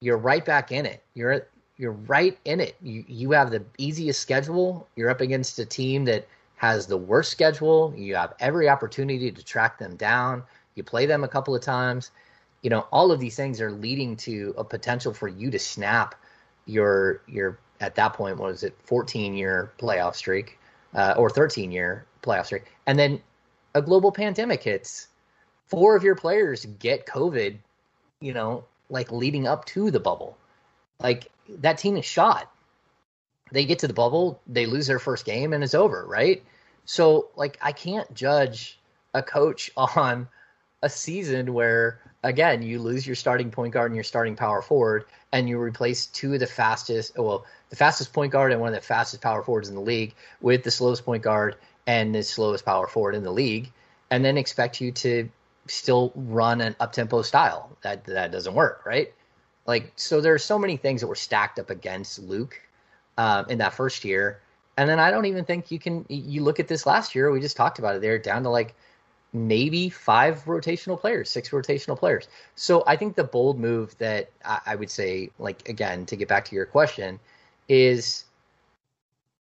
You're 0.00 0.18
right 0.18 0.44
back 0.44 0.72
in 0.72 0.86
it. 0.86 1.02
You're 1.14 1.46
you're 1.76 1.92
right 1.92 2.36
in 2.44 2.60
it. 2.60 2.76
You 2.82 3.04
you 3.08 3.30
have 3.32 3.50
the 3.50 3.64
easiest 3.78 4.20
schedule. 4.20 4.86
You're 4.96 5.10
up 5.10 5.20
against 5.20 5.58
a 5.58 5.64
team 5.64 6.04
that 6.06 6.26
has 6.56 6.86
the 6.86 6.96
worst 6.96 7.30
schedule. 7.30 7.94
You 7.96 8.16
have 8.16 8.34
every 8.40 8.68
opportunity 8.68 9.30
to 9.30 9.44
track 9.44 9.78
them 9.78 9.96
down. 9.96 10.42
You 10.74 10.82
play 10.82 11.06
them 11.06 11.24
a 11.24 11.28
couple 11.28 11.54
of 11.54 11.62
times. 11.62 12.10
You 12.62 12.70
know, 12.70 12.86
all 12.90 13.12
of 13.12 13.20
these 13.20 13.36
things 13.36 13.60
are 13.60 13.70
leading 13.70 14.16
to 14.16 14.54
a 14.58 14.64
potential 14.64 15.14
for 15.14 15.28
you 15.28 15.50
to 15.50 15.58
snap 15.58 16.14
your 16.68 17.22
your 17.26 17.58
at 17.80 17.94
that 17.94 18.12
point 18.12 18.36
what 18.36 18.50
was 18.50 18.62
it 18.62 18.76
14 18.84 19.34
year 19.34 19.72
playoff 19.78 20.14
streak 20.14 20.57
uh, 20.94 21.14
or 21.16 21.30
13 21.30 21.70
year 21.70 22.06
playoff 22.22 22.46
streak, 22.46 22.64
and 22.86 22.98
then 22.98 23.20
a 23.74 23.82
global 23.82 24.12
pandemic 24.12 24.62
hits. 24.62 25.08
Four 25.66 25.96
of 25.96 26.02
your 26.02 26.14
players 26.14 26.64
get 26.78 27.06
COVID, 27.06 27.58
you 28.20 28.32
know, 28.32 28.64
like 28.88 29.12
leading 29.12 29.46
up 29.46 29.66
to 29.66 29.90
the 29.90 30.00
bubble. 30.00 30.36
Like 31.00 31.30
that 31.48 31.78
team 31.78 31.96
is 31.96 32.04
shot. 32.04 32.50
They 33.52 33.64
get 33.64 33.78
to 33.80 33.88
the 33.88 33.94
bubble, 33.94 34.40
they 34.46 34.66
lose 34.66 34.86
their 34.86 34.98
first 34.98 35.24
game, 35.24 35.52
and 35.52 35.64
it's 35.64 35.74
over, 35.74 36.06
right? 36.06 36.42
So, 36.84 37.28
like, 37.36 37.58
I 37.62 37.72
can't 37.72 38.12
judge 38.14 38.78
a 39.14 39.22
coach 39.22 39.70
on 39.76 40.28
a 40.82 40.88
season 40.88 41.54
where 41.54 42.00
again 42.22 42.62
you 42.62 42.80
lose 42.80 43.06
your 43.06 43.16
starting 43.16 43.50
point 43.50 43.72
guard 43.72 43.90
and 43.90 43.96
your 43.96 44.04
starting 44.04 44.36
power 44.36 44.62
forward 44.62 45.04
and 45.32 45.48
you 45.48 45.60
replace 45.60 46.06
two 46.06 46.34
of 46.34 46.40
the 46.40 46.46
fastest 46.46 47.18
well 47.18 47.44
the 47.70 47.76
fastest 47.76 48.12
point 48.12 48.32
guard 48.32 48.52
and 48.52 48.60
one 48.60 48.68
of 48.68 48.74
the 48.74 48.86
fastest 48.86 49.22
power 49.22 49.42
forwards 49.42 49.68
in 49.68 49.74
the 49.74 49.80
league 49.80 50.14
with 50.40 50.62
the 50.62 50.70
slowest 50.70 51.04
point 51.04 51.22
guard 51.22 51.56
and 51.86 52.14
the 52.14 52.22
slowest 52.22 52.64
power 52.64 52.86
forward 52.86 53.14
in 53.14 53.22
the 53.22 53.30
league 53.30 53.70
and 54.10 54.24
then 54.24 54.38
expect 54.38 54.80
you 54.80 54.90
to 54.92 55.28
still 55.66 56.12
run 56.14 56.60
an 56.60 56.74
up 56.80 56.92
tempo 56.92 57.22
style. 57.22 57.76
That 57.82 58.04
that 58.06 58.32
doesn't 58.32 58.54
work 58.54 58.84
right? 58.86 59.12
Like 59.66 59.92
so 59.96 60.20
there 60.20 60.34
are 60.34 60.38
so 60.38 60.58
many 60.58 60.76
things 60.76 61.00
that 61.00 61.06
were 61.06 61.14
stacked 61.14 61.58
up 61.58 61.70
against 61.70 62.18
luke 62.18 62.60
um, 63.18 63.46
in 63.48 63.58
that 63.58 63.74
first 63.74 64.04
year. 64.04 64.40
And 64.76 64.88
then 64.88 65.00
i 65.00 65.10
don't 65.10 65.26
even 65.26 65.44
think 65.44 65.70
you 65.70 65.78
can 65.78 66.06
you 66.08 66.42
look 66.42 66.60
at 66.60 66.68
this 66.68 66.86
last 66.86 67.14
year 67.14 67.30
we 67.32 67.40
just 67.40 67.56
talked 67.56 67.80
about 67.80 67.96
it 67.96 68.00
they're 68.00 68.18
down 68.18 68.44
to 68.44 68.48
like 68.48 68.76
maybe 69.32 69.90
five 69.90 70.44
rotational 70.44 70.98
players, 70.98 71.30
six 71.30 71.50
rotational 71.50 71.98
players. 71.98 72.28
So 72.54 72.82
I 72.86 72.96
think 72.96 73.14
the 73.14 73.24
bold 73.24 73.58
move 73.58 73.96
that 73.98 74.30
I, 74.44 74.60
I, 74.66 74.74
would 74.74 74.90
say, 74.90 75.30
like 75.38 75.68
again, 75.68 76.06
to 76.06 76.16
get 76.16 76.28
back 76.28 76.46
to 76.46 76.54
your 76.54 76.66
question, 76.66 77.20
is 77.68 78.24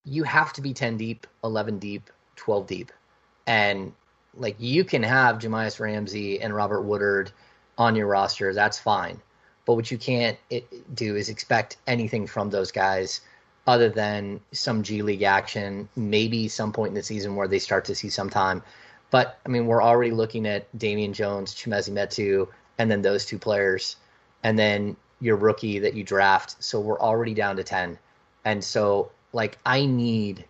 you 0.04 0.24
have 0.24 0.54
to 0.54 0.62
be 0.62 0.74
10 0.74 0.98
deep, 0.98 1.28
11 1.44 1.80
deep, 1.80 2.10
12 2.36 2.68
deep. 2.68 2.92
And 3.48 3.94
like 4.36 4.56
you 4.60 4.84
can 4.84 5.04
have 5.04 5.38
Jahmi'us 5.38 5.80
Ramsey 5.80 6.42
and 6.42 6.56
Robert 6.56 6.82
Woodard 6.82 7.32
on 7.78 7.96
your 7.96 8.08
roster, 8.08 8.54
that's 8.54 8.80
fine. 8.80 9.20
But 9.66 9.76
what 9.76 9.92
you 9.92 9.98
can't 9.98 10.38
do 10.94 11.16
is 11.16 11.30
expect 11.30 11.78
anything 11.88 12.28
from 12.28 12.50
those 12.50 12.72
guys 12.72 13.22
other 13.68 13.90
than 13.90 14.40
some 14.52 14.84
G 14.84 15.02
League 15.02 15.24
action, 15.24 15.90
maybe 15.96 16.48
some 16.48 16.72
point 16.72 16.90
in 16.90 16.96
the 16.96 17.04
season 17.04 17.36
where 17.36 17.48
they 17.48 17.58
start 17.58 17.86
to 17.86 17.96
see 17.96 18.10
some 18.10 18.30
time 18.30 18.62
but 19.12 19.40
I 19.46 19.50
mean, 19.50 19.66
we're 19.66 19.84
already 19.84 20.12
looking 20.12 20.46
at 20.46 20.68
Damian 20.78 21.14
Jones, 21.14 21.54
Chimezie 21.54 21.94
Metu, 21.94 22.48
and 22.78 22.90
then 22.90 23.02
those 23.02 23.26
two 23.26 23.40
players, 23.40 23.96
and 24.44 24.58
then 24.58 24.98
your 25.22 25.38
rookie 25.38 25.80
that 25.80 25.94
you 25.94 26.04
draft. 26.04 26.62
So 26.62 26.80
we're 26.80 27.00
already 27.00 27.34
down 27.34 27.56
to 27.56 27.64
ten. 27.64 27.98
And 28.46 28.64
so, 28.64 29.12
like, 29.34 29.58
I 29.66 29.86
need 29.86 30.46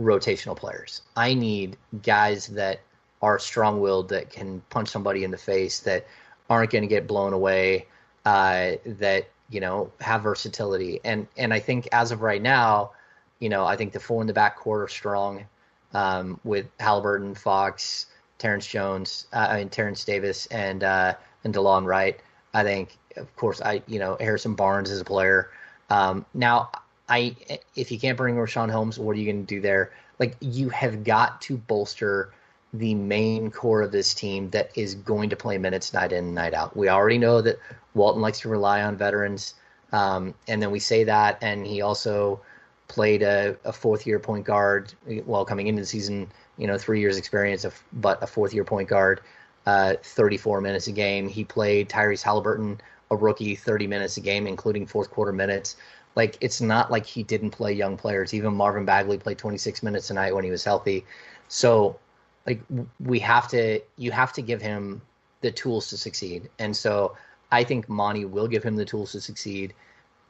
rotational 0.00 0.56
players. 0.56 1.02
I 1.16 1.34
need 1.34 1.76
guys 2.02 2.48
that 2.48 2.80
are 3.22 3.38
strong 3.38 3.80
willed, 3.80 4.08
that 4.10 4.30
can 4.30 4.62
punch 4.70 4.88
somebody 4.88 5.24
in 5.24 5.30
the 5.30 5.38
face, 5.38 5.80
that 5.80 6.06
aren't 6.50 6.70
going 6.70 6.82
to 6.82 6.88
get 6.88 7.06
blown 7.06 7.32
away, 7.32 7.86
uh, 8.24 8.72
that 8.84 9.28
you 9.48 9.60
know 9.60 9.90
have 10.00 10.22
versatility. 10.22 11.00
And 11.04 11.26
and 11.36 11.52
I 11.52 11.60
think 11.60 11.88
as 11.92 12.10
of 12.10 12.22
right 12.22 12.42
now, 12.42 12.92
you 13.38 13.48
know, 13.48 13.64
I 13.64 13.76
think 13.76 13.92
the 13.92 14.00
four 14.00 14.20
in 14.20 14.26
the 14.26 14.32
back 14.32 14.56
court 14.56 14.82
are 14.82 14.88
strong 14.88 15.46
um, 15.94 16.40
with 16.44 16.66
Halliburton, 16.80 17.34
Fox, 17.34 18.06
Terrence 18.38 18.66
Jones, 18.66 19.26
uh, 19.32 19.46
I 19.50 19.58
mean 19.58 19.68
Terrence 19.68 20.04
Davis, 20.04 20.46
and 20.46 20.84
uh, 20.84 21.14
and 21.44 21.54
Delon 21.54 21.86
Wright. 21.86 22.20
I 22.54 22.62
think, 22.64 22.96
of 23.16 23.34
course, 23.36 23.60
I 23.60 23.82
you 23.86 23.98
know 23.98 24.16
Harrison 24.20 24.54
Barnes 24.54 24.90
is 24.90 25.00
a 25.00 25.04
player. 25.04 25.50
Um, 25.88 26.26
now, 26.34 26.70
I 27.08 27.36
if 27.74 27.90
you 27.90 27.98
can't 27.98 28.16
bring 28.16 28.36
Richaun 28.36 28.70
Holmes, 28.70 28.98
what 28.98 29.16
are 29.16 29.18
you 29.18 29.30
going 29.30 29.46
to 29.46 29.54
do 29.54 29.60
there? 29.60 29.92
Like 30.18 30.36
you 30.40 30.68
have 30.70 31.04
got 31.04 31.40
to 31.42 31.56
bolster 31.56 32.32
the 32.72 32.94
main 32.94 33.50
core 33.50 33.82
of 33.82 33.92
this 33.92 34.12
team 34.12 34.50
that 34.50 34.70
is 34.74 34.94
going 34.94 35.30
to 35.30 35.36
play 35.36 35.56
minutes 35.56 35.92
night 35.92 36.12
in 36.12 36.24
and 36.24 36.34
night 36.34 36.54
out. 36.54 36.76
We 36.76 36.88
already 36.88 37.18
know 37.18 37.40
that 37.40 37.58
Walton 37.94 38.22
likes 38.22 38.40
to 38.40 38.48
rely 38.48 38.82
on 38.82 38.96
veterans, 38.96 39.54
um, 39.92 40.34
and 40.48 40.60
then 40.60 40.70
we 40.70 40.78
say 40.78 41.04
that, 41.04 41.38
and 41.42 41.66
he 41.66 41.80
also 41.80 42.40
played 42.88 43.22
a, 43.22 43.56
a 43.64 43.72
fourth 43.72 44.06
year 44.06 44.18
point 44.18 44.44
guard 44.44 44.92
while 45.24 45.44
coming 45.44 45.66
into 45.66 45.82
the 45.82 45.86
season. 45.86 46.30
You 46.58 46.66
know, 46.66 46.78
three 46.78 47.00
years 47.00 47.18
experience, 47.18 47.64
of, 47.64 47.82
but 47.92 48.22
a 48.22 48.26
fourth 48.26 48.54
year 48.54 48.64
point 48.64 48.88
guard, 48.88 49.20
uh, 49.66 49.94
34 50.02 50.60
minutes 50.60 50.86
a 50.86 50.92
game. 50.92 51.28
He 51.28 51.44
played 51.44 51.88
Tyrese 51.88 52.22
Halliburton, 52.22 52.80
a 53.10 53.16
rookie, 53.16 53.54
30 53.54 53.86
minutes 53.86 54.16
a 54.16 54.20
game, 54.20 54.46
including 54.46 54.86
fourth 54.86 55.10
quarter 55.10 55.32
minutes. 55.32 55.76
Like 56.16 56.38
it's 56.40 56.60
not 56.60 56.90
like 56.90 57.06
he 57.06 57.22
didn't 57.22 57.50
play 57.50 57.72
young 57.72 57.96
players. 57.96 58.32
Even 58.34 58.54
Marvin 58.54 58.84
Bagley 58.84 59.18
played 59.18 59.38
26 59.38 59.82
minutes 59.82 60.10
a 60.10 60.14
night 60.14 60.34
when 60.34 60.44
he 60.44 60.50
was 60.50 60.64
healthy. 60.64 61.04
So 61.48 61.98
like 62.46 62.60
we 62.98 63.18
have 63.20 63.48
to 63.48 63.80
you 63.96 64.10
have 64.10 64.32
to 64.32 64.42
give 64.42 64.60
him 64.62 65.02
the 65.42 65.50
tools 65.52 65.88
to 65.90 65.96
succeed. 65.96 66.48
And 66.58 66.74
so 66.74 67.16
I 67.52 67.62
think 67.62 67.88
Monte 67.88 68.24
will 68.24 68.48
give 68.48 68.62
him 68.62 68.76
the 68.76 68.84
tools 68.84 69.12
to 69.12 69.20
succeed. 69.20 69.74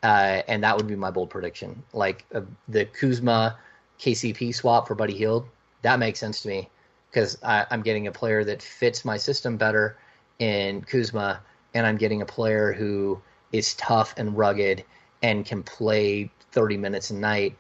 Uh, 0.02 0.42
and 0.48 0.62
that 0.62 0.76
would 0.76 0.86
be 0.86 0.96
my 0.96 1.10
bold 1.10 1.30
prediction. 1.30 1.82
Like 1.92 2.24
uh, 2.34 2.42
the 2.68 2.84
Kuzma 2.84 3.56
KCP 3.98 4.54
swap 4.54 4.86
for 4.86 4.94
Buddy 4.94 5.14
Hield, 5.14 5.46
that 5.82 5.98
makes 5.98 6.18
sense 6.18 6.42
to 6.42 6.48
me 6.48 6.68
because 7.10 7.38
I'm 7.42 7.80
getting 7.80 8.08
a 8.08 8.12
player 8.12 8.44
that 8.44 8.60
fits 8.60 9.04
my 9.04 9.16
system 9.16 9.56
better 9.56 9.96
in 10.38 10.82
Kuzma, 10.82 11.40
and 11.72 11.86
I'm 11.86 11.96
getting 11.96 12.20
a 12.20 12.26
player 12.26 12.74
who 12.74 13.18
is 13.52 13.74
tough 13.76 14.12
and 14.18 14.36
rugged 14.36 14.84
and 15.22 15.44
can 15.44 15.62
play 15.62 16.30
30 16.52 16.76
minutes 16.76 17.10
a 17.10 17.14
night 17.14 17.56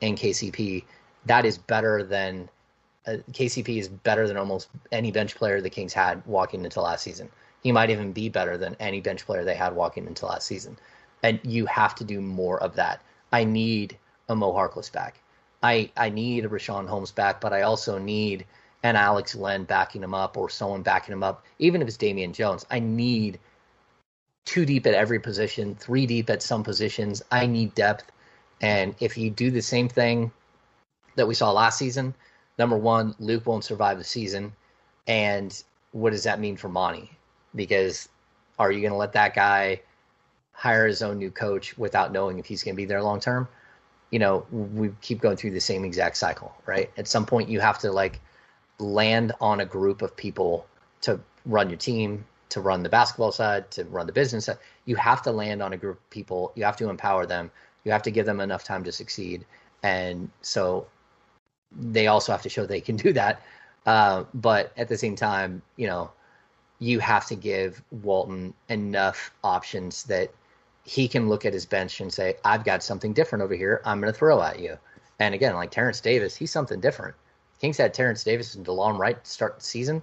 in 0.00 0.14
KCP. 0.14 0.84
That 1.26 1.44
is 1.44 1.58
better 1.58 2.02
than 2.02 2.48
uh, 3.06 3.16
KCP 3.32 3.78
is 3.78 3.88
better 3.88 4.28
than 4.28 4.36
almost 4.36 4.68
any 4.92 5.10
bench 5.10 5.34
player 5.34 5.60
the 5.60 5.70
Kings 5.70 5.92
had 5.92 6.24
walking 6.26 6.64
into 6.64 6.80
last 6.80 7.02
season. 7.02 7.30
He 7.62 7.72
might 7.72 7.90
even 7.90 8.12
be 8.12 8.28
better 8.28 8.56
than 8.56 8.76
any 8.80 9.00
bench 9.00 9.24
player 9.26 9.44
they 9.44 9.54
had 9.54 9.74
walking 9.74 10.06
into 10.06 10.26
last 10.26 10.46
season. 10.46 10.76
And 11.22 11.40
you 11.42 11.66
have 11.66 11.94
to 11.96 12.04
do 12.04 12.20
more 12.20 12.62
of 12.62 12.74
that. 12.76 13.02
I 13.32 13.44
need 13.44 13.98
a 14.28 14.36
Mo 14.36 14.52
Harkless 14.52 14.90
back. 14.92 15.20
I, 15.62 15.90
I 15.96 16.08
need 16.08 16.44
a 16.44 16.48
Richaun 16.48 16.88
Holmes 16.88 17.10
back, 17.10 17.40
but 17.40 17.52
I 17.52 17.62
also 17.62 17.98
need 17.98 18.46
an 18.82 18.96
Alex 18.96 19.34
Len 19.34 19.64
backing 19.64 20.02
him 20.02 20.14
up 20.14 20.36
or 20.36 20.48
someone 20.48 20.82
backing 20.82 21.12
him 21.12 21.22
up, 21.22 21.44
even 21.58 21.82
if 21.82 21.88
it's 21.88 21.98
Damian 21.98 22.32
Jones. 22.32 22.64
I 22.70 22.80
need 22.80 23.38
two 24.44 24.64
deep 24.64 24.86
at 24.86 24.94
every 24.94 25.20
position, 25.20 25.74
three 25.74 26.06
deep 26.06 26.30
at 26.30 26.42
some 26.42 26.62
positions. 26.62 27.22
I 27.30 27.46
need 27.46 27.74
depth. 27.74 28.10
And 28.60 28.94
if 29.00 29.16
you 29.16 29.30
do 29.30 29.50
the 29.50 29.62
same 29.62 29.88
thing 29.88 30.32
that 31.16 31.26
we 31.26 31.34
saw 31.34 31.50
last 31.50 31.78
season, 31.78 32.14
number 32.58 32.76
one, 32.76 33.14
Luke 33.18 33.46
won't 33.46 33.64
survive 33.64 33.98
the 33.98 34.04
season. 34.04 34.52
And 35.06 35.62
what 35.92 36.10
does 36.10 36.24
that 36.24 36.40
mean 36.40 36.56
for 36.56 36.68
Monte? 36.68 37.10
Because 37.54 38.08
are 38.58 38.70
you 38.70 38.80
going 38.80 38.92
to 38.92 38.98
let 38.98 39.14
that 39.14 39.34
guy 39.34 39.80
hire 40.52 40.86
his 40.86 41.02
own 41.02 41.18
new 41.18 41.30
coach 41.30 41.76
without 41.78 42.12
knowing 42.12 42.38
if 42.38 42.46
he's 42.46 42.62
going 42.62 42.74
to 42.74 42.76
be 42.76 42.84
there 42.84 43.02
long 43.02 43.20
term? 43.20 43.48
You 44.10 44.18
know, 44.18 44.46
we 44.50 44.90
keep 45.00 45.20
going 45.20 45.36
through 45.36 45.52
the 45.52 45.60
same 45.60 45.84
exact 45.84 46.16
cycle, 46.16 46.54
right? 46.66 46.90
At 46.98 47.08
some 47.08 47.24
point, 47.24 47.48
you 47.48 47.60
have 47.60 47.78
to 47.78 47.92
like 47.92 48.20
land 48.78 49.32
on 49.40 49.60
a 49.60 49.64
group 49.64 50.02
of 50.02 50.16
people 50.16 50.66
to 51.02 51.20
run 51.46 51.70
your 51.70 51.78
team, 51.78 52.24
to 52.50 52.60
run 52.60 52.82
the 52.82 52.88
basketball 52.88 53.32
side, 53.32 53.70
to 53.72 53.84
run 53.84 54.06
the 54.06 54.12
business 54.12 54.46
side. 54.46 54.58
You 54.84 54.96
have 54.96 55.22
to 55.22 55.32
land 55.32 55.62
on 55.62 55.72
a 55.72 55.76
group 55.76 55.98
of 55.98 56.10
people. 56.10 56.52
You 56.54 56.64
have 56.64 56.76
to 56.76 56.88
empower 56.88 57.26
them. 57.26 57.50
You 57.84 57.92
have 57.92 58.02
to 58.02 58.10
give 58.10 58.26
them 58.26 58.40
enough 58.40 58.64
time 58.64 58.84
to 58.84 58.92
succeed. 58.92 59.44
And 59.82 60.30
so 60.42 60.86
they 61.72 62.08
also 62.08 62.32
have 62.32 62.42
to 62.42 62.48
show 62.48 62.66
they 62.66 62.80
can 62.80 62.96
do 62.96 63.12
that. 63.14 63.42
Uh, 63.86 64.24
but 64.34 64.72
at 64.76 64.88
the 64.88 64.98
same 64.98 65.16
time, 65.16 65.62
you 65.76 65.86
know, 65.86 66.10
you 66.78 66.98
have 66.98 67.26
to 67.26 67.34
give 67.34 67.82
Walton 67.90 68.54
enough 68.68 69.30
options 69.44 70.04
that 70.04 70.30
he 70.84 71.06
can 71.06 71.28
look 71.28 71.44
at 71.44 71.52
his 71.52 71.66
bench 71.66 72.00
and 72.00 72.12
say, 72.12 72.36
I've 72.44 72.64
got 72.64 72.82
something 72.82 73.12
different 73.12 73.42
over 73.42 73.54
here. 73.54 73.80
I'm 73.84 74.00
going 74.00 74.12
to 74.12 74.18
throw 74.18 74.42
at 74.42 74.58
you. 74.58 74.76
And 75.18 75.34
again, 75.34 75.54
like 75.54 75.70
Terrence 75.70 76.00
Davis, 76.00 76.34
he's 76.34 76.50
something 76.50 76.80
different. 76.80 77.14
Kings 77.60 77.76
had 77.76 77.92
Terrence 77.92 78.24
Davis 78.24 78.54
and 78.54 78.64
DeLon 78.64 78.98
Wright 78.98 79.24
start 79.26 79.58
the 79.58 79.64
season. 79.64 80.02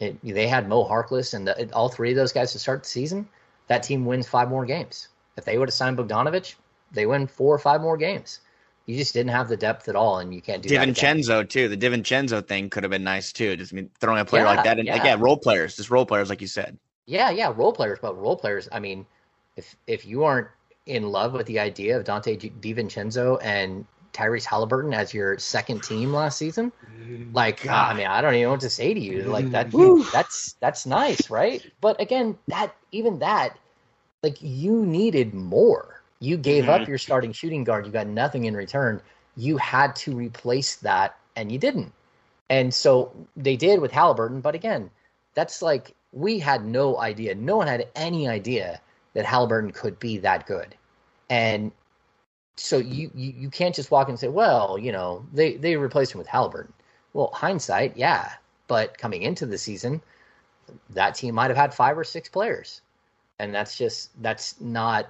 It, 0.00 0.20
they 0.22 0.48
had 0.48 0.68
Mo 0.68 0.84
Harkless 0.84 1.34
and 1.34 1.46
the, 1.46 1.72
all 1.72 1.88
three 1.88 2.10
of 2.10 2.16
those 2.16 2.32
guys 2.32 2.52
to 2.52 2.58
start 2.58 2.82
the 2.82 2.88
season. 2.88 3.28
That 3.68 3.82
team 3.82 4.04
wins 4.04 4.28
five 4.28 4.48
more 4.48 4.66
games. 4.66 5.08
If 5.36 5.44
they 5.44 5.58
would 5.58 5.68
have 5.68 5.74
signed 5.74 5.96
Bogdanovich, 5.96 6.54
they 6.92 7.06
win 7.06 7.26
four 7.26 7.54
or 7.54 7.58
five 7.58 7.80
more 7.80 7.96
games 7.96 8.40
you 8.86 8.96
just 8.96 9.14
didn't 9.14 9.30
have 9.30 9.48
the 9.48 9.56
depth 9.56 9.88
at 9.88 9.96
all, 9.96 10.18
and 10.18 10.34
you 10.34 10.42
can't 10.42 10.62
do 10.62 10.68
that. 10.70 10.88
DiVincenzo 10.88 11.48
too. 11.48 11.68
The 11.68 11.76
DiVincenzo 11.76 12.46
thing 12.46 12.68
could 12.68 12.82
have 12.82 12.90
been 12.90 13.04
nice 13.04 13.32
too. 13.32 13.56
Just 13.56 13.72
I 13.72 13.76
mean, 13.76 13.90
throwing 13.98 14.20
a 14.20 14.24
player 14.24 14.44
yeah, 14.44 14.50
like 14.50 14.64
that, 14.64 14.78
and 14.78 14.86
yeah. 14.86 15.00
again, 15.00 15.20
role 15.20 15.38
players, 15.38 15.76
just 15.76 15.90
role 15.90 16.04
players, 16.04 16.28
like 16.28 16.40
you 16.40 16.46
said. 16.46 16.76
Yeah, 17.06 17.30
yeah, 17.30 17.52
role 17.54 17.72
players, 17.72 17.98
but 18.00 18.18
role 18.20 18.36
players. 18.36 18.68
I 18.72 18.80
mean, 18.80 19.06
if 19.56 19.74
if 19.86 20.04
you 20.04 20.24
aren't 20.24 20.48
in 20.86 21.10
love 21.10 21.32
with 21.32 21.46
the 21.46 21.58
idea 21.58 21.96
of 21.98 22.04
Donte 22.04 22.60
DiVincenzo 22.60 23.38
and 23.42 23.86
Tyrese 24.14 24.44
Halliburton 24.44 24.94
as 24.94 25.12
your 25.12 25.38
second 25.38 25.82
team 25.82 26.12
last 26.12 26.38
season, 26.38 26.72
mm, 26.98 27.34
like 27.34 27.60
ah, 27.64 27.66
God. 27.66 27.92
I 27.92 27.98
mean, 27.98 28.06
I 28.06 28.20
don't 28.20 28.34
even 28.34 28.44
know 28.44 28.50
what 28.52 28.60
to 28.60 28.70
say 28.70 28.94
to 28.94 29.00
you. 29.00 29.24
Mm. 29.24 29.26
Like 29.26 29.50
that, 29.50 29.70
that's 30.12 30.54
that's 30.60 30.86
nice, 30.86 31.28
right? 31.28 31.62
But 31.80 32.00
again, 32.00 32.38
that 32.48 32.74
even 32.92 33.18
that, 33.18 33.58
like 34.22 34.36
you 34.40 34.86
needed 34.86 35.34
more 35.34 35.94
you 36.24 36.36
gave 36.36 36.64
mm-hmm. 36.64 36.72
up 36.72 36.80
mm. 36.82 36.88
your 36.88 36.98
starting 36.98 37.32
shooting 37.32 37.64
guard. 37.64 37.86
You 37.86 37.92
got 37.92 38.06
nothing 38.06 38.46
in 38.46 38.56
return. 38.56 39.00
You 39.36 39.56
had 39.58 39.94
to 39.96 40.16
replace 40.16 40.76
that, 40.76 41.16
and 41.36 41.52
you 41.52 41.58
didn't. 41.58 41.92
And 42.48 42.72
so 42.72 43.12
they 43.36 43.56
did 43.56 43.80
with 43.80 43.92
Halliburton. 43.92 44.40
But 44.40 44.54
again, 44.54 44.90
that's 45.34 45.60
like 45.62 45.94
we 46.12 46.38
had 46.38 46.64
no 46.64 46.98
idea. 46.98 47.34
No 47.34 47.56
one 47.56 47.66
had 47.66 47.88
any 47.94 48.28
idea 48.28 48.80
that 49.14 49.26
Halliburton 49.26 49.72
could 49.72 49.98
be 49.98 50.18
that 50.18 50.46
good. 50.46 50.74
And 51.30 51.72
so 52.56 52.78
you, 52.78 53.10
you, 53.14 53.32
you 53.36 53.50
can't 53.50 53.74
just 53.74 53.90
walk 53.90 54.08
and 54.08 54.18
say, 54.18 54.28
well, 54.28 54.78
you 54.78 54.92
know, 54.92 55.26
they, 55.32 55.56
they 55.56 55.76
replaced 55.76 56.12
him 56.12 56.18
with 56.18 56.28
Halliburton. 56.28 56.72
Well, 57.12 57.30
hindsight, 57.32 57.96
yeah. 57.96 58.32
But 58.66 58.96
coming 58.96 59.22
into 59.22 59.46
the 59.46 59.58
season, 59.58 60.00
that 60.90 61.14
team 61.14 61.34
might 61.34 61.50
have 61.50 61.56
had 61.56 61.74
five 61.74 61.98
or 61.98 62.04
six 62.04 62.28
players. 62.28 62.80
And 63.38 63.54
that's 63.54 63.76
just, 63.76 64.10
that's 64.22 64.60
not 64.60 65.08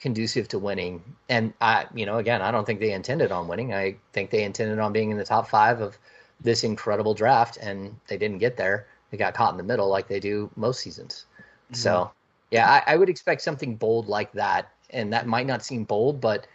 conducive 0.00 0.48
to 0.48 0.58
winning. 0.58 1.02
And 1.28 1.52
I, 1.60 1.86
you 1.94 2.06
know, 2.06 2.18
again, 2.18 2.42
I 2.42 2.50
don't 2.50 2.64
think 2.64 2.80
they 2.80 2.92
intended 2.92 3.32
on 3.32 3.48
winning. 3.48 3.74
I 3.74 3.96
think 4.12 4.30
they 4.30 4.44
intended 4.44 4.78
on 4.78 4.92
being 4.92 5.10
in 5.10 5.16
the 5.16 5.24
top 5.24 5.48
five 5.48 5.80
of 5.80 5.98
this 6.40 6.64
incredible 6.64 7.14
draft, 7.14 7.56
and 7.58 7.94
they 8.06 8.18
didn't 8.18 8.38
get 8.38 8.56
there. 8.56 8.86
They 9.10 9.16
got 9.16 9.34
caught 9.34 9.52
in 9.52 9.56
the 9.56 9.62
middle 9.62 9.88
like 9.88 10.08
they 10.08 10.20
do 10.20 10.50
most 10.56 10.80
seasons. 10.80 11.26
Mm-hmm. 11.38 11.74
So, 11.76 12.10
yeah, 12.50 12.70
I, 12.86 12.92
I 12.92 12.96
would 12.96 13.08
expect 13.08 13.42
something 13.42 13.76
bold 13.76 14.08
like 14.08 14.32
that. 14.32 14.70
And 14.90 15.12
that 15.12 15.26
might 15.26 15.46
not 15.46 15.64
seem 15.64 15.84
bold, 15.84 16.20
but 16.20 16.46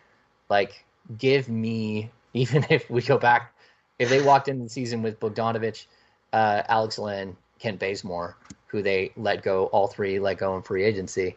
like, 0.49 0.85
give 1.17 1.49
me, 1.49 2.11
even 2.33 2.65
if 2.69 2.89
we 2.89 3.01
go 3.01 3.17
back, 3.17 3.53
if 3.97 4.09
they 4.09 4.21
walked 4.21 4.47
into 4.47 4.63
the 4.63 4.69
season 4.69 5.01
with 5.01 5.19
Bogdanovich, 5.19 5.85
uh, 6.31 6.63
Alex 6.69 6.97
Len, 6.97 7.35
Kent 7.59 7.79
Bazemore, 7.79 8.37
who 8.67 8.81
they 8.81 9.11
let 9.17 9.43
go, 9.43 9.65
all 9.67 9.87
three 9.87 10.19
let 10.19 10.37
go 10.37 10.55
in 10.55 10.61
free 10.61 10.83
agency 10.83 11.35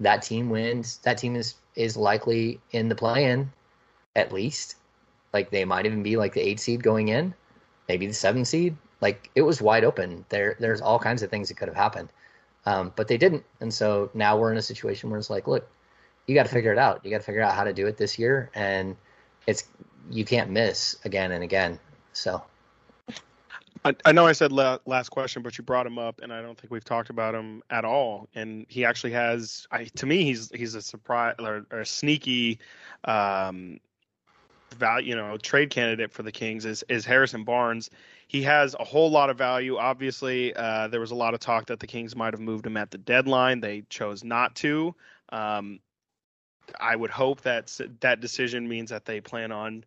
that 0.00 0.22
team 0.22 0.50
wins. 0.50 0.98
That 0.98 1.18
team 1.18 1.36
is 1.36 1.54
is 1.76 1.96
likely 1.96 2.60
in 2.72 2.88
the 2.88 2.94
play-in, 2.94 3.50
at 4.16 4.32
least. 4.32 4.76
Like 5.32 5.50
they 5.50 5.64
might 5.64 5.86
even 5.86 6.02
be 6.02 6.16
like 6.16 6.34
the 6.34 6.40
eight 6.40 6.58
seed 6.58 6.82
going 6.82 7.08
in, 7.08 7.32
maybe 7.88 8.06
the 8.06 8.14
seven 8.14 8.44
seed. 8.44 8.76
Like 9.00 9.30
it 9.34 9.42
was 9.42 9.62
wide 9.62 9.84
open. 9.84 10.24
There 10.30 10.56
there's 10.58 10.80
all 10.80 10.98
kinds 10.98 11.22
of 11.22 11.30
things 11.30 11.48
that 11.48 11.56
could 11.56 11.68
have 11.68 11.76
happened, 11.76 12.08
um, 12.66 12.92
but 12.96 13.06
they 13.06 13.18
didn't. 13.18 13.44
And 13.60 13.72
so 13.72 14.10
now 14.14 14.36
we're 14.36 14.50
in 14.50 14.58
a 14.58 14.62
situation 14.62 15.10
where 15.10 15.18
it's 15.18 15.30
like, 15.30 15.46
look, 15.46 15.68
you 16.30 16.36
got 16.36 16.46
to 16.46 16.52
figure 16.52 16.70
it 16.70 16.78
out. 16.78 17.04
You 17.04 17.10
got 17.10 17.18
to 17.18 17.24
figure 17.24 17.42
out 17.42 17.56
how 17.56 17.64
to 17.64 17.72
do 17.72 17.88
it 17.88 17.96
this 17.96 18.16
year, 18.16 18.50
and 18.54 18.96
it's 19.48 19.64
you 20.12 20.24
can't 20.24 20.48
miss 20.48 20.96
again 21.04 21.32
and 21.32 21.42
again. 21.42 21.80
So 22.12 22.40
I, 23.84 23.96
I 24.04 24.12
know 24.12 24.28
I 24.28 24.32
said 24.32 24.52
la- 24.52 24.78
last 24.86 25.08
question, 25.08 25.42
but 25.42 25.58
you 25.58 25.64
brought 25.64 25.88
him 25.88 25.98
up, 25.98 26.20
and 26.22 26.32
I 26.32 26.40
don't 26.40 26.56
think 26.56 26.70
we've 26.70 26.84
talked 26.84 27.10
about 27.10 27.34
him 27.34 27.64
at 27.68 27.84
all. 27.84 28.28
And 28.36 28.64
he 28.68 28.84
actually 28.84 29.10
has, 29.10 29.66
I, 29.72 29.86
to 29.96 30.06
me, 30.06 30.22
he's 30.22 30.52
he's 30.54 30.76
a 30.76 30.82
surprise 30.82 31.34
or, 31.40 31.66
or 31.72 31.80
a 31.80 31.86
sneaky 31.86 32.60
um, 33.06 33.80
value, 34.76 35.08
you 35.08 35.16
know, 35.16 35.36
trade 35.36 35.70
candidate 35.70 36.12
for 36.12 36.22
the 36.22 36.30
Kings 36.30 36.64
is 36.64 36.84
is 36.88 37.04
Harrison 37.04 37.42
Barnes. 37.42 37.90
He 38.28 38.40
has 38.42 38.76
a 38.78 38.84
whole 38.84 39.10
lot 39.10 39.30
of 39.30 39.36
value. 39.36 39.78
Obviously, 39.78 40.54
uh, 40.54 40.86
there 40.86 41.00
was 41.00 41.10
a 41.10 41.16
lot 41.16 41.34
of 41.34 41.40
talk 41.40 41.66
that 41.66 41.80
the 41.80 41.88
Kings 41.88 42.14
might 42.14 42.34
have 42.34 42.40
moved 42.40 42.66
him 42.66 42.76
at 42.76 42.92
the 42.92 42.98
deadline. 42.98 43.58
They 43.58 43.82
chose 43.88 44.22
not 44.22 44.54
to. 44.56 44.94
Um, 45.30 45.80
I 46.78 46.94
would 46.94 47.10
hope 47.10 47.42
that 47.42 47.78
that 48.00 48.20
decision 48.20 48.68
means 48.68 48.90
that 48.90 49.04
they 49.04 49.20
plan 49.20 49.52
on 49.52 49.84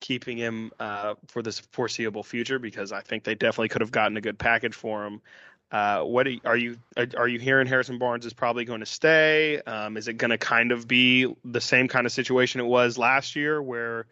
keeping 0.00 0.36
him 0.36 0.72
uh, 0.80 1.14
for 1.28 1.42
this 1.42 1.60
foreseeable 1.60 2.22
future 2.22 2.58
because 2.58 2.92
I 2.92 3.00
think 3.00 3.24
they 3.24 3.34
definitely 3.34 3.68
could 3.68 3.80
have 3.80 3.92
gotten 3.92 4.16
a 4.16 4.20
good 4.20 4.38
package 4.38 4.74
for 4.74 5.06
him. 5.06 5.22
Uh, 5.70 6.02
what 6.02 6.26
are 6.44 6.56
you, 6.56 6.76
are 7.16 7.28
you 7.28 7.38
hearing? 7.38 7.66
Harrison 7.66 7.98
Barnes 7.98 8.26
is 8.26 8.34
probably 8.34 8.66
going 8.66 8.80
to 8.80 8.86
stay. 8.86 9.58
Um, 9.62 9.96
is 9.96 10.06
it 10.06 10.18
going 10.18 10.30
to 10.30 10.38
kind 10.38 10.70
of 10.70 10.86
be 10.86 11.34
the 11.44 11.62
same 11.62 11.88
kind 11.88 12.04
of 12.04 12.12
situation 12.12 12.60
it 12.60 12.66
was 12.66 12.98
last 12.98 13.36
year, 13.36 13.62
where 13.62 14.04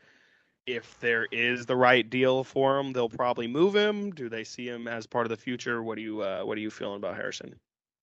if 0.67 0.99
there 1.01 1.27
is 1.31 1.67
the 1.67 1.77
right 1.77 2.09
deal 2.09 2.45
for 2.45 2.79
him, 2.79 2.93
they'll 2.93 3.11
probably 3.11 3.47
move 3.47 3.75
him? 3.75 4.11
Do 4.11 4.31
they 4.31 4.45
see 4.45 4.67
him 4.67 4.89
as 4.89 5.07
part 5.07 5.27
of 5.27 5.31
the 5.31 5.37
future? 5.37 5.83
What 5.83 5.97
do 5.97 6.03
you 6.03 6.23
uh, 6.23 6.43
what 6.45 6.57
are 6.57 6.63
you 6.63 6.71
feeling 6.71 6.97
about 6.97 7.17
Harrison? 7.17 7.55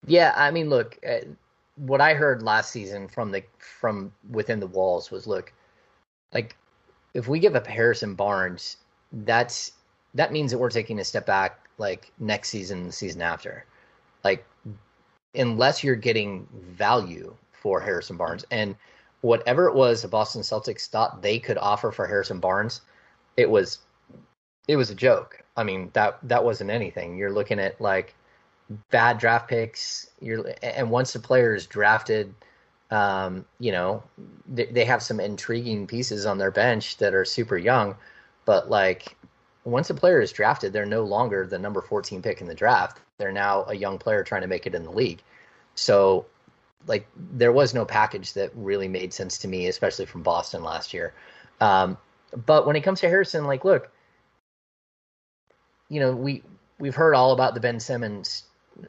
Yeah, 0.05 0.33
I 0.35 0.51
mean, 0.51 0.69
look, 0.69 0.99
uh, 1.07 1.25
what 1.77 2.01
I 2.01 2.13
heard 2.13 2.43
last 2.43 2.71
season 2.71 3.07
from 3.07 3.31
the 3.31 3.43
from 3.59 4.11
within 4.29 4.59
the 4.59 4.67
walls 4.67 5.11
was, 5.11 5.27
look, 5.27 5.53
like 6.33 6.55
if 7.13 7.27
we 7.27 7.39
give 7.39 7.55
up 7.55 7.67
Harrison 7.67 8.15
Barnes, 8.15 8.77
that's 9.11 9.73
that 10.13 10.31
means 10.31 10.51
that 10.51 10.57
we're 10.57 10.69
taking 10.69 10.99
a 10.99 11.03
step 11.03 11.25
back 11.25 11.59
like 11.77 12.11
next 12.19 12.49
season, 12.49 12.87
the 12.87 12.91
season 12.91 13.21
after. 13.21 13.65
Like 14.23 14.45
unless 15.35 15.83
you're 15.83 15.95
getting 15.95 16.47
value 16.53 17.35
for 17.51 17.79
Harrison 17.79 18.17
Barnes 18.17 18.45
and 18.51 18.75
whatever 19.21 19.67
it 19.67 19.75
was 19.75 20.01
the 20.01 20.07
Boston 20.07 20.41
Celtics 20.41 20.87
thought 20.87 21.21
they 21.21 21.39
could 21.39 21.57
offer 21.57 21.91
for 21.91 22.07
Harrison 22.07 22.39
Barnes, 22.39 22.81
it 23.35 23.49
was 23.49 23.79
it 24.67 24.75
was 24.75 24.89
a 24.89 24.95
joke. 24.95 25.43
I 25.55 25.63
mean, 25.63 25.89
that 25.93 26.19
that 26.23 26.43
wasn't 26.43 26.71
anything. 26.71 27.17
You're 27.17 27.31
looking 27.31 27.59
at 27.59 27.79
like 27.79 28.15
bad 28.89 29.17
draft 29.17 29.49
picks. 29.49 30.09
You're 30.21 30.53
and 30.61 30.89
once 30.89 31.13
the 31.13 31.19
player 31.19 31.55
is 31.55 31.65
drafted, 31.65 32.33
um, 32.91 33.45
you 33.59 33.71
know, 33.71 34.03
they, 34.47 34.65
they 34.65 34.85
have 34.85 35.03
some 35.03 35.19
intriguing 35.19 35.87
pieces 35.87 36.25
on 36.25 36.37
their 36.37 36.51
bench 36.51 36.97
that 36.97 37.13
are 37.13 37.25
super 37.25 37.57
young, 37.57 37.95
but 38.45 38.69
like 38.69 39.15
once 39.67 39.89
a 39.89 39.93
player 39.93 40.21
is 40.21 40.31
drafted, 40.31 40.71
they're 40.71 40.85
no 40.85 41.03
longer 41.03 41.45
the 41.45 41.59
number 41.59 41.81
14 41.81 42.21
pick 42.21 42.39
in 42.39 42.47
the 42.47 42.55
draft. 42.55 43.01
They're 43.17 43.33
now 43.33 43.65
a 43.67 43.75
young 43.75 43.97
player 43.97 44.23
trying 44.23 44.41
to 44.41 44.47
make 44.47 44.65
it 44.65 44.73
in 44.73 44.83
the 44.83 44.91
league. 44.91 45.21
So, 45.75 46.25
like, 46.87 47.05
there 47.15 47.51
was 47.51 47.73
no 47.73 47.83
package 47.83 48.33
that 48.33 48.51
really 48.55 48.87
made 48.87 49.13
sense 49.13 49.37
to 49.39 49.47
me, 49.47 49.67
especially 49.67 50.05
from 50.05 50.23
Boston 50.23 50.63
last 50.63 50.93
year. 50.93 51.13
Um, 51.59 51.97
but 52.45 52.65
when 52.65 52.77
it 52.77 52.81
comes 52.81 53.01
to 53.01 53.09
Harrison, 53.09 53.45
like, 53.45 53.65
look, 53.65 53.91
you 55.89 55.99
know, 55.99 56.13
we 56.13 56.43
we've 56.79 56.95
heard 56.95 57.13
all 57.13 57.33
about 57.33 57.53
the 57.53 57.59
Ben 57.59 57.79
Simmons 57.79 58.43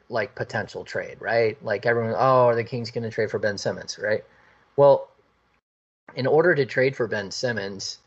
like 0.09 0.35
potential 0.35 0.83
trade, 0.83 1.17
right? 1.19 1.57
Like 1.63 1.85
everyone, 1.85 2.13
oh, 2.17 2.47
are 2.47 2.55
the 2.55 2.63
Kings 2.63 2.91
going 2.91 3.03
to 3.03 3.09
trade 3.09 3.31
for 3.31 3.39
Ben 3.39 3.57
Simmons, 3.57 3.99
right? 4.01 4.23
Well, 4.75 5.09
in 6.15 6.27
order 6.27 6.55
to 6.55 6.65
trade 6.65 6.95
for 6.95 7.07
Ben 7.07 7.31
Simmons, 7.31 7.99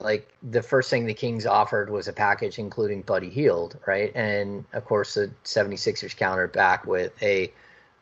like 0.00 0.32
the 0.50 0.62
first 0.62 0.90
thing 0.90 1.06
the 1.06 1.14
Kings 1.14 1.44
offered 1.46 1.90
was 1.90 2.08
a 2.08 2.12
package 2.12 2.58
including 2.58 3.02
Buddy 3.02 3.30
Hield, 3.30 3.78
right? 3.86 4.12
And 4.14 4.64
of 4.72 4.84
course 4.84 5.14
the 5.14 5.30
76ers 5.44 6.16
countered 6.16 6.52
back 6.52 6.86
with 6.86 7.12
a 7.22 7.52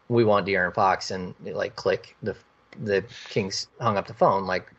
we 0.09 0.25
want 0.25 0.47
De'Aaron 0.47 0.75
Fox 0.75 1.11
and 1.11 1.35
like 1.43 1.75
click 1.77 2.17
the 2.23 2.37
the 2.83 3.03
Kings 3.29 3.69
hung 3.81 3.97
up 3.97 4.07
the 4.07 4.15
phone. 4.15 4.47
Like 4.47 4.71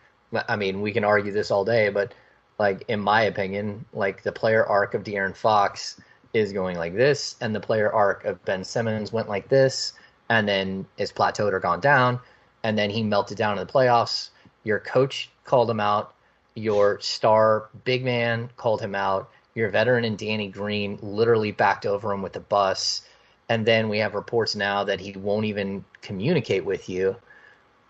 I 0.47 0.55
mean, 0.55 0.81
we 0.81 0.91
can 0.91 1.03
argue 1.03 1.31
this 1.31 1.51
all 1.51 1.65
day, 1.65 1.89
but 1.89 2.13
like 2.59 2.85
in 2.87 2.99
my 2.99 3.23
opinion, 3.23 3.85
like 3.93 4.23
the 4.23 4.31
player 4.31 4.65
arc 4.65 4.93
of 4.93 5.03
De'Aaron 5.03 5.35
Fox 5.35 5.99
is 6.33 6.53
going 6.53 6.77
like 6.77 6.95
this, 6.95 7.35
and 7.41 7.55
the 7.55 7.59
player 7.59 7.91
arc 7.91 8.25
of 8.25 8.43
Ben 8.45 8.63
Simmons 8.63 9.11
went 9.11 9.29
like 9.29 9.49
this, 9.49 9.93
and 10.29 10.47
then 10.47 10.85
is 10.97 11.11
plateaued 11.11 11.53
or 11.53 11.59
gone 11.59 11.79
down, 11.79 12.19
and 12.63 12.77
then 12.77 12.89
he 12.89 13.03
melted 13.03 13.37
down 13.37 13.57
in 13.57 13.65
the 13.65 13.71
playoffs. 13.71 14.29
Your 14.63 14.79
coach 14.79 15.29
called 15.45 15.69
him 15.69 15.79
out 15.79 16.13
your 16.57 16.99
star 16.99 17.69
big 17.83 18.03
man 18.03 18.49
called 18.57 18.81
him 18.81 18.95
out. 18.95 19.29
Your 19.53 19.69
veteran 19.69 20.03
and 20.03 20.17
Danny 20.17 20.47
Green 20.47 20.97
literally 21.01 21.51
backed 21.51 21.85
over 21.85 22.11
him 22.11 22.21
with 22.23 22.33
the 22.33 22.39
bus. 22.39 23.03
And 23.47 23.65
then 23.65 23.89
we 23.89 23.99
have 23.99 24.15
reports 24.15 24.55
now 24.55 24.83
that 24.83 24.99
he 24.99 25.11
won't 25.13 25.45
even 25.45 25.85
communicate 26.01 26.65
with 26.65 26.89
you. 26.89 27.15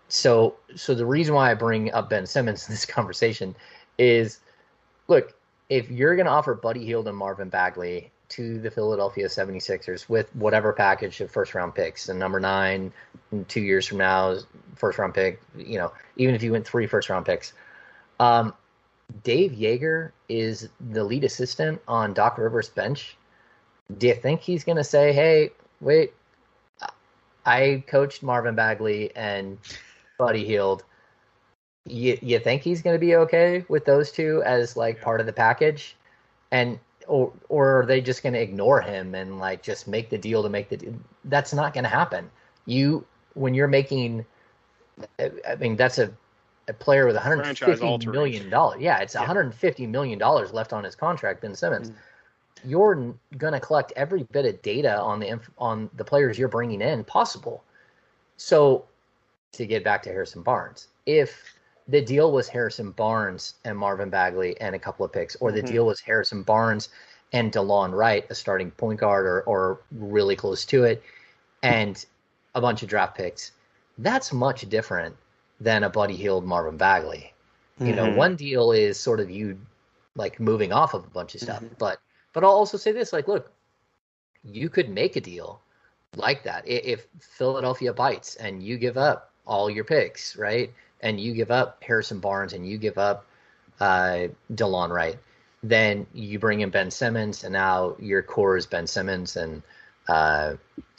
So, 0.08 0.56
so 0.76 0.94
the 0.94 1.06
reason 1.06 1.34
why 1.34 1.50
I 1.50 1.54
bring 1.54 1.92
up 1.92 2.10
Ben 2.10 2.26
Simmons 2.26 2.64
in 2.68 2.74
this 2.74 2.84
conversation 2.84 3.56
is, 3.98 4.40
look, 5.08 5.34
if 5.70 5.90
you're 5.90 6.14
going 6.14 6.26
to 6.26 6.32
offer 6.32 6.54
Buddy 6.54 6.84
Hield 6.84 7.08
and 7.08 7.16
Marvin 7.16 7.48
Bagley 7.48 8.10
to 8.30 8.58
the 8.58 8.70
Philadelphia 8.70 9.26
76ers 9.26 10.08
with 10.08 10.34
whatever 10.36 10.72
package 10.72 11.20
of 11.20 11.30
first 11.30 11.54
round 11.54 11.74
picks, 11.74 12.08
and 12.08 12.18
number 12.18 12.38
nine, 12.38 12.92
two 13.48 13.60
years 13.60 13.86
from 13.86 13.98
now, 13.98 14.36
first 14.74 14.98
round 14.98 15.14
pick, 15.14 15.40
you 15.56 15.78
know, 15.78 15.92
even 16.16 16.34
if 16.34 16.42
you 16.42 16.52
went 16.52 16.66
three 16.66 16.86
first 16.86 17.08
round 17.08 17.24
picks, 17.24 17.52
um, 18.20 18.52
Dave 19.22 19.52
Joerger 19.52 20.12
is 20.28 20.68
the 20.90 21.02
lead 21.02 21.24
assistant 21.24 21.80
on 21.88 22.12
Doc 22.12 22.36
Rivers' 22.36 22.68
bench. 22.68 23.16
Do 23.96 24.08
you 24.08 24.14
think 24.14 24.40
he's 24.40 24.64
going 24.64 24.76
to 24.76 24.84
say, 24.84 25.12
"Hey, 25.12 25.50
wait, 25.80 26.12
I 27.46 27.82
coached 27.86 28.22
Marvin 28.22 28.54
Bagley 28.54 29.14
and 29.16 29.58
Buddy 30.18 30.44
Hield. 30.44 30.84
You, 31.86 32.18
you 32.20 32.38
think 32.38 32.62
he's 32.62 32.82
going 32.82 32.94
to 32.94 33.00
be 33.00 33.16
okay 33.16 33.64
with 33.68 33.86
those 33.86 34.12
two 34.12 34.42
as 34.44 34.76
like 34.76 35.00
part 35.00 35.20
of 35.20 35.26
the 35.26 35.32
package?" 35.32 35.96
And 36.50 36.78
or 37.08 37.32
or 37.48 37.80
are 37.80 37.86
they 37.86 38.00
just 38.00 38.22
going 38.22 38.34
to 38.34 38.40
ignore 38.40 38.80
him 38.80 39.14
and 39.14 39.38
like 39.38 39.62
just 39.62 39.88
make 39.88 40.10
the 40.10 40.18
deal 40.18 40.42
to 40.42 40.48
make 40.48 40.68
the 40.68 40.76
deal? 40.76 40.94
That's 41.24 41.52
not 41.52 41.74
going 41.74 41.84
to 41.84 41.90
happen. 41.90 42.30
You 42.66 43.04
when 43.34 43.54
you're 43.54 43.68
making, 43.68 44.24
I 45.18 45.56
mean, 45.58 45.76
that's 45.76 45.98
a 45.98 46.12
a 46.68 46.72
player 46.74 47.06
with 47.06 47.16
150 47.16 48.06
million 48.06 48.50
dollars. 48.50 48.80
Yeah, 48.80 48.98
it's 48.98 49.14
yeah. 49.14 49.20
150 49.20 49.86
million 49.86 50.18
dollars 50.18 50.52
left 50.52 50.72
on 50.72 50.84
his 50.84 50.94
contract, 50.94 51.40
Ben 51.40 51.54
Simmons. 51.54 51.90
Mm. 51.90 51.94
You're 52.64 53.14
going 53.36 53.52
to 53.52 53.60
collect 53.60 53.92
every 53.96 54.24
bit 54.24 54.44
of 54.44 54.60
data 54.62 55.00
on 55.00 55.20
the 55.20 55.40
on 55.58 55.88
the 55.96 56.04
players 56.04 56.38
you're 56.38 56.48
bringing 56.48 56.82
in 56.82 57.04
possible. 57.04 57.64
So, 58.36 58.84
to 59.52 59.66
get 59.66 59.82
back 59.82 60.02
to 60.02 60.10
Harrison 60.10 60.42
Barnes, 60.42 60.88
if 61.06 61.54
the 61.88 62.02
deal 62.02 62.32
was 62.32 62.48
Harrison 62.48 62.90
Barnes 62.92 63.54
and 63.64 63.76
Marvin 63.76 64.10
Bagley 64.10 64.60
and 64.60 64.74
a 64.74 64.78
couple 64.78 65.04
of 65.04 65.12
picks, 65.12 65.36
or 65.36 65.50
the 65.50 65.60
mm-hmm. 65.60 65.72
deal 65.72 65.86
was 65.86 66.00
Harrison 66.00 66.42
Barnes 66.42 66.90
and 67.32 67.52
DeLon 67.52 67.92
Wright, 67.92 68.26
a 68.30 68.34
starting 68.34 68.70
point 68.72 69.00
guard 69.00 69.26
or, 69.26 69.42
or 69.42 69.80
really 69.92 70.36
close 70.36 70.64
to 70.66 70.84
it, 70.84 71.02
and 71.62 72.04
a 72.54 72.60
bunch 72.60 72.82
of 72.82 72.88
draft 72.88 73.16
picks, 73.16 73.52
that's 73.98 74.32
much 74.32 74.68
different 74.68 75.16
than 75.60 75.84
a 75.84 75.90
Buddy 75.90 76.16
Hield 76.16 76.44
Marvin 76.44 76.76
Bagley. 76.76 77.32
You 77.78 77.86
mm-hmm. 77.86 77.96
know, 77.96 78.14
one 78.14 78.36
deal 78.36 78.72
is 78.72 78.98
sort 78.98 79.20
of 79.20 79.30
you 79.30 79.58
like 80.14 80.40
moving 80.40 80.72
off 80.72 80.94
of 80.94 81.04
a 81.04 81.10
bunch 81.10 81.34
of 81.34 81.40
stuff, 81.40 81.62
mm-hmm. 81.62 81.74
but 81.78 81.98
but 82.32 82.44
I'll 82.44 82.50
also 82.50 82.76
say 82.76 82.92
this: 82.92 83.12
like, 83.12 83.28
look, 83.28 83.50
you 84.44 84.68
could 84.68 84.88
make 84.88 85.16
a 85.16 85.20
deal 85.20 85.60
like 86.16 86.42
that 86.44 86.66
if 86.66 87.06
Philadelphia 87.20 87.92
bites 87.92 88.36
and 88.36 88.62
you 88.62 88.78
give 88.78 88.96
up 88.96 89.32
all 89.46 89.70
your 89.70 89.84
picks, 89.84 90.36
right? 90.36 90.72
And 91.00 91.20
you 91.20 91.34
give 91.34 91.50
up 91.50 91.82
Harrison 91.82 92.18
Barnes 92.18 92.52
and 92.52 92.66
you 92.66 92.78
give 92.78 92.98
up 92.98 93.26
uh, 93.80 94.28
DeLon 94.54 94.90
Wright, 94.90 95.18
then 95.62 96.06
you 96.12 96.38
bring 96.38 96.60
in 96.60 96.70
Ben 96.70 96.90
Simmons, 96.90 97.44
and 97.44 97.52
now 97.52 97.94
your 98.00 98.22
core 98.22 98.56
is 98.56 98.66
Ben 98.66 98.86
Simmons 98.86 99.36
and 99.36 99.62
uh, 100.08 100.54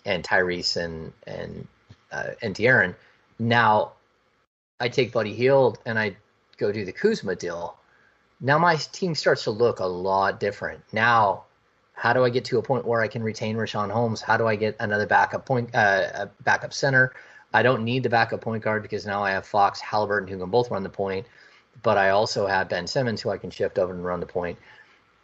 and 0.06 0.24
Tyrese 0.24 0.78
and 0.78 1.12
and 1.28 1.68
uh, 2.12 2.32
and 2.42 2.56
De'Aaron. 2.56 2.96
Now 3.40 3.94
I 4.80 4.88
take 4.88 5.12
Buddy 5.12 5.34
Hield 5.34 5.80
and 5.86 6.00
I 6.00 6.16
go 6.58 6.72
do 6.72 6.86
the 6.86 6.92
Kuzma 6.92 7.36
deal, 7.36 7.80
now 8.42 8.58
my 8.58 8.76
team 8.76 9.16
starts 9.16 9.44
to 9.46 9.52
look 9.52 9.80
a 9.80 9.86
lot 9.86 10.40
different. 10.40 10.82
Now, 10.94 11.44
how 11.94 12.14
do 12.14 12.24
I 12.24 12.30
get 12.30 12.46
to 12.46 12.58
a 12.58 12.62
point 12.62 12.86
where 12.86 13.02
I 13.02 13.08
can 13.08 13.22
retain 13.22 13.58
Richaun 13.58 13.92
Holmes? 13.92 14.22
How 14.22 14.38
do 14.38 14.48
I 14.48 14.56
get 14.56 14.76
another 14.80 15.06
backup 15.06 15.46
point, 15.46 15.74
uh, 15.76 16.28
backup 16.44 16.74
center? 16.74 17.14
I 17.54 17.64
don't 17.64 17.84
need 17.84 18.04
the 18.04 18.10
backup 18.10 18.42
point 18.42 18.64
guard 18.64 18.84
because 18.84 19.06
now 19.06 19.24
I 19.24 19.32
have 19.32 19.46
Fox, 19.46 19.80
Halliburton, 19.80 20.28
who 20.28 20.38
can 20.38 20.50
both 20.50 20.70
run 20.70 20.84
the 20.84 20.90
point, 20.90 21.26
but 21.82 21.98
I 21.98 22.10
also 22.10 22.46
have 22.46 22.70
Ben 22.70 22.86
Simmons, 22.86 23.22
who 23.22 23.30
I 23.30 23.38
can 23.38 23.50
shift 23.50 23.80
over 23.80 23.94
and 23.94 24.04
run 24.06 24.20
the 24.20 24.26
point. 24.26 24.58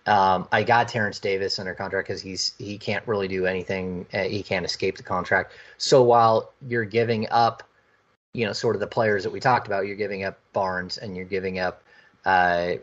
Um, 0.07 0.47
I 0.52 0.64
got 0.64 0.88
Terrence 0.88 1.19
Davis 1.19 1.57
under 1.57 1.73
contract 1.73 2.07
because 2.07 2.22
he's 2.22 2.53
he 2.60 2.77
can't 2.77 3.07
really 3.07 3.27
do 3.27 3.45
anything. 3.45 4.06
Uh, 4.14 4.23
he 4.23 4.43
can't 4.43 4.65
escape 4.65 4.97
the 4.97 5.03
contract. 5.03 5.53
So 5.77 6.03
while 6.03 6.53
you're 6.68 6.85
giving 6.85 7.27
up 7.31 7.64
you 8.35 8.45
know, 8.45 8.53
sort 8.53 8.76
of 8.76 8.81
the 8.81 8.88
players 8.88 9.23
that 9.23 9.30
we 9.30 9.39
talked 9.39 9.65
about. 9.65 9.88
You're 9.88 9.95
giving 9.95 10.26
up 10.26 10.38
Barnes 10.52 10.97
and 10.97 11.15
you're 11.15 11.26
giving 11.26 11.60
up, 11.60 11.84
uh, 12.26 12.73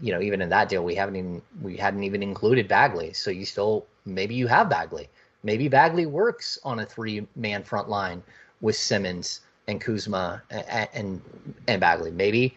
you 0.00 0.12
know, 0.12 0.20
even 0.20 0.42
in 0.42 0.48
that 0.48 0.68
deal, 0.68 0.84
we 0.84 0.96
haven't 0.96 1.16
even 1.16 1.42
we 1.62 1.76
hadn't 1.76 2.02
even 2.02 2.22
included 2.22 2.66
Bagley. 2.66 3.12
So 3.12 3.30
you 3.30 3.44
still 3.44 3.86
maybe 4.04 4.34
you 4.34 4.48
have 4.48 4.68
Bagley. 4.68 5.08
Maybe 5.44 5.68
Bagley 5.68 6.06
works 6.06 6.58
on 6.64 6.80
a 6.80 6.86
three 6.86 7.26
man 7.36 7.62
front 7.62 7.88
line 7.88 8.22
with 8.60 8.76
Simmons 8.76 9.40
and 9.68 9.80
Kuzma 9.80 10.42
and, 10.50 10.88
and 10.94 11.22
and 11.68 11.80
Bagley. 11.80 12.10
Maybe 12.10 12.56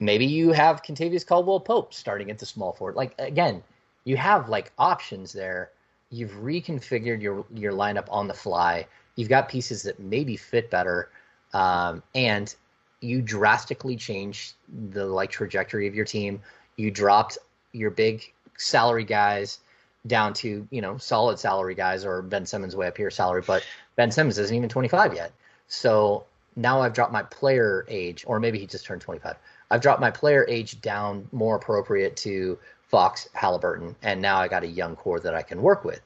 maybe 0.00 0.26
you 0.26 0.52
have 0.52 0.82
Kentavious 0.82 1.26
Caldwell 1.26 1.60
Pope 1.60 1.94
starting 1.94 2.30
at 2.30 2.38
the 2.38 2.46
small 2.46 2.72
forward. 2.72 2.96
Like 2.96 3.14
again, 3.18 3.62
you 4.04 4.16
have 4.16 4.48
like 4.48 4.72
options 4.78 5.32
there. 5.32 5.70
You've 6.10 6.32
reconfigured 6.32 7.20
your 7.20 7.44
your 7.54 7.72
lineup 7.72 8.06
on 8.08 8.28
the 8.28 8.34
fly. 8.34 8.86
You've 9.16 9.28
got 9.28 9.48
pieces 9.48 9.82
that 9.84 9.98
maybe 9.98 10.36
fit 10.36 10.70
better, 10.70 11.10
um, 11.52 12.02
and 12.14 12.54
you 13.00 13.22
drastically 13.22 13.96
change 13.96 14.52
the 14.92 15.04
like 15.04 15.30
trajectory 15.30 15.86
of 15.86 15.94
your 15.94 16.04
team. 16.04 16.40
You 16.76 16.90
dropped 16.90 17.38
your 17.72 17.90
big 17.90 18.32
salary 18.56 19.04
guys 19.04 19.58
down 20.06 20.32
to 20.34 20.66
you 20.70 20.80
know 20.80 20.96
solid 20.98 21.38
salary 21.38 21.74
guys 21.74 22.04
or 22.04 22.22
Ben 22.22 22.46
Simmons 22.46 22.76
way 22.76 22.86
up 22.86 22.96
here 22.96 23.10
salary, 23.10 23.42
but 23.46 23.64
Ben 23.96 24.10
Simmons 24.10 24.38
isn't 24.38 24.56
even 24.56 24.68
25 24.68 25.14
yet. 25.14 25.32
So 25.68 26.24
now 26.56 26.80
I've 26.80 26.92
dropped 26.92 27.12
my 27.12 27.22
player 27.22 27.84
age, 27.88 28.24
or 28.26 28.40
maybe 28.40 28.58
he 28.58 28.66
just 28.66 28.84
turned 28.84 29.02
25. 29.02 29.36
I've 29.70 29.80
dropped 29.80 30.00
my 30.00 30.10
player 30.10 30.46
age 30.48 30.80
down 30.80 31.28
more 31.32 31.56
appropriate 31.56 32.16
to 32.18 32.58
Fox, 32.88 33.28
Halliburton, 33.34 33.96
and 34.02 34.22
now 34.22 34.38
I 34.38 34.48
got 34.48 34.62
a 34.62 34.68
young 34.68 34.96
core 34.96 35.20
that 35.20 35.34
I 35.34 35.42
can 35.42 35.60
work 35.60 35.84
with, 35.84 36.00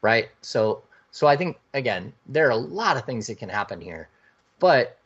right? 0.00 0.28
So, 0.42 0.82
so 1.10 1.26
I 1.26 1.36
think 1.36 1.58
again, 1.74 2.12
there 2.26 2.46
are 2.46 2.52
a 2.52 2.56
lot 2.56 2.96
of 2.96 3.04
things 3.04 3.26
that 3.26 3.38
can 3.38 3.48
happen 3.48 3.80
here, 3.80 4.08
but 4.58 4.96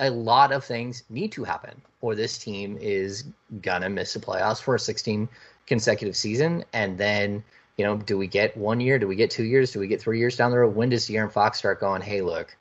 a 0.00 0.10
lot 0.10 0.52
of 0.52 0.64
things 0.64 1.02
need 1.08 1.32
to 1.32 1.44
happen, 1.44 1.80
or 2.00 2.14
this 2.14 2.38
team 2.38 2.76
is 2.80 3.24
gonna 3.62 3.88
miss 3.88 4.12
the 4.12 4.20
playoffs 4.20 4.62
for 4.62 4.74
a 4.74 4.78
16 4.78 5.28
consecutive 5.66 6.16
season, 6.16 6.64
and 6.72 6.98
then 6.98 7.42
you 7.78 7.84
know, 7.84 7.96
do 7.96 8.18
we 8.18 8.26
get 8.26 8.54
one 8.56 8.80
year? 8.80 8.98
Do 8.98 9.06
we 9.06 9.14
get 9.14 9.30
two 9.30 9.44
years? 9.44 9.72
Do 9.72 9.78
we 9.78 9.86
get 9.86 10.02
three 10.02 10.18
years 10.18 10.36
down 10.36 10.50
the 10.50 10.58
road? 10.58 10.74
When 10.74 10.88
does 10.88 11.08
De'Aaron 11.08 11.32
Fox 11.32 11.58
start 11.58 11.80
going, 11.80 12.02
hey, 12.02 12.20
look, 12.20 12.54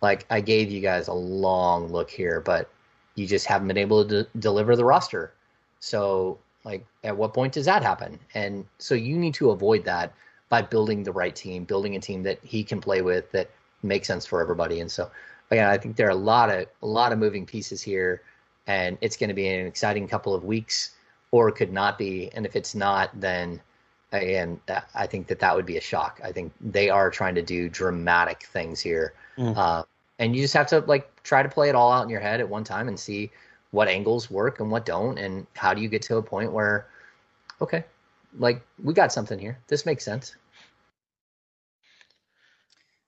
like 0.00 0.26
I 0.30 0.40
gave 0.40 0.70
you 0.70 0.80
guys 0.80 1.06
a 1.06 1.12
long 1.12 1.92
look 1.92 2.10
here, 2.10 2.40
but 2.40 2.70
you 3.14 3.26
just 3.26 3.46
haven't 3.46 3.68
been 3.68 3.78
able 3.78 4.04
to 4.06 4.22
de- 4.24 4.28
deliver 4.38 4.74
the 4.74 4.84
roster. 4.84 5.34
So, 5.80 6.38
like, 6.64 6.84
at 7.04 7.14
what 7.14 7.34
point 7.34 7.52
does 7.52 7.66
that 7.66 7.82
happen? 7.82 8.18
And 8.32 8.66
so 8.78 8.94
you 8.94 9.18
need 9.18 9.34
to 9.34 9.50
avoid 9.50 9.84
that 9.84 10.14
by 10.48 10.62
building 10.62 11.02
the 11.02 11.12
right 11.12 11.36
team, 11.36 11.64
building 11.64 11.94
a 11.96 12.00
team 12.00 12.22
that 12.22 12.38
he 12.42 12.64
can 12.64 12.80
play 12.80 13.02
with 13.02 13.30
that 13.32 13.50
makes 13.82 14.08
sense 14.08 14.24
for 14.24 14.40
everybody. 14.40 14.80
And 14.80 14.90
so, 14.90 15.10
again, 15.50 15.68
I 15.68 15.76
think 15.76 15.96
there 15.96 16.06
are 16.06 16.10
a 16.10 16.14
lot 16.14 16.48
of 16.48 16.66
a 16.82 16.86
lot 16.86 17.12
of 17.12 17.18
moving 17.18 17.44
pieces 17.44 17.82
here, 17.82 18.22
and 18.66 18.96
it's 19.02 19.18
going 19.18 19.28
to 19.28 19.34
be 19.34 19.46
an 19.48 19.66
exciting 19.66 20.08
couple 20.08 20.34
of 20.34 20.42
weeks, 20.42 20.94
or 21.32 21.50
it 21.50 21.52
could 21.52 21.72
not 21.72 21.98
be. 21.98 22.30
And 22.32 22.46
if 22.46 22.56
it's 22.56 22.74
not, 22.74 23.10
then 23.20 23.60
again, 24.22 24.60
I 24.94 25.06
think 25.06 25.26
that 25.26 25.38
that 25.40 25.54
would 25.54 25.66
be 25.66 25.76
a 25.76 25.80
shock. 25.80 26.20
I 26.22 26.32
think 26.32 26.52
they 26.60 26.88
are 26.90 27.10
trying 27.10 27.34
to 27.34 27.42
do 27.42 27.68
dramatic 27.68 28.44
things 28.44 28.80
here, 28.80 29.14
mm. 29.36 29.56
uh, 29.56 29.84
and 30.18 30.34
you 30.34 30.42
just 30.42 30.54
have 30.54 30.66
to 30.68 30.80
like 30.80 31.22
try 31.22 31.42
to 31.42 31.48
play 31.48 31.68
it 31.68 31.74
all 31.74 31.92
out 31.92 32.02
in 32.02 32.08
your 32.08 32.20
head 32.20 32.40
at 32.40 32.48
one 32.48 32.64
time 32.64 32.88
and 32.88 32.98
see 32.98 33.30
what 33.70 33.88
angles 33.88 34.30
work 34.30 34.60
and 34.60 34.70
what 34.70 34.86
don't, 34.86 35.18
and 35.18 35.46
how 35.54 35.74
do 35.74 35.82
you 35.82 35.88
get 35.88 36.02
to 36.02 36.16
a 36.16 36.22
point 36.22 36.52
where, 36.52 36.86
okay, 37.60 37.84
like 38.38 38.62
we 38.82 38.94
got 38.94 39.12
something 39.12 39.38
here. 39.38 39.58
This 39.66 39.84
makes 39.84 40.04
sense. 40.04 40.36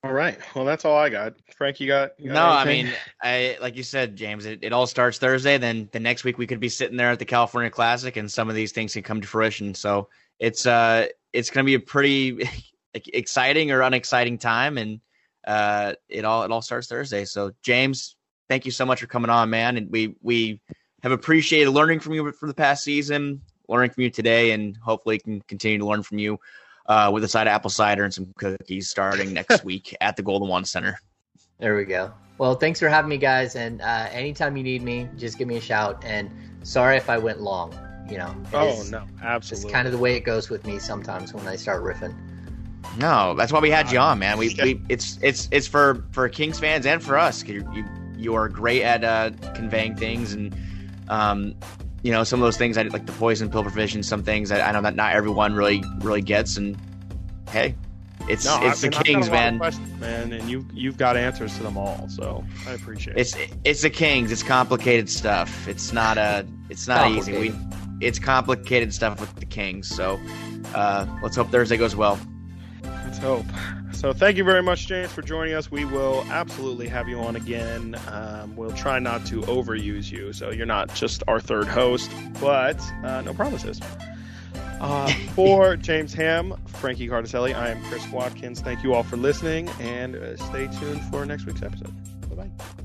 All 0.05 0.13
right. 0.13 0.39
Well, 0.55 0.65
that's 0.65 0.85
all 0.85 0.97
I 0.97 1.09
got. 1.09 1.35
Frank, 1.57 1.81
you 1.81 1.89
got? 1.89 2.13
You 2.17 2.31
got 2.31 2.67
no, 2.67 2.71
anything? 2.71 2.95
I 3.23 3.49
mean, 3.49 3.57
I 3.57 3.59
like 3.61 3.77
you 3.77 3.83
said, 3.83 4.15
James. 4.15 4.47
It, 4.47 4.61
it 4.63 4.73
all 4.73 4.87
starts 4.87 5.19
Thursday. 5.19 5.59
Then 5.59 5.89
the 5.91 5.99
next 5.99 6.23
week 6.23 6.39
we 6.39 6.47
could 6.47 6.61
be 6.61 6.69
sitting 6.69 6.97
there 6.97 7.11
at 7.11 7.19
the 7.19 7.25
California 7.25 7.71
Classic, 7.71 8.17
and 8.17 8.31
some 8.31 8.49
of 8.49 8.55
these 8.55 8.71
things 8.71 8.93
can 8.93 9.03
come 9.03 9.21
to 9.21 9.27
fruition. 9.27 9.75
So 9.75 10.09
it's 10.39 10.67
uh 10.67 11.07
it's 11.33 11.51
going 11.51 11.65
to 11.65 11.67
be 11.67 11.75
a 11.75 11.81
pretty 11.81 12.49
exciting 12.95 13.71
or 13.71 13.83
unexciting 13.83 14.39
time, 14.39 14.79
and 14.79 15.01
uh, 15.47 15.95
it 16.09 16.25
all 16.25 16.43
it 16.43 16.51
all 16.51 16.63
starts 16.63 16.89
Thursday. 16.89 17.25
So 17.25 17.53
James, 17.63 18.17
thank 18.49 18.65
you 18.65 18.73
so 18.73 18.87
much 18.87 19.01
for 19.01 19.07
coming 19.07 19.31
on, 19.31 19.51
man, 19.51 19.77
and 19.77 19.91
we 19.91 20.17
we 20.23 20.61
have 21.03 21.13
appreciated 21.13 21.71
learning 21.71 22.01
from 22.01 22.15
you 22.15 22.33
for 22.33 22.47
the 22.47 22.55
past 22.55 22.85
season, 22.85 23.43
learning 23.69 23.91
from 23.91 24.05
you 24.05 24.11
today, 24.11 24.53
and 24.53 24.77
hopefully 24.79 25.19
can 25.19 25.41
continue 25.43 25.79
to 25.79 25.87
learn 25.87 26.03
from 26.03 26.19
you 26.19 26.39
uh, 26.87 27.11
with 27.13 27.23
a 27.25 27.29
side 27.29 27.47
of 27.47 27.53
apple 27.53 27.71
cider 27.71 28.05
and 28.05 28.15
some 28.15 28.33
cookies 28.39 28.89
starting 28.89 29.33
next 29.33 29.65
week 29.65 29.95
at 30.01 30.17
the 30.17 30.23
Golden 30.23 30.49
One 30.49 30.65
Center. 30.65 30.99
There 31.59 31.77
we 31.77 31.85
go. 31.85 32.13
Well, 32.39 32.55
thanks 32.55 32.81
for 32.81 32.89
having 32.91 33.09
me, 33.09 33.17
guys. 33.17 33.57
And 33.57 33.81
uh, 33.81 34.09
anytime 34.11 34.59
you 34.59 34.63
need 34.63 34.83
me, 34.83 35.09
just 35.17 35.39
give 35.39 35.49
me 35.49 35.57
a 35.57 35.61
shout. 35.61 36.05
And 36.05 36.31
sorry 36.63 36.99
if 36.99 37.09
I 37.09 37.17
went 37.17 37.41
long 37.41 37.75
you 38.11 38.19
know. 38.19 38.35
Oh 38.53 38.69
is, 38.69 38.91
no, 38.91 39.05
absolutely. 39.23 39.69
It's 39.69 39.75
kind 39.75 39.87
of 39.87 39.93
the 39.93 39.99
way 39.99 40.17
it 40.17 40.25
goes 40.25 40.51
with 40.51 40.67
me 40.67 40.79
sometimes 40.79 41.33
when 41.33 41.47
I 41.47 41.57
start 41.57 41.83
riffing. 41.83 42.15
No, 42.99 43.35
that's 43.35 43.53
why 43.53 43.61
we 43.61 43.71
had 43.71 43.91
you 43.91 43.99
on, 43.99 44.19
man. 44.19 44.39
We, 44.39 44.57
we 44.63 44.81
it's 44.89 45.19
it's 45.23 45.49
it's 45.51 45.67
for 45.67 46.05
for 46.13 46.29
Kings 46.29 46.59
fans 46.59 46.87
and 46.87 47.03
for 47.03 47.19
us. 47.19 47.45
You 47.45 47.69
you, 47.73 47.85
you 48.17 48.35
are 48.35 48.49
great 48.49 48.83
at 48.83 49.05
uh, 49.05 49.31
conveying 49.55 49.97
things 49.97 50.33
and 50.33 50.55
um, 51.09 51.55
you 52.03 52.13
know 52.13 52.25
some 52.25 52.41
of 52.41 52.47
those 52.47 52.57
things 52.57 52.79
I 52.79 52.83
like 52.83 53.07
the 53.07 53.13
poison 53.13 53.51
pill 53.51 53.63
provision. 53.63 54.03
Some 54.03 54.23
things 54.23 54.51
I, 54.51 54.61
I 54.61 54.73
know 54.73 54.83
that 54.83 54.95
not 54.95 55.15
everyone 55.15 55.55
really 55.55 55.83
really 55.99 56.23
gets. 56.23 56.57
And 56.57 56.79
hey, 57.51 57.75
it's 58.29 58.45
no, 58.45 58.59
it's 58.63 58.83
I 58.83 58.89
mean, 58.89 58.99
the 58.99 59.05
Kings, 59.05 59.31
man. 59.31 59.59
man, 59.99 60.33
and 60.33 60.49
you 60.49 60.67
you've 60.73 60.97
got 60.97 61.17
answers 61.17 61.57
to 61.59 61.63
them 61.63 61.77
all, 61.77 62.09
so 62.09 62.45
I 62.67 62.73
appreciate 62.73 63.17
it's, 63.19 63.35
it. 63.35 63.41
It's 63.41 63.57
it's 63.65 63.83
the 63.83 63.91
Kings. 63.91 64.33
It's 64.33 64.43
complicated 64.43 65.11
stuff. 65.11 65.69
It's 65.69 65.93
not 65.93 66.17
a 66.17 66.47
it's 66.71 66.89
not 66.89 67.11
easy. 67.11 67.33
We 67.33 67.55
it's 68.01 68.19
complicated 68.19 68.93
stuff 68.93 69.21
with 69.21 69.35
the 69.37 69.47
Kings. 69.47 69.89
So 69.89 70.21
uh, 70.75 71.07
let's 71.23 71.37
hope 71.37 71.51
Thursday 71.51 71.77
goes 71.77 71.97
well. 71.97 72.19
Let's 72.83 73.19
hope. 73.19 73.47
So 73.93 74.13
thank 74.13 74.37
you 74.37 74.45
very 74.45 74.63
much, 74.63 74.87
James, 74.87 75.11
for 75.11 75.23
joining 75.23 75.55
us. 75.55 75.71
We 75.71 75.85
will 75.85 76.25
absolutely 76.31 76.89
have 76.89 77.09
you 77.09 77.19
on 77.19 77.37
again. 77.37 77.99
Um, 78.09 78.55
we'll 78.55 78.73
try 78.73 78.99
not 78.99 79.25
to 79.27 79.41
overuse 79.43 80.11
you, 80.11 80.33
so 80.33 80.51
you're 80.51 80.67
not 80.67 80.95
just 80.95 81.23
our 81.27 81.41
third 81.41 81.67
host, 81.67 82.11
but 82.41 82.79
uh, 83.05 83.23
no 83.23 83.33
promises. 83.33 83.81
Uh, 84.81 85.11
for 85.35 85.77
James 85.77 86.13
Ham, 86.13 86.55
Frankie 86.67 87.09
Cardicelli, 87.09 87.55
I 87.55 87.71
am 87.71 87.83
Chris 87.85 88.07
Watkins. 88.09 88.61
Thank 88.61 88.83
you 88.83 88.93
all 88.93 89.03
for 89.03 89.17
listening, 89.17 89.69
and 89.81 90.15
uh, 90.15 90.37
stay 90.37 90.69
tuned 90.79 91.03
for 91.05 91.25
next 91.25 91.47
week's 91.47 91.63
episode. 91.63 91.95
Bye 92.29 92.45
bye. 92.45 92.85